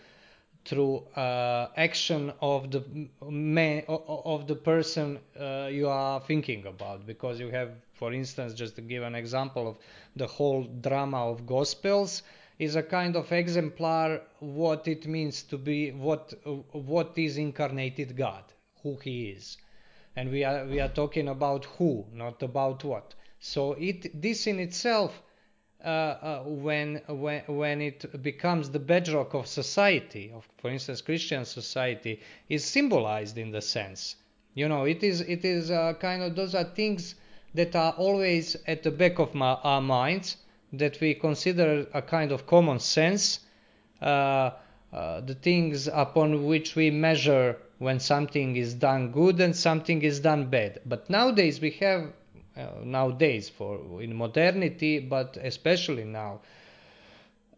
through 0.64 0.98
uh, 1.16 1.68
action 1.76 2.32
of 2.42 2.70
the 2.70 2.84
man 3.28 3.82
of 3.88 4.46
the 4.46 4.54
person 4.54 5.18
uh, 5.40 5.68
you 5.70 5.88
are 5.88 6.20
thinking 6.20 6.66
about 6.66 7.06
because 7.06 7.40
you 7.40 7.48
have 7.48 7.70
for 7.94 8.12
instance 8.12 8.52
just 8.52 8.76
to 8.76 8.82
give 8.82 9.02
an 9.02 9.14
example 9.14 9.66
of 9.66 9.76
the 10.16 10.26
whole 10.26 10.64
drama 10.64 11.30
of 11.30 11.46
gospels 11.46 12.22
is 12.60 12.76
a 12.76 12.82
kind 12.82 13.16
of 13.16 13.32
exemplar 13.32 14.20
what 14.40 14.86
it 14.86 15.06
means 15.06 15.42
to 15.42 15.56
be 15.56 15.90
what 15.92 16.34
what 16.72 17.16
is 17.16 17.38
incarnated 17.38 18.14
God, 18.14 18.44
who 18.82 18.98
He 19.02 19.30
is, 19.30 19.56
and 20.14 20.30
we 20.30 20.44
are 20.44 20.66
we 20.66 20.78
are 20.78 20.90
talking 20.90 21.28
about 21.28 21.64
who, 21.76 22.04
not 22.12 22.42
about 22.42 22.84
what. 22.84 23.14
So 23.38 23.72
it 23.72 24.20
this 24.20 24.46
in 24.46 24.60
itself, 24.60 25.22
uh, 25.82 25.88
uh, 25.88 26.42
when 26.44 27.00
when 27.08 27.42
when 27.46 27.80
it 27.80 28.22
becomes 28.22 28.68
the 28.68 28.78
bedrock 28.78 29.32
of 29.32 29.46
society, 29.46 30.30
of 30.30 30.46
for 30.58 30.70
instance 30.70 31.00
Christian 31.00 31.46
society, 31.46 32.20
is 32.50 32.62
symbolized 32.62 33.38
in 33.38 33.52
the 33.52 33.62
sense. 33.62 34.16
You 34.52 34.68
know, 34.68 34.84
it 34.84 35.02
is 35.02 35.22
it 35.22 35.46
is 35.46 35.70
uh, 35.70 35.94
kind 35.94 36.22
of 36.22 36.36
those 36.36 36.54
are 36.54 36.64
things 36.64 37.14
that 37.54 37.74
are 37.74 37.92
always 37.92 38.54
at 38.66 38.82
the 38.82 38.90
back 38.90 39.18
of 39.18 39.34
my, 39.34 39.54
our 39.64 39.80
minds 39.80 40.36
that 40.72 41.00
we 41.00 41.14
consider 41.14 41.86
a 41.92 42.02
kind 42.02 42.32
of 42.32 42.46
common 42.46 42.78
sense, 42.78 43.40
uh, 44.00 44.50
uh, 44.92 45.20
the 45.20 45.34
things 45.34 45.88
upon 45.88 46.46
which 46.46 46.74
we 46.74 46.90
measure 46.90 47.56
when 47.78 47.98
something 47.98 48.56
is 48.56 48.74
done 48.74 49.10
good 49.10 49.40
and 49.40 49.54
something 49.54 50.02
is 50.02 50.20
done 50.20 50.50
bad. 50.50 50.80
But 50.84 51.08
nowadays 51.08 51.60
we 51.60 51.70
have, 51.80 52.12
uh, 52.56 52.66
nowadays 52.84 53.48
for 53.48 54.02
in 54.02 54.16
modernity, 54.16 54.98
but 54.98 55.36
especially 55.40 56.04
now, 56.04 56.40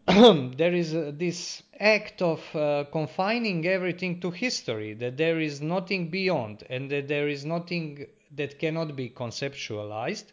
there 0.06 0.74
is 0.74 0.94
uh, 0.94 1.12
this 1.14 1.62
act 1.78 2.22
of 2.22 2.40
uh, 2.56 2.84
confining 2.90 3.66
everything 3.66 4.20
to 4.20 4.30
history, 4.30 4.94
that 4.94 5.16
there 5.16 5.40
is 5.40 5.60
nothing 5.60 6.08
beyond, 6.08 6.64
and 6.68 6.90
that 6.90 7.08
there 7.08 7.28
is 7.28 7.44
nothing 7.44 8.06
that 8.34 8.58
cannot 8.58 8.96
be 8.96 9.08
conceptualized, 9.08 10.24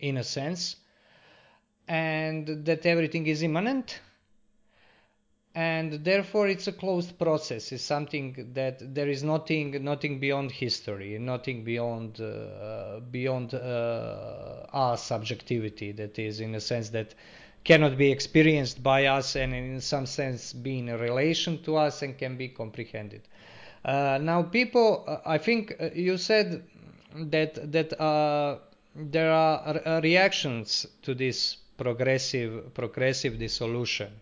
in 0.00 0.16
a 0.16 0.24
sense, 0.24 0.76
and 1.88 2.64
that 2.64 2.84
everything 2.86 3.26
is 3.26 3.42
immanent. 3.42 4.00
And 5.54 6.04
therefore 6.04 6.48
it's 6.48 6.66
a 6.66 6.72
closed 6.72 7.18
process. 7.18 7.72
It's 7.72 7.82
something 7.82 8.50
that 8.52 8.94
there 8.94 9.08
is 9.08 9.22
nothing 9.22 9.82
nothing 9.82 10.18
beyond 10.20 10.52
history 10.52 11.18
nothing 11.18 11.64
beyond 11.64 12.20
uh, 12.20 13.00
beyond 13.10 13.54
uh, 13.54 14.66
our 14.72 14.98
subjectivity 14.98 15.92
that 15.92 16.18
is 16.18 16.40
in 16.40 16.54
a 16.54 16.60
sense 16.60 16.90
that 16.90 17.14
cannot 17.64 17.96
be 17.96 18.12
experienced 18.12 18.82
by 18.82 19.06
us 19.06 19.34
and 19.34 19.54
in 19.54 19.80
some 19.80 20.04
sense 20.04 20.52
be 20.52 20.78
in 20.78 20.90
a 20.90 20.98
relation 20.98 21.62
to 21.62 21.76
us 21.76 22.02
and 22.02 22.18
can 22.18 22.36
be 22.36 22.48
comprehended. 22.48 23.22
Uh, 23.82 24.18
now 24.20 24.42
people 24.42 25.04
uh, 25.06 25.18
i 25.24 25.38
think 25.38 25.74
uh, 25.80 25.88
you 25.94 26.18
said 26.18 26.64
that 27.14 27.72
that 27.72 27.98
uh, 28.00 28.58
there 28.94 29.30
are 29.30 30.00
reactions 30.02 30.86
to 31.02 31.14
this 31.14 31.56
progressive 31.76 32.72
progressive 32.74 33.38
dissolution. 33.38 34.12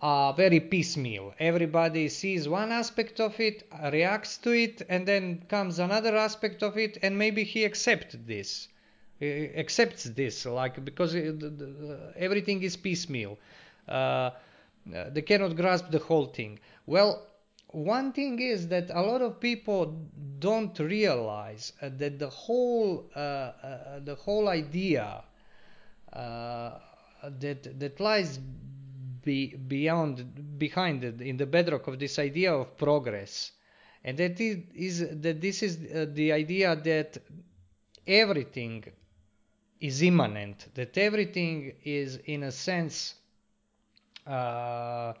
are 0.00 0.32
very 0.32 0.60
piecemeal. 0.60 1.34
Everybody 1.38 2.08
sees 2.08 2.48
one 2.48 2.72
aspect 2.72 3.20
of 3.20 3.38
it, 3.38 3.68
reacts 3.92 4.38
to 4.38 4.50
it, 4.50 4.82
and 4.88 5.06
then 5.06 5.44
comes 5.48 5.78
another 5.78 6.16
aspect 6.16 6.62
of 6.62 6.78
it, 6.78 6.98
and 7.02 7.18
maybe 7.18 7.44
he 7.44 7.64
accepts 7.64 8.16
this, 8.26 8.68
uh, 9.20 9.24
accepts 9.24 10.04
this, 10.04 10.46
like 10.46 10.82
because 10.84 11.14
everything 12.16 12.62
is 12.62 12.76
piecemeal. 12.76 13.38
Uh, 13.86 14.30
they 14.86 15.22
cannot 15.22 15.54
grasp 15.56 15.90
the 15.90 15.98
whole 15.98 16.26
thing. 16.26 16.58
Well, 16.86 17.26
one 17.72 18.12
thing 18.12 18.40
is 18.40 18.68
that 18.68 18.90
a 18.90 19.02
lot 19.02 19.22
of 19.22 19.38
people 19.40 19.94
don't 20.38 20.78
realize 20.78 21.72
uh, 21.82 21.90
that 21.98 22.18
the 22.18 22.28
whole 22.28 23.10
uh, 23.14 23.18
uh, 23.18 24.00
the 24.00 24.14
whole 24.14 24.48
idea 24.48 25.04
uh, 25.04 25.22
that 26.12 27.78
that 27.78 28.00
lies 28.00 28.38
be, 29.22 29.54
beyond 29.54 30.58
behind 30.58 31.04
it, 31.04 31.20
in 31.20 31.36
the 31.36 31.46
bedrock 31.46 31.86
of 31.86 31.98
this 31.98 32.18
idea 32.18 32.52
of 32.54 32.76
progress. 32.76 33.52
And 34.02 34.16
that 34.18 34.40
is, 34.40 34.58
is 34.74 35.20
that 35.20 35.40
this 35.40 35.62
is 35.62 35.76
uh, 35.76 36.06
the 36.10 36.32
idea 36.32 36.74
that 36.74 37.18
everything 38.06 38.84
is 39.80 40.02
immanent 40.02 40.68
that 40.74 40.96
everything 40.98 41.72
is 41.84 42.16
in 42.26 42.42
a 42.42 42.52
sense 42.52 43.14
uh, 44.26 45.12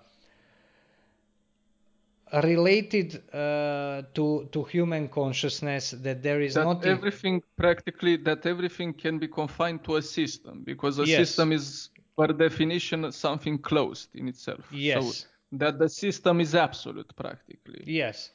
related 2.32 3.22
uh, 3.34 4.02
to 4.14 4.48
to 4.52 4.64
human 4.64 5.08
consciousness 5.08 5.90
that 5.90 6.22
there 6.22 6.40
is 6.40 6.58
that 6.58 6.70
not 6.70 6.84
everything 6.84 7.42
practically 7.56 8.16
that 8.16 8.46
everything 8.46 8.92
can 8.92 9.18
be 9.18 9.28
confined 9.28 9.84
to 9.84 9.96
a 9.96 10.02
system 10.02 10.62
because 10.64 10.98
a 10.98 11.06
Yes. 11.06 11.06
system 11.06 11.52
is 11.52 11.90
per 12.16 12.28
definition 12.28 13.10
something 13.12 13.58
closed 13.58 14.14
in 14.14 14.28
itself 14.28 14.66
Yes. 14.70 14.86
so 14.86 15.16
that 15.52 15.78
the 15.78 15.88
system 15.88 16.40
is 16.40 16.54
absolute 16.54 17.14
practically 17.16 17.86
yes 17.86 18.30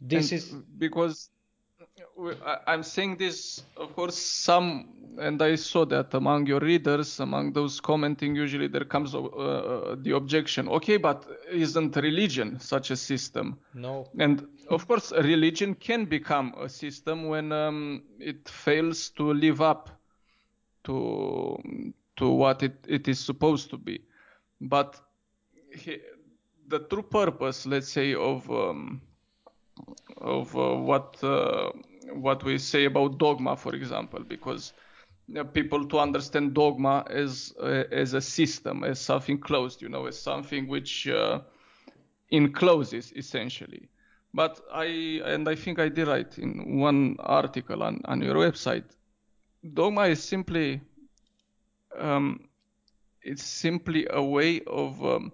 this 0.00 0.32
And 0.32 0.32
is 0.32 0.56
because 0.78 1.30
I'm 2.66 2.82
saying 2.82 3.16
this, 3.16 3.62
of 3.76 3.94
course, 3.94 4.16
some, 4.16 4.88
and 5.18 5.40
I 5.42 5.54
saw 5.56 5.84
that 5.86 6.14
among 6.14 6.46
your 6.46 6.60
readers, 6.60 7.20
among 7.20 7.52
those 7.52 7.80
commenting, 7.80 8.34
usually 8.34 8.68
there 8.68 8.84
comes 8.84 9.14
uh, 9.14 9.18
uh, 9.18 9.96
the 9.98 10.14
objection. 10.14 10.68
Okay, 10.68 10.96
but 10.96 11.26
isn't 11.50 11.96
religion 11.96 12.58
such 12.60 12.90
a 12.90 12.96
system? 12.96 13.58
no 13.74 14.06
And 14.18 14.46
of 14.68 14.86
course, 14.86 15.12
religion 15.12 15.74
can 15.74 16.04
become 16.04 16.54
a 16.58 16.68
system 16.68 17.26
when 17.26 17.52
um, 17.52 18.02
it 18.18 18.48
fails 18.48 19.10
to 19.10 19.32
live 19.32 19.60
up 19.60 19.90
to 20.84 21.56
to 22.16 22.28
what 22.28 22.62
it, 22.62 22.84
it 22.86 23.08
is 23.08 23.18
supposed 23.18 23.70
to 23.70 23.78
be. 23.78 24.00
But 24.60 25.00
he, 25.74 25.98
the 26.68 26.80
true 26.80 27.02
purpose, 27.02 27.66
let's 27.66 27.90
say, 27.90 28.14
of 28.14 28.48
um, 28.50 29.00
of 30.18 30.54
uh, 30.56 30.74
what 30.74 31.22
uh, 31.22 31.70
what 32.12 32.44
we 32.44 32.58
say 32.58 32.84
about 32.84 33.18
dogma, 33.18 33.56
for 33.56 33.74
example, 33.74 34.20
because 34.20 34.72
uh, 35.36 35.44
people 35.44 35.86
to 35.88 35.98
understand 35.98 36.54
dogma 36.54 37.04
as 37.08 37.52
uh, 37.60 37.84
as 37.92 38.14
a 38.14 38.20
system, 38.20 38.84
as 38.84 39.00
something 39.00 39.38
closed, 39.38 39.82
you 39.82 39.88
know, 39.88 40.06
as 40.06 40.18
something 40.20 40.66
which 40.68 41.08
uh, 41.08 41.40
encloses 42.30 43.12
essentially. 43.12 43.88
But 44.32 44.60
I 44.72 45.20
and 45.24 45.48
I 45.48 45.54
think 45.54 45.78
I 45.78 45.88
did 45.88 46.06
write 46.08 46.38
in 46.38 46.78
one 46.78 47.16
article 47.18 47.82
on 47.82 48.00
on 48.04 48.22
your 48.22 48.36
website, 48.36 48.84
dogma 49.74 50.02
is 50.06 50.22
simply 50.22 50.80
um, 51.98 52.48
it's 53.22 53.42
simply 53.42 54.06
a 54.10 54.22
way 54.22 54.60
of 54.66 55.04
um, 55.04 55.32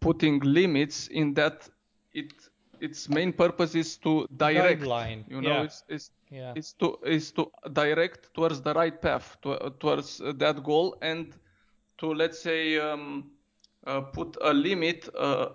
putting 0.00 0.40
limits 0.40 1.08
in 1.08 1.34
that 1.34 1.68
it 2.12 2.32
its 2.84 3.08
main 3.08 3.32
purpose 3.32 3.74
is 3.74 3.96
to 3.98 4.26
direct 4.36 4.82
Guideline, 4.82 5.24
you 5.28 5.40
know 5.40 5.56
yeah. 5.58 5.62
it's, 5.62 5.82
it's 5.88 6.10
yeah. 6.30 6.52
is 6.54 6.72
to 6.74 6.98
is 7.04 7.32
to 7.32 7.50
direct 7.72 8.32
towards 8.34 8.60
the 8.60 8.74
right 8.74 9.00
path 9.00 9.36
to, 9.42 9.72
towards 9.80 10.20
uh, 10.20 10.32
that 10.36 10.62
goal 10.62 10.96
and 11.00 11.34
to 11.98 12.06
let's 12.14 12.40
say 12.42 12.78
um, 12.78 13.30
uh, 13.86 14.00
put 14.00 14.36
a 14.40 14.52
limit 14.52 15.08
uh, 15.18 15.48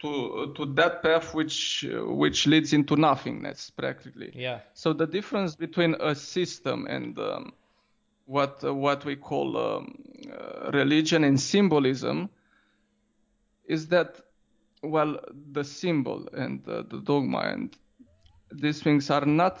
to 0.00 0.52
to 0.56 0.66
that 0.74 1.02
path 1.02 1.34
which 1.34 1.84
uh, 1.84 2.04
which 2.22 2.46
leads 2.46 2.72
into 2.72 2.96
nothingness 2.96 3.70
practically. 3.70 4.32
Yeah. 4.34 4.60
So 4.74 4.92
the 4.92 5.06
difference 5.06 5.56
between 5.56 5.94
a 6.00 6.14
system 6.14 6.86
and 6.86 7.18
um, 7.18 7.52
what 8.26 8.62
uh, 8.64 8.74
what 8.74 9.04
we 9.04 9.16
call 9.16 9.56
um, 9.56 9.98
uh, 10.30 10.70
religion 10.72 11.24
and 11.24 11.38
symbolism 11.40 12.30
is 13.66 13.88
that 13.88 14.20
well 14.82 15.18
the 15.52 15.64
symbol 15.64 16.28
and 16.32 16.66
uh, 16.68 16.82
the 16.88 17.00
dogma 17.00 17.38
and 17.40 17.76
these 18.52 18.82
things 18.82 19.10
are 19.10 19.26
not 19.26 19.60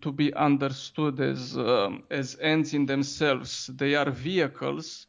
to 0.00 0.12
be 0.12 0.32
understood 0.34 1.20
as 1.20 1.56
um, 1.56 2.04
as 2.10 2.36
ends 2.40 2.74
in 2.74 2.86
themselves. 2.86 3.70
They 3.74 3.94
are 3.94 4.10
vehicles 4.10 5.06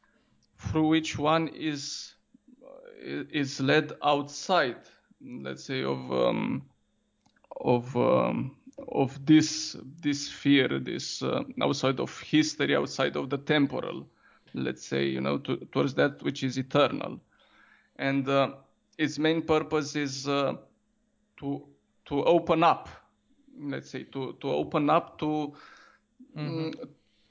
through 0.57 0.87
which 0.87 1.17
one 1.17 1.47
is 1.49 2.15
uh, 2.63 3.23
is 3.31 3.59
led 3.59 3.93
outside 4.03 4.77
let's 5.21 5.63
say 5.63 5.83
of 5.83 6.11
um, 6.11 6.63
of 7.61 7.95
um, 7.95 8.55
of 8.89 9.25
this 9.25 9.75
this 10.01 10.27
sphere 10.27 10.79
this 10.79 11.21
uh, 11.23 11.43
outside 11.61 11.99
of 11.99 12.19
history 12.21 12.75
outside 12.75 13.15
of 13.15 13.29
the 13.29 13.37
temporal 13.37 14.07
let's 14.53 14.85
say 14.85 15.05
you 15.05 15.21
know 15.21 15.37
to, 15.37 15.57
towards 15.71 15.93
that 15.95 16.21
which 16.23 16.43
is 16.43 16.57
eternal. 16.57 17.19
And 17.97 18.27
uh, 18.29 18.51
its 18.97 19.19
main 19.19 19.41
purpose 19.41 19.95
is 19.95 20.27
uh, 20.27 20.55
to 21.37 21.63
to 22.05 22.23
open 22.23 22.63
up 22.63 22.89
let's 23.59 23.89
say 23.89 24.03
to 24.03 24.33
to 24.41 24.49
open 24.49 24.89
up 24.89 25.17
to 25.19 25.53
mm, 26.35 26.73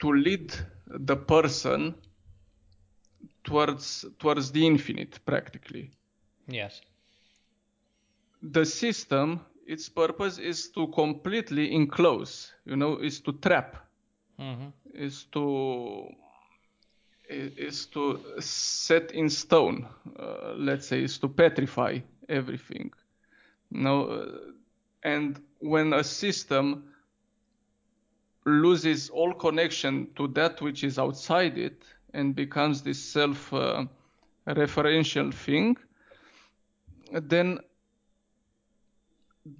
to 0.00 0.12
lead 0.12 0.52
the 0.86 1.16
person 1.16 1.94
towards 3.44 4.04
towards 4.18 4.52
the 4.52 4.66
infinite 4.66 5.18
practically. 5.24 5.90
Yes. 6.48 6.80
The 8.42 8.64
system 8.64 9.40
its 9.66 9.88
purpose 9.88 10.38
is 10.38 10.70
to 10.70 10.88
completely 10.88 11.74
enclose 11.74 12.52
you 12.64 12.76
know 12.76 12.98
is 12.98 13.20
to 13.20 13.32
trap. 13.32 13.76
Hmm 14.38 14.68
is 14.96 15.24
to 15.32 16.08
is 17.28 17.86
to 17.86 18.20
set 18.40 19.12
in 19.12 19.28
stone 19.28 19.86
uh, 20.18 20.54
let's 20.56 20.86
say 20.86 21.02
is 21.02 21.18
to 21.18 21.28
petrify 21.28 21.98
everything. 22.28 22.92
No 23.70 24.04
uh, 24.04 24.38
and 25.02 25.40
when 25.60 25.92
a 25.92 26.04
system 26.04 26.84
loses 28.44 29.10
all 29.10 29.32
connection 29.32 30.08
to 30.14 30.28
that 30.28 30.60
which 30.60 30.84
is 30.84 30.98
outside 30.98 31.58
it 31.58 31.82
and 32.14 32.34
becomes 32.34 32.82
this 32.82 33.02
self 33.02 33.52
uh, 33.52 33.84
referential 34.46 35.32
thing 35.34 35.76
then 37.12 37.58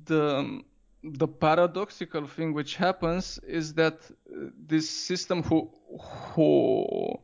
the 0.05 0.63
the 1.03 1.29
paradoxical 1.29 2.27
thing 2.27 2.53
which 2.53 2.77
happens 2.77 3.39
is 3.47 3.75
that 3.75 3.95
uh, 3.95 4.49
this 4.67 4.89
system 4.91 5.43
who 5.43 5.71
who 6.35 7.19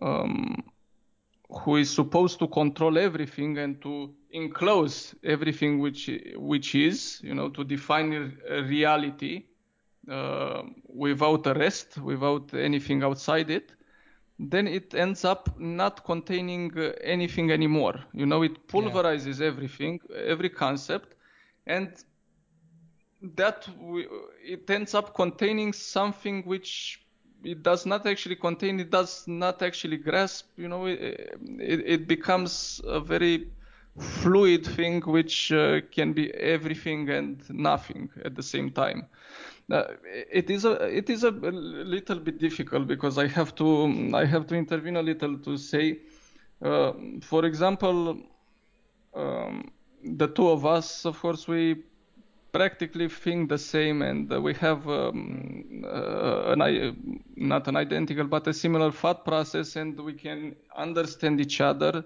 um, 0.00 0.62
who 1.50 1.76
is 1.76 1.90
supposed 1.90 2.38
to 2.38 2.46
control 2.48 2.98
everything 2.98 3.58
and 3.58 3.80
to 3.82 4.14
enclose 4.30 5.14
everything 5.24 5.78
which 5.80 6.10
which 6.36 6.74
is 6.74 7.20
you 7.22 7.34
know 7.34 7.48
to 7.50 7.64
define 7.64 8.36
reality 8.68 9.44
uh, 10.10 10.62
without 10.88 11.46
a 11.46 11.54
rest 11.54 11.98
without 11.98 12.54
anything 12.54 13.02
outside 13.02 13.50
it 13.50 13.72
then 14.38 14.66
it 14.66 14.94
ends 14.94 15.24
up 15.24 15.58
not 15.58 16.04
containing 16.04 16.72
uh, 16.78 16.92
anything 17.02 17.50
anymore. 17.50 17.94
You 18.12 18.26
know 18.26 18.42
it 18.42 18.66
pulverizes 18.68 19.40
everything 19.40 20.00
every 20.14 20.48
concept 20.48 21.14
and 21.66 21.92
that 23.36 23.68
we, 23.78 24.06
it 24.42 24.68
ends 24.70 24.94
up 24.94 25.14
containing 25.14 25.72
something 25.72 26.42
which 26.44 27.00
it 27.44 27.62
does 27.62 27.86
not 27.86 28.06
actually 28.06 28.36
contain 28.36 28.80
it 28.80 28.90
does 28.90 29.26
not 29.26 29.62
actually 29.62 29.96
grasp 29.96 30.46
you 30.56 30.68
know 30.68 30.86
it, 30.86 31.00
it, 31.58 31.80
it 31.86 32.08
becomes 32.08 32.80
a 32.84 33.00
very 33.00 33.48
fluid 33.98 34.64
thing 34.64 35.00
which 35.02 35.52
uh, 35.52 35.80
can 35.90 36.12
be 36.12 36.32
everything 36.34 37.08
and 37.10 37.42
nothing 37.50 38.08
at 38.24 38.34
the 38.34 38.42
same 38.42 38.70
time. 38.70 39.06
Uh, 39.70 39.84
it 40.32 40.50
is 40.50 40.64
a 40.64 40.72
it 40.84 41.08
is 41.10 41.22
a 41.22 41.30
little 41.30 42.18
bit 42.18 42.38
difficult 42.38 42.88
because 42.88 43.18
I 43.18 43.28
have 43.28 43.54
to 43.56 43.66
I 44.14 44.24
have 44.24 44.46
to 44.48 44.56
intervene 44.56 44.96
a 44.96 45.02
little 45.02 45.38
to 45.38 45.56
say 45.56 46.00
uh, 46.62 46.92
for 47.22 47.44
example 47.44 48.18
um, 49.14 49.70
the 50.04 50.26
two 50.28 50.48
of 50.48 50.66
us 50.66 51.04
of 51.04 51.20
course 51.20 51.46
we 51.46 51.84
practically 52.52 53.08
think 53.08 53.48
the 53.48 53.58
same 53.58 54.02
and 54.02 54.28
we 54.42 54.54
have 54.54 54.88
um, 54.88 55.84
uh, 55.84 56.52
an, 56.52 57.22
not 57.36 57.68
an 57.68 57.76
identical 57.76 58.24
but 58.24 58.46
a 58.46 58.52
similar 58.52 58.90
thought 58.90 59.24
process 59.24 59.76
and 59.76 59.98
we 60.00 60.12
can 60.12 60.56
understand 60.76 61.40
each 61.40 61.60
other 61.60 62.04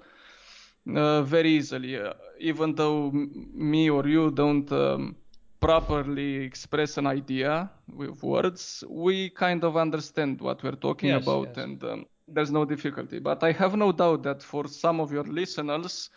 uh, 0.94 1.22
very 1.22 1.50
easily. 1.50 1.96
Uh, 1.98 2.12
even 2.38 2.74
though 2.74 3.10
me 3.10 3.90
or 3.90 4.06
you 4.06 4.30
don't 4.30 4.70
um, 4.72 5.16
properly 5.60 6.36
express 6.36 6.98
an 6.98 7.06
idea 7.06 7.70
with 7.94 8.22
words, 8.22 8.84
we 8.88 9.30
kind 9.30 9.64
of 9.64 9.76
understand 9.76 10.40
what 10.40 10.62
we're 10.62 10.72
talking 10.72 11.10
yes, 11.10 11.22
about, 11.22 11.48
yes. 11.48 11.56
and 11.64 11.84
um, 11.84 12.06
there's 12.28 12.50
no 12.50 12.64
difficulty. 12.64 13.18
But 13.18 13.42
I 13.42 13.52
have 13.52 13.76
no 13.76 13.92
doubt 13.92 14.22
that 14.24 14.42
for 14.42 14.68
some 14.68 15.00
of 15.00 15.12
your 15.12 15.24
listeners 15.24 16.10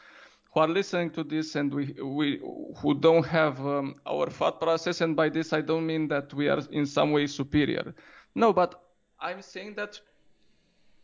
who 0.58 0.62
are 0.62 0.68
listening 0.68 1.12
to 1.12 1.24
this 1.24 1.56
and 1.56 1.72
we, 1.72 1.94
we 2.02 2.40
who 2.78 2.96
don't 2.96 3.28
have 3.28 3.60
um, 3.60 3.96
our 4.08 4.28
thought 4.28 4.60
process, 4.60 5.02
and 5.02 5.16
by 5.16 5.30
this 5.30 5.54
I 5.54 5.62
don't 5.62 5.86
mean 5.86 6.08
that 6.08 6.34
we 6.34 6.50
are 6.50 6.62
in 6.72 6.88
some 6.88 7.12
way 7.12 7.28
superior. 7.28 7.94
No, 8.34 8.54
but 8.54 8.82
I'm 9.20 9.44
saying 9.44 9.76
that 9.76 10.00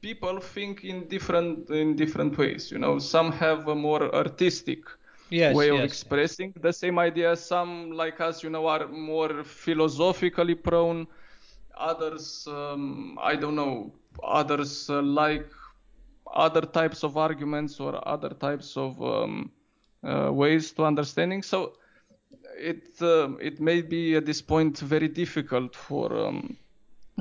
people 0.01 0.39
think 0.39 0.84
in 0.84 1.07
different 1.07 1.69
in 1.69 1.95
different 1.95 2.35
ways. 2.35 2.71
You 2.71 2.80
know, 2.80 2.97
some 2.97 3.31
have 3.34 3.67
a 3.67 3.75
more 3.75 4.03
artistic 4.15 4.80
yes, 5.30 5.55
way 5.55 5.69
of 5.69 5.77
yes, 5.77 5.85
expressing 5.85 6.51
yes. 6.55 6.63
the 6.63 6.73
same 6.73 6.97
idea. 6.97 7.35
Some, 7.35 7.91
like 7.91 8.19
us, 8.21 8.41
you 8.43 8.49
know, 8.49 8.65
are 8.65 8.88
more 8.88 9.43
philosophically 9.43 10.55
prone. 10.55 11.05
Others, 11.77 12.47
um, 12.47 13.19
I 13.21 13.35
don't 13.35 13.55
know. 13.55 13.93
Others 14.23 14.89
uh, 14.89 15.03
like 15.03 15.47
other 16.34 16.61
types 16.61 17.03
of 17.03 17.18
arguments 17.18 17.80
or 17.80 18.05
other 18.07 18.30
types 18.30 18.76
of 18.77 19.01
um, 19.01 19.51
uh, 20.03 20.31
ways 20.31 20.72
to 20.73 20.84
understanding. 20.84 21.43
So 21.43 21.73
it 22.57 23.01
uh, 23.01 23.35
it 23.38 23.60
may 23.60 23.81
be 23.81 24.15
at 24.15 24.26
this 24.26 24.41
point 24.41 24.80
very 24.80 25.07
difficult 25.07 25.76
for 25.76 26.27
um, 26.27 26.57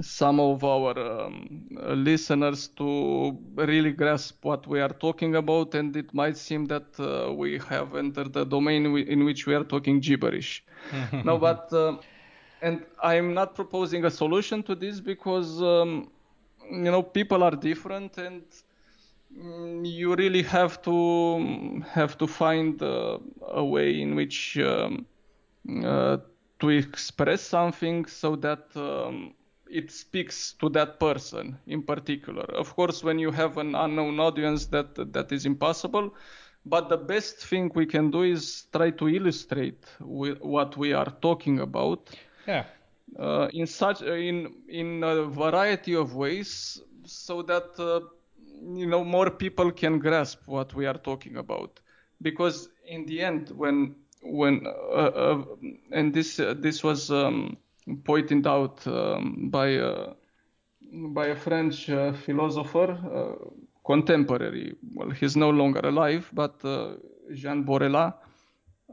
some 0.00 0.40
of 0.40 0.64
our 0.64 0.98
um, 0.98 1.68
listeners 1.80 2.68
to 2.68 3.38
really 3.54 3.92
grasp 3.92 4.44
what 4.44 4.66
we 4.66 4.80
are 4.80 4.88
talking 4.88 5.36
about, 5.36 5.74
and 5.74 5.96
it 5.96 6.14
might 6.14 6.36
seem 6.36 6.64
that 6.66 6.88
uh, 6.98 7.32
we 7.32 7.58
have 7.68 7.94
entered 7.94 8.32
the 8.32 8.44
domain 8.44 8.86
in 8.96 9.24
which 9.24 9.46
we 9.46 9.54
are 9.54 9.64
talking 9.64 10.00
gibberish. 10.00 10.64
no, 11.24 11.38
but 11.38 11.72
uh, 11.72 11.96
and 12.62 12.84
I'm 13.02 13.34
not 13.34 13.54
proposing 13.54 14.04
a 14.04 14.10
solution 14.10 14.62
to 14.64 14.74
this 14.74 15.00
because 15.00 15.60
um, 15.60 16.10
you 16.70 16.90
know 16.90 17.02
people 17.02 17.42
are 17.42 17.56
different 17.56 18.16
and 18.18 18.42
you 19.34 20.14
really 20.14 20.42
have 20.42 20.82
to 20.82 21.82
have 21.90 22.18
to 22.18 22.26
find 22.26 22.82
uh, 22.82 23.18
a 23.48 23.64
way 23.64 24.00
in 24.00 24.14
which 24.14 24.58
um, 24.58 25.06
uh, 25.84 26.18
to 26.60 26.68
express 26.68 27.40
something 27.42 28.04
so 28.06 28.36
that 28.36 28.66
um, 28.76 29.34
it 29.70 29.90
speaks 29.90 30.52
to 30.60 30.68
that 30.70 31.00
person 31.00 31.58
in 31.66 31.82
particular. 31.82 32.44
Of 32.44 32.74
course, 32.76 33.02
when 33.02 33.18
you 33.18 33.30
have 33.30 33.56
an 33.58 33.74
unknown 33.74 34.20
audience, 34.20 34.66
that 34.66 34.94
that 35.12 35.32
is 35.32 35.46
impossible. 35.46 36.14
But 36.64 36.88
the 36.88 36.96
best 36.96 37.38
thing 37.38 37.72
we 37.74 37.86
can 37.86 38.10
do 38.10 38.22
is 38.22 38.66
try 38.72 38.90
to 38.90 39.08
illustrate 39.08 39.84
what 39.98 40.76
we 40.76 40.92
are 40.92 41.10
talking 41.20 41.60
about. 41.60 42.10
Yeah. 42.46 42.64
Uh, 43.18 43.48
in 43.52 43.66
such 43.66 44.02
in 44.02 44.54
in 44.68 45.02
a 45.02 45.24
variety 45.24 45.94
of 45.94 46.14
ways, 46.14 46.80
so 47.04 47.42
that 47.42 47.78
uh, 47.78 48.00
you 48.74 48.86
know 48.86 49.04
more 49.04 49.30
people 49.30 49.70
can 49.72 49.98
grasp 49.98 50.40
what 50.46 50.74
we 50.74 50.86
are 50.86 50.98
talking 50.98 51.36
about. 51.36 51.80
Because 52.20 52.68
in 52.86 53.06
the 53.06 53.20
end, 53.20 53.50
when 53.50 53.96
when 54.22 54.66
uh, 54.66 55.12
uh 55.24 55.44
and 55.90 56.14
this 56.14 56.36
this 56.36 56.84
was. 56.84 57.10
Um, 57.10 57.56
pointed 58.04 58.46
out 58.46 58.86
um, 58.86 59.48
by 59.50 59.68
a, 59.68 60.08
by 60.90 61.28
a 61.28 61.36
French 61.36 61.90
uh, 61.90 62.12
philosopher, 62.12 62.92
uh, 62.92 63.48
contemporary. 63.84 64.74
Well, 64.94 65.10
he's 65.10 65.36
no 65.36 65.50
longer 65.50 65.80
alive, 65.80 66.30
but 66.32 66.64
uh, 66.64 66.94
Jean 67.32 67.64
Borella. 67.64 68.14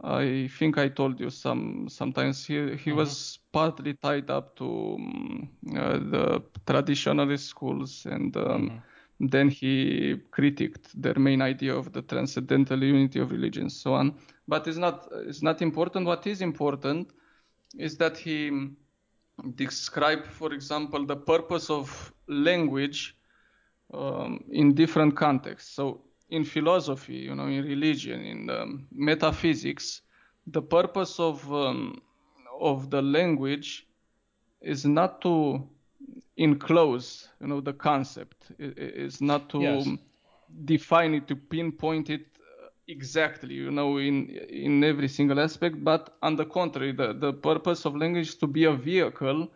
I 0.02 0.50
think 0.58 0.78
I 0.78 0.88
told 0.88 1.20
you 1.20 1.30
some 1.30 1.90
sometimes 1.90 2.46
he 2.46 2.54
he 2.54 2.60
mm-hmm. 2.62 2.96
was 2.96 3.40
partly 3.52 3.96
tied 3.96 4.30
up 4.30 4.56
to 4.56 4.96
um, 4.96 5.50
the 5.64 6.42
traditionalist 6.66 7.48
schools 7.48 8.06
and. 8.06 8.36
Um, 8.38 8.44
mm-hmm 8.46 8.78
then 9.20 9.50
he 9.50 10.16
critiqued 10.32 10.92
their 10.94 11.16
main 11.20 11.42
idea 11.42 11.76
of 11.76 11.92
the 11.92 12.02
transcendental 12.02 12.82
unity 12.82 13.20
of 13.20 13.32
religions, 13.32 13.80
so 13.82 13.94
on. 13.94 14.16
But 14.48 14.68
it's 14.68 14.78
not 14.78 15.08
it's 15.12 15.44
not 15.44 15.62
important. 15.62 16.06
What 16.06 16.26
is 16.26 16.42
important 16.42 17.12
is 17.78 17.98
that 17.98 18.18
he 18.18 18.70
described, 19.56 20.26
for 20.26 20.54
example, 20.54 21.06
the 21.06 21.16
purpose 21.16 21.70
of 21.70 22.14
language 22.28 23.16
um, 23.94 24.44
in 24.52 24.74
different 24.74 25.16
contexts. 25.16 25.76
So, 25.76 26.02
in 26.30 26.46
philosophy, 26.46 27.16
you 27.16 27.36
know, 27.36 27.48
in 27.48 27.64
religion, 27.64 28.22
in 28.22 28.50
um, 28.50 28.88
metaphysics, 28.92 30.02
the 30.48 30.62
purpose 30.62 31.20
of 31.20 31.52
um, 31.52 32.02
of 32.60 32.90
the 32.90 33.02
language 33.02 33.88
is 34.62 34.86
not 34.86 35.22
to 35.22 35.68
enclose, 36.40 37.28
you 37.42 37.48
know, 37.48 37.62
the 37.62 37.74
concept. 37.74 38.52
is 38.58 39.22
not 39.22 39.50
to 39.50 39.60
yes. 39.62 39.88
define 40.66 41.14
it, 41.14 41.28
to 41.28 41.36
pinpoint 41.36 42.10
it 42.10 42.26
exactly, 42.88 43.54
you 43.54 43.72
know, 43.72 43.98
in 43.98 44.30
in 44.50 44.84
every 44.84 45.08
single 45.08 45.40
aspect. 45.40 45.84
But 45.84 46.18
on 46.22 46.36
the 46.36 46.46
contrary, 46.46 46.92
the, 46.92 47.14
the 47.14 47.34
purpose 47.34 47.86
of 47.86 47.96
language 47.96 48.30
is 48.30 48.36
to 48.36 48.48
be 48.48 48.64
a 48.66 48.74
vehicle 48.74 49.50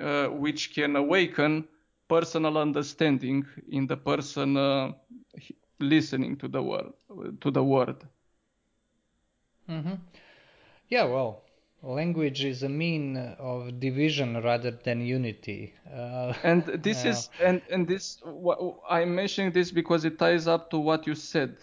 uh, 0.00 0.26
which 0.28 0.74
can 0.74 0.96
awaken 0.96 1.68
personal 2.08 2.58
understanding 2.58 3.46
in 3.68 3.86
the 3.86 3.96
person 3.96 4.56
uh, 4.56 4.92
listening 5.80 6.36
to 6.36 6.48
the 6.48 6.62
word 6.62 6.92
to 7.40 7.50
the 7.50 7.62
word. 7.62 7.96
Mm-hmm. 9.68 9.94
Yeah, 10.88 11.04
well, 11.04 11.43
language 11.84 12.44
is 12.44 12.62
a 12.62 12.68
mean 12.68 13.16
of 13.38 13.78
division 13.80 14.40
rather 14.42 14.70
than 14.70 15.00
unity. 15.00 15.74
Uh, 15.92 16.32
and 16.42 16.64
this 16.82 17.04
is 17.04 17.30
and 17.42 17.62
and 17.70 17.86
this 17.86 18.22
I'm 18.88 19.14
mentioning 19.14 19.52
this 19.52 19.70
because 19.70 20.04
it 20.04 20.18
ties 20.18 20.46
up 20.46 20.70
to 20.70 20.78
what 20.78 21.06
you 21.06 21.14
said 21.14 21.56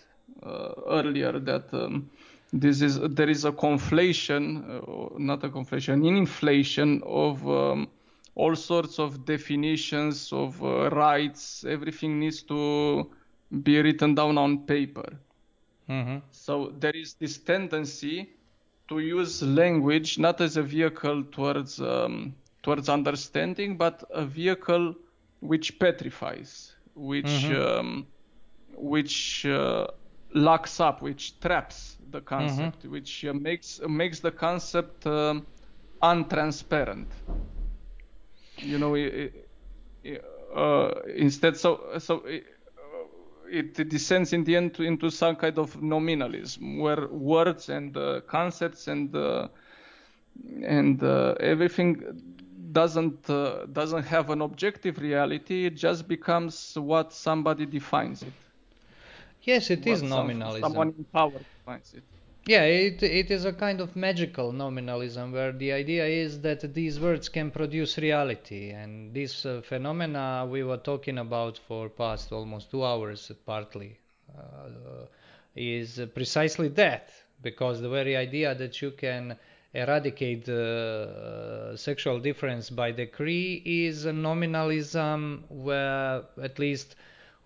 uh, 0.43 0.73
earlier 0.87 1.39
that 1.39 1.73
um, 1.73 2.09
this 2.53 2.81
is 2.81 2.99
there 2.99 3.29
is 3.29 3.45
a 3.45 3.51
conflation, 3.51 4.43
uh, 4.69 5.17
not 5.17 5.43
a 5.43 5.49
conflation, 5.49 5.93
an 5.93 6.17
inflation 6.17 7.01
of 7.05 7.47
um, 7.47 7.87
all 8.35 8.55
sorts 8.55 8.99
of 8.99 9.25
definitions 9.25 10.31
of 10.33 10.61
uh, 10.63 10.89
rights. 10.89 11.65
Everything 11.67 12.19
needs 12.19 12.43
to 12.43 13.09
be 13.63 13.81
written 13.81 14.15
down 14.15 14.37
on 14.37 14.65
paper. 14.65 15.17
Mm-hmm. 15.89 16.17
So 16.31 16.73
there 16.79 16.95
is 16.95 17.15
this 17.15 17.37
tendency 17.37 18.29
to 18.91 18.99
use 18.99 19.41
language 19.41 20.19
not 20.19 20.41
as 20.41 20.57
a 20.57 20.61
vehicle 20.61 21.23
towards 21.31 21.79
um, 21.79 22.35
towards 22.61 22.89
understanding, 22.89 23.77
but 23.77 24.03
a 24.11 24.25
vehicle 24.25 24.93
which 25.39 25.79
petrifies, 25.79 26.75
which 26.93 27.25
mm-hmm. 27.25 27.79
um, 27.79 28.07
which 28.75 29.45
uh, 29.45 29.87
locks 30.33 30.81
up, 30.81 31.01
which 31.01 31.39
traps 31.39 31.95
the 32.11 32.19
concept, 32.19 32.79
mm-hmm. 32.79 32.91
which 32.91 33.23
uh, 33.23 33.33
makes 33.33 33.79
makes 33.87 34.19
the 34.19 34.31
concept 34.31 35.07
um, 35.07 35.47
untransparent. 36.03 37.07
You 38.57 38.77
know, 38.77 38.95
it, 38.95 39.47
it, 40.03 40.25
uh, 40.53 40.91
instead, 41.15 41.55
so 41.55 41.97
so 41.97 42.15
it, 42.25 42.43
it, 43.51 43.89
descends 43.89 44.33
in 44.33 44.43
the 44.43 44.55
end 44.55 44.73
to, 44.75 44.83
into 44.83 45.09
some 45.09 45.35
kind 45.35 45.57
of 45.59 45.81
nominalism, 45.81 46.77
where 46.79 47.07
words 47.07 47.69
and 47.69 47.95
uh, 47.97 48.21
concepts 48.27 48.87
and 48.87 49.15
uh, 49.15 49.47
and 50.63 51.03
everything 51.39 52.01
doesn't 52.71 53.27
doesn't 53.73 54.03
have 54.03 54.29
an 54.29 54.41
objective 54.41 54.99
reality. 54.99 55.65
It 55.65 55.75
just 55.75 56.07
becomes 56.07 56.77
what 56.77 57.13
somebody 57.13 57.65
defines 57.65 58.23
it. 58.23 58.33
Yes, 59.43 59.69
it 59.71 59.85
is 59.87 60.01
nominalism. 60.03 60.61
Someone 60.61 60.93
in 60.97 61.05
power 61.05 61.41
finds 61.65 61.93
it. 61.93 62.03
Yeah, 62.45 62.63
it, 62.65 63.01
it 63.03 63.31
is 63.31 63.45
a 63.45 63.53
kind 63.53 63.81
of 63.81 63.95
magical 63.95 64.51
nominalism 64.51 65.31
where 65.31 65.51
the 65.51 65.71
idea 65.71 66.05
is 66.05 66.41
that 66.41 66.73
these 66.73 66.99
words 66.99 67.29
can 67.29 67.49
produce 67.51 67.97
reality. 67.97 68.69
And 68.71 69.11
this 69.13 69.43
uh, 69.45 69.61
phenomena 69.61 70.47
we 70.49 70.63
were 70.63 70.77
talking 70.77 71.17
about 71.17 71.57
for 71.67 71.89
past 71.89 72.31
almost 72.31 72.69
two 72.69 72.83
hours, 72.85 73.31
partly, 73.45 73.97
uh, 74.37 75.05
is 75.55 75.99
precisely 76.13 76.67
that. 76.69 77.11
Because 77.41 77.81
the 77.81 77.89
very 77.89 78.15
idea 78.15 78.53
that 78.53 78.81
you 78.81 78.91
can 78.91 79.35
eradicate 79.73 80.47
uh, 80.47 81.75
sexual 81.75 82.19
difference 82.19 82.69
by 82.69 82.91
decree 82.91 83.61
is 83.65 84.05
a 84.05 84.13
nominalism 84.13 85.43
where 85.49 86.23
at 86.41 86.59
least 86.59 86.95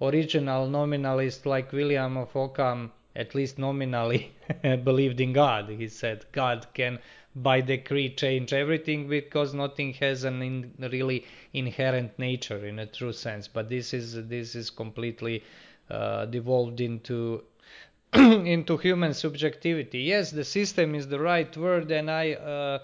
original 0.02 0.68
nominalist 0.68 1.46
like 1.46 1.72
William 1.72 2.18
of 2.18 2.36
Ockham 2.36 2.92
at 3.16 3.34
least 3.36 3.58
nominally 3.58 4.32
believed 4.84 5.22
in 5.22 5.34
God. 5.34 5.70
He 5.70 5.88
said 5.88 6.26
God 6.32 6.68
can 6.74 7.00
by 7.36 7.60
decree 7.62 8.14
change 8.16 8.54
everything 8.54 9.10
because 9.10 9.54
nothing 9.54 9.94
has 9.94 10.24
an 10.24 10.42
in, 10.42 10.74
really 10.80 11.26
inherent 11.54 12.18
nature 12.18 12.66
in 12.66 12.80
a 12.80 12.86
true 12.86 13.12
sense. 13.12 13.48
But 13.48 13.70
this 13.70 13.94
is 13.94 14.28
this 14.28 14.56
is 14.56 14.70
completely 14.70 15.44
uh, 15.90 16.26
devolved 16.26 16.80
into 16.82 17.44
into 18.14 18.78
human 18.78 19.14
subjectivity. 19.14 20.00
Yes, 20.00 20.32
the 20.32 20.46
system 20.46 20.96
is 20.96 21.08
the 21.08 21.20
right 21.20 21.56
word, 21.58 21.92
and 21.92 22.10
I 22.10 22.34
uh, 22.34 22.80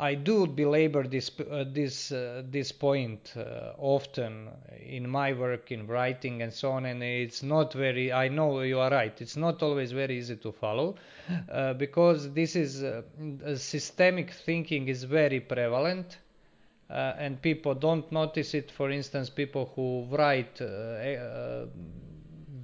I 0.00 0.14
do 0.14 0.46
belabor 0.46 1.02
this 1.06 1.30
uh, 1.38 1.64
this 1.68 2.10
uh, 2.10 2.42
this 2.46 2.72
point 2.72 3.34
uh, 3.36 3.74
often 3.76 4.48
in 4.80 5.06
my 5.06 5.34
work 5.34 5.70
in 5.70 5.86
writing 5.86 6.40
and 6.40 6.50
so 6.52 6.70
on. 6.72 6.86
And 6.86 7.02
it's 7.02 7.42
not 7.42 7.74
very. 7.74 8.10
I 8.10 8.28
know 8.28 8.62
you 8.62 8.78
are 8.78 8.90
right. 8.90 9.20
It's 9.20 9.36
not 9.36 9.62
always 9.62 9.92
very 9.92 10.16
easy 10.16 10.36
to 10.36 10.52
follow 10.52 10.96
uh, 11.52 11.74
because 11.74 12.32
this 12.32 12.56
is 12.56 12.82
uh, 12.82 13.02
systemic 13.56 14.30
thinking 14.30 14.88
is 14.88 15.04
very 15.04 15.40
prevalent. 15.40 16.16
Uh, 16.88 17.14
and 17.18 17.40
people 17.40 17.74
don't 17.74 18.10
notice 18.10 18.54
it. 18.54 18.70
For 18.70 18.90
instance, 18.90 19.28
people 19.30 19.70
who 19.76 20.06
write 20.16 20.60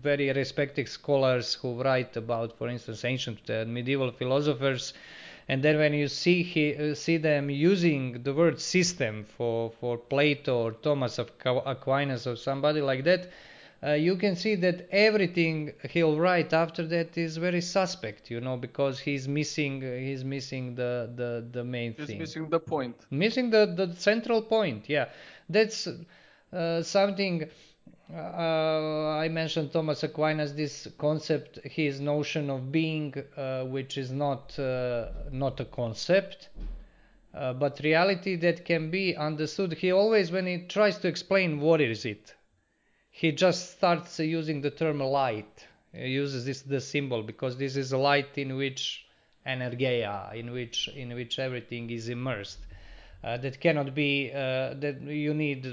very 0.02 0.32
respected 0.32 0.88
scholars 0.88 1.54
who 1.54 1.82
write 1.82 2.16
about, 2.16 2.56
for 2.58 2.68
instance, 2.68 3.04
ancient 3.04 3.48
and 3.50 3.72
medieval 3.72 4.12
philosophers, 4.12 4.94
and 5.48 5.62
then 5.62 5.77
when 5.78 5.93
you 5.94 6.09
see 6.09 6.43
he, 6.43 6.74
uh, 6.74 6.94
see 6.94 7.16
them 7.16 7.51
using 7.51 8.23
the 8.23 8.35
word 8.35 8.60
system 8.60 9.24
for 9.36 9.70
for 9.81 9.97
Plato 9.98 10.62
or 10.64 10.73
Thomas 10.73 11.18
of 11.18 11.31
Aquinas 11.44 12.27
or 12.27 12.36
somebody 12.36 12.81
like 12.81 13.05
that, 13.05 13.28
uh, 13.82 13.93
you 13.93 14.16
can 14.16 14.35
see 14.36 14.55
that 14.56 14.89
everything 14.90 15.73
he'll 15.90 16.18
write 16.18 16.52
after 16.52 16.86
that 16.86 17.16
is 17.16 17.36
very 17.36 17.60
suspect, 17.60 18.31
you 18.31 18.40
know, 18.40 18.56
because 18.56 18.98
he's 18.98 19.28
missing 19.28 19.81
he's 19.82 20.24
missing 20.24 20.74
the 20.74 21.10
the, 21.14 21.47
the 21.52 21.64
main 21.64 21.94
he's 21.97 22.06
thing. 22.06 22.18
missing 22.18 22.48
the 22.48 22.60
point. 22.60 22.97
Missing 23.10 23.51
the 23.51 23.66
the 23.66 23.94
central 23.97 24.43
point. 24.43 24.89
Yeah, 24.89 25.09
that's 25.48 25.89
uh, 26.52 26.82
something 26.82 27.48
uh, 28.12 29.19
I 29.19 29.28
mentioned 29.28 29.73
Thomas 29.73 30.03
Aquinas, 30.03 30.55
this 30.55 30.87
concept, 30.99 31.59
his 31.65 32.01
notion 32.01 32.51
of 32.51 32.70
being, 32.70 33.15
uh, 33.37 33.65
which 33.65 33.99
is 33.99 34.12
not 34.12 34.57
uh, 34.59 35.09
not 35.33 35.59
a 35.61 35.65
concept, 35.65 36.51
uh, 37.35 37.53
but 37.53 37.81
reality 37.81 38.37
that 38.37 38.65
can 38.65 38.91
be 38.91 39.16
understood. 39.16 39.73
He 39.73 39.91
always, 39.91 40.31
when 40.31 40.47
he 40.47 40.66
tries 40.69 40.99
to 40.99 41.09
explain 41.09 41.61
what 41.61 41.81
is 41.81 42.05
it, 42.05 42.35
he 43.11 43.33
just 43.33 43.73
starts 43.73 44.19
using 44.20 44.61
the 44.61 44.70
term 44.70 45.01
light. 45.01 45.66
He 45.93 46.09
uses 46.09 46.45
this 46.45 46.62
the 46.62 46.81
symbol 46.81 47.23
because 47.23 47.57
this 47.57 47.77
is 47.77 47.93
a 47.93 47.99
light 47.99 48.39
in 48.39 48.57
which 48.57 49.07
energeia, 49.45 50.33
in 50.35 50.53
which 50.53 50.89
in 50.89 51.12
which 51.15 51.39
everything 51.41 51.91
is 51.91 52.09
immersed 52.09 52.59
that 53.39 53.61
cannot 53.61 53.94
be 53.94 54.31
uh, 54.32 54.74
that 54.74 55.01
you 55.03 55.35
need 55.35 55.66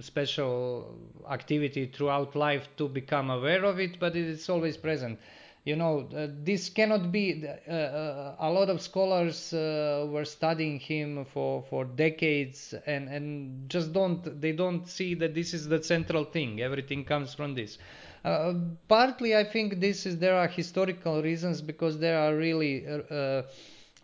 special 0.00 0.98
activity 1.30 1.86
throughout 1.86 2.34
life 2.34 2.68
to 2.76 2.88
become 2.88 3.30
aware 3.30 3.64
of 3.64 3.78
it 3.78 4.00
but 4.00 4.16
it's 4.16 4.48
always 4.48 4.76
present. 4.76 5.18
You 5.64 5.76
know 5.76 6.08
uh, 6.16 6.28
this 6.42 6.68
cannot 6.70 7.12
be 7.12 7.46
uh, 7.46 7.70
uh, 7.70 8.36
a 8.40 8.50
lot 8.50 8.70
of 8.70 8.80
scholars 8.80 9.52
uh, 9.52 10.06
were 10.10 10.24
studying 10.24 10.80
him 10.80 11.26
for 11.26 11.62
for 11.70 11.84
decades 11.84 12.74
and 12.86 13.08
and 13.08 13.68
just 13.68 13.92
don't 13.92 14.40
they 14.40 14.52
don't 14.52 14.88
see 14.88 15.14
that 15.14 15.34
this 15.34 15.54
is 15.54 15.68
the 15.68 15.82
central 15.82 16.24
thing. 16.24 16.60
Everything 16.60 17.04
comes 17.04 17.34
from 17.34 17.54
this. 17.54 17.78
Partly 18.88 19.36
i 19.36 19.44
think 19.44 19.80
this 19.80 20.06
is 20.06 20.18
there 20.18 20.36
are 20.36 20.48
historical 20.48 21.22
reasons 21.22 21.62
because 21.62 21.98
there 21.98 22.18
are 22.18 22.34
really 22.36 22.84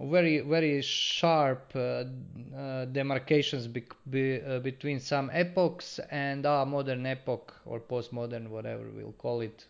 very 0.00 0.40
very 0.40 0.82
sharp 0.82 1.72
uh, 1.74 2.04
uh, 2.54 2.84
demarcations 2.86 3.66
be, 3.66 3.82
be, 4.10 4.42
uh, 4.42 4.58
between 4.58 5.00
some 5.00 5.30
epochs 5.32 5.98
and 6.10 6.44
our 6.44 6.66
modern 6.66 7.06
epoch 7.06 7.54
or 7.64 7.80
postmodern 7.80 8.48
whatever 8.48 8.84
we'll 8.94 9.12
call 9.12 9.40
it 9.40 9.64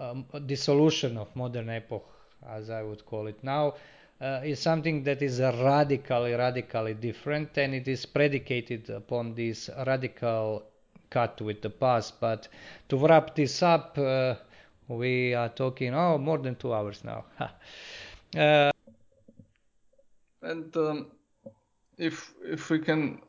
um, 0.00 0.24
dissolution 0.46 1.18
of 1.18 1.34
modern 1.36 1.68
epoch 1.68 2.06
as 2.48 2.70
i 2.70 2.82
would 2.82 3.04
call 3.06 3.26
it. 3.26 3.42
Now 3.42 3.74
uh, 4.20 4.40
is 4.44 4.60
something 4.60 5.02
that 5.04 5.20
is 5.22 5.40
radically 5.40 6.32
radically 6.32 6.94
different 6.94 7.56
and 7.58 7.74
it 7.74 7.88
is 7.88 8.06
predicated 8.06 8.88
upon 8.90 9.34
this 9.34 9.68
radical 9.86 10.62
cut 11.10 11.40
with 11.40 11.60
the 11.62 11.70
past. 11.70 12.20
But 12.20 12.48
to 12.88 12.96
wrap 12.96 13.34
this 13.34 13.62
up 13.62 13.98
uh, 13.98 14.36
we 14.88 15.34
are 15.34 15.50
talking 15.50 15.94
oh 15.94 16.16
more 16.18 16.38
than 16.38 16.56
two 16.56 16.72
hours 16.72 17.04
now. 17.04 17.24
Uh, 18.36 18.73
and 20.44 20.76
um, 20.76 21.06
if 21.98 22.32
if 22.44 22.70
we 22.70 22.78
can 22.78 23.20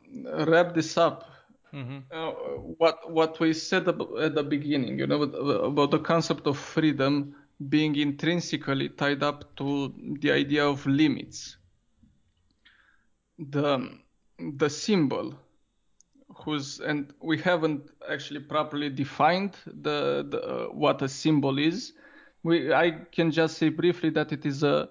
wrap 0.48 0.74
this 0.74 0.98
up, 0.98 1.30
mm-hmm. 1.74 2.00
uh, 2.12 2.32
what 2.78 3.12
what 3.12 3.40
we 3.40 3.54
said 3.54 3.88
at 3.88 4.36
the 4.36 4.44
beginning, 4.44 5.00
you 5.00 5.08
know, 5.08 5.24
about 5.24 5.92
the 5.92 6.00
concept 6.00 6.48
of 6.48 6.58
freedom 6.58 7.36
being 7.70 7.96
intrinsically 7.96 8.90
tied 8.90 9.24
up 9.24 9.56
to 9.56 9.94
the 10.20 10.32
idea 10.32 10.66
of 10.66 10.86
limits. 10.86 11.58
The 13.40 13.98
the 14.58 14.70
symbol 14.70 15.34
whose 16.44 16.80
and 16.80 17.14
we 17.22 17.38
haven't 17.38 17.92
actually 18.10 18.42
properly 18.42 18.90
defined 18.90 19.56
the, 19.66 20.26
the 20.30 20.42
uh, 20.42 20.66
what 20.68 21.02
a 21.02 21.08
symbol 21.08 21.58
is. 21.58 21.94
We 22.44 22.74
I 22.74 22.92
can 23.12 23.32
just 23.32 23.58
say 23.58 23.70
briefly 23.70 24.10
that 24.12 24.32
it 24.32 24.46
is 24.46 24.64
a 24.64 24.90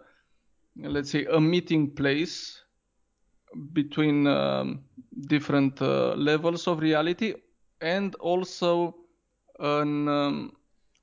let's 0.77 1.11
say 1.11 1.25
a 1.27 1.41
meeting 1.41 1.91
place 1.91 2.63
between 3.73 4.27
um, 4.27 4.85
different 5.29 5.81
uh, 5.81 6.15
levels 6.15 6.67
of 6.67 6.81
reality 6.81 7.35
and 7.81 8.15
also 8.17 8.95
an 9.61 10.09
um, 10.09 10.53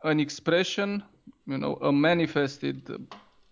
an 0.04 0.20
expression 0.20 1.04
you 1.48 1.58
know 1.58 1.76
a 1.82 1.92
manifested 1.92 2.90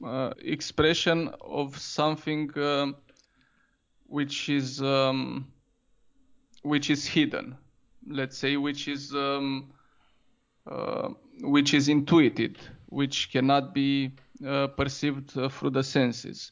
uh, 0.05 0.33
expression 0.39 1.29
of 1.41 1.77
something 1.77 2.49
uh, 2.57 2.87
which 4.07 4.49
is 4.49 4.81
um, 4.81 5.47
which 6.63 6.89
is 6.89 7.05
hidden. 7.05 7.57
Let's 8.07 8.37
say 8.37 8.57
which 8.57 8.87
is 8.87 9.13
um, 9.13 9.71
uh, 10.69 11.09
which 11.41 11.73
is 11.73 11.87
intuited 11.89 12.57
which 12.87 13.31
cannot 13.31 13.73
be 13.73 14.11
perceived 14.67 15.37
uh, 15.37 15.49
through 15.49 15.71
the 15.71 15.83
senses. 15.83 16.51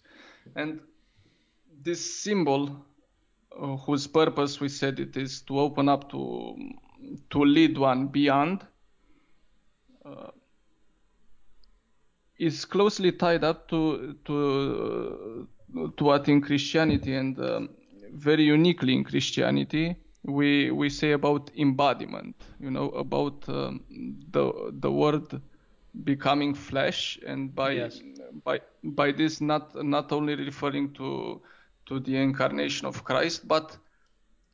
And 0.55 0.79
this 1.81 2.21
symbol, 2.21 2.85
uh, 3.57 3.77
whose 3.77 4.07
purpose 4.07 4.59
we 4.59 4.69
said 4.69 4.99
it 4.99 5.15
is 5.17 5.41
to 5.43 5.59
open 5.59 5.89
up 5.89 6.09
to 6.11 6.55
to 7.29 7.45
lead 7.45 7.77
one 7.77 8.07
beyond, 8.07 8.65
uh, 10.05 10.31
is 12.39 12.65
closely 12.65 13.11
tied 13.11 13.43
up 13.43 13.67
to 13.69 14.15
to 14.25 15.47
to 15.97 16.03
what 16.03 16.27
in 16.27 16.41
Christianity 16.41 17.15
and 17.15 17.39
um, 17.39 17.69
very 18.13 18.43
uniquely 18.43 18.93
in 18.93 19.03
Christianity 19.03 19.95
we 20.23 20.71
we 20.71 20.89
say 20.89 21.11
about 21.13 21.51
embodiment. 21.57 22.35
You 22.59 22.71
know 22.71 22.89
about 22.89 23.47
um, 23.49 23.81
the 24.31 24.71
the 24.71 24.91
word 24.91 25.41
becoming 26.03 26.53
flesh 26.53 27.19
and 27.25 27.53
by 27.55 27.71
yes. 27.71 28.01
by 28.43 28.59
by 28.83 29.11
this 29.11 29.41
not 29.41 29.75
not 29.83 30.11
only 30.11 30.35
referring 30.35 30.93
to 30.93 31.41
to 31.85 31.99
the 31.99 32.15
incarnation 32.15 32.87
of 32.87 33.03
Christ 33.03 33.47
but 33.47 33.77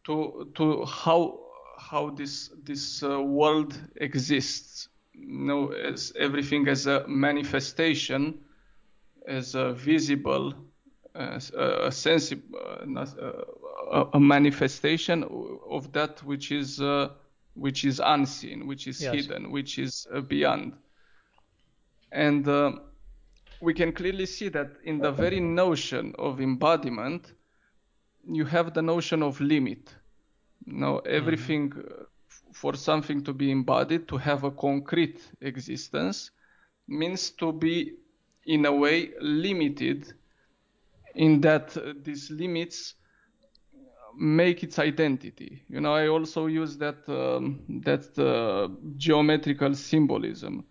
to 0.06 0.52
to 0.56 0.86
how 0.86 1.40
how 1.78 2.10
this 2.10 2.50
this 2.64 3.04
uh, 3.04 3.22
world 3.22 3.80
exists 3.98 4.90
you 5.14 5.46
know 5.46 5.70
as 5.70 6.14
everything 6.18 6.68
as 6.68 6.88
a 6.88 7.06
manifestation 7.08 8.40
as 9.28 9.56
a 9.56 9.74
visible 9.74 10.54
as 11.16 11.52
a, 11.52 11.88
a 11.88 11.92
sensible 11.92 12.60
uh, 12.62 14.06
a, 14.14 14.20
manifestation 14.20 15.24
of 15.70 15.92
that 15.92 16.24
which 16.24 16.52
is 16.52 16.82
uh, 16.82 17.10
which 17.56 17.86
is 17.86 18.02
unseen 18.04 18.66
which 18.66 18.88
is 18.88 19.02
yes. 19.02 19.14
hidden 19.14 19.52
which 19.52 19.78
is 19.78 20.08
uh, 20.14 20.22
beyond 20.22 20.74
and 22.14 22.48
uh, 22.48 22.72
we 23.60 23.74
can 23.74 23.92
clearly 23.92 24.26
see 24.26 24.50
that 24.50 24.72
in 24.84 25.00
the 25.00 25.12
very 25.12 25.40
notion 25.40 26.14
of 26.20 26.40
embodiment, 26.40 27.34
you 28.26 28.46
have 28.46 28.74
the 28.74 28.82
notion 28.82 29.24
of 29.24 29.42
limit. 29.42 29.94
Now, 30.66 31.00
everything 31.00 31.72
mm-hmm. 31.72 32.04
for 32.54 32.76
something 32.76 33.24
to 33.24 33.34
be 33.34 33.52
embodied, 33.52 34.08
to 34.10 34.18
have 34.18 34.44
a 34.44 34.52
concrete 34.52 35.22
existence, 35.42 36.32
means 36.88 37.32
to 37.32 37.52
be, 37.52 37.94
in 38.46 38.66
a 38.66 38.72
way, 38.72 39.12
limited 39.20 40.14
in 41.16 41.42
that 41.42 41.76
uh, 41.78 41.94
these 42.04 42.30
limits 42.30 42.96
make 44.16 44.64
its 44.64 44.78
identity. 44.78 45.64
You 45.68 45.82
know, 45.82 45.94
I 45.94 46.08
also 46.08 46.46
use 46.46 46.78
that 46.78 47.08
um, 47.08 47.62
that 47.84 48.18
uh, 48.20 48.70
geometrical 48.98 49.74
symbolism 49.74 50.66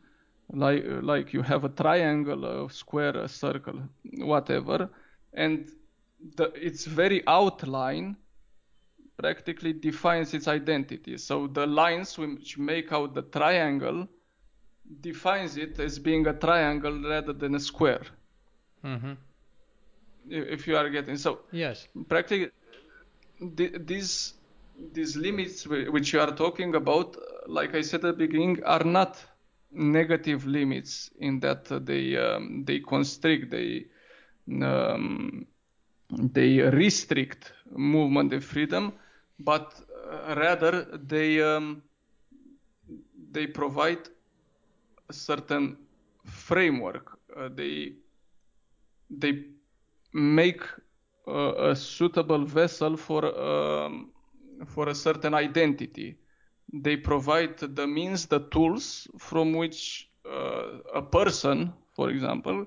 like 0.52 0.84
like 1.02 1.32
you 1.32 1.42
have 1.42 1.64
a 1.64 1.68
triangle, 1.68 2.44
a 2.44 2.70
square, 2.70 3.16
a 3.16 3.28
circle, 3.28 3.82
whatever, 4.18 4.90
and 5.34 5.70
the, 6.36 6.52
its 6.54 6.86
very 6.86 7.22
outline 7.26 8.16
practically 9.18 9.72
defines 9.72 10.34
its 10.34 10.48
identity. 10.48 11.16
So 11.18 11.46
the 11.48 11.66
lines 11.66 12.18
which 12.18 12.58
make 12.58 12.92
out 12.92 13.14
the 13.14 13.22
triangle, 13.22 14.08
defines 15.00 15.56
it 15.56 15.78
as 15.80 15.98
being 15.98 16.26
a 16.26 16.34
triangle 16.34 17.00
rather 17.02 17.32
than 17.32 17.54
a 17.54 17.60
square. 17.60 18.02
Mm-hmm. 18.84 19.12
If 20.28 20.66
you 20.66 20.76
are 20.76 20.88
getting 20.90 21.16
so, 21.16 21.40
Yes. 21.52 21.88
practically 22.08 22.50
th- 23.56 23.74
these 23.86 24.34
these 24.92 25.16
limits 25.16 25.66
which 25.66 26.12
you 26.12 26.20
are 26.20 26.34
talking 26.34 26.74
about, 26.74 27.16
like 27.46 27.74
I 27.74 27.82
said 27.82 28.04
at 28.04 28.18
the 28.18 28.26
beginning, 28.26 28.62
are 28.64 28.84
not 28.84 29.22
negative 29.72 30.46
limits 30.46 31.10
in 31.18 31.40
that 31.40 31.64
they 31.86 32.16
um, 32.16 32.64
they 32.64 32.80
constrict, 32.80 33.50
they 33.50 33.86
um, 34.62 35.46
they 36.08 36.60
restrict 36.60 37.52
movement 37.70 38.32
and 38.32 38.44
freedom, 38.44 38.92
but 39.38 39.74
uh, 40.10 40.34
rather 40.36 40.84
they 40.96 41.40
um, 41.40 41.82
they 43.32 43.46
provide 43.46 44.08
a 45.08 45.12
certain 45.12 45.76
framework. 46.24 47.18
Uh, 47.36 47.48
they 47.54 47.92
they 49.10 49.44
make 50.12 50.62
uh, 51.28 51.70
a 51.70 51.76
suitable 51.76 52.44
vessel 52.44 52.96
for 52.96 53.24
um, 53.38 54.10
for 54.66 54.88
a 54.88 54.94
certain 54.94 55.34
identity. 55.34 56.16
They 56.72 56.96
provide 56.96 57.58
the 57.58 57.86
means, 57.86 58.26
the 58.26 58.40
tools 58.48 59.08
from 59.18 59.52
which 59.54 60.10
uh, 60.28 60.78
a 60.94 61.02
person, 61.02 61.72
for 61.94 62.10
example, 62.10 62.66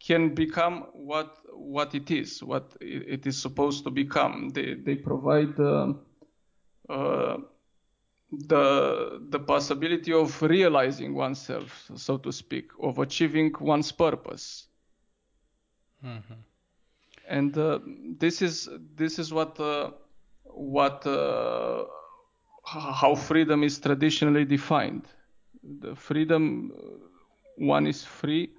can 0.00 0.34
become 0.34 0.82
what 0.92 1.36
what 1.52 1.94
it 1.94 2.10
is, 2.10 2.42
what 2.42 2.76
it 2.80 3.26
is 3.26 3.40
supposed 3.40 3.84
to 3.84 3.90
become. 3.90 4.50
They 4.50 4.74
they 4.74 4.96
provide 4.96 5.58
um 5.60 6.00
uh, 6.88 7.38
the 8.30 9.26
the 9.30 9.38
possibility 9.40 10.12
of 10.12 10.42
realizing 10.42 11.14
oneself, 11.14 11.90
so 11.96 12.18
to 12.18 12.32
speak, 12.32 12.70
of 12.80 12.98
achieving 12.98 13.52
one's 13.60 13.92
purpose 13.92 14.68
Mm-hmm. 16.04 16.40
and 17.28 17.56
uh, 17.58 17.78
this 18.18 18.42
is 18.42 18.68
this 18.94 19.18
is 19.18 19.32
what 19.32 19.58
uh, 19.60 19.90
what 20.44 21.06
uh, 21.06 21.84
how 22.66 23.14
freedom 23.14 23.62
is 23.62 23.78
traditionally 23.78 24.44
defined. 24.44 25.06
The 25.80 25.94
freedom, 25.94 26.72
uh, 26.76 27.06
one 27.56 27.86
is 27.86 28.04
free 28.04 28.50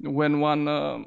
when 0.00 0.40
one 0.40 0.66
uh, 0.66 0.98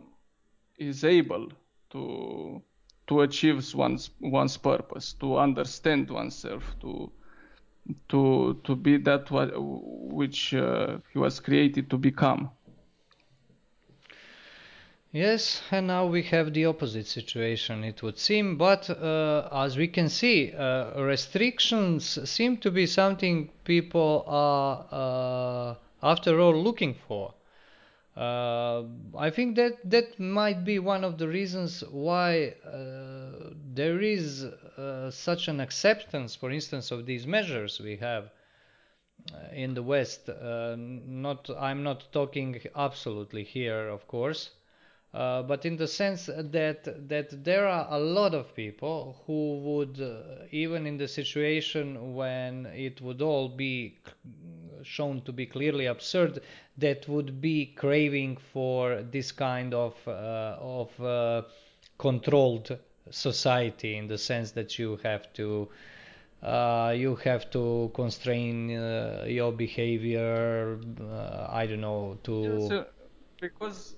is 0.77 1.03
able 1.03 1.51
to 1.91 2.61
to 3.07 3.21
achieve 3.21 3.73
one's 3.73 4.11
one's 4.21 4.57
purpose, 4.57 5.13
to 5.13 5.37
understand 5.37 6.09
oneself, 6.09 6.63
to 6.81 7.11
to 8.09 8.59
to 8.63 8.75
be 8.75 8.97
that 8.97 9.29
which 9.31 10.53
uh, 10.53 10.97
he 11.11 11.19
was 11.19 11.39
created 11.39 11.89
to 11.89 11.97
become. 11.97 12.49
Yes, 15.15 15.61
and 15.69 15.85
now 15.85 16.07
we 16.07 16.23
have 16.23 16.55
the 16.55 16.65
opposite 16.65 17.05
situation, 17.05 17.83
it 17.83 18.01
would 18.01 18.17
seem. 18.17 18.57
But 18.57 18.89
uh, 18.89 19.47
as 19.51 19.77
we 19.77 19.87
can 19.87 20.09
see, 20.09 20.51
uh, 20.51 20.99
restrictions 20.99 22.27
seem 22.27 22.57
to 22.57 22.71
be 22.71 22.87
something 22.87 23.51
people 23.63 24.23
are, 24.25 24.87
uh, 24.91 25.75
after 26.01 26.39
all, 26.39 26.55
looking 26.55 26.95
for. 27.07 27.35
Uh, 28.17 28.85
I 29.15 29.29
think 29.29 29.55
that 29.57 29.87
that 29.87 30.19
might 30.19 30.65
be 30.65 30.79
one 30.79 31.03
of 31.03 31.19
the 31.19 31.27
reasons 31.27 31.83
why 31.91 32.55
uh, 32.65 33.51
there 33.71 34.01
is 34.01 34.45
uh, 34.45 35.11
such 35.11 35.47
an 35.47 35.59
acceptance, 35.59 36.35
for 36.35 36.49
instance, 36.49 36.89
of 36.89 37.05
these 37.05 37.27
measures 37.27 37.79
we 37.79 37.97
have 37.97 38.31
in 39.53 39.75
the 39.75 39.83
West. 39.83 40.27
Not, 40.27 41.51
I'm 41.55 41.83
not 41.83 42.11
talking 42.11 42.59
absolutely 42.75 43.43
here, 43.43 43.89
of 43.89 44.07
course. 44.07 44.49
Uh, 45.13 45.43
but 45.43 45.63
in 45.63 45.77
the 45.77 45.87
sense 45.87 46.25
that 46.25 47.07
that 47.07 47.43
there 47.43 47.67
are 47.67 47.87
a 47.91 47.99
lot 47.99 48.33
of 48.33 48.55
people 48.55 49.21
who 49.27 49.59
would, 49.59 50.01
uh, 50.01 50.45
even 50.49 50.87
in 50.87 50.97
the 50.97 51.07
situation 51.07 52.15
when 52.15 52.65
it 52.65 52.99
would 52.99 53.21
all 53.21 53.47
be 53.47 53.99
shown 54.81 55.21
to 55.21 55.31
be 55.31 55.45
clearly 55.45 55.85
absurd, 55.85 56.39
that 56.77 57.07
would 57.07 57.39
be 57.39 57.67
craving 57.75 58.37
for 58.37 59.03
this 59.11 59.31
kind 59.31 59.73
of 59.73 59.95
uh, 60.07 60.57
of 60.59 60.99
uh, 61.01 61.43
controlled 61.99 62.77
society 63.11 63.95
in 63.97 64.07
the 64.07 64.17
sense 64.17 64.51
that 64.51 64.79
you 64.79 64.99
have 65.03 65.31
to 65.33 65.69
uh, 66.41 66.93
you 66.95 67.15
have 67.17 67.49
to 67.51 67.91
constrain 67.93 68.75
uh, 68.75 69.25
your 69.27 69.51
behavior. 69.51 70.79
Uh, 70.99 71.47
I 71.49 71.67
don't 71.67 71.81
know 71.81 72.17
to. 72.23 72.33
Yes, 72.33 72.71
uh, 72.71 72.85
because 73.39 73.95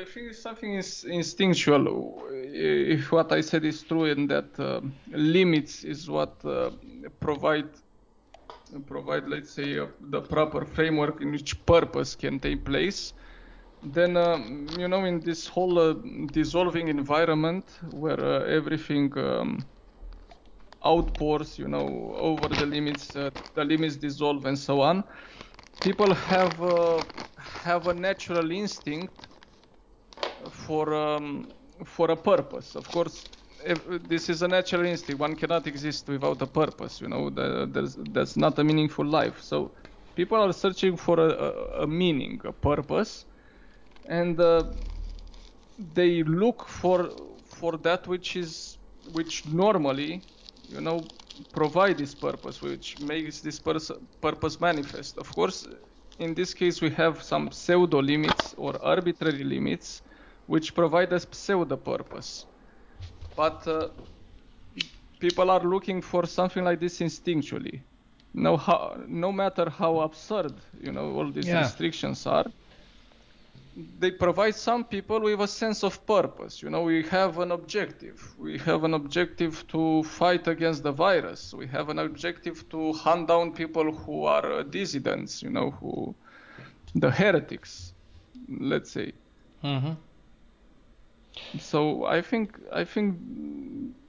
I 0.00 0.04
think 0.04 0.34
something 0.34 0.74
is 0.74 1.04
instinctual. 1.04 2.28
If 2.32 3.10
what 3.12 3.32
I 3.32 3.40
said 3.40 3.64
is 3.64 3.82
true, 3.82 4.04
and 4.04 4.30
that 4.30 4.58
uh, 4.58 4.80
limits 5.08 5.84
is 5.84 6.08
what 6.08 6.44
uh, 6.44 6.70
provide 7.20 7.68
provide, 8.86 9.28
let's 9.28 9.52
say, 9.52 9.78
uh, 9.78 9.86
the 10.00 10.20
proper 10.20 10.64
framework 10.64 11.20
in 11.22 11.30
which 11.32 11.64
purpose 11.66 12.14
can 12.14 12.38
take 12.38 12.64
place, 12.64 13.12
then 13.82 14.16
um, 14.16 14.76
you 14.78 14.88
know, 14.88 15.04
in 15.04 15.20
this 15.22 15.46
whole 15.48 15.78
uh, 15.78 15.94
dissolving 16.30 16.88
environment 16.88 17.78
where 17.90 18.20
uh, 18.20 18.44
everything 18.44 19.16
um, 19.18 19.66
outpours, 20.84 21.58
you 21.58 21.68
know, 21.68 22.12
over 22.14 22.48
the 22.54 22.66
limits, 22.66 23.16
uh, 23.16 23.30
the 23.54 23.64
limits 23.64 23.96
dissolve, 23.96 24.46
and 24.46 24.58
so 24.58 24.80
on. 24.80 25.04
People 25.82 26.14
have 26.14 26.60
uh, 26.62 27.02
have 27.38 27.86
a 27.86 27.94
natural 27.94 28.50
instinct 28.50 29.27
for 30.50 30.94
um, 30.94 31.52
for 31.84 32.10
a 32.10 32.16
purpose. 32.16 32.76
Of 32.76 32.90
course, 32.90 33.26
if, 33.64 33.80
this 34.08 34.28
is 34.28 34.42
a 34.42 34.48
natural 34.48 34.84
instinct. 34.86 35.20
One 35.20 35.34
cannot 35.36 35.66
exist 35.66 36.08
without 36.08 36.40
a 36.42 36.46
purpose. 36.46 37.00
You 37.00 37.08
know, 37.08 37.30
the, 37.30 37.68
there's, 37.70 37.96
that's 38.12 38.36
not 38.36 38.58
a 38.58 38.64
meaningful 38.64 39.06
life. 39.06 39.40
So 39.40 39.72
people 40.14 40.38
are 40.38 40.52
searching 40.52 40.96
for 40.96 41.18
a, 41.20 41.30
a, 41.30 41.50
a 41.82 41.86
meaning, 41.86 42.40
a 42.44 42.52
purpose, 42.52 43.26
and 44.06 44.40
uh, 44.40 44.64
they 45.78 46.22
look 46.24 46.66
for 46.68 46.98
for 47.44 47.76
that 47.78 48.06
which 48.06 48.36
is 48.36 48.78
which 49.04 49.46
normally, 49.46 50.24
you 50.68 50.80
know, 50.80 51.10
provide 51.52 51.98
this 51.98 52.14
purpose, 52.14 52.60
which 52.62 52.98
makes 52.98 53.40
this 53.40 53.58
pers- 53.58 53.92
purpose 54.20 54.60
manifest. 54.60 55.18
Of 55.18 55.32
course, 55.34 55.66
in 56.18 56.34
this 56.34 56.54
case, 56.54 56.80
we 56.82 56.90
have 56.90 57.22
some 57.22 57.50
pseudo 57.52 58.00
limits 58.02 58.54
or 58.56 58.82
arbitrary 58.84 59.44
limits 59.44 60.02
which 60.48 60.74
provide 60.74 61.12
us 61.14 61.26
pseudo 61.32 61.76
purpose. 61.76 62.46
But 63.36 63.66
uh, 63.68 63.88
people 65.20 65.50
are 65.50 65.62
looking 65.62 66.02
for 66.02 66.26
something 66.26 66.64
like 66.64 66.80
this 66.80 67.00
instinctually. 67.00 67.84
No, 68.34 68.56
how, 68.56 68.96
no 69.08 69.32
matter 69.32 69.70
how 69.70 70.00
absurd 70.00 70.60
you 70.80 70.92
know 70.92 71.12
all 71.16 71.32
these 71.32 71.52
Yeah. 71.52 71.60
restrictions 71.60 72.26
are, 72.26 72.52
they 74.00 74.10
provide 74.10 74.54
some 74.56 74.84
people 74.84 75.20
with 75.20 75.40
a 75.40 75.48
sense 75.48 75.84
of 75.84 76.06
purpose. 76.06 76.62
You 76.62 76.70
know, 76.70 76.82
we 76.82 77.02
have 77.04 77.38
an 77.38 77.52
objective. 77.52 78.18
We 78.38 78.58
have 78.58 78.84
an 78.84 78.94
objective 78.94 79.66
to 79.68 80.02
fight 80.04 80.48
against 80.48 80.82
the 80.82 80.92
virus. 80.92 81.54
We 81.54 81.66
have 81.68 81.88
an 81.90 81.98
objective 81.98 82.68
to 82.70 82.92
hunt 82.92 83.28
down 83.28 83.52
people 83.54 83.92
who 83.92 84.24
are 84.24 84.52
uh, 84.52 84.62
dissidents. 84.64 85.42
You 85.42 85.50
know, 85.50 85.70
who 85.70 86.16
the 86.94 87.10
heretics, 87.10 87.94
let's 88.48 88.90
say. 88.92 89.14
Mhm. 89.64 89.96
So 91.58 92.04
I 92.04 92.20
think 92.22 92.58
I 92.72 92.84
think 92.84 93.16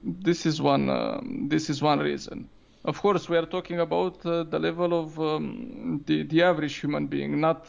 this 0.02 0.46
is 0.46 0.60
one 0.60 0.88
um, 0.88 1.48
this 1.48 1.68
is 1.70 1.82
one 1.82 1.98
reason. 2.00 2.50
Of 2.84 3.00
course, 3.00 3.28
we 3.28 3.36
are 3.36 3.46
talking 3.46 3.80
about 3.80 4.24
uh, 4.26 4.44
the 4.44 4.58
level 4.58 4.92
of 4.98 5.18
um, 5.20 6.02
the 6.06 6.22
the 6.24 6.42
average 6.42 6.76
human 6.76 7.06
being, 7.06 7.40
not 7.40 7.68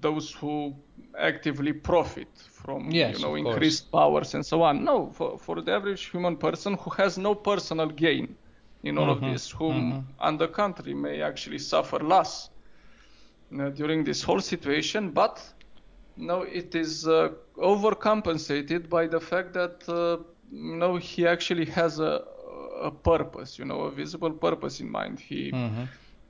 those 0.00 0.32
who 0.32 0.74
actively 1.18 1.72
profit 1.72 2.28
from 2.52 2.82
Yes, 2.90 3.08
you 3.08 3.18
know 3.18 3.34
of 3.34 3.38
course. 3.38 3.68
increased 3.68 3.90
powers 3.92 4.34
and 4.34 4.44
so 4.46 4.62
on. 4.62 4.84
No, 4.84 5.10
for 5.12 5.38
for 5.38 5.60
the 5.62 5.72
average 5.72 6.04
human 6.10 6.36
person 6.36 6.74
who 6.74 6.90
has 6.90 7.18
no 7.18 7.34
personal 7.34 7.88
gain 7.88 8.36
in 8.82 8.98
all 8.98 9.10
of 9.10 9.22
Mhm, 9.22 9.24
this, 9.24 9.50
whom 9.50 9.94
mhm. 9.94 10.16
and 10.20 10.38
the 10.38 10.48
country 10.48 10.94
may 10.94 11.20
actually 11.22 11.58
suffer 11.58 11.98
loss 11.98 12.50
uh, 13.58 13.70
during 13.70 14.04
this 14.04 14.22
whole 14.22 14.40
situation, 14.40 15.10
but 15.10 15.40
no, 16.16 16.42
it 16.42 16.74
is 16.74 17.06
uh, 17.06 17.30
overcompensated 17.56 18.88
by 18.88 19.06
the 19.06 19.20
fact 19.20 19.54
that 19.54 19.88
uh, 19.88 20.22
no, 20.50 20.96
he 20.96 21.26
actually 21.26 21.66
has 21.66 21.98
a 22.00 22.24
a 22.82 22.90
purpose, 22.90 23.58
you 23.58 23.64
know, 23.64 23.80
a 23.82 23.90
visible 23.90 24.32
purpose 24.32 24.80
in 24.80 24.90
mind. 24.90 25.18
He, 25.20 25.54
Mhm. 25.54 25.88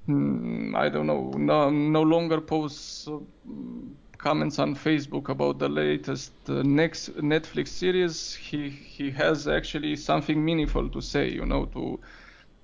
mm, 0.09 0.75
I 0.77 0.89
don't 0.89 1.07
know, 1.07 1.31
no, 1.37 1.71
no 1.71 2.03
longer 2.03 2.41
posts 2.41 3.07
uh, 3.09 3.19
mm, 3.47 3.95
comments 4.19 4.59
on 4.59 4.75
Facebook 4.75 5.29
about 5.29 5.59
the 5.59 5.69
latest 5.69 6.49
uh, 6.49 6.63
next 6.63 7.11
Netflix 7.17 7.69
series. 7.69 8.35
He 8.35 8.69
he 8.71 9.11
has 9.13 9.47
actually 9.49 9.97
something 9.97 10.45
meaningful 10.45 10.89
to 10.91 11.01
say, 11.01 11.31
you 11.31 11.45
know, 11.47 11.67
to 11.67 12.01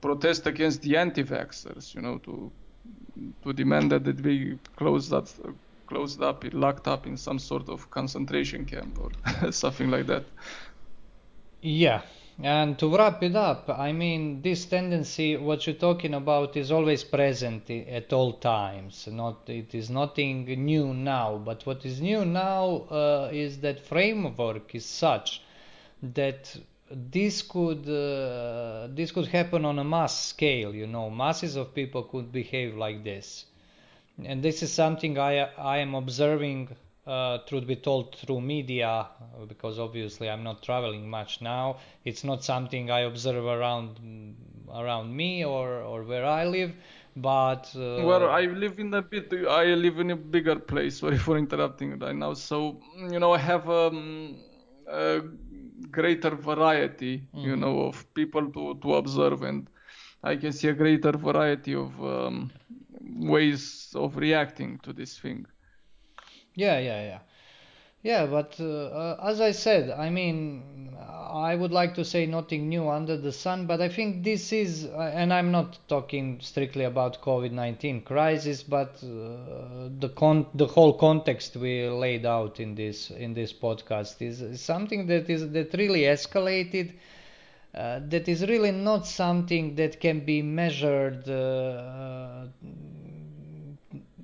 protest 0.00 0.46
against 0.46 0.82
the 0.82 0.96
anti-vaxxers, 0.96 1.94
you 1.94 2.00
know, 2.02 2.18
to 2.18 2.52
to 3.42 3.52
demand 3.52 3.90
that 3.92 4.06
it 4.06 4.22
be 4.22 4.58
closed 4.76 5.12
up, 5.12 5.28
closed 5.92 6.22
up, 6.22 6.44
locked 6.52 6.88
up 6.88 7.06
in 7.06 7.16
some 7.16 7.38
sort 7.38 7.68
of 7.68 7.90
concentration 7.90 8.64
camp 8.64 8.98
or 8.98 9.52
something 9.52 9.90
like 9.90 10.06
that. 10.06 10.24
Yeah, 11.60 12.02
and 12.42 12.78
to 12.78 12.96
wrap 12.96 13.22
it 13.22 13.36
up, 13.36 13.68
I 13.68 13.92
mean, 13.92 14.42
this 14.42 14.64
tendency, 14.64 15.36
what 15.36 15.66
you're 15.66 15.76
talking 15.76 16.14
about, 16.14 16.56
is 16.56 16.72
always 16.72 17.04
present 17.04 17.70
at 17.70 18.12
all 18.12 18.32
times. 18.32 19.06
Not, 19.10 19.48
it 19.48 19.74
is 19.74 19.90
nothing 19.90 20.46
new 20.46 20.94
now. 20.94 21.36
But 21.44 21.64
what 21.66 21.84
is 21.84 22.00
new 22.00 22.24
now 22.24 22.86
uh, 22.90 23.30
is 23.32 23.58
that 23.58 23.86
framework 23.86 24.74
is 24.74 24.86
such 24.86 25.42
that 26.02 26.56
this 26.90 27.42
could 27.42 27.88
uh, 27.88 28.88
this 28.90 29.12
could 29.12 29.26
happen 29.26 29.64
on 29.64 29.78
a 29.78 29.84
mass 29.84 30.26
scale. 30.26 30.74
You 30.74 30.86
know, 30.86 31.10
masses 31.10 31.56
of 31.56 31.74
people 31.74 32.02
could 32.02 32.32
behave 32.32 32.76
like 32.76 33.04
this, 33.04 33.46
and 34.24 34.42
this 34.42 34.62
is 34.62 34.72
something 34.72 35.18
I 35.18 35.48
I 35.58 35.78
am 35.78 35.94
observing 35.94 36.76
uh, 37.06 37.38
truth 37.48 37.66
be 37.66 37.76
told 37.76 38.16
through 38.16 38.40
media 38.40 39.08
because 39.48 39.78
obviously 39.78 40.30
I'm 40.30 40.42
not 40.42 40.62
traveling 40.62 41.08
much 41.08 41.40
now. 41.40 41.78
It's 42.04 42.24
not 42.24 42.44
something 42.44 42.90
I 42.90 43.00
observe 43.00 43.44
around 43.44 44.36
around 44.72 45.14
me 45.14 45.44
or, 45.44 45.80
or 45.80 46.02
where 46.04 46.24
I 46.24 46.44
live, 46.46 46.72
but 47.16 47.70
uh, 47.76 48.02
well, 48.04 48.30
I 48.30 48.42
live 48.42 48.78
in 48.78 48.94
a 48.94 49.02
bit. 49.02 49.32
I 49.48 49.74
live 49.74 49.98
in 49.98 50.10
a 50.12 50.16
bigger 50.16 50.56
place. 50.56 50.98
Sorry 51.00 51.18
for 51.18 51.36
interrupting 51.36 51.98
right 51.98 52.14
now. 52.14 52.34
So 52.34 52.80
you 53.10 53.18
know, 53.18 53.32
I 53.32 53.38
have 53.38 53.68
um, 53.68 54.36
a 54.88 55.22
greater 55.90 56.30
variety, 56.30 57.18
mm-hmm. 57.18 57.40
you 57.40 57.56
know, 57.56 57.80
of 57.86 58.14
people 58.14 58.50
to 58.52 58.78
to 58.82 58.94
observe, 58.94 59.42
and 59.42 59.68
I 60.22 60.36
can 60.36 60.52
see 60.52 60.68
a 60.68 60.72
greater 60.72 61.12
variety 61.12 61.74
of 61.74 62.00
um, 62.02 62.52
ways 63.04 63.90
of 63.94 64.16
reacting 64.16 64.78
to 64.80 64.92
this 64.92 65.18
thing. 65.18 65.46
Yeah, 66.54 66.78
yeah, 66.78 67.02
yeah. 67.02 67.18
Yeah, 68.02 68.26
but 68.26 68.58
uh, 68.58 69.16
as 69.22 69.40
I 69.40 69.52
said, 69.52 69.90
I 69.90 70.10
mean, 70.10 70.90
I 70.98 71.54
would 71.54 71.70
like 71.70 71.94
to 71.94 72.04
say 72.04 72.26
nothing 72.26 72.68
new 72.68 72.88
under 72.88 73.16
the 73.16 73.30
sun, 73.30 73.66
but 73.66 73.80
I 73.80 73.88
think 73.88 74.24
this 74.24 74.52
is, 74.52 74.86
uh, 74.86 75.12
and 75.14 75.32
I'm 75.32 75.52
not 75.52 75.78
talking 75.86 76.40
strictly 76.40 76.84
about 76.84 77.22
COVID-19 77.22 78.04
crisis, 78.04 78.64
but 78.64 78.96
uh, 79.04 79.88
the 80.00 80.10
con- 80.16 80.46
the 80.54 80.66
whole 80.66 80.94
context 80.94 81.56
we 81.56 81.88
laid 81.88 82.26
out 82.26 82.58
in 82.58 82.74
this 82.74 83.10
in 83.10 83.34
this 83.34 83.52
podcast 83.52 84.20
is, 84.20 84.42
is 84.42 84.60
something 84.60 85.06
that 85.06 85.30
is 85.30 85.50
that 85.52 85.72
really 85.74 86.00
escalated. 86.00 86.94
Uh, 87.74 88.00
that 88.08 88.28
is 88.28 88.46
really 88.46 88.70
not 88.70 89.06
something 89.06 89.74
that 89.76 89.98
can 89.98 90.20
be 90.20 90.42
measured 90.42 91.26
uh, 91.28 92.44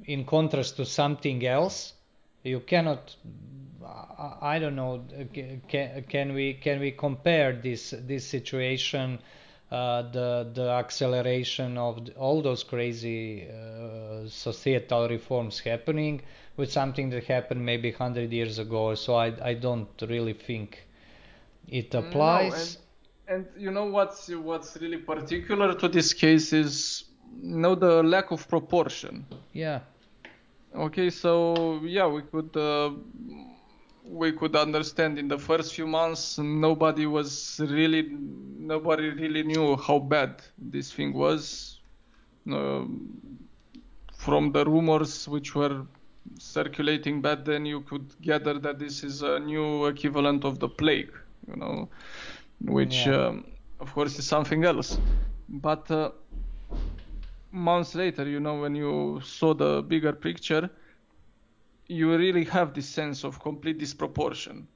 in 0.04 0.24
contrast 0.24 0.76
to 0.76 0.84
something 0.84 1.46
else. 1.46 1.94
You 2.42 2.60
cannot 2.60 3.16
I 4.40 4.58
don't 4.58 4.76
know 4.76 5.04
can, 5.68 6.04
can 6.08 6.34
we 6.34 6.54
can 6.54 6.80
we 6.80 6.90
compare 6.90 7.52
this 7.52 7.94
this 7.96 8.26
situation 8.26 9.18
uh, 9.70 10.02
the 10.02 10.50
the 10.52 10.70
acceleration 10.70 11.78
of 11.78 12.06
the, 12.06 12.12
all 12.14 12.42
those 12.42 12.64
crazy 12.64 13.48
uh, 13.48 14.28
societal 14.28 15.08
reforms 15.08 15.60
happening 15.60 16.22
with 16.56 16.72
something 16.72 17.10
that 17.10 17.24
happened 17.24 17.64
maybe 17.64 17.90
100 17.90 18.32
years 18.32 18.58
ago. 18.58 18.94
So 18.94 19.14
I 19.14 19.32
I 19.42 19.54
don't 19.54 19.88
really 20.02 20.34
think 20.34 20.84
it 21.68 21.94
applies. 21.94 22.76
no, 22.76 22.87
and, 23.28 23.46
you 23.56 23.70
know 23.70 23.84
what's 23.84 24.28
what's 24.28 24.76
really 24.76 24.98
particular 24.98 25.74
to 25.74 25.88
this 25.88 26.12
case 26.12 26.52
is 26.52 27.04
you 27.42 27.56
know 27.56 27.74
the 27.74 28.02
lack 28.02 28.30
of 28.30 28.48
proportion. 28.48 29.26
Yeah. 29.52 29.80
Okay, 30.74 31.10
so 31.10 31.80
yeah, 31.82 32.06
we 32.06 32.22
could 32.22 32.56
uh, 32.56 32.90
we 34.04 34.32
could 34.32 34.56
understand 34.56 35.18
in 35.18 35.28
the 35.28 35.38
first 35.38 35.74
few 35.74 35.86
months 35.86 36.38
nobody 36.38 37.06
was 37.06 37.60
really 37.62 38.08
nobody 38.58 39.10
really 39.10 39.42
knew 39.42 39.76
how 39.76 39.98
bad 39.98 40.42
this 40.58 40.92
thing 40.92 41.12
was. 41.12 41.80
Uh, 42.50 42.84
from 44.16 44.52
the 44.52 44.64
rumors 44.64 45.28
which 45.28 45.54
were 45.54 45.86
circulating 46.38 47.20
back 47.22 47.44
then, 47.44 47.64
you 47.64 47.80
could 47.82 48.06
gather 48.20 48.58
that 48.58 48.78
this 48.78 49.04
is 49.04 49.22
a 49.22 49.38
new 49.38 49.86
equivalent 49.86 50.44
of 50.44 50.58
the 50.58 50.68
plague, 50.68 51.12
you 51.46 51.56
know, 51.56 51.88
which 52.60 53.06
yeah. 53.06 53.26
um, 53.26 53.44
of 53.80 53.92
course 53.92 54.18
is 54.18 54.26
something 54.26 54.64
else. 54.64 54.98
But 55.48 55.90
uh, 55.90 56.10
months 57.50 57.94
later, 57.94 58.28
you 58.28 58.40
know, 58.40 58.60
when 58.60 58.74
you 58.74 59.20
saw 59.24 59.54
the 59.54 59.82
bigger 59.82 60.12
picture, 60.12 60.70
you 61.86 62.14
really 62.16 62.44
have 62.44 62.74
this 62.74 62.86
sense 62.86 63.24
of 63.24 63.40
complete 63.40 63.78
disproportion. 63.78 64.66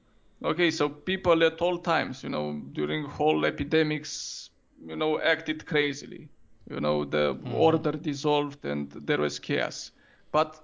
Okay, 0.43 0.71
so 0.71 0.89
people 0.89 1.43
at 1.43 1.61
all 1.61 1.77
times, 1.77 2.23
you 2.23 2.29
know, 2.29 2.61
during 2.73 3.05
whole 3.05 3.45
epidemics, 3.45 4.49
you 4.85 4.95
know, 4.95 5.19
acted 5.21 5.65
crazily. 5.65 6.27
You 6.69 6.79
know, 6.79 7.05
the 7.05 7.35
mm-hmm. 7.35 7.53
order 7.53 7.91
dissolved 7.91 8.65
and 8.65 8.91
there 8.91 9.19
was 9.19 9.39
chaos. 9.39 9.91
But 10.31 10.63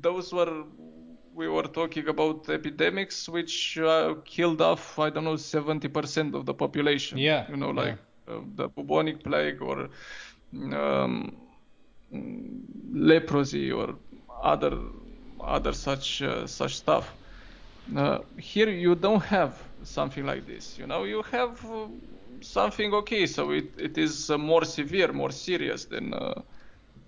those 0.00 0.32
were, 0.32 0.64
we 1.38 1.48
were 1.48 1.68
talking 1.80 2.08
about 2.08 2.48
epidemics 2.48 3.28
which 3.28 3.78
uh, 3.78 4.14
killed 4.24 4.60
off, 4.60 4.98
I 4.98 5.08
don't 5.10 5.24
know, 5.24 5.34
70% 5.34 6.34
of 6.34 6.44
the 6.44 6.52
population. 6.52 7.16
Yeah. 7.16 7.48
You 7.48 7.56
know, 7.56 7.70
like 7.70 7.96
yeah. 8.28 8.34
uh, 8.34 8.40
the 8.56 8.68
bubonic 8.68 9.22
plague 9.22 9.62
or 9.62 9.88
um, 10.52 11.36
leprosy 12.92 13.70
or 13.70 13.94
other 14.42 14.78
other 15.40 15.72
such 15.72 16.22
uh, 16.22 16.46
such 16.46 16.74
stuff. 16.76 17.06
Uh, 17.96 18.18
here 18.36 18.68
you 18.68 18.94
don't 18.94 19.22
have 19.22 19.52
something 19.84 20.26
like 20.26 20.44
this. 20.46 20.76
You 20.78 20.86
know, 20.86 21.04
you 21.04 21.22
have 21.30 21.64
uh, 21.64 21.86
something 22.40 22.92
okay, 22.94 23.26
so 23.26 23.52
it, 23.52 23.70
it 23.78 23.96
is 23.96 24.30
uh, 24.30 24.38
more 24.38 24.64
severe, 24.64 25.12
more 25.12 25.30
serious 25.30 25.84
than 25.84 26.12
uh, 26.12 26.42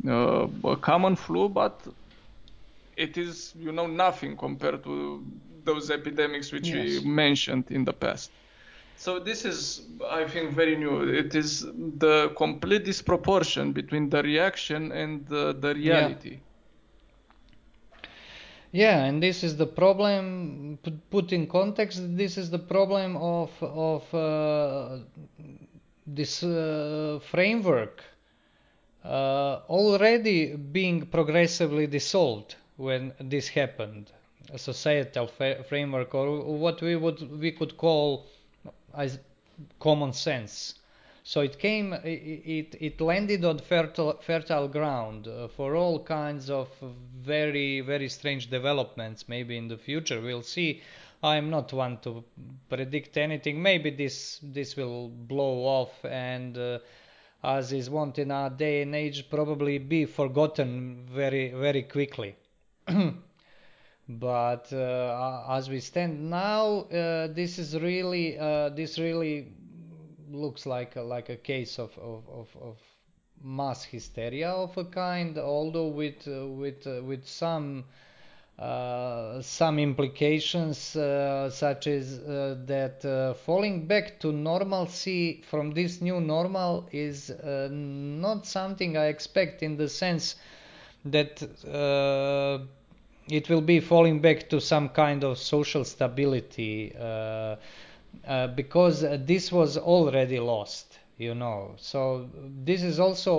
uh, 0.07 0.47
a 0.65 0.77
common 0.77 1.17
flu, 1.17 1.49
but 1.49 1.75
it 3.01 3.17
is 3.17 3.55
you 3.57 3.73
know 3.73 3.87
nothing 3.87 4.37
compared 4.37 4.85
to 4.85 5.25
those 5.65 5.91
epidemics 5.91 6.53
which 6.53 6.69
yes. 6.69 6.75
we 6.75 7.09
mentioned 7.09 7.65
in 7.71 7.85
the 7.85 7.93
past. 7.93 8.31
So 8.97 9.19
this 9.19 9.47
is, 9.47 9.87
I 10.11 10.25
think, 10.27 10.53
very 10.53 10.77
new. 10.77 11.09
It 11.09 11.35
is 11.35 11.63
the 11.63 12.35
complete 12.37 12.85
disproportion 12.85 13.73
between 13.73 14.11
the 14.11 14.23
reaction 14.23 14.93
and 14.93 15.27
the, 15.27 15.55
the 15.59 15.75
reality. 15.75 16.39
Yeah. 18.73 18.83
yeah. 18.83 19.05
and 19.07 19.23
this 19.23 19.43
is 19.43 19.57
the 19.57 19.67
problem. 19.67 20.79
Put 21.11 21.33
in 21.33 21.47
context, 21.47 21.99
this 22.17 22.37
is 22.37 22.51
the 22.51 22.59
problem 22.59 23.17
of 23.17 23.51
of 23.63 24.15
uh, 24.15 24.99
this 26.07 26.43
uh, 26.43 27.21
framework 27.23 28.05
uh, 29.03 29.61
already 29.69 30.57
being 30.57 31.07
progressively 31.07 31.87
dissolved 31.87 32.57
when 32.81 33.13
this 33.21 33.49
happened. 33.49 34.11
A 34.53 34.59
societal 34.59 35.27
fa- 35.27 35.63
framework, 35.69 36.15
or 36.15 36.41
what 36.57 36.81
we 36.81 36.97
would 36.97 37.21
we 37.41 37.53
could 37.53 37.77
call 37.77 38.27
as 38.95 39.19
common 39.79 40.13
sense. 40.13 40.75
So 41.23 41.43
it 41.43 41.59
came, 41.59 41.93
it, 41.93 42.75
it 42.81 43.01
landed 43.01 43.45
on 43.45 43.59
fertile, 43.59 44.19
fertile 44.23 44.67
ground 44.69 45.29
uh, 45.29 45.49
for 45.49 45.77
all 45.77 46.03
kinds 46.03 46.49
of 46.49 46.69
very, 47.23 47.83
very 47.83 48.09
strange 48.09 48.49
developments. 48.49 49.29
Maybe 49.29 49.59
in 49.59 49.69
the 49.69 49.77
future 49.77 50.21
we'll 50.21 50.43
see. 50.43 50.81
I'm 51.23 51.51
not 51.51 51.75
one 51.75 51.99
to 51.99 52.25
predict 52.71 53.19
anything. 53.19 53.63
Maybe 53.63 53.91
this 53.91 54.41
this 54.43 54.75
will 54.75 55.09
blow 55.11 55.67
off 55.67 56.05
and, 56.05 56.57
uh, 56.57 56.79
as 57.45 57.73
is 57.73 57.91
wont 57.91 58.19
in 58.19 58.31
our 58.31 58.49
day 58.49 58.81
and 58.83 58.95
age, 58.95 59.29
probably 59.29 59.77
be 59.79 60.07
forgotten 60.07 61.07
very, 61.13 61.51
very 61.51 61.83
quickly. 61.83 62.37
but 64.09 64.73
uh, 64.73 65.45
as 65.49 65.69
we 65.69 65.81
stand 65.81 66.31
now, 66.31 66.81
uh, 66.83 67.29
this 67.29 67.59
is 67.59 67.79
really 67.79 68.39
uh, 68.39 68.71
this 68.71 68.99
really 68.99 69.49
looks 70.31 70.67
like 70.67 70.97
a, 70.97 71.03
like 71.03 71.29
a 71.29 71.37
case 71.37 71.79
of, 71.79 71.97
of, 71.99 72.23
of, 72.29 72.49
of 72.63 72.77
mass 73.43 73.85
hysteria 73.85 74.51
of 74.51 74.77
a 74.77 74.85
kind, 74.85 75.39
although 75.39 75.89
with 75.89 76.27
uh, 76.29 76.47
with 76.47 76.87
uh, 76.87 77.03
with 77.03 77.27
some 77.27 77.85
uh, 78.59 79.41
some 79.41 79.79
implications 79.79 80.77
such 80.77 81.87
as 81.87 82.19
that 82.21 83.37
falling 83.47 83.87
back 83.87 84.21
to 84.21 84.33
normalcy 84.33 85.43
from 85.49 85.71
this 85.71 86.03
new 86.03 86.21
normal 86.21 86.87
is 86.93 87.33
not 87.43 88.47
something 88.47 88.99
I 88.99 89.07
expect 89.07 89.63
in 89.63 89.79
the 89.79 89.89
sense 89.89 90.37
that 91.07 91.43
it 93.31 93.49
will 93.49 93.63
be 93.63 93.81
falling 93.81 94.21
back 94.21 94.49
to 94.51 94.61
some 94.61 94.89
kind 94.91 95.25
of 95.25 95.39
social 95.39 95.85
stability 95.85 96.95
uh, 96.99 97.57
uh, 98.27 98.49
because 98.49 99.03
this 99.27 99.53
was 99.53 99.77
already 99.79 100.39
lost. 100.41 100.99
you 101.19 101.35
know. 101.35 101.75
So 101.77 102.29
this 102.65 102.83
is 102.83 102.99
also 103.01 103.33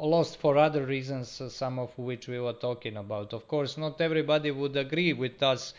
uh, 0.00 0.06
lost 0.06 0.36
for 0.38 0.56
other 0.58 0.84
reasons, 0.84 1.40
uh, 1.40 1.48
some 1.48 1.78
of 1.78 1.96
which 1.98 2.28
we 2.28 2.38
were 2.40 2.52
talking 2.54 2.96
about. 2.96 3.32
Of 3.32 3.46
course, 3.48 3.76
not 3.78 4.00
everybody 4.00 4.50
would 4.50 4.76
agree 4.76 5.12
with 5.12 5.42
us 5.42 5.74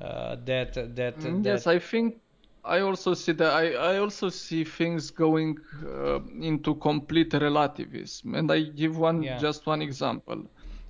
uh, 0.00 0.36
that 0.46 0.74
that, 0.96 1.20
Mm, 1.20 1.44
that 1.44 1.62
Yes, 1.62 1.66
I 1.66 1.78
think 1.78 2.20
I 2.64 2.80
also 2.80 3.14
see 3.14 3.32
that 3.32 3.52
I, 3.52 3.72
I 3.94 3.98
also 3.98 4.28
see 4.30 4.64
things 4.64 5.10
going 5.10 5.56
uh, 5.84 6.20
into 6.40 6.74
complete 6.76 7.32
relativism. 7.34 8.34
And 8.34 8.50
I 8.52 8.62
give 8.62 8.98
one 8.98 9.34
Yeah. 9.34 9.44
just 9.44 9.66
one 9.66 9.82
example 9.82 10.44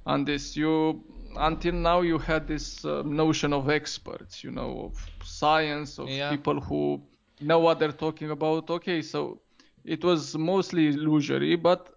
on 0.07 0.25
this. 0.25 0.57
You 0.57 1.05
until 1.39 1.73
now 1.75 2.01
you 2.03 2.19
had 2.19 2.47
this 2.47 2.85
uh, 2.85 3.03
notion 3.05 3.53
of 3.53 3.69
experts, 3.69 4.43
you 4.45 4.51
know, 4.51 4.87
of 4.87 5.11
science, 5.23 5.99
of 5.99 6.13
Yeah. 6.13 6.29
people 6.29 6.61
who 6.61 7.03
know 7.41 7.59
what 7.61 7.79
they're 7.79 7.93
talking 8.07 8.31
about. 8.31 8.71
Okay, 8.71 9.03
so 9.03 9.41
it 9.85 10.05
was 10.05 10.37
mostly 10.37 10.89
illusory, 10.89 11.57
but 11.57 11.89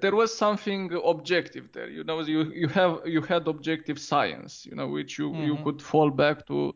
there 0.00 0.14
was 0.14 0.36
something 0.36 0.90
objective 1.04 1.70
there. 1.72 1.88
You 1.88 2.04
know, 2.04 2.20
you 2.20 2.44
you 2.52 2.68
have 2.68 3.00
you 3.06 3.22
had 3.22 3.46
objective 3.48 3.98
science, 3.98 4.66
you 4.66 4.74
know, 4.76 4.88
which 4.88 5.18
you 5.18 5.36
you 5.38 5.56
Mhm. 5.56 5.64
could 5.64 5.82
fall 5.82 6.10
back 6.10 6.46
to 6.46 6.74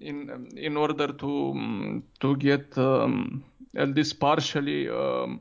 in 0.00 0.30
um, 0.30 0.48
in 0.56 0.76
order 0.76 1.08
to 1.08 1.50
um, 1.50 2.02
to 2.20 2.36
get 2.36 2.76
um, 2.78 3.44
at 3.76 3.88
least 3.94 4.18
partially 4.20 4.88
um, 4.88 5.40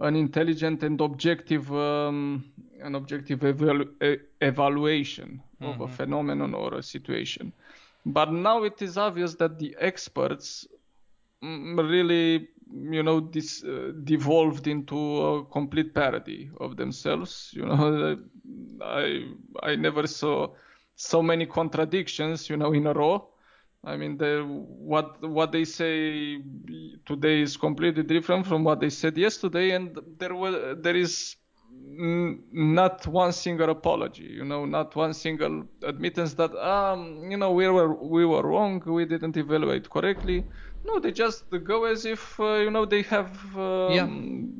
an 0.00 0.16
intelligent 0.16 0.82
and 0.82 1.00
objective 1.00 1.72
um, 1.74 2.44
an 2.80 2.94
objective 2.94 3.40
evalu- 3.40 4.18
evaluation 4.40 5.42
of 5.60 5.80
a 5.80 5.86
Mhm. 5.86 5.88
phenomenon 5.88 6.54
or 6.54 6.74
a 6.74 6.82
situation. 6.82 7.52
But 8.04 8.32
now 8.32 8.62
it 8.64 8.80
is 8.82 8.96
obvious 8.98 9.34
that 9.36 9.58
the 9.58 9.76
experts 9.80 10.66
mm, 11.42 11.76
really 11.90 12.48
you 12.72 13.02
know 13.02 13.20
this 13.20 13.64
uh, 13.64 13.92
devolved 14.04 14.66
into 14.66 14.98
a 15.26 15.44
complete 15.46 15.94
parody 15.94 16.50
of 16.60 16.76
themselves 16.76 17.50
you 17.54 17.64
know 17.64 18.16
i 18.82 19.24
i 19.62 19.74
never 19.76 20.06
saw 20.06 20.48
so 20.94 21.22
many 21.22 21.46
contradictions 21.46 22.48
you 22.50 22.56
know 22.56 22.72
in 22.72 22.86
a 22.86 22.92
row 22.92 23.28
i 23.84 23.96
mean 23.96 24.16
the 24.18 24.42
what 24.92 25.20
what 25.28 25.52
they 25.52 25.64
say 25.64 26.38
today 27.06 27.40
is 27.42 27.56
completely 27.56 28.02
different 28.02 28.46
from 28.46 28.64
what 28.64 28.80
they 28.80 28.90
said 28.90 29.16
yesterday 29.16 29.70
and 29.70 29.98
there 30.18 30.34
was 30.34 30.54
there 30.82 30.96
is 30.96 31.36
n- 31.72 32.42
not 32.52 33.06
one 33.06 33.32
single 33.32 33.70
apology 33.70 34.24
you 34.24 34.44
know 34.44 34.64
not 34.64 34.94
one 34.96 35.14
single 35.14 35.64
admittance 35.84 36.34
that 36.34 36.52
um 36.56 37.30
you 37.30 37.36
know 37.36 37.52
we 37.52 37.68
were 37.68 37.94
we 38.02 38.24
were 38.26 38.42
wrong 38.42 38.82
we 38.86 39.04
didn't 39.04 39.36
evaluate 39.36 39.88
correctly 39.88 40.44
no 40.84 40.98
they 40.98 41.12
just 41.12 41.44
go 41.64 41.84
as 41.84 42.04
if 42.04 42.38
uh, 42.40 42.54
you 42.64 42.70
know 42.70 42.84
they 42.84 43.02
have 43.02 43.32
um, 43.56 44.02
Yeah. 44.06 44.08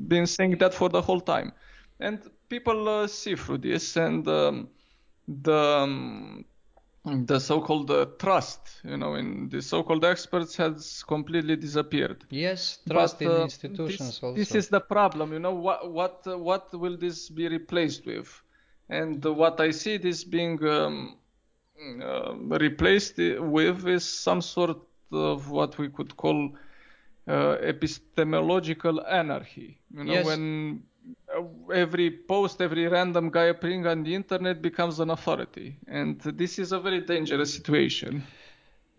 been 0.08 0.26
saying 0.26 0.58
that 0.58 0.74
for 0.74 0.88
the 0.88 1.02
whole 1.02 1.20
time 1.20 1.52
and 2.00 2.18
people 2.48 2.88
uh, 2.88 3.06
see 3.06 3.34
through 3.34 3.58
this 3.58 3.96
and 3.96 4.26
um, 4.28 4.68
the 5.26 5.52
um, 5.54 6.44
the 7.26 7.38
so-called 7.38 7.90
uh, 7.90 8.06
trust 8.18 8.60
you 8.84 8.96
know 8.96 9.14
in 9.14 9.48
the 9.48 9.60
so-called 9.60 10.04
experts 10.04 10.56
has 10.56 11.02
completely 11.06 11.56
disappeared 11.56 12.24
yes, 12.30 12.78
trust 12.90 13.18
but, 13.18 13.24
in 13.24 13.30
uh, 13.30 13.44
institutions 13.44 13.98
this, 13.98 14.22
also. 14.22 14.34
This 14.34 14.54
is 14.54 14.68
the 14.68 14.80
problem, 14.80 15.32
you 15.32 15.38
know. 15.38 15.54
What 15.54 15.90
what 15.90 16.26
uh, 16.26 16.38
what 16.38 16.72
will 16.72 16.96
this 16.96 17.28
be 17.28 17.48
replaced 17.48 18.06
with? 18.06 18.28
And 18.88 19.24
what 19.24 19.60
I 19.60 19.70
see 19.70 19.98
this 19.98 20.24
being 20.24 20.64
um, 20.64 21.16
uh, 22.02 22.34
replaced 22.34 23.18
with 23.18 23.86
is 23.86 24.04
some 24.04 24.40
sort 24.40 24.78
of 25.12 25.50
what 25.50 25.78
we 25.78 25.88
could 25.88 26.16
call 26.16 26.56
uh, 27.28 27.56
epistemological 27.60 29.04
anarchy. 29.06 29.78
You 29.90 30.04
know, 30.04 30.12
Yes. 30.12 30.26
when 30.26 30.82
every 31.72 32.10
post, 32.10 32.60
every 32.60 32.86
random 32.86 33.30
guy 33.30 33.44
appearing 33.44 33.86
on 33.86 34.02
the 34.02 34.14
internet 34.14 34.62
becomes 34.62 35.00
an 35.00 35.10
authority, 35.10 35.76
and 35.86 36.20
this 36.20 36.58
is 36.58 36.72
a 36.72 36.80
very 36.80 37.00
dangerous 37.00 37.54
situation. 37.54 38.22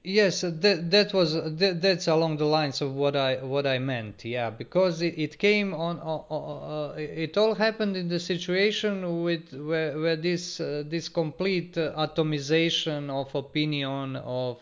Yes, 0.04 0.46
uh, 0.46 0.52
that 0.62 0.92
that 0.92 1.14
was 1.14 1.34
that, 1.34 1.82
that's 1.82 2.08
along 2.08 2.38
the 2.38 2.46
lines 2.46 2.82
of 2.82 2.96
what 2.96 3.18
I 3.18 3.44
what 3.44 3.68
I 3.68 3.80
meant. 3.80 4.24
Yeah, 4.24 4.50
because 4.50 5.02
it, 5.02 5.18
it 5.18 5.38
came 5.38 5.74
on. 5.74 6.00
Uh, 6.00 6.24
uh, 6.32 6.92
uh, 6.92 6.96
it 6.98 7.38
all 7.38 7.54
happened 7.54 7.98
in 7.98 8.08
the 8.08 8.20
situation 8.20 9.24
with 9.24 9.54
where 9.54 10.00
where 10.00 10.16
this 10.16 10.62
uh, 10.62 10.84
this 10.86 11.10
complete 11.10 11.78
uh, 11.78 11.94
atomization 11.98 13.10
of 13.10 13.36
opinion 13.36 14.16
of 14.16 14.62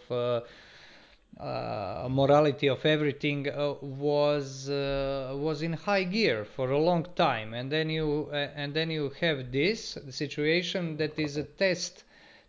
uh, 1.39 2.07
morality 2.09 2.68
of 2.68 2.85
everything 2.85 3.47
uh, 3.47 3.73
was 3.81 4.69
uh, 4.69 5.35
was 5.38 5.61
in 5.61 5.73
high 5.73 6.03
gear 6.03 6.45
for 6.45 6.72
a 6.72 6.80
long 6.80 7.05
time, 7.15 7.53
and 7.53 7.72
then 7.72 7.89
you 7.89 8.30
uh, 8.31 8.35
and 8.55 8.73
then 8.73 8.89
you 8.89 9.11
have 9.22 9.51
this 9.51 9.97
situation 10.09 10.97
that 10.97 11.18
is 11.19 11.38
a 11.38 11.43
test 11.43 12.03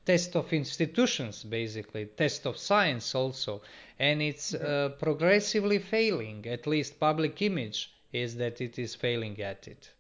test 0.06 0.34
of 0.36 0.52
institutions 0.52 1.44
basically 1.44 2.06
test 2.06 2.46
of 2.46 2.56
science 2.56 3.14
also. 3.14 3.60
And 3.98 4.22
it's 4.22 4.54
uh, 4.54 4.90
progressively 4.98 5.80
failing. 5.80 6.46
At 6.46 6.66
least 6.66 7.00
public 7.00 7.42
image 7.42 7.90
is 8.12 8.36
that 8.36 8.60
it 8.60 8.78
is 8.78 8.94
failing 8.94 9.40
at 9.42 9.68
it 9.68 9.90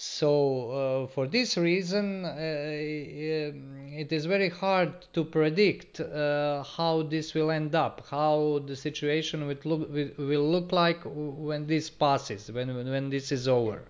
so 0.00 0.70
uh, 0.70 1.06
for 1.08 1.26
this 1.26 1.58
reason 1.58 2.24
uh, 2.24 2.30
um, 2.30 3.92
it 3.92 4.10
is 4.12 4.24
very 4.24 4.48
hard 4.48 4.92
to 5.12 5.22
predict 5.22 6.00
uh, 6.00 6.62
how 6.62 7.02
this 7.02 7.34
will 7.34 7.50
end 7.50 7.74
up 7.74 8.02
how 8.10 8.62
the 8.66 8.74
situation 8.74 9.46
will 9.46 9.58
look, 9.64 9.92
will 10.18 10.50
look 10.50 10.72
like 10.72 11.00
when 11.04 11.66
this 11.66 11.90
passes 11.90 12.50
when 12.50 12.74
when 12.88 13.10
this 13.10 13.30
is 13.30 13.46
over 13.46 13.82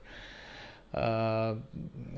uh, 0.95 1.55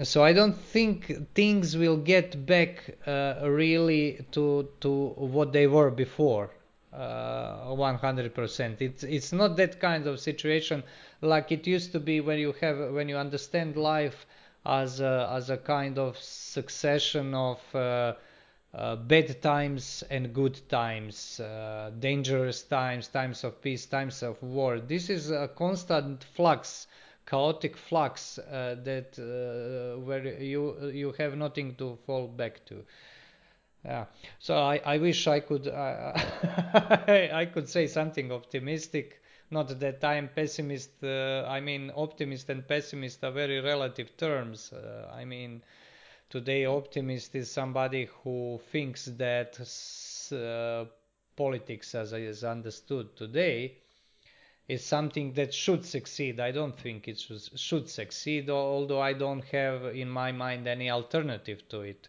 so 0.02 0.24
I 0.24 0.32
don't 0.32 0.56
think 0.56 1.12
things 1.34 1.76
will 1.76 1.98
get 1.98 2.46
back 2.46 2.96
uh, 3.06 3.40
really 3.42 4.24
to 4.32 4.70
to 4.80 5.08
what 5.08 5.52
they 5.52 5.66
were 5.66 5.90
before. 5.90 6.50
Uh, 6.90 7.72
100%. 7.74 8.80
It's 8.80 9.02
it's 9.02 9.32
not 9.32 9.56
that 9.56 9.80
kind 9.80 10.06
of 10.06 10.20
situation 10.20 10.82
like 11.22 11.52
it 11.52 11.66
used 11.66 11.92
to 11.92 12.00
be 12.00 12.20
when 12.20 12.38
you 12.38 12.52
have 12.60 12.92
when 12.92 13.08
you 13.08 13.16
understand 13.16 13.76
life 13.76 14.26
as 14.66 15.00
a, 15.00 15.28
as 15.32 15.50
a 15.50 15.56
kind 15.56 15.98
of 15.98 16.18
succession 16.18 17.34
of 17.34 17.60
uh, 17.74 18.14
uh, 18.74 18.96
bad 18.96 19.40
times 19.42 20.02
and 20.10 20.32
good 20.34 20.58
times, 20.68 21.40
uh, 21.40 21.90
dangerous 21.98 22.62
times, 22.62 23.08
times 23.08 23.44
of 23.44 23.60
peace, 23.62 23.86
times 23.86 24.22
of 24.22 24.42
war. 24.42 24.80
This 24.80 25.10
is 25.10 25.30
a 25.30 25.48
constant 25.48 26.24
flux 26.24 26.86
chaotic 27.26 27.76
flux 27.76 28.38
uh, 28.38 28.76
that 28.84 29.16
uh, 29.18 30.00
where 30.00 30.26
you 30.42 30.90
you 30.90 31.12
have 31.18 31.36
nothing 31.36 31.74
to 31.76 31.96
fall 32.06 32.26
back 32.26 32.64
to. 32.66 32.84
Yeah. 33.84 34.06
So 34.38 34.56
I, 34.58 34.80
I 34.84 34.98
wish 34.98 35.26
I 35.26 35.40
could 35.40 35.68
I 35.68 37.46
could 37.52 37.68
say 37.68 37.86
something 37.86 38.30
optimistic. 38.32 39.21
Not 39.52 39.78
that 39.80 40.02
I 40.02 40.14
am 40.16 40.28
pessimist. 40.30 41.04
Uh, 41.04 41.44
I 41.48 41.60
mean, 41.60 41.92
optimist 41.94 42.50
and 42.50 42.66
pessimist 42.66 43.22
are 43.22 43.30
very 43.30 43.60
relative 43.60 44.16
terms. 44.16 44.72
Uh, 44.72 45.10
I 45.14 45.24
mean, 45.24 45.62
today 46.30 46.64
optimist 46.64 47.34
is 47.36 47.50
somebody 47.50 48.08
who 48.24 48.60
thinks 48.72 49.06
that 49.06 49.60
uh, 50.32 50.86
politics, 51.36 51.94
as 51.94 52.12
is 52.14 52.44
understood 52.44 53.16
today, 53.16 53.78
is 54.68 54.84
something 54.84 55.34
that 55.34 55.54
should 55.54 55.84
succeed. 55.84 56.40
I 56.40 56.52
don't 56.52 56.78
think 56.78 57.08
it 57.08 57.20
should, 57.20 57.42
should 57.58 57.88
succeed, 57.90 58.50
although 58.50 59.00
I 59.00 59.12
don't 59.12 59.44
have 59.46 59.84
in 59.96 60.08
my 60.08 60.32
mind 60.32 60.66
any 60.68 60.90
alternative 60.90 61.68
to 61.70 61.82
it. 61.82 62.08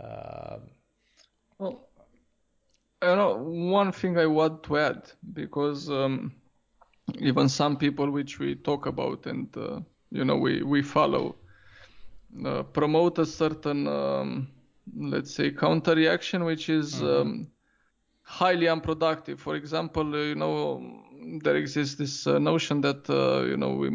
Uh, 0.00 0.58
Well, 1.58 1.88
you 3.02 3.16
know, 3.16 3.36
one 3.36 3.92
thing 3.92 4.18
I 4.18 4.26
want 4.26 4.62
to 4.64 4.78
add 4.78 5.12
because 5.32 5.90
um, 5.90 6.32
even 7.20 7.48
some 7.48 7.76
people 7.76 8.10
which 8.10 8.38
we 8.38 8.54
talk 8.54 8.86
about 8.86 9.26
and 9.26 9.56
uh, 9.56 9.80
you 10.10 10.24
know 10.24 10.36
we 10.36 10.62
we 10.62 10.82
follow 10.82 11.36
uh, 12.44 12.62
promote 12.62 13.18
a 13.18 13.26
certain 13.26 13.86
um, 13.86 14.48
let's 14.96 15.34
say 15.34 15.50
counter 15.50 15.94
reaction 15.94 16.44
which 16.44 16.68
is 16.68 17.02
um, 17.02 17.48
highly 18.28 18.68
unproductive. 18.68 19.40
For 19.40 19.56
example, 19.56 20.06
you 20.26 20.34
know 20.34 21.02
there 21.42 21.56
exists 21.56 21.96
this 21.96 22.26
uh, 22.26 22.38
notion 22.38 22.80
that 22.82 23.08
uh, 23.08 23.44
you 23.46 23.56
know 23.56 23.70
we 23.70 23.88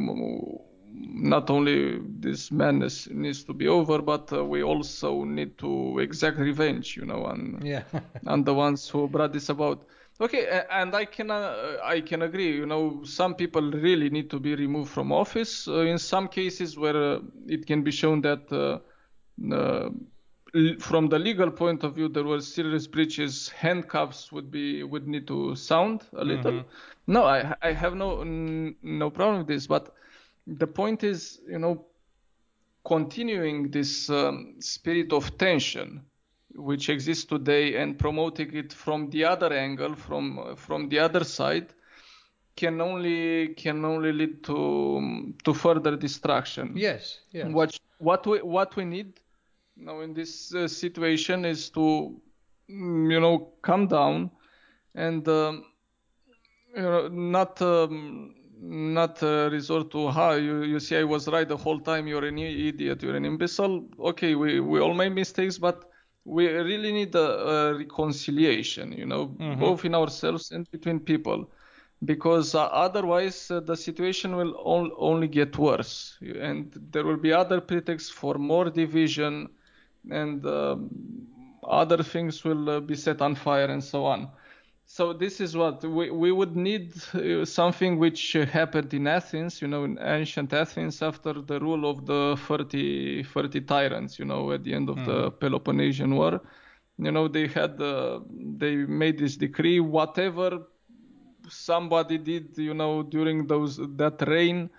not 0.95 1.49
only 1.49 1.99
this 2.19 2.51
madness 2.51 3.07
needs 3.09 3.43
to 3.43 3.53
be 3.53 3.67
over, 3.67 4.01
but 4.01 4.33
uh, 4.33 4.43
we 4.43 4.63
also 4.63 5.23
need 5.23 5.57
to 5.59 5.99
exact 5.99 6.37
revenge, 6.37 6.97
you 6.97 7.05
know, 7.05 7.23
on 7.25 7.61
yeah. 7.63 7.83
and 8.25 8.45
the 8.45 8.53
ones 8.53 8.89
who 8.89 9.07
brought 9.07 9.33
this 9.33 9.49
about. 9.49 9.85
Okay, 10.21 10.61
and 10.69 10.95
I 10.95 11.05
can 11.05 11.31
uh, 11.31 11.77
I 11.83 12.01
can 12.01 12.21
agree. 12.21 12.55
You 12.55 12.65
know, 12.65 13.03
some 13.03 13.35
people 13.35 13.61
really 13.71 14.09
need 14.09 14.29
to 14.29 14.39
be 14.39 14.55
removed 14.55 14.91
from 14.91 15.11
office. 15.11 15.67
Uh, 15.67 15.81
in 15.81 15.97
some 15.97 16.27
cases 16.27 16.77
where 16.77 16.95
uh, 17.15 17.19
it 17.47 17.65
can 17.65 17.83
be 17.83 17.91
shown 17.91 18.21
that 18.21 18.51
uh, 18.51 18.79
uh, 19.53 19.89
l- 20.55 20.75
from 20.79 21.09
the 21.09 21.17
legal 21.19 21.49
point 21.51 21.83
of 21.83 21.95
view, 21.95 22.09
there 22.09 22.23
were 22.23 22.41
serious 22.41 22.87
breaches. 22.87 23.49
Handcuffs 23.49 24.31
would 24.31 24.51
be 24.51 24.83
would 24.83 25.07
need 25.07 25.27
to 25.27 25.55
sound 25.55 26.03
a 26.13 26.23
little. 26.23 26.63
No, 27.07 27.23
I 27.25 27.55
I 27.61 27.71
have 27.73 27.95
no 27.95 28.21
n- 28.21 28.75
no 28.83 29.09
problem 29.09 29.39
with 29.39 29.47
this, 29.47 29.65
but 29.67 29.93
the 30.45 30.67
point 30.67 31.03
is, 31.03 31.41
you 31.49 31.57
know, 31.57 31.87
continuing 32.85 33.71
this 33.71 34.09
um, 34.09 34.55
spirit 34.59 35.11
of 35.11 35.37
tension 35.37 36.05
which 36.55 36.89
exists 36.89 37.25
today 37.25 37.75
and 37.75 37.97
promoting 37.97 38.53
it 38.55 38.73
from 38.73 39.09
the 39.09 39.23
other 39.25 39.51
angle 39.53 39.95
from 39.95 40.55
from 40.55 40.89
the 40.89 40.99
other 40.99 41.23
side 41.23 41.73
can 42.55 42.79
only 42.81 43.49
can 43.55 43.83
only 43.83 44.11
lead 44.11 44.43
to 44.43 45.33
to 45.43 45.53
further 45.53 45.95
destruction 45.95 46.73
Yes, 46.75 47.21
yes. 47.31 47.47
what 47.51 47.79
what 47.97 48.25
we 48.27 48.39
what 48.39 48.75
we 48.75 48.85
need 48.85 49.19
now 49.75 50.01
in 50.01 50.13
this 50.13 50.53
uh, 50.53 50.67
situation 50.67 51.45
is 51.45 51.69
to 51.71 52.21
mm, 52.69 53.11
you 53.11 53.19
know 53.19 53.53
calm 53.61 53.87
down 53.87 54.29
and 54.93 55.27
um, 55.27 55.65
you 56.75 56.83
know 56.83 57.07
not 57.07 57.59
um, 57.61 58.35
not 58.61 59.21
uh, 59.23 59.49
resort 59.51 59.89
to 59.91 60.09
ha 60.09 60.33
you, 60.33 60.63
you 60.63 60.79
see 60.79 60.95
I 60.97 61.03
was 61.03 61.27
right 61.27 61.47
the 61.47 61.57
whole 61.57 61.79
time 61.79 62.07
you're 62.07 62.25
an 62.25 62.37
idiot 62.37 63.01
you're 63.01 63.15
an 63.15 63.25
imbecile 63.25 63.83
okay 63.99 64.35
we 64.35 64.59
we 64.59 64.79
all 64.79 64.93
made 64.93 65.13
mistakes 65.13 65.57
but 65.57 65.89
we 66.25 66.47
really 66.47 66.91
need 66.91 67.13
a, 67.15 67.19
a 67.19 67.73
reconciliation 67.75 68.91
you 68.93 69.05
know 69.05 69.25
both 69.59 69.83
in 69.85 69.93
ourselves 69.93 70.51
and 70.51 70.69
between 70.71 70.99
people 70.99 71.49
because 72.05 72.53
uh, 72.55 72.63
otherwise 72.65 73.49
uh, 73.51 73.59
the 73.59 73.75
situation 73.75 74.35
will 74.35 74.55
on, 74.57 74.91
only 74.97 75.27
get 75.27 75.57
worse 75.57 76.17
and 76.21 76.73
there 76.91 77.03
will 77.03 77.17
be 77.17 77.31
other 77.31 77.61
pretexts 77.61 78.09
for 78.09 78.35
more 78.35 78.69
division 78.69 79.49
and 80.11 80.45
um, 80.45 80.89
other 81.67 82.03
things 82.03 82.43
will 82.43 82.69
uh, 82.69 82.79
be 82.79 82.95
set 82.95 83.21
on 83.21 83.35
fire 83.35 83.65
and 83.65 83.83
so 83.83 84.05
on 84.05 84.29
so 84.95 85.11
this 85.11 85.41
is 85.41 85.57
what 85.57 85.83
we, 85.83 86.11
we 86.11 86.31
would 86.31 86.55
need 86.55 86.93
uh, 87.15 87.43
something 87.45 87.97
which 87.97 88.35
uh, 88.35 88.45
happened 88.45 88.93
in 88.93 89.07
Athens, 89.07 89.59
you 89.59 89.67
know, 89.67 89.85
in 89.85 89.97
ancient 89.99 90.53
Athens 90.53 91.01
after 91.01 91.33
the 91.33 91.59
rule 91.59 91.89
of 91.89 92.05
the 92.05 92.35
30, 92.47 93.23
30 93.23 93.61
tyrants, 93.61 94.19
you 94.19 94.25
know, 94.25 94.51
at 94.51 94.63
the 94.63 94.71
end 94.75 94.89
of 94.89 95.03
the 95.03 95.31
Peloponnesian 95.31 96.13
War. 96.15 96.39
You 96.99 97.11
know, 97.11 97.27
they 97.27 97.47
had, 97.47 97.81
uh, 97.81 98.19
they 98.29 98.75
made 98.75 99.17
this 99.17 99.35
decree, 99.35 99.79
whatever 99.79 100.67
somebody 101.49 102.19
did, 102.19 102.55
you 102.55 102.75
know, 102.75 103.01
during 103.01 103.47
those 103.47 103.77
that 103.77 104.23
reign 104.27 104.69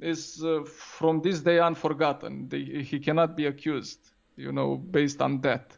is 0.00 0.42
uh, 0.42 0.62
from 0.64 1.20
this 1.20 1.40
day 1.42 1.58
on 1.58 1.74
forgotten. 1.74 2.48
They, 2.48 2.62
he 2.62 2.98
cannot 2.98 3.36
be 3.36 3.44
accused, 3.44 4.00
you 4.36 4.52
know, 4.52 4.76
based 4.76 5.20
on 5.20 5.42
that. 5.42 5.76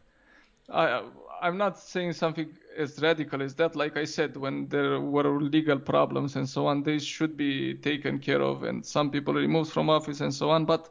I, 0.69 1.03
I'm 1.43 1.57
not 1.57 1.77
saying 1.77 2.13
something 2.13 2.57
as 2.77 3.01
radical 3.01 3.41
as 3.41 3.53
that. 3.55 3.75
Like 3.75 3.97
I 3.97 4.05
said, 4.05 4.37
when 4.37 4.69
there 4.69 5.01
were 5.01 5.41
legal 5.41 5.77
problems 5.77 6.37
and 6.37 6.47
so 6.47 6.67
on, 6.67 6.83
they 6.83 6.99
should 6.99 7.35
be 7.35 7.75
taken 7.75 8.19
care 8.19 8.41
of, 8.41 8.63
and 8.63 8.85
some 8.85 9.11
people 9.11 9.33
removed 9.33 9.71
from 9.71 9.89
office 9.89 10.21
and 10.21 10.33
so 10.33 10.49
on. 10.49 10.65
But 10.65 10.89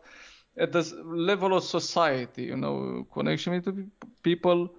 at 0.58 0.72
the 0.72 0.82
level 1.04 1.56
of 1.56 1.64
society, 1.64 2.44
you 2.44 2.56
know, 2.56 3.06
connection 3.14 3.54
with 3.54 3.90
people, 4.22 4.74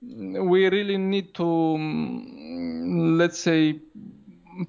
we 0.00 0.68
really 0.68 0.96
need 0.96 1.34
to, 1.34 1.42
mm, 1.42 3.18
let's 3.18 3.40
say, 3.40 3.80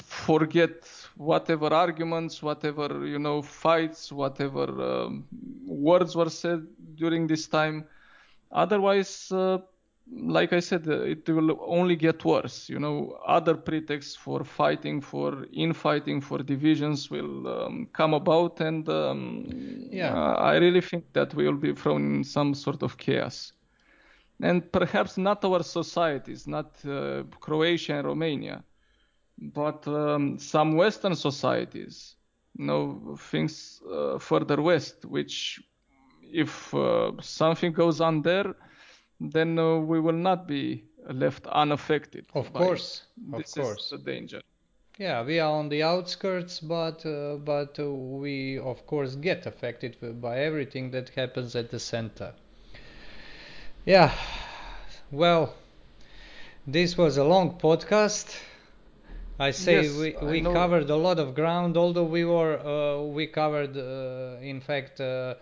forget 0.03 0.89
whatever 1.18 1.68
arguments, 1.68 2.41
whatever 2.41 3.05
you 3.05 3.19
know, 3.19 3.43
fights, 3.43 4.11
whatever 4.11 4.65
um, 4.81 5.27
words 5.68 6.15
were 6.15 6.30
said 6.30 6.65
during 6.95 7.27
this 7.27 7.47
time. 7.47 7.85
Otherwise, 8.51 9.31
uh, 9.31 9.59
like 10.09 10.53
I 10.53 10.59
said, 10.59 10.87
uh, 10.87 11.01
it 11.01 11.27
will 11.29 11.57
only 11.65 11.95
get 11.95 12.23
worse. 12.25 12.69
You 12.69 12.79
know, 12.79 13.17
other 13.25 13.55
pretexts 13.55 14.15
for 14.15 14.43
fighting, 14.43 15.01
for 15.01 15.45
infighting, 15.53 16.21
for 16.21 16.39
divisions 16.39 17.09
will 17.09 17.47
um, 17.47 17.87
come 17.93 18.13
about, 18.13 18.59
and 18.61 18.87
um, 18.89 19.45
Yeah. 19.91 20.07
uh, 20.07 20.33
I 20.51 20.57
really 20.57 20.81
think 20.81 21.13
that 21.13 21.33
we 21.35 21.45
will 21.45 21.57
be 21.57 21.73
thrown 21.73 22.15
in 22.15 22.23
some 22.23 22.53
sort 22.53 22.83
of 22.83 22.97
chaos. 22.97 23.53
And 24.41 24.71
perhaps 24.71 25.17
not 25.17 25.43
our 25.45 25.63
societies, 25.63 26.47
not 26.47 26.83
uh, 26.85 27.23
Croatia 27.39 27.95
and 27.95 28.07
Romania, 28.07 28.63
but 29.37 29.87
um, 29.87 30.37
some 30.37 30.75
Western 30.75 31.15
societies, 31.15 32.15
you 32.57 32.65
know, 32.65 33.15
things 33.17 33.81
uh, 33.91 34.17
further 34.19 34.61
west, 34.61 35.05
which 35.05 35.59
if 36.31 36.73
uh, 36.73 37.11
something 37.21 37.71
goes 37.73 37.99
on 38.01 38.21
there, 38.21 38.55
then 39.22 39.60
uh, 39.60 39.77
we 39.77 39.99
will 39.99 40.14
not 40.30 40.48
be 40.48 40.84
left 41.10 41.48
unaffected. 41.48 42.26
Of 42.34 42.53
by 42.53 42.68
it. 42.68 42.68
course, 42.68 43.06
of 43.34 43.43
this 43.43 43.53
course. 43.53 43.85
is 43.85 43.89
the 43.91 43.98
danger. 43.99 44.41
Yeah, 44.98 45.23
we 45.23 45.39
are 45.39 45.52
on 45.52 45.69
the 45.69 45.84
outskirts, 45.84 46.60
but 46.60 47.06
uh, 47.06 47.38
but 47.38 47.80
uh, 47.80 47.91
we 47.91 48.57
of 48.60 48.85
course 48.85 49.15
get 49.15 49.45
affected 49.45 49.98
by 50.22 50.39
everything 50.39 50.91
that 50.91 51.10
happens 51.10 51.56
at 51.56 51.69
the 51.72 51.80
center. 51.80 52.34
Yeah, 53.85 54.11
well, 55.11 55.53
this 56.68 56.98
was 56.98 57.18
a 57.18 57.23
long 57.23 57.57
podcast. 57.60 58.38
I 59.39 59.52
say 59.52 59.88
Yes, 59.88 59.89
we, 59.89 60.15
we 60.22 60.41
covered 60.41 60.89
a 60.89 60.95
lot 60.95 61.19
of 61.19 61.34
ground, 61.35 61.77
although 61.77 62.03
we 62.06 62.26
were 62.26 62.60
uh, 62.60 63.02
we 63.03 63.27
covered 63.27 63.76
uh, 63.77 64.38
in 64.41 64.61
fact 64.61 64.99
uh, 65.02 65.35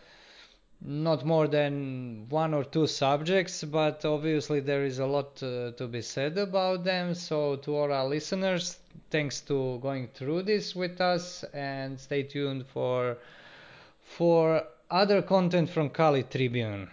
not 0.82 1.26
more 1.26 1.48
than 1.48 2.28
one 2.30 2.54
or 2.54 2.64
two 2.64 2.88
subjects, 2.88 3.64
but 3.64 4.06
obviously 4.06 4.60
there 4.62 4.86
is 4.86 5.00
a 5.00 5.06
lot 5.06 5.42
uh, 5.44 5.72
to 5.72 5.88
be 5.88 6.02
said 6.02 6.38
about 6.38 6.84
them. 6.84 7.14
So 7.14 7.58
to 7.58 7.76
all 7.76 7.92
our 7.92 8.08
listeners, 8.08 8.80
thanks 9.10 9.42
to 9.42 9.80
going 9.82 10.08
through 10.14 10.44
this 10.44 10.76
with 10.76 11.02
us, 11.02 11.44
and 11.54 12.00
stay 12.00 12.24
tuned 12.24 12.66
for 12.68 13.18
for 14.18 14.64
other 14.90 15.22
content 15.22 15.70
from 15.70 15.90
Kali 15.90 16.24
Tribune. 16.24 16.90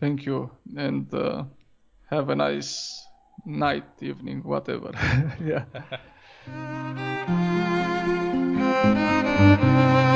Thank 0.00 0.26
you, 0.26 0.50
and 0.76 1.12
uh, 1.14 1.44
have 2.10 2.30
a 2.30 2.36
nice 2.36 3.04
night, 3.44 3.84
evening, 4.00 4.42
whatever. 4.42 4.92
yeah. 5.40 5.64